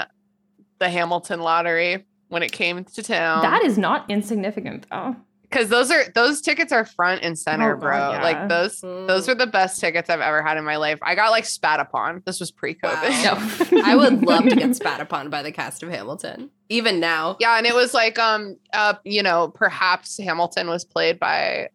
the 0.79 0.89
Hamilton 0.89 1.39
lottery 1.39 2.05
when 2.27 2.43
it 2.43 2.51
came 2.51 2.83
to 2.83 3.01
town. 3.01 3.41
that 3.41 3.63
is 3.63 3.77
not 3.77 4.07
insignificant 4.09 4.85
though. 4.91 5.15
Because 5.51 5.67
those 5.69 5.91
are 5.91 6.03
those 6.15 6.41
tickets 6.41 6.71
are 6.71 6.85
front 6.85 7.21
and 7.23 7.37
center, 7.37 7.75
Oh, 7.75 7.79
bro. 7.79 8.11
yeah. 8.11 8.23
Like 8.23 8.47
those 8.49 8.79
those 8.81 9.27
are 9.29 9.35
the 9.35 9.47
best 9.47 9.79
tickets 9.79 10.09
I've 10.09 10.21
ever 10.21 10.41
had 10.41 10.57
in 10.57 10.63
my 10.63 10.77
life. 10.77 10.97
I 11.01 11.13
got 11.15 11.31
like 11.31 11.45
spat 11.45 11.79
upon. 11.79 12.23
This 12.25 12.39
was 12.39 12.51
pre-COVID. 12.51 13.71
Wow. 13.73 13.81
I 13.85 13.95
would 13.95 14.23
love 14.23 14.45
to 14.45 14.55
get 14.55 14.75
spat 14.75 15.01
upon 15.01 15.29
by 15.29 15.43
the 15.43 15.51
cast 15.51 15.83
of 15.83 15.89
Hamilton, 15.89 16.49
even 16.69 16.99
now. 16.99 17.35
yeah, 17.39 17.57
and 17.57 17.65
it 17.67 17.75
was 17.75 17.93
like 17.93 18.17
um 18.17 18.55
uh 18.73 18.93
you 19.03 19.21
know 19.23 19.49
perhaps 19.49 20.17
Hamilton 20.17 20.67
was 20.69 20.85
played 20.85 21.19
by 21.19 21.69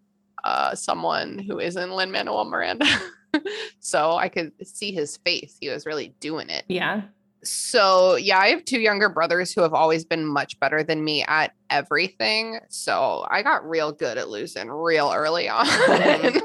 uh 0.44 0.74
someone 0.74 1.38
who 1.38 1.58
isn't 1.58 1.90
Lin 1.92 2.10
Manuel 2.10 2.44
Miranda. 2.46 2.86
so 3.80 4.12
I 4.16 4.28
could 4.28 4.52
see 4.66 4.92
his 4.92 5.16
face. 5.18 5.56
He 5.60 5.68
was 5.68 5.84
really 5.86 6.14
doing 6.20 6.48
it. 6.48 6.64
yeah. 6.68 7.02
So 7.48 8.16
yeah, 8.16 8.38
I 8.38 8.48
have 8.48 8.64
two 8.64 8.80
younger 8.80 9.08
brothers 9.08 9.52
who 9.52 9.62
have 9.62 9.74
always 9.74 10.04
been 10.04 10.26
much 10.26 10.58
better 10.60 10.82
than 10.82 11.04
me 11.04 11.24
at 11.24 11.52
everything. 11.70 12.60
So 12.68 13.26
I 13.30 13.42
got 13.42 13.68
real 13.68 13.92
good 13.92 14.18
at 14.18 14.28
losing 14.28 14.68
real 14.70 15.12
early 15.14 15.48
on. 15.48 15.66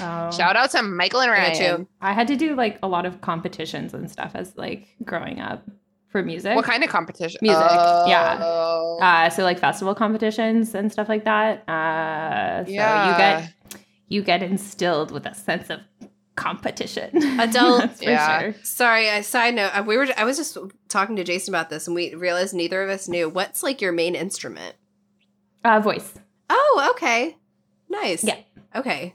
Oh. 0.00 0.30
Shout 0.30 0.56
out 0.56 0.70
to 0.70 0.82
Michael 0.82 1.20
and 1.20 1.30
I. 1.30 1.34
Ryan. 1.34 1.86
I 2.00 2.12
had 2.12 2.28
to 2.28 2.36
do 2.36 2.54
like 2.54 2.78
a 2.82 2.88
lot 2.88 3.04
of 3.04 3.20
competitions 3.20 3.94
and 3.94 4.10
stuff 4.10 4.32
as 4.34 4.56
like 4.56 4.86
growing 5.04 5.40
up 5.40 5.68
for 6.08 6.22
music. 6.22 6.54
What 6.54 6.64
kind 6.64 6.84
of 6.84 6.90
competition? 6.90 7.40
Music, 7.42 7.60
yeah. 7.60 8.38
Oh, 8.40 8.98
Uh, 9.00 9.30
so 9.30 9.42
like 9.42 9.58
festival 9.58 9.94
competitions 9.94 10.74
and 10.74 10.92
stuff 10.92 11.08
like 11.08 11.24
that. 11.24 11.68
Uh, 11.68 12.64
so 12.64 12.70
yeah. 12.70 13.10
you 13.10 13.16
get 13.18 13.84
you 14.08 14.22
get 14.22 14.42
instilled 14.42 15.10
with 15.10 15.26
a 15.26 15.34
sense 15.34 15.70
of 15.70 15.80
competition. 16.36 17.10
Adele- 17.40 17.78
That's 17.78 17.98
for 17.98 18.04
Yeah. 18.10 18.40
sure. 18.40 18.54
Sorry, 18.62 19.10
I 19.10 19.20
side 19.20 19.54
note. 19.54 19.70
uh, 19.76 19.82
We 19.86 19.96
were. 19.96 20.06
I 20.16 20.24
was 20.24 20.36
just 20.36 20.56
talking 20.88 21.16
to 21.16 21.24
Jason 21.24 21.52
about 21.54 21.70
this, 21.70 21.86
and 21.86 21.94
we 21.94 22.14
realized 22.14 22.54
neither 22.54 22.82
of 22.82 22.90
us 22.90 23.08
knew 23.08 23.28
what's 23.28 23.62
like 23.62 23.80
your 23.80 23.92
main 23.92 24.14
instrument. 24.14 24.76
Uh, 25.64 25.80
voice. 25.80 26.12
Oh, 26.50 26.88
okay, 26.94 27.36
nice. 27.88 28.24
Yeah. 28.24 28.36
Okay, 28.74 29.14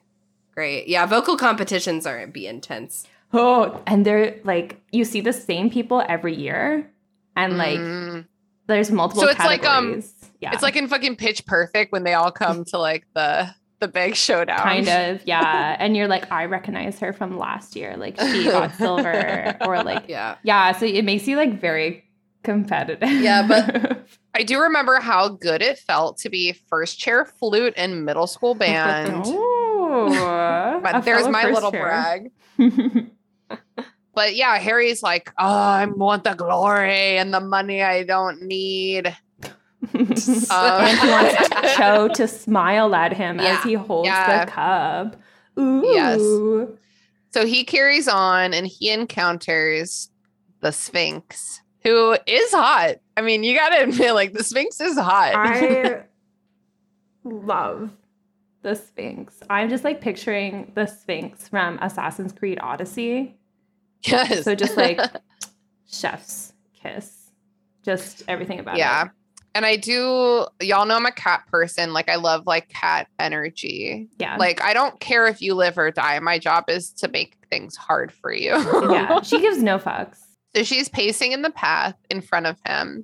great. 0.54 0.88
Yeah, 0.88 1.06
vocal 1.06 1.36
competitions 1.38 2.06
are 2.06 2.26
be 2.28 2.48
intense. 2.48 3.06
Oh, 3.34 3.82
and 3.86 4.06
they're 4.06 4.40
like 4.44 4.80
you 4.92 5.04
see 5.04 5.22
the 5.22 5.34
same 5.34 5.70
people 5.70 6.04
every 6.08 6.36
year, 6.36 6.90
and 7.36 7.58
like 7.58 7.80
Mm. 7.80 8.26
there's 8.68 8.90
multiple. 8.92 9.24
So 9.24 9.30
it's 9.30 9.40
like, 9.40 9.66
um, 9.66 10.02
yeah, 10.40 10.54
It's 10.54 10.64
like 10.64 10.76
in 10.76 10.88
fucking 10.88 11.16
Pitch 11.18 11.46
Perfect 11.46 11.92
when 11.92 12.04
they 12.04 12.14
all 12.14 12.32
come 12.32 12.64
to 12.66 12.78
like 12.78 13.06
the 13.14 13.54
the 13.80 13.88
big 13.88 14.16
showdown. 14.16 14.60
kind 14.60 14.88
of 14.90 15.22
yeah, 15.26 15.76
and 15.80 15.96
you're 15.96 16.08
like 16.08 16.32
I 16.32 16.46
recognize 16.46 17.00
her 17.00 17.14
from 17.14 17.38
last 17.38 17.76
year, 17.76 17.96
like 17.98 18.20
she 18.20 18.46
got 18.46 18.74
silver, 18.76 19.56
or 19.62 19.84
like 19.84 20.06
Yeah. 20.08 20.38
yeah, 20.44 20.72
so 20.72 20.86
it 20.86 21.06
makes 21.06 21.28
you 21.28 21.36
like 21.38 21.60
very 21.60 22.04
competitive. 22.44 23.10
Yeah, 23.10 23.48
but- 23.48 24.06
I 24.34 24.44
do 24.44 24.62
remember 24.62 25.00
how 25.00 25.30
good 25.30 25.64
it 25.64 25.80
felt 25.80 26.20
to 26.20 26.30
be 26.30 26.54
first 26.70 27.00
chair 27.00 27.26
flute 27.26 27.74
in 27.76 28.06
middle 28.06 28.28
school 28.28 28.52
oh. 28.52 28.54
band. 28.56 29.24
Oh, 29.26 30.80
but 30.84 30.96
a 30.98 31.02
there's 31.02 31.28
my 31.28 31.50
little 31.50 31.72
chair. 31.72 32.30
brag. 32.58 33.12
But 34.14 34.36
yeah, 34.36 34.58
Harry's 34.58 35.04
like, 35.04 35.32
oh, 35.38 35.46
I 35.48 35.86
want 35.86 36.24
the 36.24 36.34
glory 36.34 37.18
and 37.18 37.32
the 37.32 37.40
money 37.40 37.84
I 37.84 38.04
don't 38.04 38.42
need. 38.44 39.16
Um, 40.52 40.82
and 40.84 41.00
he 41.00 41.08
wants 41.08 41.76
Cho 41.76 42.08
to 42.16 42.28
smile 42.28 42.94
at 42.96 43.14
him 43.14 43.40
Yeah. 43.40 43.58
as 43.58 43.64
he 43.64 43.74
holds 43.74 44.08
Yeah. 44.08 44.46
the 44.46 44.52
cup. 44.52 45.16
Ooh. 45.60 45.84
Yes. 45.86 46.20
So 47.32 47.46
he 47.46 47.64
carries 47.64 48.08
on 48.08 48.54
and 48.54 48.66
he 48.68 48.90
encounters 48.92 50.10
the 50.62 50.72
Sphinx, 50.72 51.62
who 51.84 52.18
is 52.26 52.52
hot. 52.52 52.96
I 53.16 53.22
mean, 53.22 53.44
you 53.44 53.56
gotta 53.58 53.84
admit, 53.90 54.14
like 54.14 54.34
the 54.34 54.44
Sphinx 54.44 54.80
is 54.82 54.98
hot. 54.98 55.34
I 55.36 56.04
love 57.24 57.92
the 58.64 58.76
Sphinx. 58.76 59.40
I'm 59.50 59.70
just 59.70 59.84
like 59.84 60.02
picturing 60.02 60.72
the 60.76 60.86
Sphinx 60.86 61.48
from 61.48 61.78
Assassin's 61.82 62.34
Creed 62.34 62.60
Odyssey. 62.62 63.36
yes. 64.04 64.44
So 64.44 64.56
just 64.56 64.78
like 64.78 65.00
chef's 65.90 66.54
kiss. 66.82 67.32
Just 67.84 68.24
everything 68.28 68.60
about 68.60 68.76
it. 68.76 68.80
yeah. 68.80 69.06
it. 69.06 69.12
And 69.58 69.66
I 69.66 69.76
do, 69.76 70.46
y'all 70.62 70.86
know 70.86 70.98
I'm 70.98 71.08
a 71.08 71.12
cat 71.12 71.48
person. 71.48 71.92
Like, 71.92 72.10
I 72.10 72.18
love 72.18 72.46
like 72.46 72.70
cat 72.70 73.08
energy. 73.18 74.08
Yeah. 74.20 74.38
Like, 74.38 74.62
I 74.62 74.72
don't 74.72 75.00
care 75.00 75.26
if 75.26 75.42
you 75.42 75.56
live 75.56 75.80
or 75.80 75.90
die. 75.90 76.20
My 76.20 76.38
job 76.38 76.66
is 76.68 76.92
to 76.92 77.08
make 77.08 77.38
things 77.50 77.76
hard 77.76 78.12
for 78.12 78.32
you. 78.32 78.52
yeah. 78.92 79.20
She 79.22 79.42
gives 79.42 79.64
no 79.64 79.80
fucks. 79.80 80.20
So 80.56 80.62
she's 80.62 80.90
pacing 80.90 81.32
in 81.32 81.42
the 81.42 81.50
path 81.50 81.96
in 82.12 82.22
front 82.22 82.46
of 82.46 82.60
him. 82.68 83.04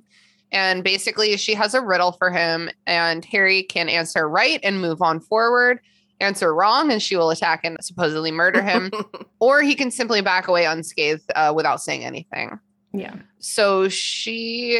And 0.52 0.84
basically, 0.84 1.36
she 1.38 1.54
has 1.54 1.74
a 1.74 1.82
riddle 1.82 2.12
for 2.12 2.30
him, 2.30 2.70
and 2.86 3.24
Harry 3.24 3.64
can 3.64 3.88
answer 3.88 4.28
right 4.28 4.60
and 4.62 4.80
move 4.80 5.02
on 5.02 5.18
forward, 5.18 5.80
answer 6.20 6.54
wrong, 6.54 6.92
and 6.92 7.02
she 7.02 7.16
will 7.16 7.30
attack 7.30 7.62
and 7.64 7.76
supposedly 7.80 8.30
murder 8.30 8.62
him, 8.62 8.92
or 9.40 9.60
he 9.60 9.74
can 9.74 9.90
simply 9.90 10.20
back 10.20 10.46
away 10.46 10.66
unscathed 10.66 11.28
uh, 11.34 11.52
without 11.56 11.82
saying 11.82 12.04
anything. 12.04 12.60
Yeah. 12.92 13.16
So 13.40 13.88
she 13.88 14.78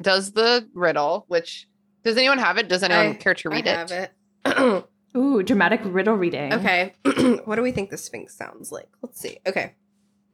does 0.00 0.32
the 0.32 0.68
riddle, 0.74 1.24
which 1.28 1.68
does 2.04 2.16
anyone 2.16 2.38
have 2.38 2.58
it? 2.58 2.68
Does 2.68 2.82
anyone 2.82 3.14
I- 3.14 3.14
care 3.14 3.34
to 3.34 3.48
read 3.50 3.66
I 3.68 3.70
it? 3.82 3.90
have 3.90 4.10
it. 4.46 4.84
Ooh, 5.16 5.42
dramatic 5.42 5.80
riddle 5.84 6.14
reading. 6.14 6.52
Okay. 6.54 6.94
what 7.44 7.56
do 7.56 7.62
we 7.62 7.70
think 7.72 7.90
the 7.90 7.98
Sphinx 7.98 8.34
sounds 8.34 8.72
like? 8.72 8.88
Let's 9.02 9.20
see. 9.20 9.38
Okay. 9.46 9.74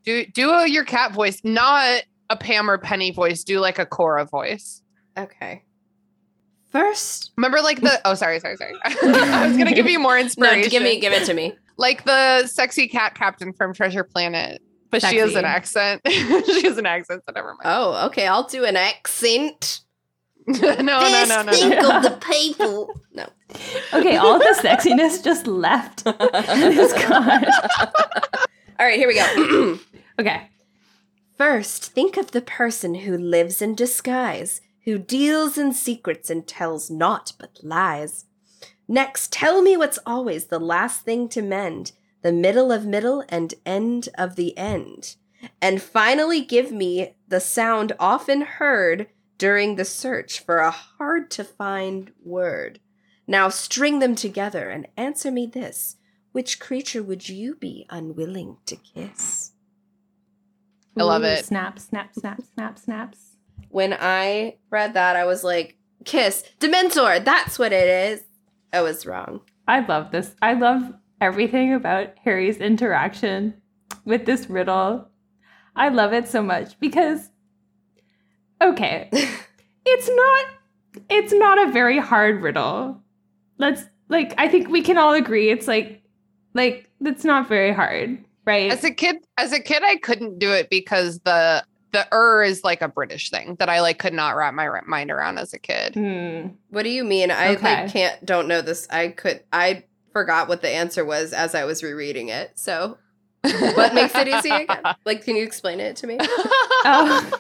Do 0.05 0.25
do 0.27 0.51
a, 0.51 0.67
your 0.69 0.85
cat 0.85 1.13
voice, 1.13 1.41
not 1.43 2.03
a 2.31 2.37
Pam 2.37 2.71
or 2.71 2.79
Penny 2.79 3.11
voice. 3.11 3.43
Do 3.45 3.59
like 3.59 3.79
a 3.79 3.87
Cora 3.87 4.25
voice. 4.25 4.83
Okay. 5.19 5.65
First, 6.71 7.33
Remember, 7.39 7.61
like 7.63 7.81
the 7.81 7.99
oh, 8.05 8.13
sorry, 8.15 8.39
sorry, 8.41 8.57
sorry. 8.57 8.75
I 8.85 9.49
was 9.49 9.57
gonna 9.57 9.73
give 9.75 9.89
you 9.89 9.99
more 9.99 10.15
no, 10.17 10.21
inspiration. 10.21 10.71
give 10.71 10.83
me, 10.83 11.01
give 11.01 11.13
it 11.15 11.25
to 11.27 11.33
me. 11.35 11.55
like 11.79 12.05
the 12.05 12.47
sexy 12.47 12.87
cat 12.89 13.15
captain 13.15 13.55
from 13.55 13.73
Treasure 13.73 14.05
Planet, 14.05 14.61
but 14.91 15.03
she 15.03 15.17
has 15.17 15.35
an 15.35 15.45
accent. 15.45 16.03
she 16.09 16.63
has 16.67 16.79
an 16.79 16.87
accent, 16.87 17.23
so 17.27 17.33
never 17.35 17.49
mind. 17.49 17.61
Oh, 17.65 18.07
okay. 18.07 18.27
I'll 18.27 18.47
do 18.47 18.65
an 18.65 18.77
accent. 18.77 19.81
no, 20.47 20.55
no, 20.61 20.83
no, 20.83 21.25
no, 21.29 21.43
no. 21.43 21.53
think 21.53 21.75
no. 21.75 21.97
of 21.97 22.03
the 22.03 22.19
people. 22.33 23.01
No. 23.13 23.27
Okay, 23.93 24.17
all 24.17 24.39
the 24.39 24.59
sexiness 24.63 25.23
just 25.23 25.47
left. 25.47 26.03
It's 26.07 27.09
gone. 27.09 27.45
All 28.79 28.87
right, 28.87 28.99
here 28.99 29.09
we 29.09 29.15
go. 29.15 29.79
Okay. 30.21 30.49
First, 31.37 31.93
think 31.93 32.17
of 32.17 32.33
the 32.33 32.41
person 32.41 32.97
who 32.97 33.17
lives 33.17 33.63
in 33.63 33.77
disguise, 33.77 34.61
who 34.85 34.99
deals 34.99 35.57
in 35.57 35.73
secrets 35.73 36.29
and 36.29 36.45
tells 36.45 36.91
naught 36.91 37.35
but 37.39 37.61
lies. 37.63 38.25
Next, 38.89 39.31
tell 39.31 39.63
me 39.63 39.77
what's 39.77 40.01
always 40.05 40.47
the 40.47 40.59
last 40.59 41.03
thing 41.03 41.29
to 41.29 41.41
mend, 41.41 41.93
the 42.23 42.33
middle 42.33 42.73
of 42.73 42.87
middle 42.87 43.25
and 43.29 43.55
end 43.65 44.09
of 44.17 44.37
the 44.37 44.57
end. 44.57 45.17
And 45.63 45.81
finally, 45.81 46.41
give 46.41 46.73
me 46.73 47.15
the 47.29 47.41
sound 47.41 47.93
often 47.99 48.43
heard 48.43 49.07
during 49.37 49.77
the 49.77 49.85
search 49.85 50.41
for 50.41 50.59
a 50.59 50.71
hard 50.71 51.31
to 51.33 51.45
find 51.45 52.13
word. 52.25 52.81
Now 53.27 53.49
string 53.49 53.99
them 54.01 54.15
together 54.15 54.69
and 54.71 54.89
answer 54.97 55.31
me 55.31 55.47
this 55.47 55.97
which 56.33 56.61
creature 56.61 57.03
would 57.03 57.29
you 57.29 57.57
be 57.57 57.87
unwilling 57.91 58.59
to 58.67 58.77
kiss? 58.77 59.53
I 60.97 61.03
love 61.03 61.23
Ooh, 61.23 61.27
it. 61.27 61.45
Snap, 61.45 61.79
snap, 61.79 62.15
snap, 62.15 62.41
snap, 62.55 62.79
snaps. 62.79 63.19
when 63.71 63.97
I 63.99 64.57
read 64.71 64.95
that, 64.95 65.17
I 65.17 65.25
was 65.25 65.43
like, 65.43 65.77
Kiss, 66.05 66.45
Dementor, 66.61 67.25
that's 67.25 67.59
what 67.59 67.73
it 67.73 67.89
is. 67.89 68.23
I 68.73 68.83
was 68.83 69.05
wrong. 69.07 69.41
I 69.67 69.81
love 69.81 70.11
this. 70.11 70.35
I 70.41 70.55
love 70.55 70.95
everything 71.21 71.73
about 71.75 72.11
Harry's 72.25 72.59
interaction 72.59 73.55
with 74.05 74.27
this 74.27 74.49
riddle. 74.49 75.09
I 75.77 75.89
love 75.89 76.13
it 76.13 76.29
so 76.29 76.43
much 76.43 76.79
because 76.81 77.31
okay, 78.61 79.09
it's 79.87 80.09
not 80.09 80.45
it's 81.11 81.33
not 81.33 81.69
a 81.69 81.73
very 81.73 81.99
hard 81.99 82.43
riddle. 82.43 83.01
Let's 83.59 83.85
like 84.09 84.35
I 84.39 84.49
think 84.49 84.69
we 84.69 84.83
can 84.83 84.97
all 84.99 85.15
agree 85.15 85.51
it's 85.51 85.69
like 85.69 86.03
like 86.55 86.91
it's 87.01 87.25
not 87.25 87.49
very 87.49 87.73
hard, 87.73 88.19
right? 88.45 88.73
As 88.73 88.85
a 88.85 88.91
kid, 88.91 89.17
as 89.37 89.53
a 89.53 89.61
kid, 89.61 89.83
I 89.85 89.97
couldn't 89.97 90.39
do 90.39 90.53
it 90.53 90.71
because 90.71 91.21
the 91.21 91.65
the 91.93 92.07
er 92.13 92.43
is 92.43 92.65
like 92.65 92.83
a 92.83 92.89
British 92.89 93.31
thing 93.31 93.57
that 93.59 93.69
I 93.69 93.81
like 93.81 93.99
could 93.99 94.13
not 94.13 94.37
wrap 94.37 94.53
my 94.55 94.69
mind 94.87 95.11
around 95.11 95.39
as 95.39 95.55
a 95.55 95.59
kid. 95.59 95.95
Hmm. 95.95 96.49
What 96.71 96.83
do 96.83 96.91
you 96.91 97.05
mean? 97.05 97.31
I 97.31 97.55
Okay. 97.55 97.83
like 97.83 97.93
can't 97.93 98.25
don't 98.27 98.49
know 98.49 98.61
this. 98.61 98.87
I 98.91 99.09
could 99.09 99.43
I 99.53 99.85
forgot 100.19 100.49
what 100.49 100.63
the 100.63 100.69
answer 100.69 101.05
was 101.05 101.33
as 101.33 101.55
I 101.55 101.65
was 101.65 101.83
rereading 101.83 102.29
it. 102.29 102.59
So 102.59 102.99
what 103.75 103.95
makes 103.95 104.15
it 104.17 104.27
easy 104.27 104.51
again? 104.63 104.83
Like, 105.05 105.23
can 105.25 105.37
you 105.37 105.45
explain 105.45 105.79
it 105.81 105.95
to 105.97 106.07
me? 106.09 106.19
Oh. 106.21 107.33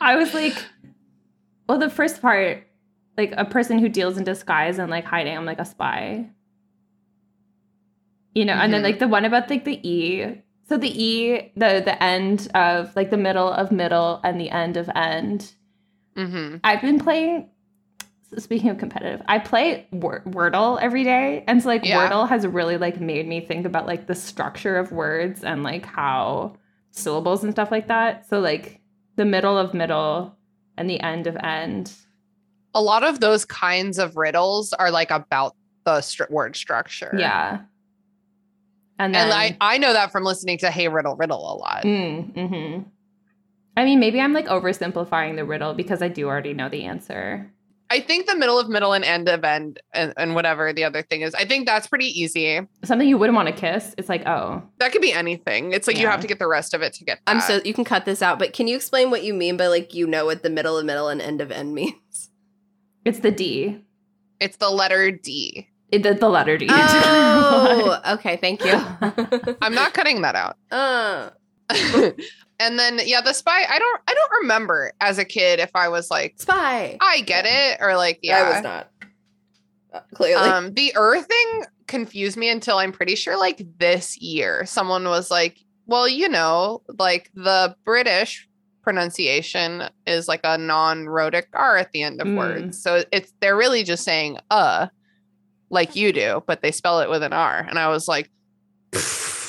I 0.00 0.16
was 0.16 0.34
like, 0.34 0.56
well, 1.68 1.78
the 1.78 1.88
first 1.90 2.20
part, 2.20 2.66
like 3.16 3.32
a 3.36 3.44
person 3.44 3.78
who 3.78 3.88
deals 3.88 4.16
in 4.18 4.24
disguise 4.24 4.78
and 4.80 4.90
like 4.90 5.04
hiding, 5.04 5.36
I'm 5.36 5.44
like 5.44 5.60
a 5.60 5.64
spy. 5.64 6.30
You 8.34 8.44
know, 8.44 8.54
and 8.54 8.72
then 8.72 8.80
Mhm. 8.80 8.84
like 8.84 8.98
the 8.98 9.08
one 9.08 9.24
about 9.24 9.48
like 9.50 9.64
the 9.64 9.78
E. 9.88 10.42
So 10.68 10.76
the 10.76 10.90
E, 11.04 11.52
the 11.56 11.80
the 11.84 12.02
end 12.02 12.48
of 12.54 12.94
like 12.96 13.10
the 13.10 13.16
middle 13.16 13.50
of 13.50 13.70
middle 13.72 14.20
and 14.24 14.40
the 14.40 14.50
end 14.50 14.76
of 14.76 14.88
end. 14.94 15.52
hmm 16.16 16.56
I've 16.64 16.82
been 16.82 16.98
playing. 17.00 17.50
Speaking 18.36 18.68
of 18.68 18.76
competitive, 18.76 19.22
I 19.26 19.38
play 19.38 19.86
Wor- 19.90 20.22
Wordle 20.26 20.78
every 20.80 21.02
day, 21.02 21.44
and 21.46 21.62
so 21.62 21.68
like 21.68 21.84
Yeah. 21.84 22.10
Wordle 22.10 22.28
has 22.28 22.46
really 22.46 22.76
like 22.76 23.00
made 23.00 23.26
me 23.26 23.40
think 23.40 23.64
about 23.64 23.86
like 23.86 24.06
the 24.06 24.14
structure 24.14 24.76
of 24.76 24.92
words 24.92 25.42
and 25.44 25.62
like 25.62 25.86
how 25.86 26.56
syllables 26.90 27.42
and 27.42 27.52
stuff 27.52 27.70
like 27.70 27.88
that. 27.88 28.28
So 28.28 28.40
like 28.40 28.80
the 29.16 29.24
middle 29.24 29.56
of 29.56 29.72
middle 29.72 30.36
and 30.76 30.90
the 30.90 31.00
end 31.00 31.26
of 31.26 31.36
end. 31.36 31.92
A 32.74 32.82
lot 32.82 33.02
of 33.02 33.20
those 33.20 33.44
kinds 33.46 33.98
of 33.98 34.16
riddles 34.16 34.74
are 34.74 34.90
like 34.90 35.10
about 35.10 35.56
the 35.84 36.02
str- 36.02 36.24
word 36.28 36.54
structure. 36.54 37.14
Yeah, 37.18 37.60
and 38.98 39.14
then 39.14 39.30
and 39.30 39.32
I 39.32 39.56
I 39.60 39.78
know 39.78 39.92
that 39.94 40.12
from 40.12 40.24
listening 40.24 40.58
to 40.58 40.70
Hey 40.70 40.88
Riddle 40.88 41.16
Riddle 41.16 41.40
a 41.40 41.56
lot. 41.56 41.82
Mm, 41.84 42.48
hmm 42.48 42.88
I 43.76 43.84
mean, 43.84 44.00
maybe 44.00 44.20
I'm 44.20 44.32
like 44.32 44.48
oversimplifying 44.48 45.36
the 45.36 45.44
riddle 45.44 45.72
because 45.72 46.02
I 46.02 46.08
do 46.08 46.26
already 46.26 46.52
know 46.52 46.68
the 46.68 46.84
answer. 46.84 47.52
I 47.90 48.00
think 48.00 48.26
the 48.26 48.36
middle 48.36 48.58
of 48.58 48.68
middle 48.68 48.92
and 48.92 49.02
end 49.04 49.28
of 49.28 49.44
end 49.44 49.80
and, 49.94 50.12
and 50.18 50.34
whatever 50.34 50.72
the 50.74 50.84
other 50.84 51.02
thing 51.02 51.22
is, 51.22 51.34
I 51.34 51.46
think 51.46 51.66
that's 51.66 51.86
pretty 51.86 52.06
easy. 52.20 52.60
Something 52.84 53.08
you 53.08 53.16
wouldn't 53.16 53.34
want 53.36 53.48
to 53.48 53.54
kiss. 53.54 53.94
It's 53.96 54.08
like, 54.10 54.26
oh, 54.26 54.62
That 54.78 54.92
could 54.92 55.00
be 55.00 55.12
anything. 55.12 55.72
It's 55.72 55.86
like 55.86 55.98
you 55.98 56.06
have 56.06 56.20
to 56.20 56.26
get 56.26 56.38
the 56.38 56.46
rest 56.48 56.74
of 56.74 56.82
it 56.82 56.92
to 56.94 57.04
get. 57.04 57.20
I'm 57.26 57.40
so 57.40 57.60
you 57.64 57.72
can 57.72 57.84
cut 57.84 58.04
this 58.04 58.20
out, 58.20 58.38
but 58.38 58.52
can 58.52 58.68
you 58.68 58.76
explain 58.76 59.10
what 59.10 59.24
you 59.24 59.32
mean 59.32 59.56
by 59.56 59.68
like 59.68 59.94
you 59.94 60.06
know 60.06 60.26
what 60.26 60.42
the 60.42 60.50
middle 60.50 60.76
of 60.76 60.84
middle 60.84 61.08
and 61.08 61.22
end 61.22 61.40
of 61.40 61.50
end 61.50 61.74
means? 61.80 62.30
it's 63.04 63.20
the 63.20 63.30
D. 63.30 63.82
It's 64.40 64.58
the 64.58 64.68
letter 64.70 65.10
D. 65.10 65.68
It, 65.90 66.02
the, 66.02 66.12
the 66.12 66.28
letter 66.28 66.58
D. 66.58 66.66
Oh, 66.70 67.98
okay, 68.12 68.36
thank 68.36 68.62
you. 68.62 68.74
I'm 69.62 69.74
not 69.74 69.94
cutting 69.94 70.20
that 70.20 70.34
out. 70.36 70.56
uh, 70.70 71.30
and 72.60 72.78
then 72.78 73.00
yeah, 73.04 73.20
the 73.20 73.32
spy. 73.32 73.64
I 73.68 73.78
don't. 73.78 74.00
I 74.08 74.14
don't 74.14 74.32
remember 74.42 74.92
as 75.00 75.18
a 75.18 75.24
kid 75.24 75.60
if 75.60 75.70
I 75.74 75.88
was 75.88 76.10
like, 76.10 76.34
spy. 76.38 76.96
I 77.00 77.20
get 77.22 77.44
it, 77.46 77.78
or 77.80 77.96
like, 77.96 78.18
yeah. 78.22 78.38
I 78.42 78.50
was 78.54 78.62
not. 78.62 78.90
Uh, 79.92 80.00
clearly. 80.14 80.48
Um, 80.48 80.74
the 80.74 80.92
Earth 80.96 81.26
thing 81.26 81.64
confused 81.86 82.36
me 82.36 82.48
until 82.50 82.76
I'm 82.78 82.92
pretty 82.92 83.14
sure 83.14 83.38
like 83.38 83.62
this 83.78 84.18
year, 84.18 84.66
someone 84.66 85.04
was 85.04 85.30
like, 85.30 85.58
well, 85.86 86.06
you 86.06 86.28
know, 86.28 86.82
like 86.98 87.30
the 87.34 87.74
British 87.84 88.46
pronunciation 88.82 89.84
is 90.06 90.28
like 90.28 90.40
a 90.44 90.58
non-rhotic 90.58 91.48
R 91.54 91.76
at 91.76 91.92
the 91.92 92.02
end 92.02 92.20
of 92.20 92.26
Mm. 92.26 92.36
words. 92.36 92.82
So 92.82 93.02
it's 93.12 93.32
they're 93.40 93.56
really 93.56 93.82
just 93.84 94.02
saying 94.04 94.38
uh 94.50 94.88
like 95.70 95.94
you 95.96 96.12
do, 96.12 96.42
but 96.46 96.62
they 96.62 96.70
spell 96.72 97.00
it 97.00 97.08
with 97.10 97.22
an 97.22 97.32
R. 97.32 97.58
And 97.68 97.78
I 97.78 97.88
was 97.88 98.08
like, 98.08 98.30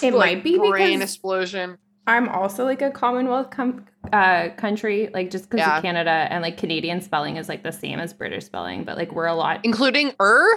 It 0.01 0.13
might 0.13 0.43
be 0.43 0.57
brain 0.57 0.99
because- 0.99 1.01
explosion. 1.13 1.77
I'm 2.09 2.27
also 2.29 2.65
like 2.65 2.81
a 2.81 2.89
Commonwealth 2.89 3.51
com- 3.51 3.85
uh, 4.11 4.49
country, 4.57 5.09
like 5.13 5.29
just 5.29 5.45
because 5.49 5.59
Yeah. 5.59 5.77
of 5.77 5.83
Canada 5.83 6.09
and 6.29 6.41
like 6.41 6.57
Canadian 6.57 7.01
spelling 7.01 7.37
is 7.37 7.47
like 7.47 7.63
the 7.63 7.71
same 7.71 7.99
as 7.99 8.13
British 8.13 8.45
spelling, 8.45 8.83
but 8.83 8.97
like 8.97 9.11
we're 9.11 9.27
a 9.27 9.35
lot. 9.35 9.59
Including 9.63 10.13
er? 10.19 10.47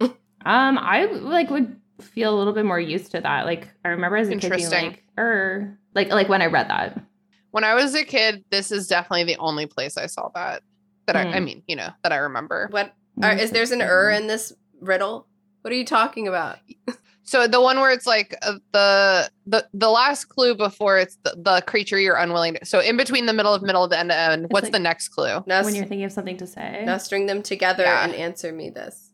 Um, 0.00 0.78
I 0.78 1.04
like 1.04 1.50
would 1.50 1.76
feel 2.00 2.34
a 2.34 2.36
little 2.36 2.52
bit 2.52 2.64
more 2.64 2.80
used 2.80 3.12
to 3.12 3.20
that. 3.20 3.44
Like 3.46 3.68
I 3.84 3.88
remember 3.90 4.16
as 4.16 4.28
a 4.28 4.36
kid 4.36 4.50
being 4.56 4.70
like, 4.70 5.04
er, 5.18 5.78
like 5.94 6.08
like 6.10 6.28
when 6.28 6.42
I 6.42 6.46
read 6.46 6.68
that. 6.68 7.00
When 7.52 7.64
I 7.64 7.74
was 7.74 7.94
a 7.94 8.04
kid, 8.04 8.42
this 8.50 8.72
is 8.72 8.88
definitely 8.88 9.24
the 9.24 9.36
only 9.38 9.66
place 9.66 9.96
I 9.98 10.06
saw 10.06 10.30
that. 10.34 10.62
That 11.06 11.16
I, 11.16 11.22
I 11.22 11.40
Mm. 11.40 11.44
mean, 11.44 11.62
you 11.68 11.76
know, 11.76 11.90
that 12.02 12.12
I 12.12 12.16
remember. 12.16 12.68
what 12.70 12.94
are, 13.22 13.32
is 13.34 13.50
there's 13.50 13.70
an 13.72 13.82
er 13.82 14.10
in 14.10 14.26
this 14.26 14.52
riddle? 14.80 15.26
What 15.60 15.72
are 15.72 15.76
you 15.76 15.84
talking 15.84 16.26
about? 16.26 16.58
So 17.24 17.46
the 17.46 17.60
one 17.60 17.78
where 17.80 17.90
it's 17.92 18.06
like 18.06 18.36
uh, 18.42 18.54
the 18.72 19.30
the 19.46 19.66
the 19.72 19.88
last 19.90 20.24
clue 20.26 20.54
before 20.54 20.98
it's 20.98 21.16
the, 21.22 21.34
the 21.36 21.62
creature 21.66 21.98
you're 21.98 22.16
unwilling 22.16 22.54
to. 22.54 22.64
So 22.66 22.80
in 22.80 22.96
between 22.96 23.26
the 23.26 23.32
middle 23.32 23.54
of 23.54 23.62
middle 23.62 23.84
of 23.84 23.90
the 23.90 23.98
end 23.98 24.10
to 24.10 24.16
end, 24.16 24.46
what's 24.50 24.64
like- 24.64 24.72
the 24.72 24.78
next 24.80 25.08
clue? 25.08 25.42
Now, 25.46 25.62
when 25.64 25.74
you're 25.74 25.84
thinking 25.84 26.04
of 26.04 26.12
something 26.12 26.36
to 26.38 26.46
say? 26.46 26.82
now 26.84 26.98
string 26.98 27.26
them 27.26 27.42
together 27.42 27.84
Yeah. 27.84 28.04
and 28.04 28.14
answer 28.14 28.52
me 28.52 28.70
this. 28.70 29.12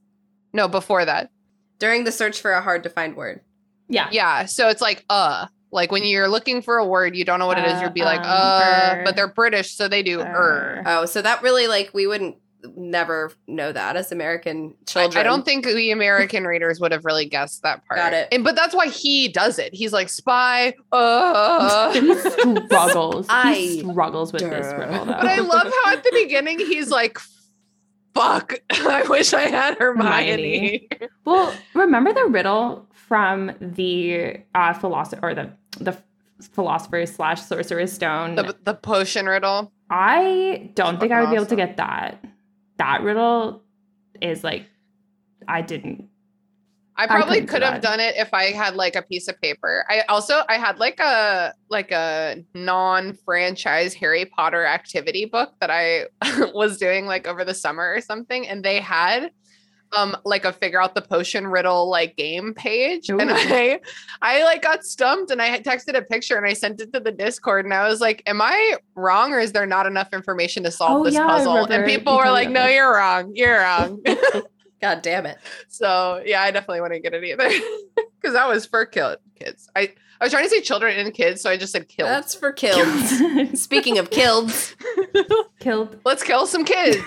No, 0.52 0.68
before 0.68 1.05
that. 1.05 1.30
During 1.78 2.05
the 2.05 2.12
search 2.12 2.40
for 2.40 2.52
a 2.52 2.62
hard 2.62 2.82
to 2.85 2.90
find 2.90 3.14
word. 3.14 3.40
yeah. 3.89 4.09
Yeah. 4.10 4.47
So 4.47 4.68
it's 4.68 4.80
like 4.80 5.05
uh, 5.10 5.47
like 5.70 5.93
when 5.93 6.02
you're 6.05 6.28
looking 6.28 6.62
for 6.62 6.78
a 6.78 6.86
word, 6.86 7.14
you 7.14 7.24
don't 7.26 7.39
know 7.39 7.47
what 7.47 7.59
it 7.59 7.66
is. 7.66 7.74
Uh, 7.74 7.85
You'd 7.85 7.94
be 7.94 8.02
like 8.02 8.20
um, 8.20 8.26
uh, 8.26 8.94
er. 8.94 9.02
but 9.05 9.16
they're 9.16 9.28
British, 9.28 9.76
so 9.76 9.86
they 9.86 10.02
do 10.02 10.20
er. 10.20 10.24
Er. 10.24 10.82
Oh, 10.86 11.05
so 11.05 11.20
that 11.20 11.43
really 11.43 11.66
like 11.66 11.90
we 11.93 12.06
wouldn't 12.06 12.36
never 12.76 13.32
know 13.47 13.70
that 13.72 13.97
as 13.97 14.10
American 14.12 14.74
children. 14.86 15.18
I 15.20 15.22
don't 15.22 15.44
think 15.44 15.64
the 15.64 15.90
American 15.93 16.44
readers 16.44 16.80
would 16.80 16.93
have 16.93 17.05
really 17.05 17.26
guessed 17.26 17.62
that 17.62 17.85
part. 17.86 17.98
Got 17.98 18.14
it. 18.14 18.28
And 18.32 18.43
but 18.44 18.56
that's 18.56 18.74
why 18.74 18.89
he 18.89 19.28
does 19.28 19.59
it. 19.59 19.72
He's 19.74 19.93
like 19.93 20.09
spy. 20.09 20.74
Uh. 20.93 21.93
he 21.93 22.14
struggles. 22.66 23.26
I- 23.28 23.55
he 23.55 23.80
struggles 23.80 24.32
with 24.32 24.43
this 24.43 24.66
Duh. 24.66 24.76
riddle 24.78 25.05
But 25.06 25.26
I 25.26 25.39
love 25.39 25.72
how 25.85 25.93
at 25.93 26.02
the 26.02 26.10
beginning 26.12 26.59
he's 26.59 26.90
like, 26.90 27.18
"Fuck! 28.14 28.55
I 28.70 29.05
wish 29.09 29.32
I 29.32 29.43
had 29.43 29.78
Hermione." 29.78 30.89
Well, 31.24 31.55
remember 31.74 32.12
the 32.12 32.26
riddle 32.26 32.86
from 32.93 33.52
the 33.60 34.39
uh, 34.55 34.72
philosopher 34.74 35.20
or 35.24 35.35
the 35.35 35.51
the 35.78 35.97
philosopher's 36.40 37.12
slash 37.14 37.43
sorcerer's 37.43 37.93
stone. 37.93 38.35
the 38.35 38.56
the 38.64 38.74
potion 38.74 39.26
riddle. 39.26 39.72
I 39.90 40.70
don't 40.74 40.94
It's 40.94 41.01
think 41.01 41.12
I 41.12 41.20
would 41.22 41.30
be 41.30 41.36
able 41.36 41.47
to 41.47 41.56
get 41.56 41.76
that. 41.78 42.22
That 42.78 43.02
riddle 43.02 43.62
is 44.20 44.42
like 44.42 44.66
I 45.46 45.62
didn't 45.62 46.09
I 46.98 47.06
probably 47.06 47.36
couldn't 47.36 47.46
could 47.46 47.62
have 47.62 47.80
done 47.80 48.00
it 48.00 48.16
if 48.16 48.34
I 48.34 48.46
had 48.46 48.74
like 48.74 48.96
a 48.96 49.02
piece 49.02 49.28
of 49.28 49.40
paper. 49.40 49.84
I 49.88 50.00
also 50.09 50.42
I 50.48 50.59
had 50.59 50.80
like 50.80 50.98
a 50.98 51.55
like 51.70 51.92
a 51.92 52.44
non-franchise 52.55 53.94
Harry 53.94 54.24
Potter 54.24 54.66
activity 54.66 55.24
book 55.24 55.52
that 55.60 55.70
I 55.70 56.06
was 56.52 56.76
doing 56.76 57.06
like 57.06 57.28
over 57.28 57.44
the 57.44 57.55
summer 57.55 57.94
or 57.94 58.00
something 58.00 58.48
and 58.48 58.64
they 58.64 58.80
had 58.80 59.30
um 59.97 60.16
like 60.24 60.44
a 60.44 60.52
figure 60.52 60.81
out 60.82 60.94
the 60.94 61.01
potion 61.01 61.47
riddle 61.47 61.89
like 61.89 62.16
game 62.16 62.52
page 62.55 63.09
and 63.09 63.23
I 63.24 63.81
I 64.20 64.44
like 64.44 64.62
got 64.62 64.85
stumped 64.85 65.31
and 65.31 65.40
I 65.40 65.47
had 65.47 65.65
texted 65.65 65.97
a 65.97 66.02
picture 66.02 66.36
and 66.36 66.47
I 66.47 66.52
sent 66.52 66.81
it 66.81 66.93
to 66.93 67.01
the 67.01 67.12
Discord 67.12 67.65
and 67.65 67.73
I 67.73 67.89
was 67.89 68.01
like 68.01 68.23
am 68.27 68.40
I 68.43 68.77
wrong 68.94 69.32
or 69.32 69.39
is 69.40 69.52
there 69.52 69.66
not 69.66 69.86
enough 69.86 70.12
information 70.12 70.62
to 70.65 70.70
solve 70.70 71.01
Oh, 71.01 71.05
this 71.05 71.15
yeah, 71.15 71.27
puzzle 71.27 71.65
and 71.65 71.85
people 71.86 72.16
were 72.16 72.31
like 72.31 72.48
me 72.48 72.55
no 72.55 72.66
you're 72.66 72.93
wrong 72.93 73.32
you're 73.35 73.59
wrong 73.59 74.02
God 74.81 75.02
damn 75.02 75.27
it. 75.27 75.39
So 75.66 76.23
yeah, 76.24 76.40
I 76.43 76.52
definitely 76.52 76.82
wouldn't 76.82 77.02
get 77.02 77.12
it 77.12 77.24
either 77.24 77.48
because 78.20 78.35
that 78.35 78.47
was 78.48 78.65
for 78.65 78.86
kill 78.86 79.16
kids. 79.39 79.69
I 79.74 79.93
I 80.20 80.24
was 80.24 80.32
trying 80.32 80.44
to 80.44 80.51
say 80.51 80.60
children 80.60 80.97
and 80.98 81.12
kids, 81.12 81.40
so 81.43 81.51
I 81.51 81.56
just 81.56 81.73
said 81.73 81.89
kill. 81.89 82.06
That's 82.06 82.35
for 82.35 82.52
kills. 82.52 83.12
Speaking 83.60 83.98
of 83.98 84.10
kills, 84.10 84.77
Killed. 85.60 85.98
Let's 86.05 86.23
kill 86.23 86.47
some 86.47 86.65
kids. 86.65 87.05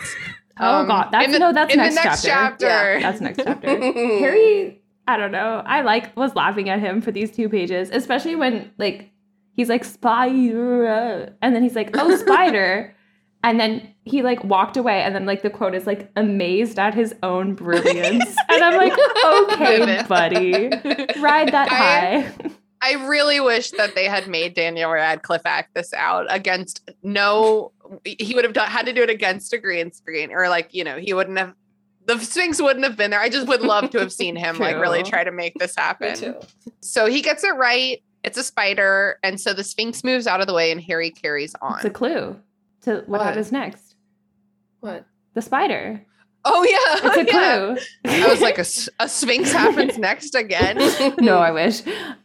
Oh 0.62 0.82
Um, 0.82 0.88
god, 0.88 1.10
that's 1.12 1.32
the, 1.32 1.40
no, 1.40 1.52
that's 1.52 1.76
next, 1.76 1.96
next 1.96 2.24
chapter. 2.24 2.66
chapter. 2.68 3.00
That's 3.02 3.20
next 3.22 3.42
chapter. 3.44 3.68
Harry, 4.20 4.82
I 5.08 5.18
don't 5.18 5.32
know. 5.32 5.62
I 5.66 5.82
like 5.82 6.16
was 6.16 6.36
laughing 6.36 6.70
at 6.70 6.80
him 6.80 7.02
for 7.02 7.12
these 7.12 7.32
two 7.32 7.50
pages, 7.50 7.90
especially 7.92 8.36
when 8.36 8.72
like 8.78 9.10
he's 9.56 9.70
like 9.70 9.84
spider, 9.84 11.36
and 11.42 11.56
then 11.56 11.64
he's 11.64 11.76
like 11.76 11.90
oh 11.98 12.16
spider, 12.18 12.96
and 13.44 13.60
then 13.60 13.94
he 14.06 14.22
like 14.22 14.44
walked 14.44 14.78
away, 14.78 15.02
and 15.02 15.14
then 15.16 15.26
like 15.26 15.42
the 15.42 15.50
quote 15.50 15.76
is 15.76 15.86
like 15.88 16.12
amazed 16.16 16.78
at 16.80 16.94
his 16.94 17.14
own 17.24 17.56
brilliance, 17.56 18.36
and 18.50 18.64
I'm 18.64 18.76
like 18.78 18.94
okay, 19.54 20.04
buddy, 20.08 20.68
ride 21.20 21.52
that 21.52 21.72
I- 21.72 22.22
high. 22.22 22.34
I 22.84 22.94
really 23.08 23.40
wish 23.40 23.70
that 23.78 23.94
they 23.94 24.06
had 24.06 24.28
made 24.28 24.56
Daniel 24.56 24.90
Radcliffe 24.90 25.46
act 25.46 25.76
this 25.76 25.94
out 25.94 26.26
against 26.30 26.90
no. 27.04 27.74
He 28.06 28.34
would 28.36 28.44
have 28.44 28.54
done, 28.54 28.68
had 28.70 28.86
to 28.86 28.94
do 28.94 29.02
it 29.04 29.10
against 29.10 29.54
a 29.54 29.58
green 29.58 29.92
screen, 29.92 30.32
or 30.32 30.48
like 30.50 30.74
you 30.74 30.84
know, 30.84 30.98
he 30.98 31.14
wouldn't 31.14 31.38
have. 31.38 31.54
The 32.06 32.18
Sphinx 32.20 32.62
wouldn't 32.62 32.84
have 32.84 32.98
been 32.98 33.12
there. 33.12 33.20
I 33.20 33.30
just 33.30 33.48
would 33.48 33.62
love 33.62 33.92
to 33.92 34.00
have 34.00 34.12
seen 34.12 34.36
him 34.36 34.58
like 34.58 34.76
really 34.78 35.04
try 35.04 35.24
to 35.24 35.32
make 35.32 35.54
this 35.56 35.76
happen. 35.78 36.36
So 36.82 37.06
he 37.06 37.22
gets 37.22 37.44
it 37.44 37.56
right. 37.56 38.02
It's 38.24 38.38
a 38.38 38.44
spider, 38.44 39.18
and 39.24 39.40
so 39.40 39.54
the 39.54 39.64
Sphinx 39.64 40.04
moves 40.04 40.28
out 40.28 40.42
of 40.42 40.48
the 40.48 40.54
way, 40.54 40.72
and 40.72 40.82
Harry 40.82 41.10
carries 41.12 41.56
on. 41.62 41.76
It's 41.76 41.86
a 41.86 41.90
clue 41.90 42.40
to 42.84 42.96
what, 42.96 43.08
What? 43.10 43.22
happens 43.22 43.52
next. 43.52 43.96
What? 44.80 45.06
The 45.34 45.42
spider. 45.42 46.06
Oh 46.44 46.64
yeah, 46.64 47.10
It's 47.10 47.18
a 47.18 47.26
yeah. 47.26 47.76
clue. 47.76 48.24
I 48.24 48.28
was 48.28 48.42
like, 48.42 48.58
a 48.58 48.64
sphinx 49.08 49.52
happens 49.54 49.98
next 49.98 50.34
again. 50.34 50.78
no, 51.20 51.38
I 51.38 51.52
wish. 51.52 51.82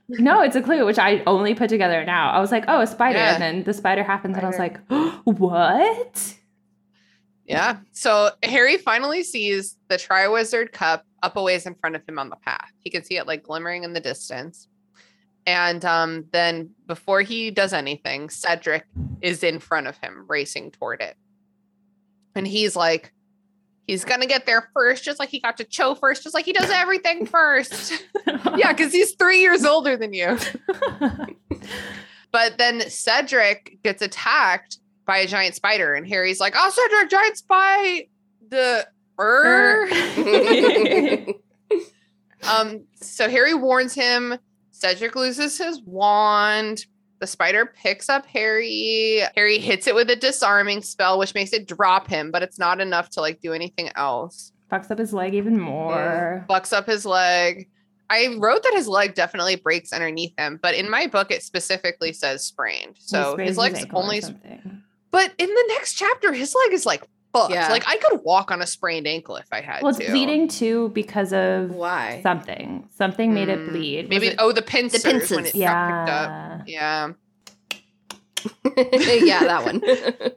No, 0.08 0.40
it's 0.40 0.56
a 0.56 0.62
clue, 0.62 0.86
which 0.86 0.98
I 0.98 1.22
only 1.26 1.54
put 1.54 1.68
together 1.68 2.04
now. 2.04 2.30
I 2.30 2.40
was 2.40 2.50
like, 2.50 2.64
oh, 2.68 2.80
a 2.80 2.86
spider. 2.86 3.18
Yeah. 3.18 3.34
And 3.34 3.42
then 3.42 3.64
the 3.64 3.74
spider 3.74 4.02
happens, 4.02 4.36
and 4.36 4.46
I 4.46 4.48
was 4.48 4.58
like, 4.58 4.78
what? 5.24 6.34
Yeah. 7.46 7.78
So 7.92 8.30
Harry 8.42 8.76
finally 8.78 9.22
sees 9.22 9.76
the 9.88 9.96
Triwizard 9.96 10.72
Cup 10.72 11.04
up 11.22 11.36
a 11.36 11.42
ways 11.42 11.66
in 11.66 11.74
front 11.74 11.96
of 11.96 12.08
him 12.08 12.18
on 12.18 12.30
the 12.30 12.36
path. 12.36 12.72
He 12.80 12.90
can 12.90 13.04
see 13.04 13.16
it 13.18 13.26
like 13.26 13.42
glimmering 13.42 13.84
in 13.84 13.92
the 13.92 14.00
distance. 14.00 14.68
And 15.46 15.84
um, 15.84 16.24
then 16.32 16.70
before 16.86 17.22
he 17.22 17.52
does 17.52 17.72
anything, 17.72 18.30
Cedric 18.30 18.84
is 19.20 19.44
in 19.44 19.60
front 19.60 19.86
of 19.86 19.96
him, 19.98 20.24
racing 20.26 20.72
toward 20.72 21.00
it. 21.00 21.16
And 22.34 22.46
he's 22.46 22.74
like, 22.74 23.12
he's 23.86 24.04
gonna 24.04 24.26
get 24.26 24.46
there 24.46 24.70
first, 24.74 25.04
just 25.04 25.18
like 25.18 25.28
he 25.28 25.40
got 25.40 25.56
to 25.58 25.64
Cho 25.64 25.94
first, 25.94 26.22
just 26.22 26.34
like 26.34 26.44
he 26.44 26.52
does 26.52 26.70
everything 26.70 27.26
first. 27.26 27.92
yeah, 28.56 28.72
because 28.72 28.92
he's 28.92 29.14
three 29.14 29.40
years 29.40 29.64
older 29.64 29.96
than 29.96 30.12
you. 30.12 30.38
But 32.32 32.58
then 32.58 32.82
Cedric 32.90 33.78
gets 33.82 34.02
attacked 34.02 34.78
by 35.06 35.18
a 35.18 35.26
giant 35.26 35.54
spider, 35.54 35.94
and 35.94 36.06
Harry's 36.06 36.38
like, 36.38 36.52
"Oh, 36.54 36.70
Cedric, 36.70 37.08
giant 37.08 37.38
spy!" 37.38 38.08
The 38.50 38.86
er. 39.18 39.86
um. 42.42 42.84
So 42.96 43.30
Harry 43.30 43.54
warns 43.54 43.94
him. 43.94 44.36
Cedric 44.70 45.16
loses 45.16 45.56
his 45.56 45.80
wand. 45.80 46.84
The 47.18 47.26
spider 47.26 47.66
picks 47.66 48.08
up 48.08 48.26
Harry. 48.26 49.22
Harry 49.34 49.58
hits 49.58 49.86
it 49.86 49.94
with 49.94 50.10
a 50.10 50.16
disarming 50.16 50.82
spell, 50.82 51.18
which 51.18 51.34
makes 51.34 51.52
it 51.52 51.66
drop 51.66 52.08
him, 52.08 52.30
but 52.30 52.42
it's 52.42 52.58
not 52.58 52.80
enough 52.80 53.10
to 53.10 53.20
like 53.20 53.40
do 53.40 53.52
anything 53.52 53.90
else. 53.96 54.52
Fucks 54.70 54.90
up 54.90 54.98
his 54.98 55.12
leg 55.12 55.34
even 55.34 55.58
more. 55.58 56.44
Bucks 56.48 56.72
up 56.72 56.86
his 56.86 57.06
leg. 57.06 57.68
I 58.10 58.36
wrote 58.38 58.62
that 58.62 58.74
his 58.74 58.86
leg 58.86 59.14
definitely 59.14 59.56
breaks 59.56 59.92
underneath 59.92 60.32
him, 60.38 60.60
but 60.62 60.74
in 60.74 60.90
my 60.90 61.06
book 61.06 61.30
it 61.30 61.42
specifically 61.42 62.12
says 62.12 62.44
sprained. 62.44 62.96
So 62.98 63.36
his 63.36 63.56
leg's 63.58 63.84
or 63.84 63.88
only 63.92 64.22
but 65.10 65.32
in 65.38 65.48
the 65.48 65.64
next 65.68 65.94
chapter, 65.94 66.32
his 66.32 66.54
leg 66.54 66.74
is 66.74 66.84
like 66.84 67.02
fucked. 67.36 67.52
Yeah. 67.52 67.68
Like 67.68 67.84
I 67.86 67.96
could 67.96 68.20
walk 68.24 68.50
on 68.50 68.62
a 68.62 68.66
sprained 68.66 69.06
ankle 69.06 69.36
if 69.36 69.46
I 69.52 69.60
had 69.60 69.82
Well, 69.82 69.90
it's 69.90 69.98
to. 69.98 70.06
bleeding 70.10 70.48
too 70.48 70.90
because 70.94 71.32
of 71.32 71.70
Why? 71.70 72.20
something. 72.22 72.88
Something 72.96 73.34
made 73.34 73.48
it 73.48 73.58
Mm, 73.58 73.68
bleed. 73.70 74.08
Maybe 74.08 74.28
it- 74.28 74.36
oh 74.38 74.52
the 74.52 74.62
pincers, 74.62 75.02
The 75.02 75.10
pincers. 75.12 75.54
it 75.54 75.58
got 75.58 76.08
up. 76.08 76.62
yeah. 76.66 77.08
Yeah. 77.08 77.12
yeah, 79.22 79.40
that 79.44 79.64
one. 79.64 79.82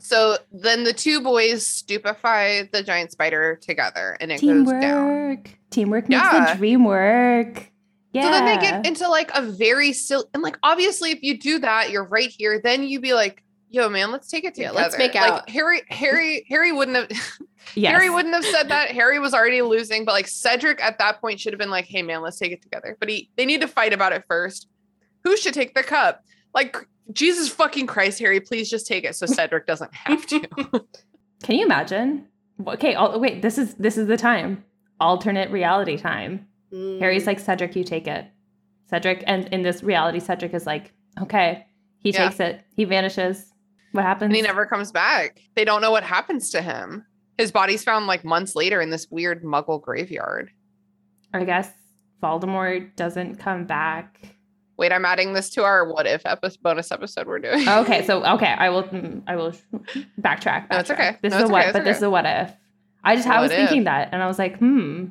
So 0.00 0.36
then 0.52 0.84
the 0.84 0.92
two 0.92 1.20
boys 1.22 1.64
stupefy 1.66 2.62
the 2.72 2.82
giant 2.82 3.12
spider 3.12 3.56
together 3.62 4.16
and 4.20 4.32
it 4.32 4.40
goes 4.40 4.66
down. 4.68 4.80
Teamwork. 4.80 5.58
Teamwork 5.70 6.08
makes 6.08 6.22
Yeah. 6.22 6.52
the 6.52 6.58
dream 6.58 6.84
work. 6.84 7.70
Yeah. 8.12 8.22
So 8.24 8.30
then 8.32 8.44
they 8.44 8.60
get 8.60 8.86
into 8.86 9.08
like 9.08 9.30
a 9.34 9.42
very 9.42 9.92
silly 9.92 10.24
and 10.34 10.42
like 10.42 10.58
obviously 10.62 11.10
if 11.12 11.22
you 11.22 11.38
do 11.38 11.60
that, 11.60 11.90
you're 11.90 12.04
right 12.04 12.28
here. 12.28 12.60
Then 12.62 12.82
you'd 12.82 13.02
be 13.02 13.14
like, 13.14 13.42
yo, 13.74 13.88
man, 13.88 14.10
let's 14.12 14.28
take 14.28 14.44
it 14.44 14.56
Yeah, 14.56 14.68
together. 14.68 14.74
let's 14.82 14.98
make 14.98 15.14
Like 15.14 15.30
out. 15.30 15.50
Harry, 15.50 15.82
Harry, 15.88 16.44
Harry 16.48 16.72
wouldn't 16.72 16.96
have 16.96 17.08
yes. 17.74 17.92
Harry 17.92 18.08
wouldn't 18.10 18.34
have 18.34 18.44
said 18.44 18.68
that. 18.68 18.90
Harry 18.92 19.18
was 19.18 19.34
already 19.34 19.62
losing, 19.62 20.04
but 20.04 20.12
like 20.12 20.28
Cedric 20.28 20.82
at 20.82 20.98
that 20.98 21.20
point 21.20 21.40
should 21.40 21.52
have 21.52 21.58
been 21.60 21.70
like, 21.70 21.86
"Hey 21.86 22.02
man, 22.02 22.22
let's 22.22 22.38
take 22.38 22.52
it 22.52 22.62
together." 22.62 22.96
But 23.00 23.08
he 23.08 23.30
they 23.36 23.44
need 23.46 23.60
to 23.60 23.68
fight 23.68 23.92
about 23.92 24.12
it 24.12 24.24
first. 24.28 24.68
Who 25.24 25.36
should 25.36 25.54
take 25.54 25.74
the 25.74 25.82
cup? 25.82 26.22
Like 26.54 26.76
Jesus 27.12 27.48
fucking 27.50 27.86
Christ, 27.86 28.18
Harry, 28.20 28.40
please 28.40 28.70
just 28.70 28.86
take 28.86 29.04
it 29.04 29.14
so 29.16 29.26
Cedric 29.38 29.66
doesn't 29.66 29.92
have 29.92 30.24
to. 30.26 30.40
Can 31.42 31.56
you 31.56 31.64
imagine? 31.66 32.26
Okay, 32.66 32.94
oh, 32.94 33.18
wait, 33.18 33.42
this 33.42 33.58
is 33.58 33.74
this 33.74 33.98
is 33.98 34.06
the 34.06 34.16
time. 34.16 34.64
Alternate 35.00 35.50
reality 35.50 35.96
time. 35.98 36.46
Mm. 36.72 37.00
Harry's 37.00 37.26
like, 37.26 37.40
Cedric, 37.40 37.74
you 37.76 37.82
take 37.84 38.06
it. 38.06 38.26
Cedric, 38.88 39.24
and 39.26 39.48
in 39.48 39.62
this 39.62 39.82
reality, 39.82 40.20
Cedric 40.20 40.54
is 40.54 40.64
like, 40.66 40.92
okay. 41.20 41.66
He 41.98 42.10
Yeah. 42.10 42.28
takes 42.28 42.38
it. 42.40 42.60
He 42.76 42.84
vanishes. 42.84 43.50
What 43.94 44.04
happens? 44.04 44.28
and 44.30 44.36
he 44.36 44.42
never 44.42 44.66
comes 44.66 44.90
back. 44.92 45.40
They 45.54 45.64
don't 45.64 45.80
know 45.80 45.90
what 45.92 46.02
happens 46.02 46.50
to 46.50 46.60
him. 46.62 47.06
His 47.38 47.50
body's 47.52 47.82
found 47.84 48.06
like 48.06 48.24
months 48.24 48.54
later 48.56 48.80
in 48.80 48.90
this 48.90 49.06
weird 49.10 49.42
muggle 49.44 49.80
graveyard. 49.80 50.50
I 51.32 51.44
guess 51.44 51.70
Voldemort 52.22 52.96
doesn't 52.96 53.36
come 53.36 53.64
back. 53.66 54.18
Wait, 54.76 54.92
I'm 54.92 55.04
adding 55.04 55.32
this 55.32 55.50
to 55.50 55.62
our 55.62 55.88
what 55.92 56.06
if 56.06 56.22
episode 56.26 56.60
bonus 56.62 56.90
episode 56.90 57.26
we're 57.28 57.38
doing. 57.38 57.68
Okay, 57.68 58.04
so 58.06 58.24
okay, 58.24 58.54
I 58.58 58.68
will 58.70 58.82
mm, 58.84 59.22
I 59.28 59.36
will 59.36 59.52
backtrack. 60.20 60.70
No, 60.70 60.78
it's 60.78 60.90
okay. 60.90 61.16
This 61.22 61.30
No, 61.32 61.44
is 61.44 61.48
a 61.50 61.52
what, 61.52 61.62
okay, 61.62 61.72
but 61.72 61.84
this 61.84 61.98
is 61.98 62.02
a 62.02 62.10
what 62.10 62.26
if. 62.26 62.52
I 63.04 63.14
just 63.16 63.28
I 63.28 63.40
was 63.40 63.50
What 63.50 63.56
thinking 63.58 63.84
that, 63.84 64.08
and 64.12 64.20
I 64.22 64.26
was 64.26 64.38
like, 64.38 64.58
hmm, 64.58 65.06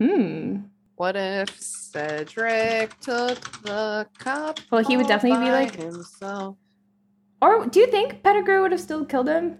hmm. 0.00 0.56
What 0.96 1.16
if 1.16 1.58
Cedric 1.58 2.98
took 3.00 3.40
the 3.62 4.06
cup? 4.18 4.60
Well, 4.70 4.84
he 4.84 4.96
would 4.96 5.06
definitely 5.06 5.44
be 5.44 5.50
like- 5.50 5.74
himself? 5.76 6.56
Or 7.42 7.66
do 7.66 7.80
you 7.80 7.86
think 7.86 8.22
Pettigrew 8.22 8.62
would 8.62 8.72
have 8.72 8.80
still 8.80 9.04
killed 9.04 9.28
him? 9.28 9.58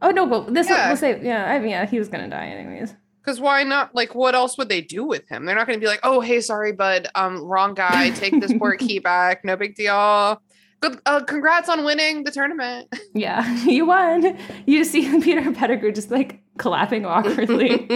Oh 0.00 0.10
no, 0.10 0.26
but 0.26 0.52
this 0.54 0.68
Yeah. 0.68 0.88
we'll 0.88 0.96
say 0.96 1.20
yeah. 1.22 1.50
I 1.50 1.58
mean, 1.58 1.70
yeah, 1.70 1.86
he 1.86 1.98
was 1.98 2.08
gonna 2.08 2.28
die 2.28 2.46
anyways. 2.46 2.94
Because 3.24 3.40
why 3.40 3.62
not? 3.62 3.94
Like, 3.94 4.16
what 4.16 4.34
else 4.34 4.58
would 4.58 4.68
they 4.68 4.80
do 4.80 5.04
with 5.04 5.28
him? 5.28 5.44
They're 5.46 5.54
not 5.54 5.68
going 5.68 5.78
to 5.78 5.80
be 5.80 5.86
like, 5.86 6.00
"Oh, 6.02 6.20
hey, 6.20 6.40
sorry, 6.40 6.72
bud, 6.72 7.06
um, 7.14 7.38
wrong 7.40 7.72
guy. 7.72 8.10
Take 8.10 8.40
this 8.40 8.52
poor 8.58 8.74
key 8.76 8.98
back. 8.98 9.44
No 9.44 9.54
big 9.54 9.76
deal. 9.76 10.42
Good. 10.80 11.00
Uh, 11.06 11.22
congrats 11.22 11.68
on 11.68 11.84
winning 11.84 12.24
the 12.24 12.32
tournament." 12.32 12.88
Yeah, 13.14 13.46
you 13.64 13.86
won. 13.86 14.36
You 14.66 14.78
just 14.78 14.90
see 14.90 15.20
Peter 15.20 15.52
Pettigrew 15.52 15.92
just 15.92 16.10
like 16.10 16.40
clapping 16.58 17.06
awkwardly. 17.06 17.86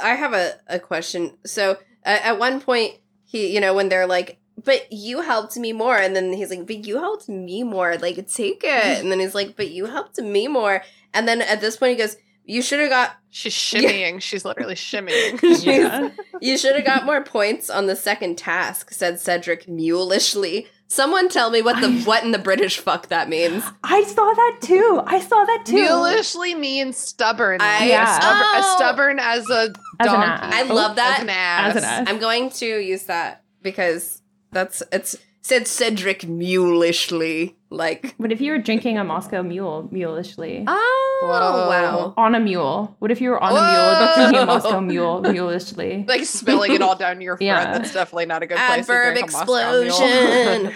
I 0.00 0.14
have 0.14 0.34
a, 0.34 0.52
a 0.68 0.78
question. 0.78 1.36
So 1.44 1.72
uh, 1.72 1.74
at 2.22 2.38
one 2.38 2.60
point, 2.60 2.94
he, 3.24 3.52
you 3.52 3.60
know, 3.60 3.74
when 3.74 3.88
they're 3.88 4.06
like, 4.06 4.38
but 4.64 4.92
you 4.92 5.20
helped 5.22 5.56
me 5.56 5.72
more. 5.72 5.96
And 5.96 6.14
then 6.16 6.32
he's 6.32 6.50
like, 6.50 6.66
but 6.66 6.86
you 6.86 6.98
helped 6.98 7.28
me 7.28 7.62
more. 7.62 7.96
Like, 7.98 8.16
take 8.28 8.62
it. 8.64 8.98
And 9.00 9.10
then 9.10 9.20
he's 9.20 9.34
like, 9.34 9.56
but 9.56 9.70
you 9.70 9.86
helped 9.86 10.18
me 10.18 10.48
more. 10.48 10.82
And 11.14 11.26
then 11.28 11.42
at 11.42 11.60
this 11.60 11.76
point, 11.76 11.90
he 11.92 11.96
goes, 11.96 12.16
you 12.44 12.60
should 12.62 12.80
have 12.80 12.90
got, 12.90 13.12
She's 13.30 13.54
shimmying. 13.68 14.20
She's 14.20 14.44
literally 14.44 14.74
shimmying. 14.74 15.38
yeah. 15.64 16.10
you 16.40 16.58
should 16.58 16.74
have 16.76 16.84
got 16.84 17.04
more 17.06 17.22
points 17.22 17.70
on 17.70 17.86
the 17.86 17.96
second 17.96 18.36
task, 18.36 18.92
said 18.92 19.18
Cedric 19.20 19.66
mulishly. 19.66 20.66
Someone 20.88 21.30
tell 21.30 21.48
me 21.50 21.62
what 21.62 21.80
the 21.80 22.02
what 22.02 22.22
in 22.22 22.32
the 22.32 22.38
British 22.38 22.76
fuck 22.78 23.08
that 23.08 23.30
means. 23.30 23.64
I 23.82 24.02
saw 24.04 24.30
that 24.34 24.58
too. 24.60 25.00
I 25.06 25.20
saw 25.20 25.42
that 25.42 25.62
too. 25.64 25.76
Mulishly 25.76 26.58
means 26.58 26.98
stubborn. 26.98 27.62
I- 27.62 27.86
Yeah. 27.86 28.02
As 28.06 28.16
stubborn, 28.16 28.44
as 28.58 28.64
Oh. 28.66 28.76
stubborn 28.76 29.18
as 29.18 29.50
a 29.50 29.72
As 30.00 30.06
an 30.12 30.20
donkey. 30.20 30.46
ass. 30.46 30.52
I 30.54 30.62
love 30.64 30.96
that. 30.96 31.16
As 31.18 31.22
an 31.22 31.30
ass. 31.30 31.70
As 31.70 31.82
an 31.82 31.84
ass. 31.88 32.06
I'm 32.10 32.18
going 32.18 32.50
to 32.50 32.66
use 32.66 33.04
that 33.04 33.42
because 33.62 34.20
that's 34.52 34.82
it's 34.92 35.16
said 35.44 35.66
Cedric 35.66 36.20
mulishly 36.20 37.54
like 37.68 38.14
What 38.16 38.30
if 38.30 38.40
you 38.40 38.52
were 38.52 38.58
drinking 38.58 38.96
a 38.98 39.02
Moscow 39.04 39.42
Mule, 39.42 39.88
mulishly? 39.92 40.64
oh 40.68 41.18
Whoa. 41.22 41.68
wow 41.68 42.14
on 42.16 42.34
a 42.34 42.40
mule. 42.40 42.94
What 43.00 43.10
if 43.10 43.20
you 43.20 43.30
were 43.30 43.42
on 43.42 43.50
a 43.50 43.54
mule 43.54 43.94
but 43.98 44.14
drinking 44.14 44.40
a 44.42 44.46
Moscow 44.46 44.80
Mule, 44.80 45.22
mulishly? 45.26 46.06
Like 46.06 46.24
spilling 46.24 46.74
it 46.74 46.82
all 46.82 46.94
down 46.96 47.20
your 47.20 47.36
front. 47.36 47.42
Yeah. 47.46 47.72
That's 47.78 47.92
definitely 47.92 48.26
not 48.26 48.42
a 48.42 48.46
good 48.46 48.56
place 48.58 48.88
adverb 48.88 49.14
to 49.16 49.20
drink 49.20 49.30
a 49.30 49.32
Moscow 49.32 49.82
Mule. 49.82 49.86
explosion 49.86 50.74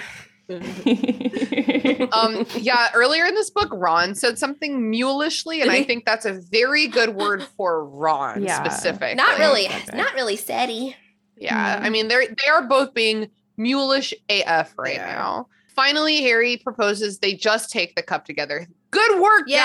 um 2.12 2.46
yeah 2.58 2.88
earlier 2.94 3.24
in 3.26 3.34
this 3.34 3.50
book 3.50 3.68
ron 3.72 4.14
said 4.14 4.38
something 4.38 4.92
mulishly 4.92 5.60
and 5.60 5.72
i 5.72 5.82
think 5.82 6.04
that's 6.04 6.24
a 6.24 6.32
very 6.34 6.86
good 6.86 7.16
word 7.16 7.42
for 7.56 7.84
ron 7.84 8.44
Yeah. 8.44 8.62
specifically 8.62 9.16
not 9.16 9.38
really 9.40 9.66
Okay. 9.66 9.96
not 9.96 10.14
really 10.14 10.36
steady 10.36 10.94
yeah 11.36 11.80
i 11.82 11.88
Mm. 11.88 11.92
mean 11.92 12.08
they're 12.08 12.26
they 12.28 12.48
are 12.48 12.62
both 12.68 12.94
being 12.94 13.28
mulish 13.58 14.12
af 14.28 14.74
right 14.78 14.96
They 14.96 15.02
are. 15.02 15.06
now 15.06 15.48
finally 15.68 16.22
harry 16.22 16.56
proposes 16.58 17.18
they 17.18 17.34
just 17.34 17.70
take 17.70 17.94
the 17.94 18.02
cup 18.02 18.24
together 18.24 18.66
good 18.90 19.20
work 19.20 19.44
yay 19.46 19.56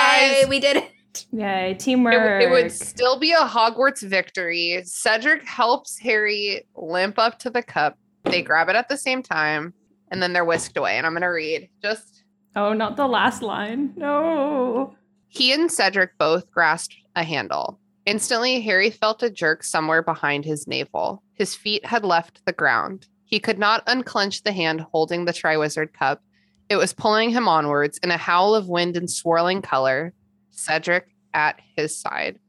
guys 0.41 0.47
we 0.49 0.59
did 0.59 0.77
it 0.77 0.91
Yay, 1.33 1.75
teamwork. 1.77 2.13
would- 2.13 2.41
it 2.41 2.49
would 2.49 2.71
still 2.71 3.19
be 3.19 3.31
a 3.33 3.37
hogwarts 3.39 4.01
victory 4.01 4.81
cedric 4.85 5.45
helps 5.47 5.99
harry 5.99 6.65
limp 6.75 7.19
up 7.19 7.37
to 7.39 7.49
the 7.49 7.61
cup 7.63 7.97
they 8.23 8.41
grab 8.41 8.69
it 8.69 8.75
at 8.75 8.87
the 8.87 8.97
same 8.97 9.21
time 9.21 9.73
and 10.09 10.21
then 10.23 10.31
they're 10.33 10.45
whisked 10.45 10.77
away 10.77 10.97
and 10.97 11.05
i'm 11.05 11.13
gonna 11.13 11.29
read 11.31 11.69
just 11.81 12.23
oh, 12.55 12.73
not 12.73 12.97
the 12.97 13.07
last 13.07 13.41
line. 13.41 13.93
No. 13.95 14.93
He 15.29 15.53
and 15.53 15.71
Cedric 15.71 16.17
both 16.17 16.51
grasped 16.51 16.93
a 17.15 17.23
handle. 17.23 17.79
Instantly, 18.05 18.59
Harry 18.59 18.89
felt 18.89 19.23
a 19.23 19.29
jerk 19.29 19.63
somewhere 19.63 20.03
behind 20.03 20.43
his 20.43 20.67
navel. 20.67 21.23
His 21.33 21.55
feet 21.55 21.85
had 21.85 22.03
left 22.03 22.41
the 22.45 22.51
ground. 22.51 23.07
He 23.31 23.39
could 23.39 23.57
not 23.57 23.83
unclench 23.87 24.43
the 24.43 24.51
hand 24.51 24.81
holding 24.91 25.23
the 25.23 25.31
Triwizard 25.31 25.93
Cup. 25.93 26.21
It 26.69 26.75
was 26.75 26.93
pulling 26.93 27.29
him 27.29 27.47
onwards 27.47 27.97
in 28.03 28.11
a 28.11 28.17
howl 28.17 28.53
of 28.53 28.67
wind 28.67 28.97
and 28.97 29.09
swirling 29.09 29.61
color. 29.61 30.13
Cedric 30.51 31.07
at 31.33 31.59
his 31.77 31.97
side. 31.97 32.39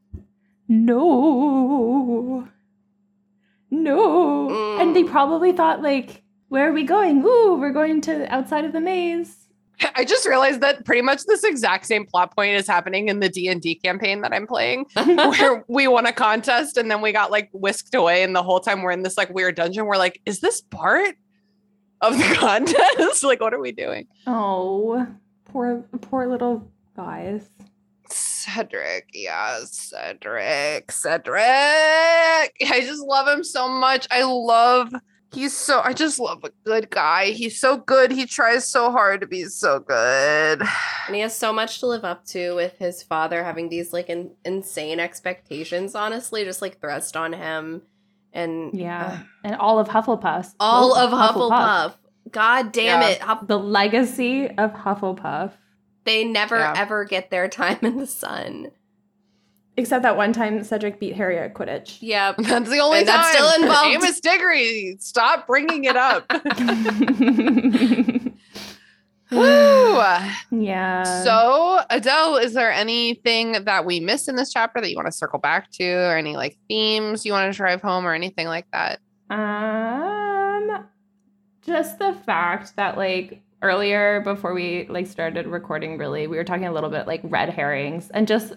No. 0.67 2.49
No. 3.71 4.49
Mm. 4.51 4.81
And 4.81 4.97
they 4.97 5.05
probably 5.05 5.53
thought, 5.53 5.83
like, 5.83 6.25
where 6.49 6.69
are 6.69 6.73
we 6.73 6.83
going? 6.83 7.23
Ooh, 7.25 7.55
we're 7.61 7.73
going 7.73 8.01
to 8.03 8.27
outside 8.33 8.65
of 8.65 8.73
the 8.73 8.81
maze. 8.81 9.42
I 9.95 10.05
just 10.05 10.27
realized 10.27 10.61
that 10.61 10.85
pretty 10.85 11.03
much 11.03 11.25
this 11.25 11.45
exact 11.45 11.87
same 11.87 12.07
plot 12.07 12.35
point 12.35 12.57
is 12.57 12.67
happening 12.67 13.09
in 13.09 13.21
the 13.21 13.29
D&D 13.29 13.77
campaign 13.77 14.21
that 14.23 14.33
I'm 14.33 14.47
playing. 14.47 14.87
where 14.95 15.65
we 15.69 15.89
won 15.89 16.07
a 16.07 16.13
contest 16.13 16.77
and 16.77 16.91
then 16.91 17.01
we 17.01 17.13
got 17.13 17.31
like 17.31 17.49
whisked 17.53 17.95
away 17.95 18.23
and 18.23 18.35
the 18.35 18.43
whole 18.43 18.61
time 18.61 18.83
we're 18.83 18.91
in 18.93 19.03
this 19.03 19.17
like 19.17 19.31
weird 19.31 19.55
dungeon 19.57 19.87
we're 19.87 19.97
like 19.97 20.21
is 20.27 20.41
this 20.41 20.61
part 20.61 21.15
of 22.01 22.17
the 22.19 22.35
contest 22.39 23.25
like 23.25 23.41
what 23.41 23.55
are 23.55 23.61
we 23.61 23.73
doing 23.73 24.07
Oh, 24.27 25.07
poor, 25.47 25.85
poor 26.01 26.27
little 26.27 26.69
guys. 26.97 27.49
cedric 28.11 29.09
yeah 29.15 29.61
cedric 29.65 30.91
cedric 30.93 31.43
i 31.47 32.81
just 32.83 33.03
love 33.03 33.29
him 33.29 33.45
so 33.45 33.69
much 33.69 34.07
i 34.11 34.23
love 34.25 34.93
he's 35.33 35.57
so 35.57 35.81
i 35.85 35.93
just 35.93 36.19
love 36.19 36.43
a 36.45 36.51
good 36.65 36.91
guy 36.91 37.27
he's 37.27 37.59
so 37.61 37.77
good 37.79 38.11
he 38.13 38.27
tries 38.27 38.67
so 38.67 38.91
hard 38.91 39.21
to 39.21 39.27
be 39.27 39.45
so 39.45 39.81
good 39.81 40.61
and 41.07 41.15
he 41.15 41.21
has 41.21 41.35
so 41.35 41.53
much 41.53 41.81
to 41.81 41.87
live 41.87 42.05
up 42.05 42.25
to 42.25 42.55
with 42.55 42.77
his 42.79 43.03
father 43.03 43.43
having 43.45 43.69
these 43.69 43.93
like 43.93 44.09
in- 44.09 44.33
insane 44.45 45.01
expectations 45.01 45.95
honestly 45.95 46.45
just 46.45 46.61
like 46.63 46.81
thrust 46.81 47.17
on 47.17 47.33
him 47.33 47.83
and 48.33 48.73
Yeah. 48.75 49.21
uh, 49.21 49.25
and 49.45 49.57
all 49.57 49.79
of 49.79 49.89
Hufflepuff. 49.89 50.55
all 50.61 50.93
Well, 50.93 50.97
of 51.07 51.35
hufflepuff 51.35 51.95
god 52.31 52.73
damn 52.73 53.01
Yeah. 53.03 53.09
it 53.09 53.21
Huff- 53.21 53.47
The 53.47 53.59
legacy 53.59 54.49
of 54.49 54.73
Hufflepuff. 54.73 55.53
they 56.05 56.25
never 56.25 56.59
Yeah. 56.59 56.75
ever 56.77 57.05
get 57.05 57.31
their 57.31 57.49
time 57.61 57.79
in 57.83 57.97
the 57.99 58.07
sun 58.07 58.71
Except 59.77 60.03
that 60.03 60.17
one 60.19 60.33
time 60.35 60.63
Cedric 60.65 61.01
beat 61.01 61.17
Harry 61.17 61.39
at 61.39 61.55
Quidditch. 61.55 61.97
Yeah, 62.01 62.33
that's 62.39 62.69
the 62.69 62.79
only 62.79 62.99
And 63.01 63.09
time 63.09 63.17
that's 63.23 63.33
still 63.33 63.63
involved. 63.63 63.95
amos 63.95 64.21
diggory 64.21 64.97
stop 65.01 65.47
bringing 65.47 65.85
it 65.85 65.97
up 65.97 66.31
Woo! 69.31 69.97
yeah. 70.51 71.25
So, 71.25 71.81
Adele, 71.89 72.37
is 72.37 72.53
there 72.53 72.71
anything 72.71 73.65
that 73.65 73.87
we 73.87 73.99
missed 73.99 74.29
in 74.29 74.37
this 74.37 74.53
chapter 74.53 74.79
that 74.81 74.91
you 74.91 74.97
want 74.97 75.07
to 75.07 75.13
circle 75.13 75.39
back 75.39 75.71
to, 75.73 75.85
or 75.85 76.17
any 76.19 76.37
like 76.37 76.59
themes 76.69 77.25
you 77.25 77.33
want 77.33 77.51
to 77.51 77.57
drive 77.57 77.81
home, 77.81 78.07
or 78.07 78.13
anything 78.13 78.47
like 78.47 78.67
that? 78.73 79.01
Um, 79.31 80.87
just 81.63 81.99
the 81.99 82.13
fact 82.27 82.77
that 82.77 82.99
like 82.99 83.41
earlier 83.63 84.21
before 84.21 84.53
we 84.53 84.87
like 84.91 85.07
started 85.07 85.47
recording, 85.47 85.97
really, 85.97 86.27
we 86.27 86.37
were 86.37 86.45
talking 86.45 86.67
a 86.67 86.73
little 86.73 86.91
bit 86.91 87.07
like 87.07 87.23
red 87.25 87.49
herrings, 87.49 88.11
and 88.11 88.29
just 88.29 88.53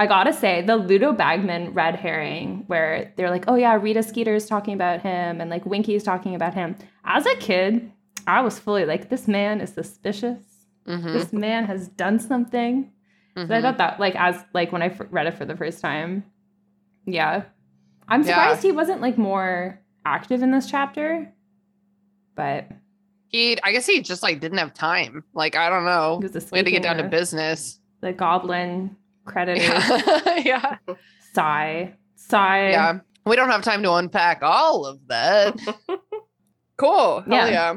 I 0.00 0.06
gotta 0.06 0.32
say 0.32 0.60
the 0.62 0.76
Ludo 0.76 1.12
Bagman 1.12 1.72
red 1.72 1.94
herring, 1.96 2.64
where 2.66 3.12
they're 3.16 3.30
like, 3.30 3.44
oh 3.48 3.54
yeah, 3.54 3.74
Rita 3.76 4.02
Skeeter's 4.02 4.46
talking 4.46 4.74
about 4.74 5.00
him, 5.02 5.40
and 5.40 5.48
like 5.50 5.64
Winky's 5.66 6.02
talking 6.02 6.34
about 6.34 6.54
him. 6.54 6.74
As 7.04 7.26
a 7.26 7.36
kid, 7.36 7.92
I 8.26 8.40
was 8.40 8.58
fully 8.58 8.84
like, 8.86 9.08
this 9.08 9.28
man 9.28 9.60
is 9.60 9.72
suspicious. 9.72 10.42
Mm-hmm. 10.88 11.12
This 11.12 11.32
man 11.32 11.64
has 11.66 11.88
done 11.88 12.18
something. 12.18 12.90
So 13.36 13.48
I 13.52 13.60
thought 13.60 13.78
that 13.78 13.98
like 13.98 14.14
as 14.16 14.36
like 14.52 14.70
when 14.70 14.80
I 14.82 14.86
f- 14.86 15.00
read 15.10 15.26
it 15.26 15.34
for 15.34 15.44
the 15.44 15.56
first 15.56 15.80
time, 15.80 16.24
yeah, 17.04 17.42
I'm 18.08 18.22
Yeah. 18.22 18.26
surprised 18.28 18.62
he 18.62 18.70
wasn't 18.72 19.00
like 19.00 19.18
more 19.18 19.80
active 20.04 20.42
in 20.42 20.50
this 20.52 20.70
chapter. 20.70 21.32
But 22.36 22.68
he, 23.28 23.60
I 23.62 23.72
guess 23.72 23.86
he 23.86 24.02
just 24.02 24.22
like 24.22 24.40
didn't 24.40 24.58
have 24.58 24.72
time. 24.74 25.24
Like, 25.34 25.56
I 25.56 25.68
don't 25.68 25.84
know. 25.84 26.18
he 26.20 26.28
was 26.28 26.50
We 26.52 26.58
had 26.58 26.66
to 26.66 26.70
get 26.70 26.82
down 26.82 26.96
to 26.98 27.04
business. 27.04 27.80
the 28.00 28.12
goblin 28.12 28.96
creditors. 29.24 29.66
Yeah. 29.68 30.38
yeah. 30.44 30.76
Sigh, 31.32 31.94
sigh. 32.14 32.70
Yeah. 32.70 32.98
We 33.26 33.36
don't 33.36 33.50
have 33.50 33.62
time 33.62 33.82
to 33.82 33.92
unpack 33.94 34.40
all 34.42 34.86
of 34.86 34.98
that. 35.08 35.56
cool. 36.76 37.20
Hell 37.20 37.26
Yeah. 37.28 37.48
yeah. 37.48 37.74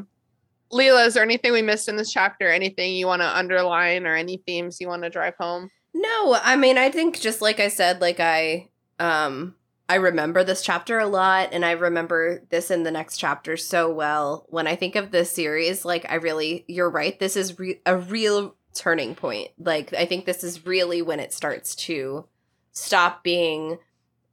Lelia, 0.72 1.06
is 1.06 1.14
there 1.14 1.24
anything 1.24 1.54
we 1.54 1.62
missed 1.62 1.88
in 1.88 1.96
this 1.96 2.12
chapter? 2.12 2.50
Anything 2.50 2.96
you 2.96 3.08
want 3.08 3.22
to 3.22 3.38
underline 3.38 4.06
or 4.06 4.16
any 4.16 4.44
themes 4.46 4.82
you 4.82 4.88
want 4.90 5.04
to 5.04 5.10
drive 5.10 5.36
home? 5.40 5.70
No, 5.94 6.38
I 6.44 6.58
mean, 6.58 6.78
I 6.78 6.92
think 6.92 7.20
just 7.20 7.42
like 7.42 7.62
I 7.62 7.70
said, 7.70 8.02
like 8.02 8.20
I, 8.20 8.68
um, 9.00 9.56
I 9.88 9.96
remember 9.96 10.44
this 10.44 10.62
chapter 10.62 11.00
a 11.00 11.08
lot, 11.08 11.50
and 11.54 11.64
I 11.64 11.72
remember 11.72 12.44
this 12.50 12.70
in 12.70 12.84
the 12.84 12.92
next 12.92 13.16
chapter 13.16 13.56
so 13.56 13.90
well. 13.90 14.46
When 14.50 14.68
I 14.68 14.76
think 14.76 14.98
of 14.98 15.12
this 15.12 15.32
series, 15.32 15.86
like 15.86 16.06
I 16.12 16.16
really, 16.16 16.66
you're 16.68 16.90
right. 16.90 17.18
This 17.18 17.38
is 17.38 17.58
re- 17.58 17.80
a 17.86 17.98
real 17.98 18.56
turning 18.78 19.16
point. 19.16 19.50
Like 19.60 19.94
I 19.94 20.06
think 20.06 20.26
this 20.26 20.44
is 20.44 20.66
really 20.66 21.02
when 21.02 21.20
it 21.20 21.34
starts 21.34 21.76
to 21.76 22.26
stop 22.72 23.24
being 23.24 23.80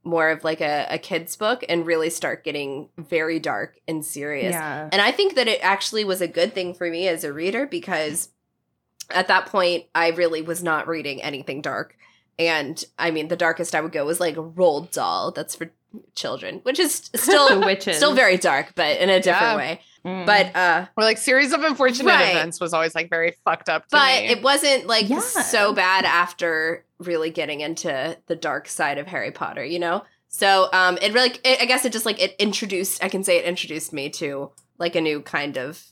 more 0.03 0.29
of 0.29 0.43
like 0.43 0.61
a, 0.61 0.85
a 0.89 0.99
kid's 0.99 1.35
book 1.35 1.65
and 1.67 1.85
really 1.85 2.11
start 2.11 2.43
getting 2.43 2.89
very 2.97 3.39
dark 3.39 3.79
and 3.87 4.05
serious. 4.05 4.53
Yeah. 4.53 4.87
And 4.91 5.01
I 5.01 5.11
think 5.11 5.33
that 5.35 5.47
it 5.47 5.59
actually 5.63 6.03
was 6.05 6.21
a 6.21 6.27
good 6.27 6.53
thing 6.53 6.75
for 6.75 6.87
me 6.89 7.07
as 7.07 7.23
a 7.23 7.33
reader 7.33 7.65
because 7.65 8.29
at 9.09 9.27
that 9.29 9.47
point 9.47 9.85
I 9.95 10.09
really 10.09 10.43
was 10.43 10.61
not 10.63 10.87
reading 10.87 11.23
anything 11.23 11.61
dark. 11.61 11.97
And 12.37 12.83
I 12.99 13.09
mean, 13.11 13.29
the 13.29 13.35
darkest 13.35 13.73
I 13.73 13.81
would 13.81 13.93
go 13.93 14.05
was 14.05 14.19
like 14.19 14.35
Roald 14.35 14.91
Dahl. 14.91 15.31
That's 15.31 15.55
for 15.55 15.71
children, 16.13 16.59
which 16.63 16.79
is 16.79 17.09
still 17.15 17.63
still 17.79 18.13
very 18.13 18.37
dark, 18.37 18.73
but 18.75 18.97
in 18.97 19.09
a 19.09 19.19
different 19.19 19.53
Yeah. 19.53 19.57
way. 19.57 19.81
Mm. 20.05 20.25
But 20.25 20.55
uh 20.55 20.85
Or 20.95 21.03
like 21.03 21.17
series 21.17 21.51
of 21.51 21.63
unfortunate 21.63 22.05
Right. 22.11 22.29
events 22.31 22.59
was 22.61 22.73
always 22.73 22.93
like 22.93 23.09
very 23.09 23.35
fucked 23.43 23.69
up 23.69 23.83
to 23.87 23.87
but 23.91 24.21
me. 24.21 24.27
it 24.29 24.43
wasn't 24.43 24.85
like 24.85 25.09
Yeah. 25.09 25.19
so 25.19 25.73
bad 25.73 26.05
after 26.05 26.85
really 26.99 27.31
getting 27.31 27.61
into 27.61 28.15
the 28.27 28.35
dark 28.35 28.67
side 28.67 28.97
of 28.99 29.07
Harry 29.07 29.31
Potter, 29.31 29.65
you 29.65 29.79
know? 29.79 30.03
So 30.27 30.69
um 30.73 30.99
it 31.01 31.13
really 31.13 31.31
it, 31.43 31.59
I 31.61 31.65
guess 31.65 31.85
it 31.85 31.91
just 31.91 32.05
like 32.05 32.21
it 32.21 32.35
introduced 32.37 33.03
I 33.03 33.09
can 33.09 33.23
say 33.23 33.37
it 33.37 33.45
introduced 33.45 33.93
me 33.93 34.09
to 34.11 34.51
like 34.77 34.95
a 34.95 35.01
new 35.01 35.21
kind 35.21 35.57
of 35.57 35.83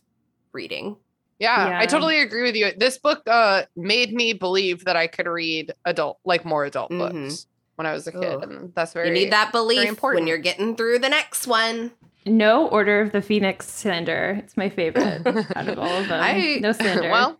reading. 0.51 0.97
yeah, 1.39 1.69
Yeah. 1.69 1.79
I 1.79 1.87
totally 1.87 2.19
agree 2.21 2.43
with 2.43 2.55
you. 2.55 2.71
This 2.77 2.99
book 2.99 3.23
uh 3.27 3.63
made 3.75 4.13
me 4.13 4.33
believe 4.33 4.85
that 4.85 4.95
I 4.95 5.07
could 5.07 5.25
read 5.27 5.73
adult 5.85 6.19
like 6.23 6.45
more 6.45 6.65
adult 6.65 6.91
Mhm. 6.91 6.99
books 6.99 7.47
when 7.77 7.87
I 7.87 7.93
was 7.93 8.05
a 8.05 8.11
kid. 8.11 8.23
Ugh. 8.25 8.43
And 8.43 8.75
that's 8.75 8.93
very 8.93 9.07
you 9.07 9.13
need 9.15 9.31
that 9.31 9.51
belief 9.51 9.87
important. 9.89 10.21
when 10.21 10.27
you're 10.27 10.37
getting 10.37 10.75
through 10.75 10.99
the 10.99 11.09
next 11.09 11.47
one. 11.47 11.93
No 12.25 12.67
Order 12.67 13.01
of 13.01 13.11
the 13.11 13.21
Phoenix 13.21 13.67
slander. 13.67 14.35
It's 14.43 14.55
my 14.57 14.69
favorite 14.69 15.25
out 15.55 15.67
of 15.67 15.79
all 15.79 15.85
of 16.01 16.07
them. 16.07 16.21
I- 16.23 16.59
no 16.61 16.71
slander. 16.71 17.09
well, 17.09 17.39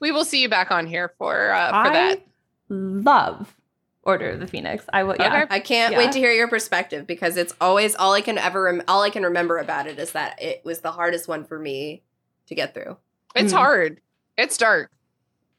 we 0.00 0.10
will 0.12 0.24
see 0.24 0.42
you 0.42 0.48
back 0.48 0.70
on 0.70 0.86
here 0.86 1.12
for 1.18 1.52
uh 1.52 1.68
for 1.70 1.74
I 1.76 1.92
that. 1.92 2.26
love 2.68 3.54
Order 4.02 4.30
of 4.30 4.40
the 4.40 4.46
Phoenix. 4.46 4.84
I 4.92 5.02
will. 5.04 5.16
Yeah. 5.18 5.44
Okay. 5.44 5.54
I 5.54 5.60
can't 5.60 5.92
Yeah. 5.92 5.98
wait 5.98 6.12
to 6.12 6.18
hear 6.18 6.32
your 6.32 6.48
perspective 6.48 7.06
because 7.06 7.36
it's 7.36 7.54
always 7.60 7.94
all 7.94 8.12
I 8.12 8.20
can 8.20 8.36
ever 8.38 8.62
rem- 8.64 8.82
all 8.88 9.02
I 9.02 9.10
can 9.10 9.22
remember 9.22 9.58
about 9.58 9.86
it 9.86 9.98
is 9.98 10.12
that 10.12 10.40
it 10.42 10.62
was 10.64 10.80
the 10.80 10.92
hardest 10.92 11.26
one 11.28 11.44
for 11.44 11.58
me 11.58 12.02
to 12.48 12.54
get 12.54 12.74
through. 12.74 12.96
It's 13.34 13.52
Mm. 13.52 13.56
hard. 13.56 14.00
It's 14.36 14.56
dark. 14.58 14.90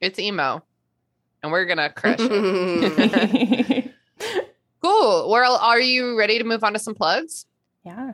It's 0.01 0.19
emo. 0.19 0.63
And 1.41 1.51
we're 1.51 1.65
gonna 1.65 1.89
crush 1.91 2.17
it. 2.19 3.91
Cool. 4.81 5.31
Well, 5.31 5.55
are 5.55 5.79
you 5.79 6.15
ready 6.17 6.37
to 6.37 6.43
move 6.43 6.63
on 6.63 6.73
to 6.73 6.79
some 6.79 6.93
plugs? 6.93 7.47
yeah. 7.83 8.11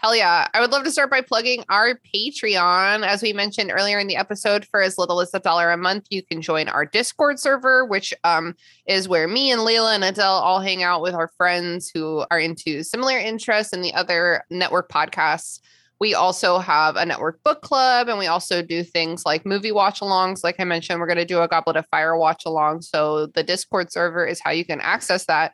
Hell 0.00 0.16
yeah. 0.16 0.48
I 0.54 0.62
would 0.62 0.70
love 0.70 0.84
to 0.84 0.90
start 0.90 1.10
by 1.10 1.20
plugging 1.20 1.62
our 1.68 2.00
Patreon. 2.14 3.06
As 3.06 3.20
we 3.20 3.34
mentioned 3.34 3.70
earlier 3.70 3.98
in 3.98 4.06
the 4.06 4.16
episode, 4.16 4.64
for 4.64 4.80
as 4.80 4.96
little 4.96 5.20
as 5.20 5.34
a 5.34 5.40
dollar 5.40 5.70
a 5.70 5.76
month, 5.76 6.06
you 6.08 6.22
can 6.22 6.40
join 6.40 6.68
our 6.68 6.86
Discord 6.86 7.38
server, 7.38 7.84
which 7.84 8.14
um, 8.24 8.54
is 8.86 9.10
where 9.10 9.28
me 9.28 9.50
and 9.50 9.62
Lelia 9.62 9.90
and 9.90 10.02
Adele 10.02 10.24
all 10.24 10.58
hang 10.60 10.82
out 10.82 11.02
with 11.02 11.12
our 11.12 11.28
friends 11.36 11.90
who 11.92 12.24
are 12.30 12.38
into 12.38 12.82
similar 12.82 13.18
interests 13.18 13.74
and 13.74 13.84
the 13.84 13.92
other 13.92 14.42
network 14.48 14.88
podcasts. 14.90 15.60
We 15.98 16.14
also 16.14 16.60
have 16.60 16.96
a 16.96 17.04
network 17.04 17.42
book 17.44 17.60
club, 17.60 18.08
and 18.08 18.18
we 18.18 18.26
also 18.26 18.62
do 18.62 18.82
things 18.82 19.26
like 19.26 19.44
movie 19.44 19.70
watch 19.70 20.00
alongs. 20.00 20.42
Like 20.42 20.56
I 20.58 20.64
mentioned, 20.64 20.98
we're 20.98 21.08
going 21.08 21.18
to 21.18 21.26
do 21.26 21.42
a 21.42 21.48
Goblet 21.48 21.76
of 21.76 21.86
Fire 21.88 22.16
watch 22.16 22.44
along. 22.46 22.80
So 22.80 23.26
the 23.26 23.42
Discord 23.42 23.92
server 23.92 24.24
is 24.24 24.40
how 24.42 24.50
you 24.50 24.64
can 24.64 24.80
access 24.80 25.26
that 25.26 25.52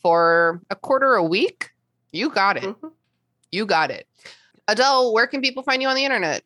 for 0.00 0.62
a 0.70 0.76
quarter 0.76 1.14
a 1.14 1.24
week. 1.24 1.70
You 2.12 2.30
got 2.30 2.58
it. 2.58 2.62
Mhm. 2.62 2.92
You 3.52 3.66
got 3.66 3.90
it. 3.90 4.06
Adele, 4.68 5.12
where 5.12 5.26
can 5.26 5.40
people 5.40 5.62
find 5.62 5.80
you 5.80 5.88
on 5.88 5.96
the 5.96 6.04
internet? 6.04 6.42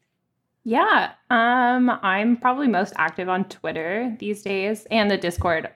Yeah. 0.65 1.13
Um, 1.31 1.91
I'm 2.03 2.37
probably 2.37 2.69
most 2.69 2.93
active 2.97 3.29
on 3.29 3.45
Twitter 3.49 4.15
these 4.21 4.43
days 4.43 4.87
and 4.91 5.11
the 5.11 5.19
Discord. 5.19 5.69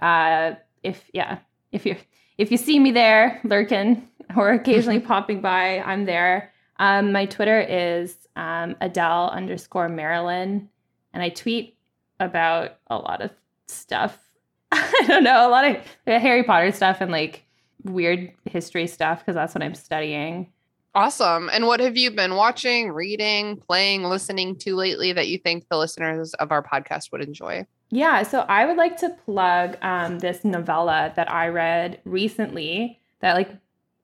Uh, 0.00 0.52
if 0.82 1.04
yeah, 1.12 1.38
if 1.72 1.84
you 1.84 1.96
if 2.38 2.50
you 2.50 2.56
see 2.56 2.78
me 2.78 2.90
there 2.90 3.40
lurking 3.44 4.08
or 4.36 4.52
occasionally 4.52 5.00
popping 5.12 5.40
by, 5.40 5.80
I'm 5.80 6.06
there. 6.06 6.52
Um, 6.78 7.12
my 7.12 7.26
Twitter 7.26 7.60
is 7.60 8.16
um, 8.36 8.76
Adele 8.80 9.30
underscore 9.34 9.90
Maralin, 9.90 10.68
and 11.12 11.22
I 11.22 11.28
tweet 11.28 11.76
about 12.18 12.78
a 12.86 12.96
lot 12.96 13.20
of 13.20 13.30
stuff. 13.66 14.18
I 14.72 15.04
don't 15.06 15.24
know, 15.24 15.46
a 15.46 15.50
lot 15.50 15.64
of 15.66 15.76
Harry 16.06 16.42
Potter 16.42 16.72
stuff 16.72 17.02
and 17.02 17.12
like 17.12 17.44
weird 17.84 18.32
history 18.44 18.86
stuff 18.86 19.20
because 19.20 19.34
that's 19.34 19.54
what 19.54 19.62
I'm 19.62 19.74
studying. 19.74 20.50
Awesome. 20.94 21.48
And 21.52 21.66
what 21.66 21.80
have 21.80 21.96
you 21.96 22.10
been 22.10 22.34
watching, 22.34 22.90
reading, 22.90 23.56
playing, 23.56 24.04
listening 24.04 24.56
to 24.56 24.74
lately 24.74 25.12
that 25.12 25.28
you 25.28 25.38
think 25.38 25.68
the 25.68 25.78
listeners 25.78 26.34
of 26.34 26.50
our 26.50 26.62
podcast 26.62 27.12
would 27.12 27.22
enjoy? 27.22 27.64
Yeah, 27.90 28.22
so 28.22 28.40
I 28.40 28.66
would 28.66 28.76
like 28.76 28.96
to 28.98 29.10
plug 29.24 29.76
um, 29.82 30.18
this 30.18 30.44
novella 30.44 31.12
that 31.16 31.30
I 31.30 31.48
read 31.48 32.00
recently 32.04 33.00
that, 33.20 33.34
like, 33.36 33.50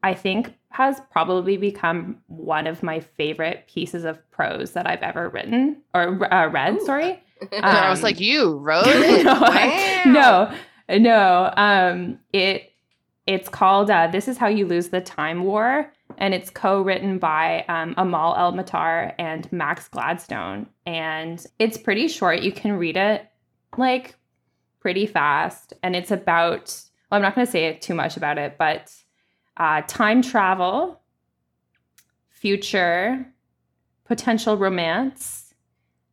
I 0.02 0.14
think 0.14 0.52
has 0.70 1.00
probably 1.10 1.56
become 1.56 2.18
one 2.26 2.66
of 2.66 2.82
my 2.82 3.00
favorite 3.00 3.66
pieces 3.72 4.04
of 4.04 4.18
prose 4.30 4.72
that 4.72 4.86
I've 4.86 5.02
ever 5.02 5.28
written 5.28 5.82
or 5.94 6.32
uh, 6.32 6.48
read. 6.48 6.74
Ooh. 6.74 6.84
Sorry. 6.86 7.22
I 7.62 7.90
was 7.90 7.98
Um, 8.00 8.02
like, 8.04 8.20
you 8.20 8.56
wrote 8.58 8.84
it? 8.86 9.24
no, 9.24 9.32
Wow. 9.40 10.52
No, 10.90 10.98
no. 10.98 11.52
Um, 11.56 12.18
it 12.32 12.70
it's 13.26 13.48
called 13.48 13.90
uh, 13.90 14.06
"This 14.06 14.28
Is 14.28 14.38
How 14.38 14.46
You 14.46 14.66
Lose 14.66 14.88
the 14.90 15.00
Time 15.00 15.42
War," 15.44 15.92
and 16.18 16.34
it's 16.34 16.50
co-written 16.50 17.18
by 17.18 17.64
um, 17.68 17.94
Amal 17.96 18.34
El-Mohtar 18.36 19.14
and 19.18 19.50
Max 19.52 19.88
Gladstone. 19.88 20.66
And 20.86 21.44
it's 21.58 21.76
pretty 21.76 22.08
short. 22.08 22.42
You 22.42 22.52
can 22.52 22.72
read 22.72 22.96
it 22.96 23.26
like 23.76 24.16
pretty 24.80 25.06
fast, 25.06 25.72
and 25.82 25.96
it's 25.96 26.10
about. 26.10 26.80
Well, 27.10 27.16
I'm 27.16 27.22
not 27.22 27.34
going 27.34 27.46
to 27.46 27.50
say 27.50 27.74
too 27.74 27.94
much 27.94 28.16
about 28.16 28.36
it, 28.38 28.56
but 28.58 28.92
uh, 29.56 29.82
time 29.86 30.22
travel, 30.22 31.00
future, 32.28 33.26
potential 34.04 34.56
romance, 34.56 35.54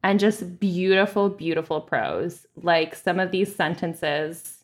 and 0.04 0.20
just 0.20 0.60
beautiful, 0.60 1.30
beautiful 1.30 1.82
prose. 1.82 2.46
Like 2.56 2.96
some 2.96 3.20
of 3.20 3.32
these 3.32 3.56
sentences, 3.56 4.64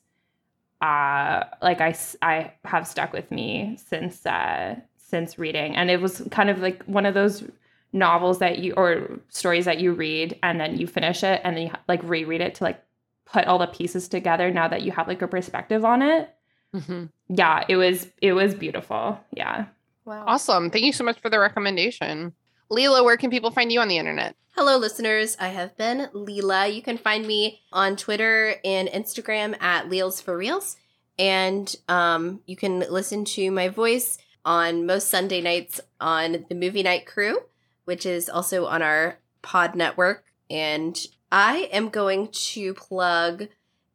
uh, 0.81 1.45
like 1.61 1.81
I, 1.81 1.95
I 2.21 2.53
have 2.65 2.87
stuck 2.87 3.11
with 3.11 3.31
me 3.31 3.77
since 3.83 4.25
uh, 4.25 4.75
since 5.09 5.37
reading, 5.39 5.75
and 5.75 5.89
it 5.89 5.99
was 6.01 6.21
kind 6.31 6.49
of 6.49 6.59
like 6.59 6.83
one 6.83 7.05
of 7.05 7.13
those 7.13 7.43
novels 7.91 8.37
that 8.39 8.59
you 8.59 8.73
or 8.73 9.19
stories 9.29 9.65
that 9.65 9.79
you 9.79 9.91
read 9.93 10.37
and 10.43 10.59
then 10.59 10.77
you 10.77 10.85
finish 10.85 11.23
it 11.23 11.41
and 11.43 11.57
then 11.57 11.63
you 11.67 11.71
like 11.87 12.01
reread 12.03 12.39
it 12.39 12.53
to 12.55 12.63
like 12.63 12.79
put 13.25 13.45
all 13.45 13.57
the 13.57 13.65
pieces 13.65 14.07
together 14.07 14.51
now 14.51 14.67
that 14.67 14.83
you 14.83 14.91
have 14.91 15.07
like 15.07 15.21
a 15.23 15.27
perspective 15.27 15.83
on 15.83 16.01
it 16.03 16.29
Mhm. 16.75 17.09
yeah 17.29 17.63
it 17.67 17.77
was 17.77 18.07
it 18.21 18.33
was 18.33 18.53
beautiful 18.53 19.19
yeah 19.35 19.65
Wow. 20.05 20.23
Awesome. 20.27 20.69
Thank 20.71 20.85
you 20.85 20.93
so 20.93 21.03
much 21.03 21.19
for 21.19 21.29
the 21.29 21.39
recommendation. 21.39 22.33
Lelia, 22.71 23.03
where 23.03 23.17
can 23.17 23.29
people 23.29 23.51
find 23.51 23.71
you 23.71 23.79
on 23.79 23.87
the 23.87 23.97
internet? 23.97 24.35
Hello, 24.55 24.77
listeners. 24.77 25.37
I 25.39 25.49
have 25.49 25.77
been 25.77 26.09
Lelia. 26.13 26.67
You 26.67 26.81
can 26.81 26.97
find 26.97 27.27
me 27.27 27.61
on 27.71 27.95
Twitter 27.95 28.55
and 28.65 28.87
Instagram 28.89 29.59
at 29.61 29.85
Leelz 29.87 30.21
for 30.23 30.35
Realz. 30.35 30.77
And 31.19 31.75
um, 31.87 32.41
you 32.47 32.55
can 32.55 32.79
listen 32.89 33.23
to 33.25 33.51
my 33.51 33.67
voice 33.67 34.17
on 34.45 34.85
most 34.85 35.09
Sunday 35.09 35.41
nights 35.41 35.81
on 35.99 36.45
the 36.49 36.55
Movie 36.55 36.83
Night 36.83 37.05
Crew, 37.05 37.39
which 37.85 38.05
is 38.05 38.29
also 38.29 38.65
on 38.65 38.81
our 38.81 39.19
pod 39.41 39.75
network. 39.75 40.25
And 40.49 40.99
I 41.31 41.69
am 41.71 41.89
going 41.89 42.29
to 42.29 42.73
plug 42.73 43.47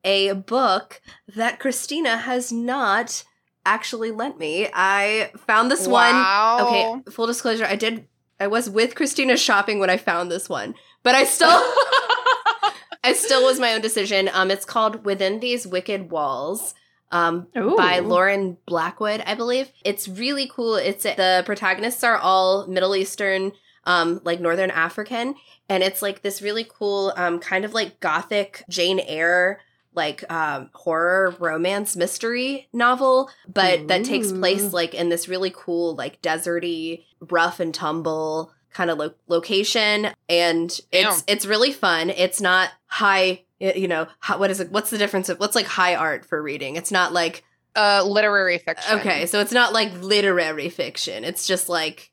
a 0.04 0.32
book 0.32 1.00
that 1.34 1.58
Christina 1.58 2.18
has 2.18 2.52
not 2.52 3.24
actually 3.66 4.10
lent 4.10 4.38
me. 4.38 4.68
I 4.72 5.30
found 5.46 5.70
this 5.70 5.88
one 5.88 6.14
Okay, 6.60 7.10
full 7.10 7.26
disclosure, 7.26 7.64
I 7.64 7.76
did 7.76 8.06
I 8.38 8.46
was 8.46 8.68
with 8.68 8.94
Christina 8.94 9.36
shopping 9.36 9.78
when 9.78 9.90
I 9.90 9.96
found 9.96 10.30
this 10.30 10.48
one, 10.48 10.74
but 11.02 11.14
I 11.14 11.24
still 11.24 11.48
I 13.04 13.14
still 13.14 13.44
was 13.44 13.58
my 13.60 13.74
own 13.74 13.80
decision. 13.80 14.28
Um 14.32 14.50
it's 14.50 14.64
called 14.64 15.04
Within 15.04 15.40
These 15.40 15.66
Wicked 15.66 16.10
Walls. 16.10 16.74
Um 17.14 17.46
by 17.76 18.00
Lauren 18.00 18.58
Blackwood, 18.66 19.22
I 19.26 19.34
believe. 19.34 19.70
It's 19.84 20.08
really 20.08 20.50
cool. 20.52 20.74
It's 20.76 21.04
the 21.04 21.42
protagonists 21.46 22.02
are 22.04 22.16
all 22.18 22.66
Middle 22.66 22.94
Eastern 22.96 23.52
um 23.84 24.20
like 24.24 24.40
Northern 24.40 24.70
African 24.70 25.34
and 25.68 25.82
it's 25.82 26.02
like 26.02 26.22
this 26.22 26.42
really 26.42 26.66
cool 26.68 27.12
um 27.16 27.38
kind 27.38 27.64
of 27.64 27.72
like 27.74 28.00
gothic 28.00 28.64
Jane 28.68 28.98
Eyre 29.00 29.60
like 29.94 30.24
um 30.32 30.70
horror 30.72 31.34
romance 31.38 31.94
mystery 31.94 32.68
novel 32.72 33.30
but 33.46 33.86
that 33.88 34.04
takes 34.04 34.32
place 34.32 34.72
like 34.72 34.94
in 34.94 35.08
this 35.10 35.28
really 35.28 35.52
cool 35.54 35.94
like 35.94 36.20
deserty 36.22 37.04
rough 37.20 37.60
and 37.60 37.74
tumble 37.74 38.52
kind 38.72 38.90
of 38.90 38.98
lo- 38.98 39.14
location 39.28 40.08
and 40.28 40.80
it's 40.90 41.22
Damn. 41.22 41.34
it's 41.34 41.46
really 41.46 41.72
fun 41.72 42.10
it's 42.10 42.40
not 42.40 42.70
high 42.86 43.42
y- 43.53 43.53
you 43.76 43.88
know 43.88 44.06
hi- 44.20 44.36
what 44.36 44.50
is 44.50 44.60
it 44.60 44.70
what's 44.70 44.90
the 44.90 44.98
difference 44.98 45.28
of 45.28 45.38
what's 45.40 45.54
like 45.54 45.66
high 45.66 45.94
art 45.94 46.24
for 46.24 46.42
reading 46.42 46.76
it's 46.76 46.90
not 46.92 47.12
like 47.12 47.44
uh, 47.76 48.04
literary 48.06 48.58
fiction. 48.58 48.98
okay 49.00 49.26
so 49.26 49.40
it's 49.40 49.50
not 49.52 49.72
like 49.72 49.92
literary 50.00 50.68
fiction 50.68 51.24
it's 51.24 51.46
just 51.46 51.68
like 51.68 52.12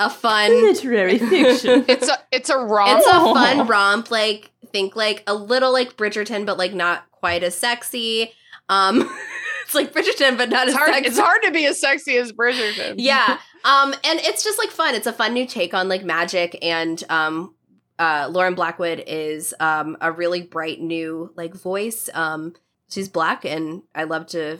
a 0.00 0.10
fun 0.10 0.50
literary 0.50 1.18
fiction 1.32 1.84
It's 1.86 2.08
a 2.08 2.18
it's 2.32 2.50
a 2.50 2.58
romp. 2.58 2.98
it's 2.98 3.06
a 3.06 3.12
fun 3.12 3.66
romp 3.68 4.10
like 4.10 4.50
think 4.72 4.96
like 4.96 5.22
a 5.26 5.34
little 5.34 5.72
like 5.72 5.96
bridgerton 5.96 6.44
but 6.46 6.58
like 6.58 6.72
not 6.74 7.04
quite 7.12 7.42
as 7.44 7.54
sexy 7.54 8.32
um 8.68 9.00
it's 9.64 9.74
like 9.74 9.92
bridgerton 9.92 10.36
but 10.36 10.48
not 10.48 10.66
It's 10.66 10.74
as 10.76 10.78
hard. 10.78 10.94
sexy 10.94 11.08
It's 11.08 11.18
hard 11.18 11.42
to 11.44 11.50
be 11.52 11.66
as 11.66 11.80
sexy 11.80 12.16
as 12.16 12.32
Bridgerton. 12.32 12.94
yeah 12.98 13.38
um 13.64 13.92
and 14.04 14.18
it's 14.20 14.42
just 14.42 14.58
like 14.58 14.70
fun 14.70 14.94
it's 14.96 15.06
a 15.06 15.12
fun 15.12 15.34
new 15.34 15.46
take 15.46 15.74
on 15.74 15.88
like 15.88 16.02
magic 16.04 16.58
and 16.62 17.04
um 17.10 17.54
uh 18.00 18.28
lauren 18.30 18.54
blackwood 18.56 19.04
is 19.06 19.54
um 19.60 19.96
a 20.00 20.10
really 20.10 20.42
bright 20.42 20.80
new 20.80 21.32
like 21.36 21.54
voice. 21.54 22.10
Um 22.12 22.54
she's 22.90 23.08
black 23.08 23.44
and 23.44 23.82
i 23.94 24.02
love 24.04 24.26
to 24.26 24.58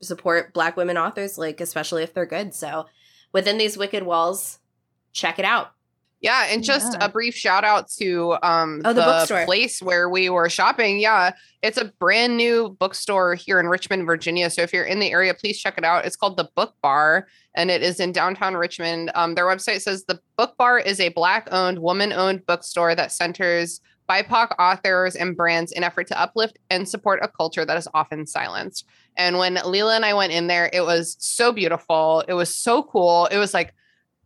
support 0.00 0.52
black 0.52 0.76
women 0.76 0.98
authors 0.98 1.38
like 1.38 1.60
especially 1.60 2.02
if 2.02 2.12
they're 2.14 2.26
good. 2.26 2.52
So 2.54 2.86
within 3.32 3.58
these 3.58 3.78
wicked 3.78 4.02
walls 4.02 4.58
check 5.12 5.38
it 5.38 5.44
out 5.44 5.72
Yeah, 6.20 6.46
and 6.50 6.64
just 6.64 6.94
Yeah. 6.94 7.04
a 7.04 7.08
brief 7.08 7.34
shout 7.36 7.62
out 7.64 7.88
to 7.98 8.36
um 8.42 8.82
Oh, 8.84 8.92
the 8.92 9.02
bookstore. 9.02 9.44
place 9.44 9.80
where 9.80 10.08
we 10.08 10.28
were 10.30 10.48
shopping. 10.48 10.98
Yeah, 10.98 11.30
it's 11.62 11.78
a 11.78 11.86
brand 12.00 12.36
new 12.36 12.76
bookstore 12.80 13.34
here 13.36 13.60
in 13.60 13.68
Richmond, 13.68 14.04
Virginia. 14.06 14.50
So 14.50 14.62
if 14.62 14.72
you're 14.72 14.84
in 14.84 14.98
the 14.98 15.12
area, 15.12 15.32
please 15.34 15.60
check 15.60 15.78
it 15.78 15.84
out. 15.84 16.04
It's 16.06 16.16
called 16.16 16.36
the 16.36 16.48
Book 16.56 16.74
Bar, 16.82 17.28
and 17.54 17.70
it 17.70 17.82
is 17.82 18.00
in 18.00 18.10
downtown 18.12 18.54
Richmond. 18.56 19.12
Um, 19.14 19.34
their 19.36 19.46
website 19.46 19.80
says 19.80 20.04
the 20.04 20.20
Book 20.36 20.56
Bar 20.58 20.80
is 20.80 20.98
a 20.98 21.10
black-owned, 21.10 21.78
woman-owned 21.78 22.46
bookstore 22.46 22.94
that 22.96 23.12
centers 23.12 23.80
BIPOC 24.08 24.54
authors 24.58 25.14
and 25.14 25.36
brands 25.36 25.70
in 25.70 25.84
effort 25.84 26.06
to 26.08 26.20
uplift 26.20 26.58
and 26.70 26.88
support 26.88 27.20
a 27.22 27.28
culture 27.28 27.64
that 27.64 27.76
is 27.76 27.86
often 27.94 28.26
silenced. 28.26 28.86
And 29.16 29.36
when 29.38 29.60
Lelia 29.64 29.94
and 29.94 30.04
I 30.04 30.14
went 30.14 30.32
in 30.32 30.46
there, 30.46 30.70
it 30.72 30.80
was 30.80 31.16
so 31.20 31.52
beautiful. 31.52 32.24
It 32.26 32.32
was 32.32 32.56
so 32.56 32.82
cool. 32.82 33.26
It 33.26 33.36
was 33.36 33.52
like 33.52 33.74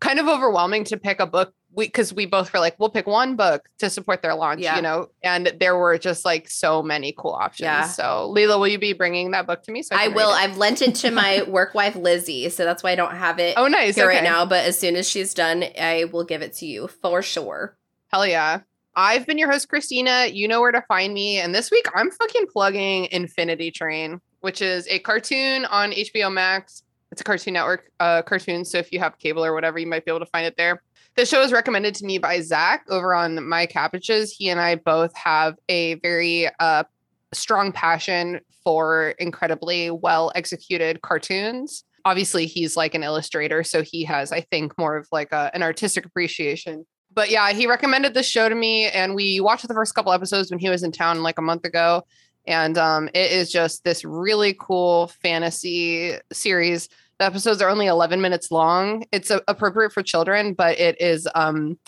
kind 0.00 0.20
of 0.20 0.28
overwhelming 0.28 0.84
to 0.84 0.96
pick 0.96 1.18
a 1.20 1.26
book 1.26 1.52
we 1.74 1.86
because 1.86 2.12
we 2.12 2.26
both 2.26 2.52
were 2.52 2.58
like 2.60 2.78
we'll 2.78 2.90
pick 2.90 3.06
one 3.06 3.36
book 3.36 3.68
to 3.78 3.88
support 3.88 4.22
their 4.22 4.34
launch 4.34 4.60
Yeah. 4.60 4.76
you 4.76 4.82
know 4.82 5.08
and 5.22 5.52
there 5.58 5.76
were 5.76 5.98
just 5.98 6.24
like 6.24 6.48
so 6.48 6.82
many 6.82 7.14
cool 7.16 7.32
options 7.32 7.64
Yeah. 7.64 7.86
so 7.86 8.28
Lelia 8.30 8.58
will 8.58 8.68
you 8.68 8.78
be 8.78 8.92
bringing 8.92 9.30
that 9.32 9.46
book 9.46 9.62
to 9.64 9.72
me 9.72 9.82
so 9.82 9.96
i 9.96 10.06
can 10.06 10.14
will 10.14 10.30
i've 10.30 10.58
lent 10.58 10.82
it 10.82 10.94
to 10.96 11.10
my 11.10 11.42
work 11.48 11.74
wife 11.74 11.96
lizzie 11.96 12.48
so 12.48 12.64
that's 12.64 12.82
why 12.82 12.90
i 12.92 12.94
don't 12.94 13.16
have 13.16 13.38
it 13.38 13.54
oh 13.56 13.68
nice 13.68 13.94
here 13.94 14.06
okay. 14.06 14.16
right 14.16 14.24
now 14.24 14.44
but 14.44 14.64
as 14.64 14.78
soon 14.78 14.96
as 14.96 15.08
she's 15.08 15.34
done 15.34 15.64
i 15.80 16.04
will 16.12 16.24
give 16.24 16.42
it 16.42 16.52
to 16.54 16.66
you 16.66 16.88
for 16.88 17.22
sure 17.22 17.76
Hell 18.12 18.26
yeah. 18.26 18.60
I've 18.94 19.26
been 19.26 19.38
your 19.38 19.50
host, 19.50 19.70
Christina. 19.70 20.26
You 20.26 20.46
know 20.46 20.60
where 20.60 20.70
to 20.72 20.82
find 20.82 21.14
me. 21.14 21.38
And 21.38 21.54
this 21.54 21.70
week 21.70 21.86
I'm 21.94 22.10
fucking 22.10 22.46
plugging 22.52 23.08
Infinity 23.10 23.70
Train, 23.70 24.20
which 24.40 24.60
is 24.60 24.86
a 24.88 24.98
cartoon 24.98 25.64
on 25.64 25.92
HBO 25.92 26.30
Max. 26.30 26.82
It's 27.10 27.22
a 27.22 27.24
Cartoon 27.24 27.54
Network 27.54 27.90
uh, 28.00 28.20
cartoon. 28.22 28.66
So 28.66 28.76
if 28.78 28.92
you 28.92 28.98
have 28.98 29.16
cable 29.18 29.44
or 29.44 29.54
whatever, 29.54 29.78
you 29.78 29.86
might 29.86 30.04
be 30.04 30.10
able 30.10 30.20
to 30.20 30.26
find 30.26 30.46
it 30.46 30.56
there. 30.58 30.82
The 31.14 31.26
show 31.26 31.42
is 31.42 31.52
recommended 31.52 31.94
to 31.96 32.06
me 32.06 32.18
by 32.18 32.40
Zach 32.40 32.84
over 32.88 33.14
on 33.14 33.46
My 33.46 33.66
Cabbages. 33.66 34.32
He 34.32 34.48
and 34.48 34.60
I 34.60 34.76
both 34.76 35.14
have 35.16 35.56
a 35.68 35.94
very 35.94 36.48
uh, 36.58 36.84
strong 37.32 37.72
passion 37.72 38.40
for 38.64 39.14
incredibly 39.18 39.90
well 39.90 40.32
executed 40.34 41.02
cartoons. 41.02 41.84
Obviously, 42.04 42.46
he's 42.46 42.76
like 42.76 42.94
an 42.94 43.02
illustrator, 43.02 43.62
so 43.62 43.82
he 43.82 44.04
has, 44.04 44.32
I 44.32 44.40
think, 44.40 44.76
more 44.78 44.96
of 44.96 45.06
like 45.12 45.32
a, 45.32 45.50
an 45.54 45.62
artistic 45.62 46.06
appreciation 46.06 46.86
but 47.14 47.30
yeah, 47.30 47.52
he 47.52 47.66
recommended 47.66 48.14
this 48.14 48.26
show 48.26 48.48
to 48.48 48.54
me, 48.54 48.86
and 48.86 49.14
we 49.14 49.40
watched 49.40 49.66
the 49.66 49.74
first 49.74 49.94
couple 49.94 50.12
episodes 50.12 50.50
when 50.50 50.58
he 50.58 50.68
was 50.68 50.82
in 50.82 50.92
town 50.92 51.22
like 51.22 51.38
a 51.38 51.42
month 51.42 51.64
ago. 51.64 52.04
And 52.46 52.76
um, 52.76 53.08
it 53.14 53.30
is 53.30 53.52
just 53.52 53.84
this 53.84 54.04
really 54.04 54.56
cool 54.58 55.08
fantasy 55.22 56.16
series. 56.32 56.88
The 57.18 57.26
episodes 57.26 57.62
are 57.62 57.68
only 57.68 57.86
11 57.86 58.20
minutes 58.20 58.50
long. 58.50 59.04
It's 59.12 59.30
appropriate 59.30 59.92
for 59.92 60.02
children, 60.02 60.54
but 60.54 60.78
it 60.78 61.00
is 61.00 61.28
um, 61.34 61.78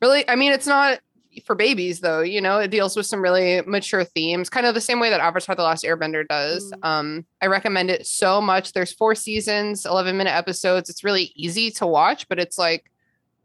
really, 0.00 0.28
I 0.28 0.36
mean, 0.36 0.52
it's 0.52 0.66
not 0.66 1.00
for 1.44 1.54
babies 1.54 2.00
though. 2.00 2.20
You 2.20 2.40
know, 2.40 2.58
it 2.58 2.70
deals 2.70 2.96
with 2.96 3.06
some 3.06 3.22
really 3.22 3.62
mature 3.62 4.04
themes, 4.04 4.50
kind 4.50 4.66
of 4.66 4.74
the 4.74 4.80
same 4.80 5.00
way 5.00 5.10
that 5.10 5.20
Avatar: 5.20 5.56
The 5.56 5.62
Last 5.62 5.84
Airbender 5.84 6.26
does. 6.28 6.70
Mm. 6.72 6.86
Um, 6.86 7.26
I 7.40 7.46
recommend 7.46 7.90
it 7.90 8.06
so 8.06 8.40
much. 8.40 8.72
There's 8.72 8.92
four 8.92 9.14
seasons, 9.14 9.86
11 9.86 10.16
minute 10.16 10.34
episodes. 10.34 10.90
It's 10.90 11.02
really 11.02 11.32
easy 11.34 11.70
to 11.72 11.86
watch, 11.86 12.28
but 12.28 12.38
it's 12.38 12.58
like 12.58 12.90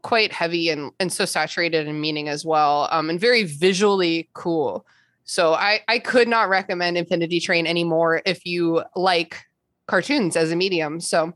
quite 0.02 0.32
heavy 0.32 0.68
and 0.70 0.92
and 1.00 1.12
so 1.12 1.24
saturated 1.24 1.86
in 1.88 2.00
meaning 2.00 2.28
as 2.28 2.44
well 2.44 2.88
um 2.92 3.10
and 3.10 3.18
very 3.18 3.42
visually 3.42 4.28
cool 4.32 4.86
so 5.24 5.54
i 5.54 5.80
i 5.88 5.98
could 5.98 6.28
not 6.28 6.48
recommend 6.48 6.96
infinity 6.96 7.40
train 7.40 7.66
anymore 7.66 8.22
if 8.24 8.46
you 8.46 8.82
like 8.94 9.44
cartoons 9.88 10.36
as 10.36 10.52
a 10.52 10.56
medium 10.56 11.00
so 11.00 11.32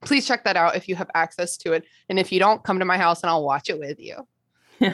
please 0.00 0.26
check 0.26 0.44
that 0.44 0.56
out 0.56 0.74
if 0.74 0.88
you 0.88 0.96
have 0.96 1.10
access 1.14 1.58
to 1.58 1.72
it 1.72 1.84
and 2.08 2.18
if 2.18 2.32
you 2.32 2.38
don't 2.38 2.64
come 2.64 2.78
to 2.78 2.86
my 2.86 2.96
house 2.96 3.22
and 3.22 3.28
i'll 3.28 3.44
watch 3.44 3.68
it 3.68 3.78
with 3.78 4.00
you 4.00 4.16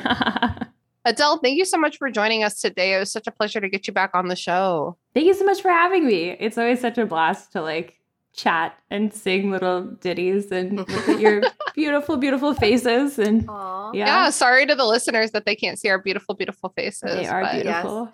adele 1.04 1.38
thank 1.38 1.56
you 1.56 1.64
so 1.64 1.78
much 1.78 1.96
for 1.98 2.10
joining 2.10 2.42
us 2.42 2.60
today 2.60 2.94
it 2.94 2.98
was 2.98 3.12
such 3.12 3.28
a 3.28 3.30
pleasure 3.30 3.60
to 3.60 3.68
get 3.68 3.86
you 3.86 3.92
back 3.92 4.10
on 4.14 4.26
the 4.26 4.34
show 4.34 4.96
Thank 5.16 5.28
you 5.28 5.34
so 5.34 5.46
much 5.46 5.62
for 5.62 5.70
having 5.70 6.04
me. 6.04 6.36
It's 6.38 6.58
always 6.58 6.78
such 6.78 6.98
a 6.98 7.06
blast 7.06 7.52
to 7.52 7.62
like 7.62 7.98
chat 8.34 8.78
and 8.90 9.14
sing 9.14 9.50
little 9.50 9.80
ditties 9.80 10.52
and 10.52 10.76
look 10.76 10.90
at 10.90 11.18
your 11.18 11.42
beautiful, 11.74 12.18
beautiful 12.18 12.52
faces. 12.52 13.18
And 13.18 13.44
yeah, 13.44 13.90
yeah. 13.94 14.28
sorry 14.28 14.66
to 14.66 14.74
the 14.74 14.84
listeners 14.84 15.30
that 15.30 15.46
they 15.46 15.56
can't 15.56 15.78
see 15.78 15.88
our 15.88 15.98
beautiful 15.98 16.34
beautiful 16.34 16.68
faces 16.76 17.00
they 17.00 17.26
are 17.26 17.40
but- 17.40 17.52
beautiful. 17.54 18.12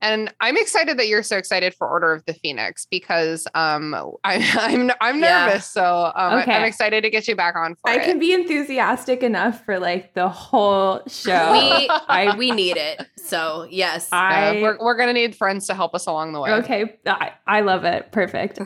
And 0.00 0.32
I'm 0.40 0.56
excited 0.58 0.98
that 0.98 1.08
you're 1.08 1.22
so 1.22 1.38
excited 1.38 1.74
for 1.74 1.88
Order 1.88 2.12
of 2.12 2.24
the 2.26 2.34
Phoenix 2.34 2.86
because 2.90 3.46
um 3.54 3.94
I, 4.24 4.36
I'm 4.58 4.90
I'm 5.00 5.20
Yeah. 5.20 5.46
nervous, 5.46 5.66
so 5.66 6.12
um, 6.14 6.40
Okay. 6.40 6.52
I, 6.52 6.58
am 6.58 6.64
excited 6.64 7.02
to 7.04 7.10
get 7.10 7.26
you 7.26 7.34
back 7.36 7.56
on 7.56 7.74
for 7.76 7.88
I 7.90 7.96
it. 7.96 8.04
can 8.04 8.18
be 8.18 8.32
enthusiastic 8.34 9.22
enough 9.22 9.64
for 9.64 9.78
like 9.78 10.12
the 10.14 10.28
whole 10.28 11.00
show. 11.06 11.52
We 11.52 11.88
I, 12.08 12.34
we 12.38 12.50
need 12.50 12.76
it. 12.76 13.06
So 13.16 13.66
yes. 13.70 14.08
Yeah, 14.12 14.18
I 14.18 14.62
we're 14.62 14.78
we're 14.78 14.96
gonna 14.96 15.12
need 15.14 15.34
friends 15.36 15.66
to 15.68 15.74
help 15.74 15.94
us 15.94 16.06
along 16.06 16.32
the 16.34 16.40
way. 16.40 16.52
okay. 16.52 16.98
I, 17.06 17.32
I 17.46 17.60
love 17.62 17.84
it. 17.84 18.12
Perfect. 18.12 18.60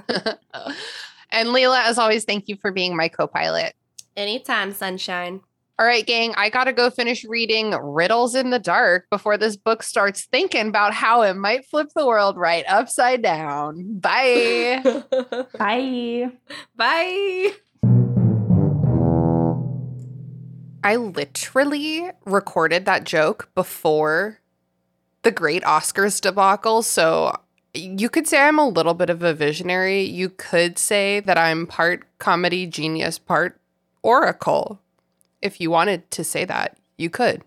and 1.31 1.53
Lelia, 1.53 1.83
as 1.85 1.99
always, 1.99 2.25
thank 2.25 2.49
you 2.49 2.57
for 2.61 2.73
being 2.73 2.97
my 2.97 3.09
co-pilot. 3.09 3.75
Anytime, 4.17 4.73
sunshine. 4.73 5.41
All 5.81 5.87
right, 5.87 6.05
gang, 6.05 6.35
I 6.37 6.51
gotta 6.51 6.73
go 6.73 6.91
finish 6.91 7.25
reading 7.25 7.71
Riddles 7.71 8.35
in 8.35 8.51
the 8.51 8.59
Dark 8.59 9.09
before 9.11 9.39
this 9.39 9.57
book 9.57 9.85
starts 9.85 10.25
thinking 10.25 10.67
about 10.67 10.93
how 10.93 11.23
it 11.23 11.35
might 11.35 11.67
flip 11.67 11.91
the 11.95 12.05
world 12.05 12.37
right 12.37 12.65
upside 12.69 13.23
down. 13.23 14.01
Bye. 14.01 14.83
Bye. 15.57 16.33
Bye. 16.75 17.53
I 20.83 20.97
literally 20.97 22.11
recorded 22.27 22.85
that 22.87 23.05
joke 23.05 23.49
before 23.55 24.41
the 25.23 25.31
great 25.31 25.63
Oscars 25.63 26.21
debacle. 26.21 26.83
So 26.83 27.37
you 27.73 28.09
could 28.09 28.27
say 28.27 28.41
I'm 28.41 28.59
a 28.59 28.67
little 28.67 28.95
bit 28.95 29.11
of 29.11 29.23
a 29.23 29.33
visionary. 29.33 30.03
You 30.03 30.31
could 30.31 30.77
say 30.77 31.21
that 31.21 31.39
I'm 31.39 31.69
part 31.69 32.05
comedy 32.19 32.67
genius, 32.67 33.17
part 33.17 33.61
oracle. 34.03 34.81
If 35.41 35.61
you 35.61 35.71
wanted 35.71 36.11
to 36.13 36.25
say 36.25 36.45
that, 36.45 36.77
you 36.97 37.11
could. 37.11 37.43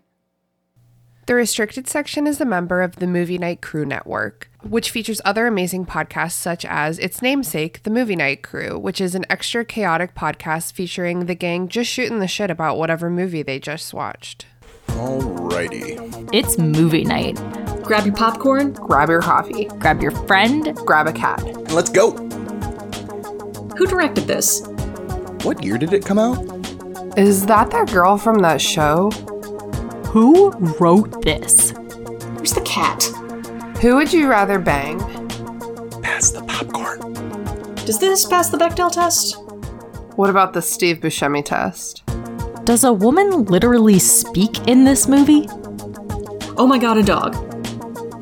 The 1.26 1.34
restricted 1.34 1.86
section 1.88 2.26
is 2.26 2.40
a 2.40 2.44
member 2.44 2.82
of 2.82 2.96
the 2.96 3.06
Movie 3.06 3.38
Night 3.38 3.60
Crew 3.62 3.84
Network, 3.86 4.50
which 4.62 4.90
features 4.90 5.20
other 5.24 5.46
amazing 5.46 5.86
podcasts 5.86 6.32
such 6.32 6.64
as 6.64 6.98
its 6.98 7.22
namesake, 7.22 7.82
The 7.84 7.90
Movie 7.90 8.16
Night 8.16 8.42
Crew, 8.42 8.76
which 8.78 9.00
is 9.00 9.14
an 9.14 9.24
extra 9.30 9.64
chaotic 9.64 10.14
podcast 10.16 10.72
featuring 10.72 11.26
the 11.26 11.34
gang 11.36 11.68
just 11.68 11.90
shooting 11.90 12.18
the 12.18 12.26
shit 12.26 12.50
about 12.50 12.76
whatever 12.76 13.08
movie 13.08 13.42
they 13.42 13.60
just 13.60 13.94
watched. 13.94 14.46
Alrighty. 14.88 16.28
It's 16.32 16.58
movie 16.58 17.04
night. 17.04 17.36
Grab 17.84 18.04
your 18.04 18.14
popcorn. 18.16 18.72
Grab 18.72 19.08
your 19.08 19.20
coffee, 19.20 19.66
Grab 19.78 20.02
your 20.02 20.10
friend. 20.26 20.74
grab 20.78 21.06
a 21.06 21.12
cat. 21.12 21.40
And 21.42 21.72
let's 21.72 21.90
go. 21.90 22.12
Who 23.76 23.86
directed 23.86 24.24
this? 24.26 24.62
What 25.44 25.62
year 25.62 25.78
did 25.78 25.92
it 25.92 26.04
come 26.04 26.18
out? 26.18 26.36
Is 27.16 27.44
that 27.44 27.70
that 27.72 27.92
girl 27.92 28.16
from 28.16 28.38
that 28.38 28.58
show? 28.58 29.10
Who 30.06 30.50
wrote 30.80 31.22
this? 31.22 31.72
Where's 31.72 32.54
the 32.54 32.62
cat? 32.64 33.02
Who 33.82 33.96
would 33.96 34.10
you 34.10 34.30
rather 34.30 34.58
bang? 34.58 34.98
Pass 36.00 36.30
the 36.30 36.42
popcorn. 36.48 37.12
Does 37.84 37.98
this 37.98 38.24
pass 38.24 38.48
the 38.48 38.56
Bechdel 38.56 38.90
test? 38.90 39.36
What 40.16 40.30
about 40.30 40.54
the 40.54 40.62
Steve 40.62 41.00
Buscemi 41.00 41.44
test? 41.44 42.02
Does 42.64 42.84
a 42.84 42.92
woman 42.94 43.44
literally 43.44 43.98
speak 43.98 44.66
in 44.66 44.84
this 44.84 45.06
movie? 45.06 45.46
Oh 46.56 46.66
my 46.66 46.78
god, 46.78 46.96
a 46.96 47.02
dog. 47.02 47.34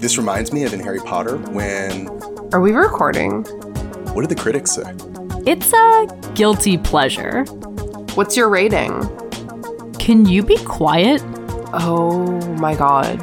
This 0.01 0.19
reminds 0.19 0.53
me 0.53 0.65
of 0.65 0.73
in 0.73 0.81
Harry 0.81 1.01
Potter 1.01 1.37
when. 1.37 2.09
Are 2.53 2.61
we 2.61 2.73
recording? 2.73 3.45
What 4.15 4.23
did 4.23 4.31
the 4.31 4.43
critics 4.43 4.73
say? 4.73 4.95
It's 5.47 5.73
a 5.73 6.33
guilty 6.35 6.77
pleasure. 6.77 7.45
What's 8.15 8.37
your 8.37 8.49
rating? 8.49 9.07
Can 9.99 10.27
you 10.27 10.43
be 10.43 10.57
quiet? 10.65 11.23
Oh 11.73 12.41
my 12.59 12.75
god. 12.75 13.21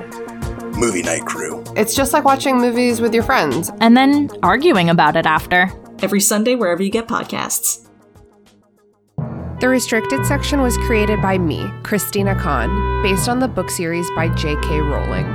Movie 0.77 1.01
Night 1.01 1.25
Crew. 1.25 1.63
It's 1.75 1.93
just 1.93 2.13
like 2.13 2.23
watching 2.23 2.57
movies 2.57 3.01
with 3.01 3.13
your 3.13 3.23
friends. 3.23 3.69
And 3.81 3.97
then 3.97 4.29
arguing 4.43 4.89
about 4.89 5.17
it 5.17 5.25
after. 5.25 5.69
Every 6.01 6.21
Sunday, 6.21 6.55
wherever 6.55 6.81
you 6.81 6.89
get 6.89 7.07
podcasts. 7.07 7.87
The 9.59 9.67
restricted 9.67 10.25
section 10.25 10.61
was 10.61 10.77
created 10.77 11.21
by 11.21 11.37
me, 11.37 11.67
Christina 11.83 12.35
Kann, 12.35 13.03
based 13.03 13.27
on 13.27 13.39
the 13.39 13.47
book 13.47 13.69
series 13.69 14.07
by 14.15 14.29
J.K. 14.29 14.79
Rowling. 14.79 15.25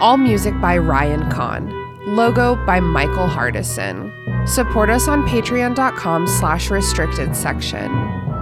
All 0.00 0.16
music 0.16 0.58
by 0.60 0.78
Ryan 0.78 1.28
Kann. 1.30 1.68
Logo 2.06 2.54
by 2.64 2.80
Michael 2.80 3.28
Hardison. 3.28 4.12
Support 4.46 4.90
us 4.90 5.08
on 5.08 5.26
patreon.com 5.26 6.26
slash 6.26 6.70
restricted 6.70 7.34
section. 7.34 7.90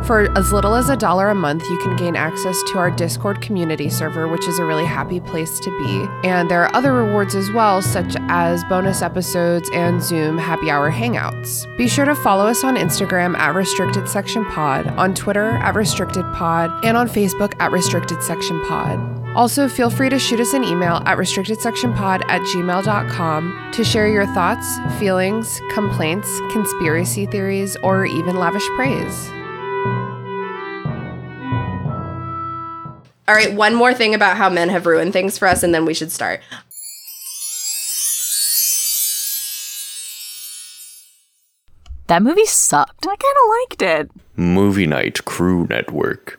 For 0.05 0.31
as 0.37 0.53
little 0.53 0.75
as 0.75 0.91
a 0.91 0.97
dollar 0.99 1.31
a 1.31 1.35
month, 1.35 1.65
you 1.71 1.79
can 1.79 1.97
gain 1.97 2.15
access 2.15 2.63
to 2.65 2.79
our 2.79 2.91
Discord 2.91 3.41
community 3.41 3.89
server, 3.89 4.29
which 4.29 4.47
is 4.47 4.59
a 4.59 4.65
really 4.65 4.85
happy 4.85 5.19
place 5.19 5.59
to 5.61 5.71
be. 5.79 6.29
And 6.29 6.51
there 6.51 6.63
are 6.63 6.77
other 6.77 6.93
rewards 6.93 7.35
as 7.35 7.51
well, 7.51 7.81
such 7.81 8.15
as 8.29 8.63
bonus 8.65 9.01
episodes 9.01 9.71
and 9.73 10.03
Zoom 10.03 10.37
happy 10.37 10.71
hour 10.71 10.93
hangouts. 10.93 11.65
Be 11.79 11.89
sure 11.89 12.05
to 12.05 12.15
follow 12.15 12.47
us 12.47 12.65
on 12.65 12.77
Instagram 12.77 13.35
at 13.39 13.55
Restricted 13.55 14.07
Section 14.07 14.45
Pod, 14.45 14.87
on 14.89 15.15
Twitter 15.15 15.53
at 15.53 15.75
Restricted 15.75 16.27
Pod, 16.35 16.85
and 16.85 16.99
on 16.99 17.09
Facebook 17.09 17.55
at 17.59 17.73
Restricted 17.73 18.23
Section 18.23 18.63
Pod. 18.67 19.24
Also, 19.35 19.69
feel 19.69 19.91
free 19.91 20.09
to 20.09 20.19
shoot 20.19 20.39
us 20.39 20.53
an 20.55 20.63
email 20.63 21.03
at 21.07 21.19
restrictedsectionpod 21.19 22.23
at 22.29 22.41
gmail.com 22.43 23.71
to 23.73 23.83
share 23.85 24.09
your 24.09 24.27
thoughts, 24.27 24.79
feelings, 24.99 25.61
complaints, 25.73 26.29
conspiracy 26.53 27.27
theories, 27.27 27.77
or 27.83 28.07
even 28.07 28.37
lavish 28.37 28.67
praise. 28.77 29.29
All 33.27 33.35
right, 33.35 33.55
one 33.55 33.75
more 33.75 33.95
thing 33.95 34.15
about 34.15 34.37
how 34.37 34.51
men 34.51 34.69
have 34.69 34.87
ruined 34.87 35.13
things 35.13 35.39
for 35.39 35.49
us, 35.49 35.63
and 35.63 35.75
then 35.75 35.85
we 35.85 35.95
should 35.95 36.13
start. 36.13 36.41
That 42.07 42.23
movie 42.23 42.45
sucked. 42.45 43.07
I 43.07 43.17
kind 43.17 43.19
of 43.19 43.51
liked 43.61 43.83
it. 43.83 44.11
Movie 44.37 44.87
Night 44.87 45.25
Crew 45.25 45.67
Network. 45.71 46.39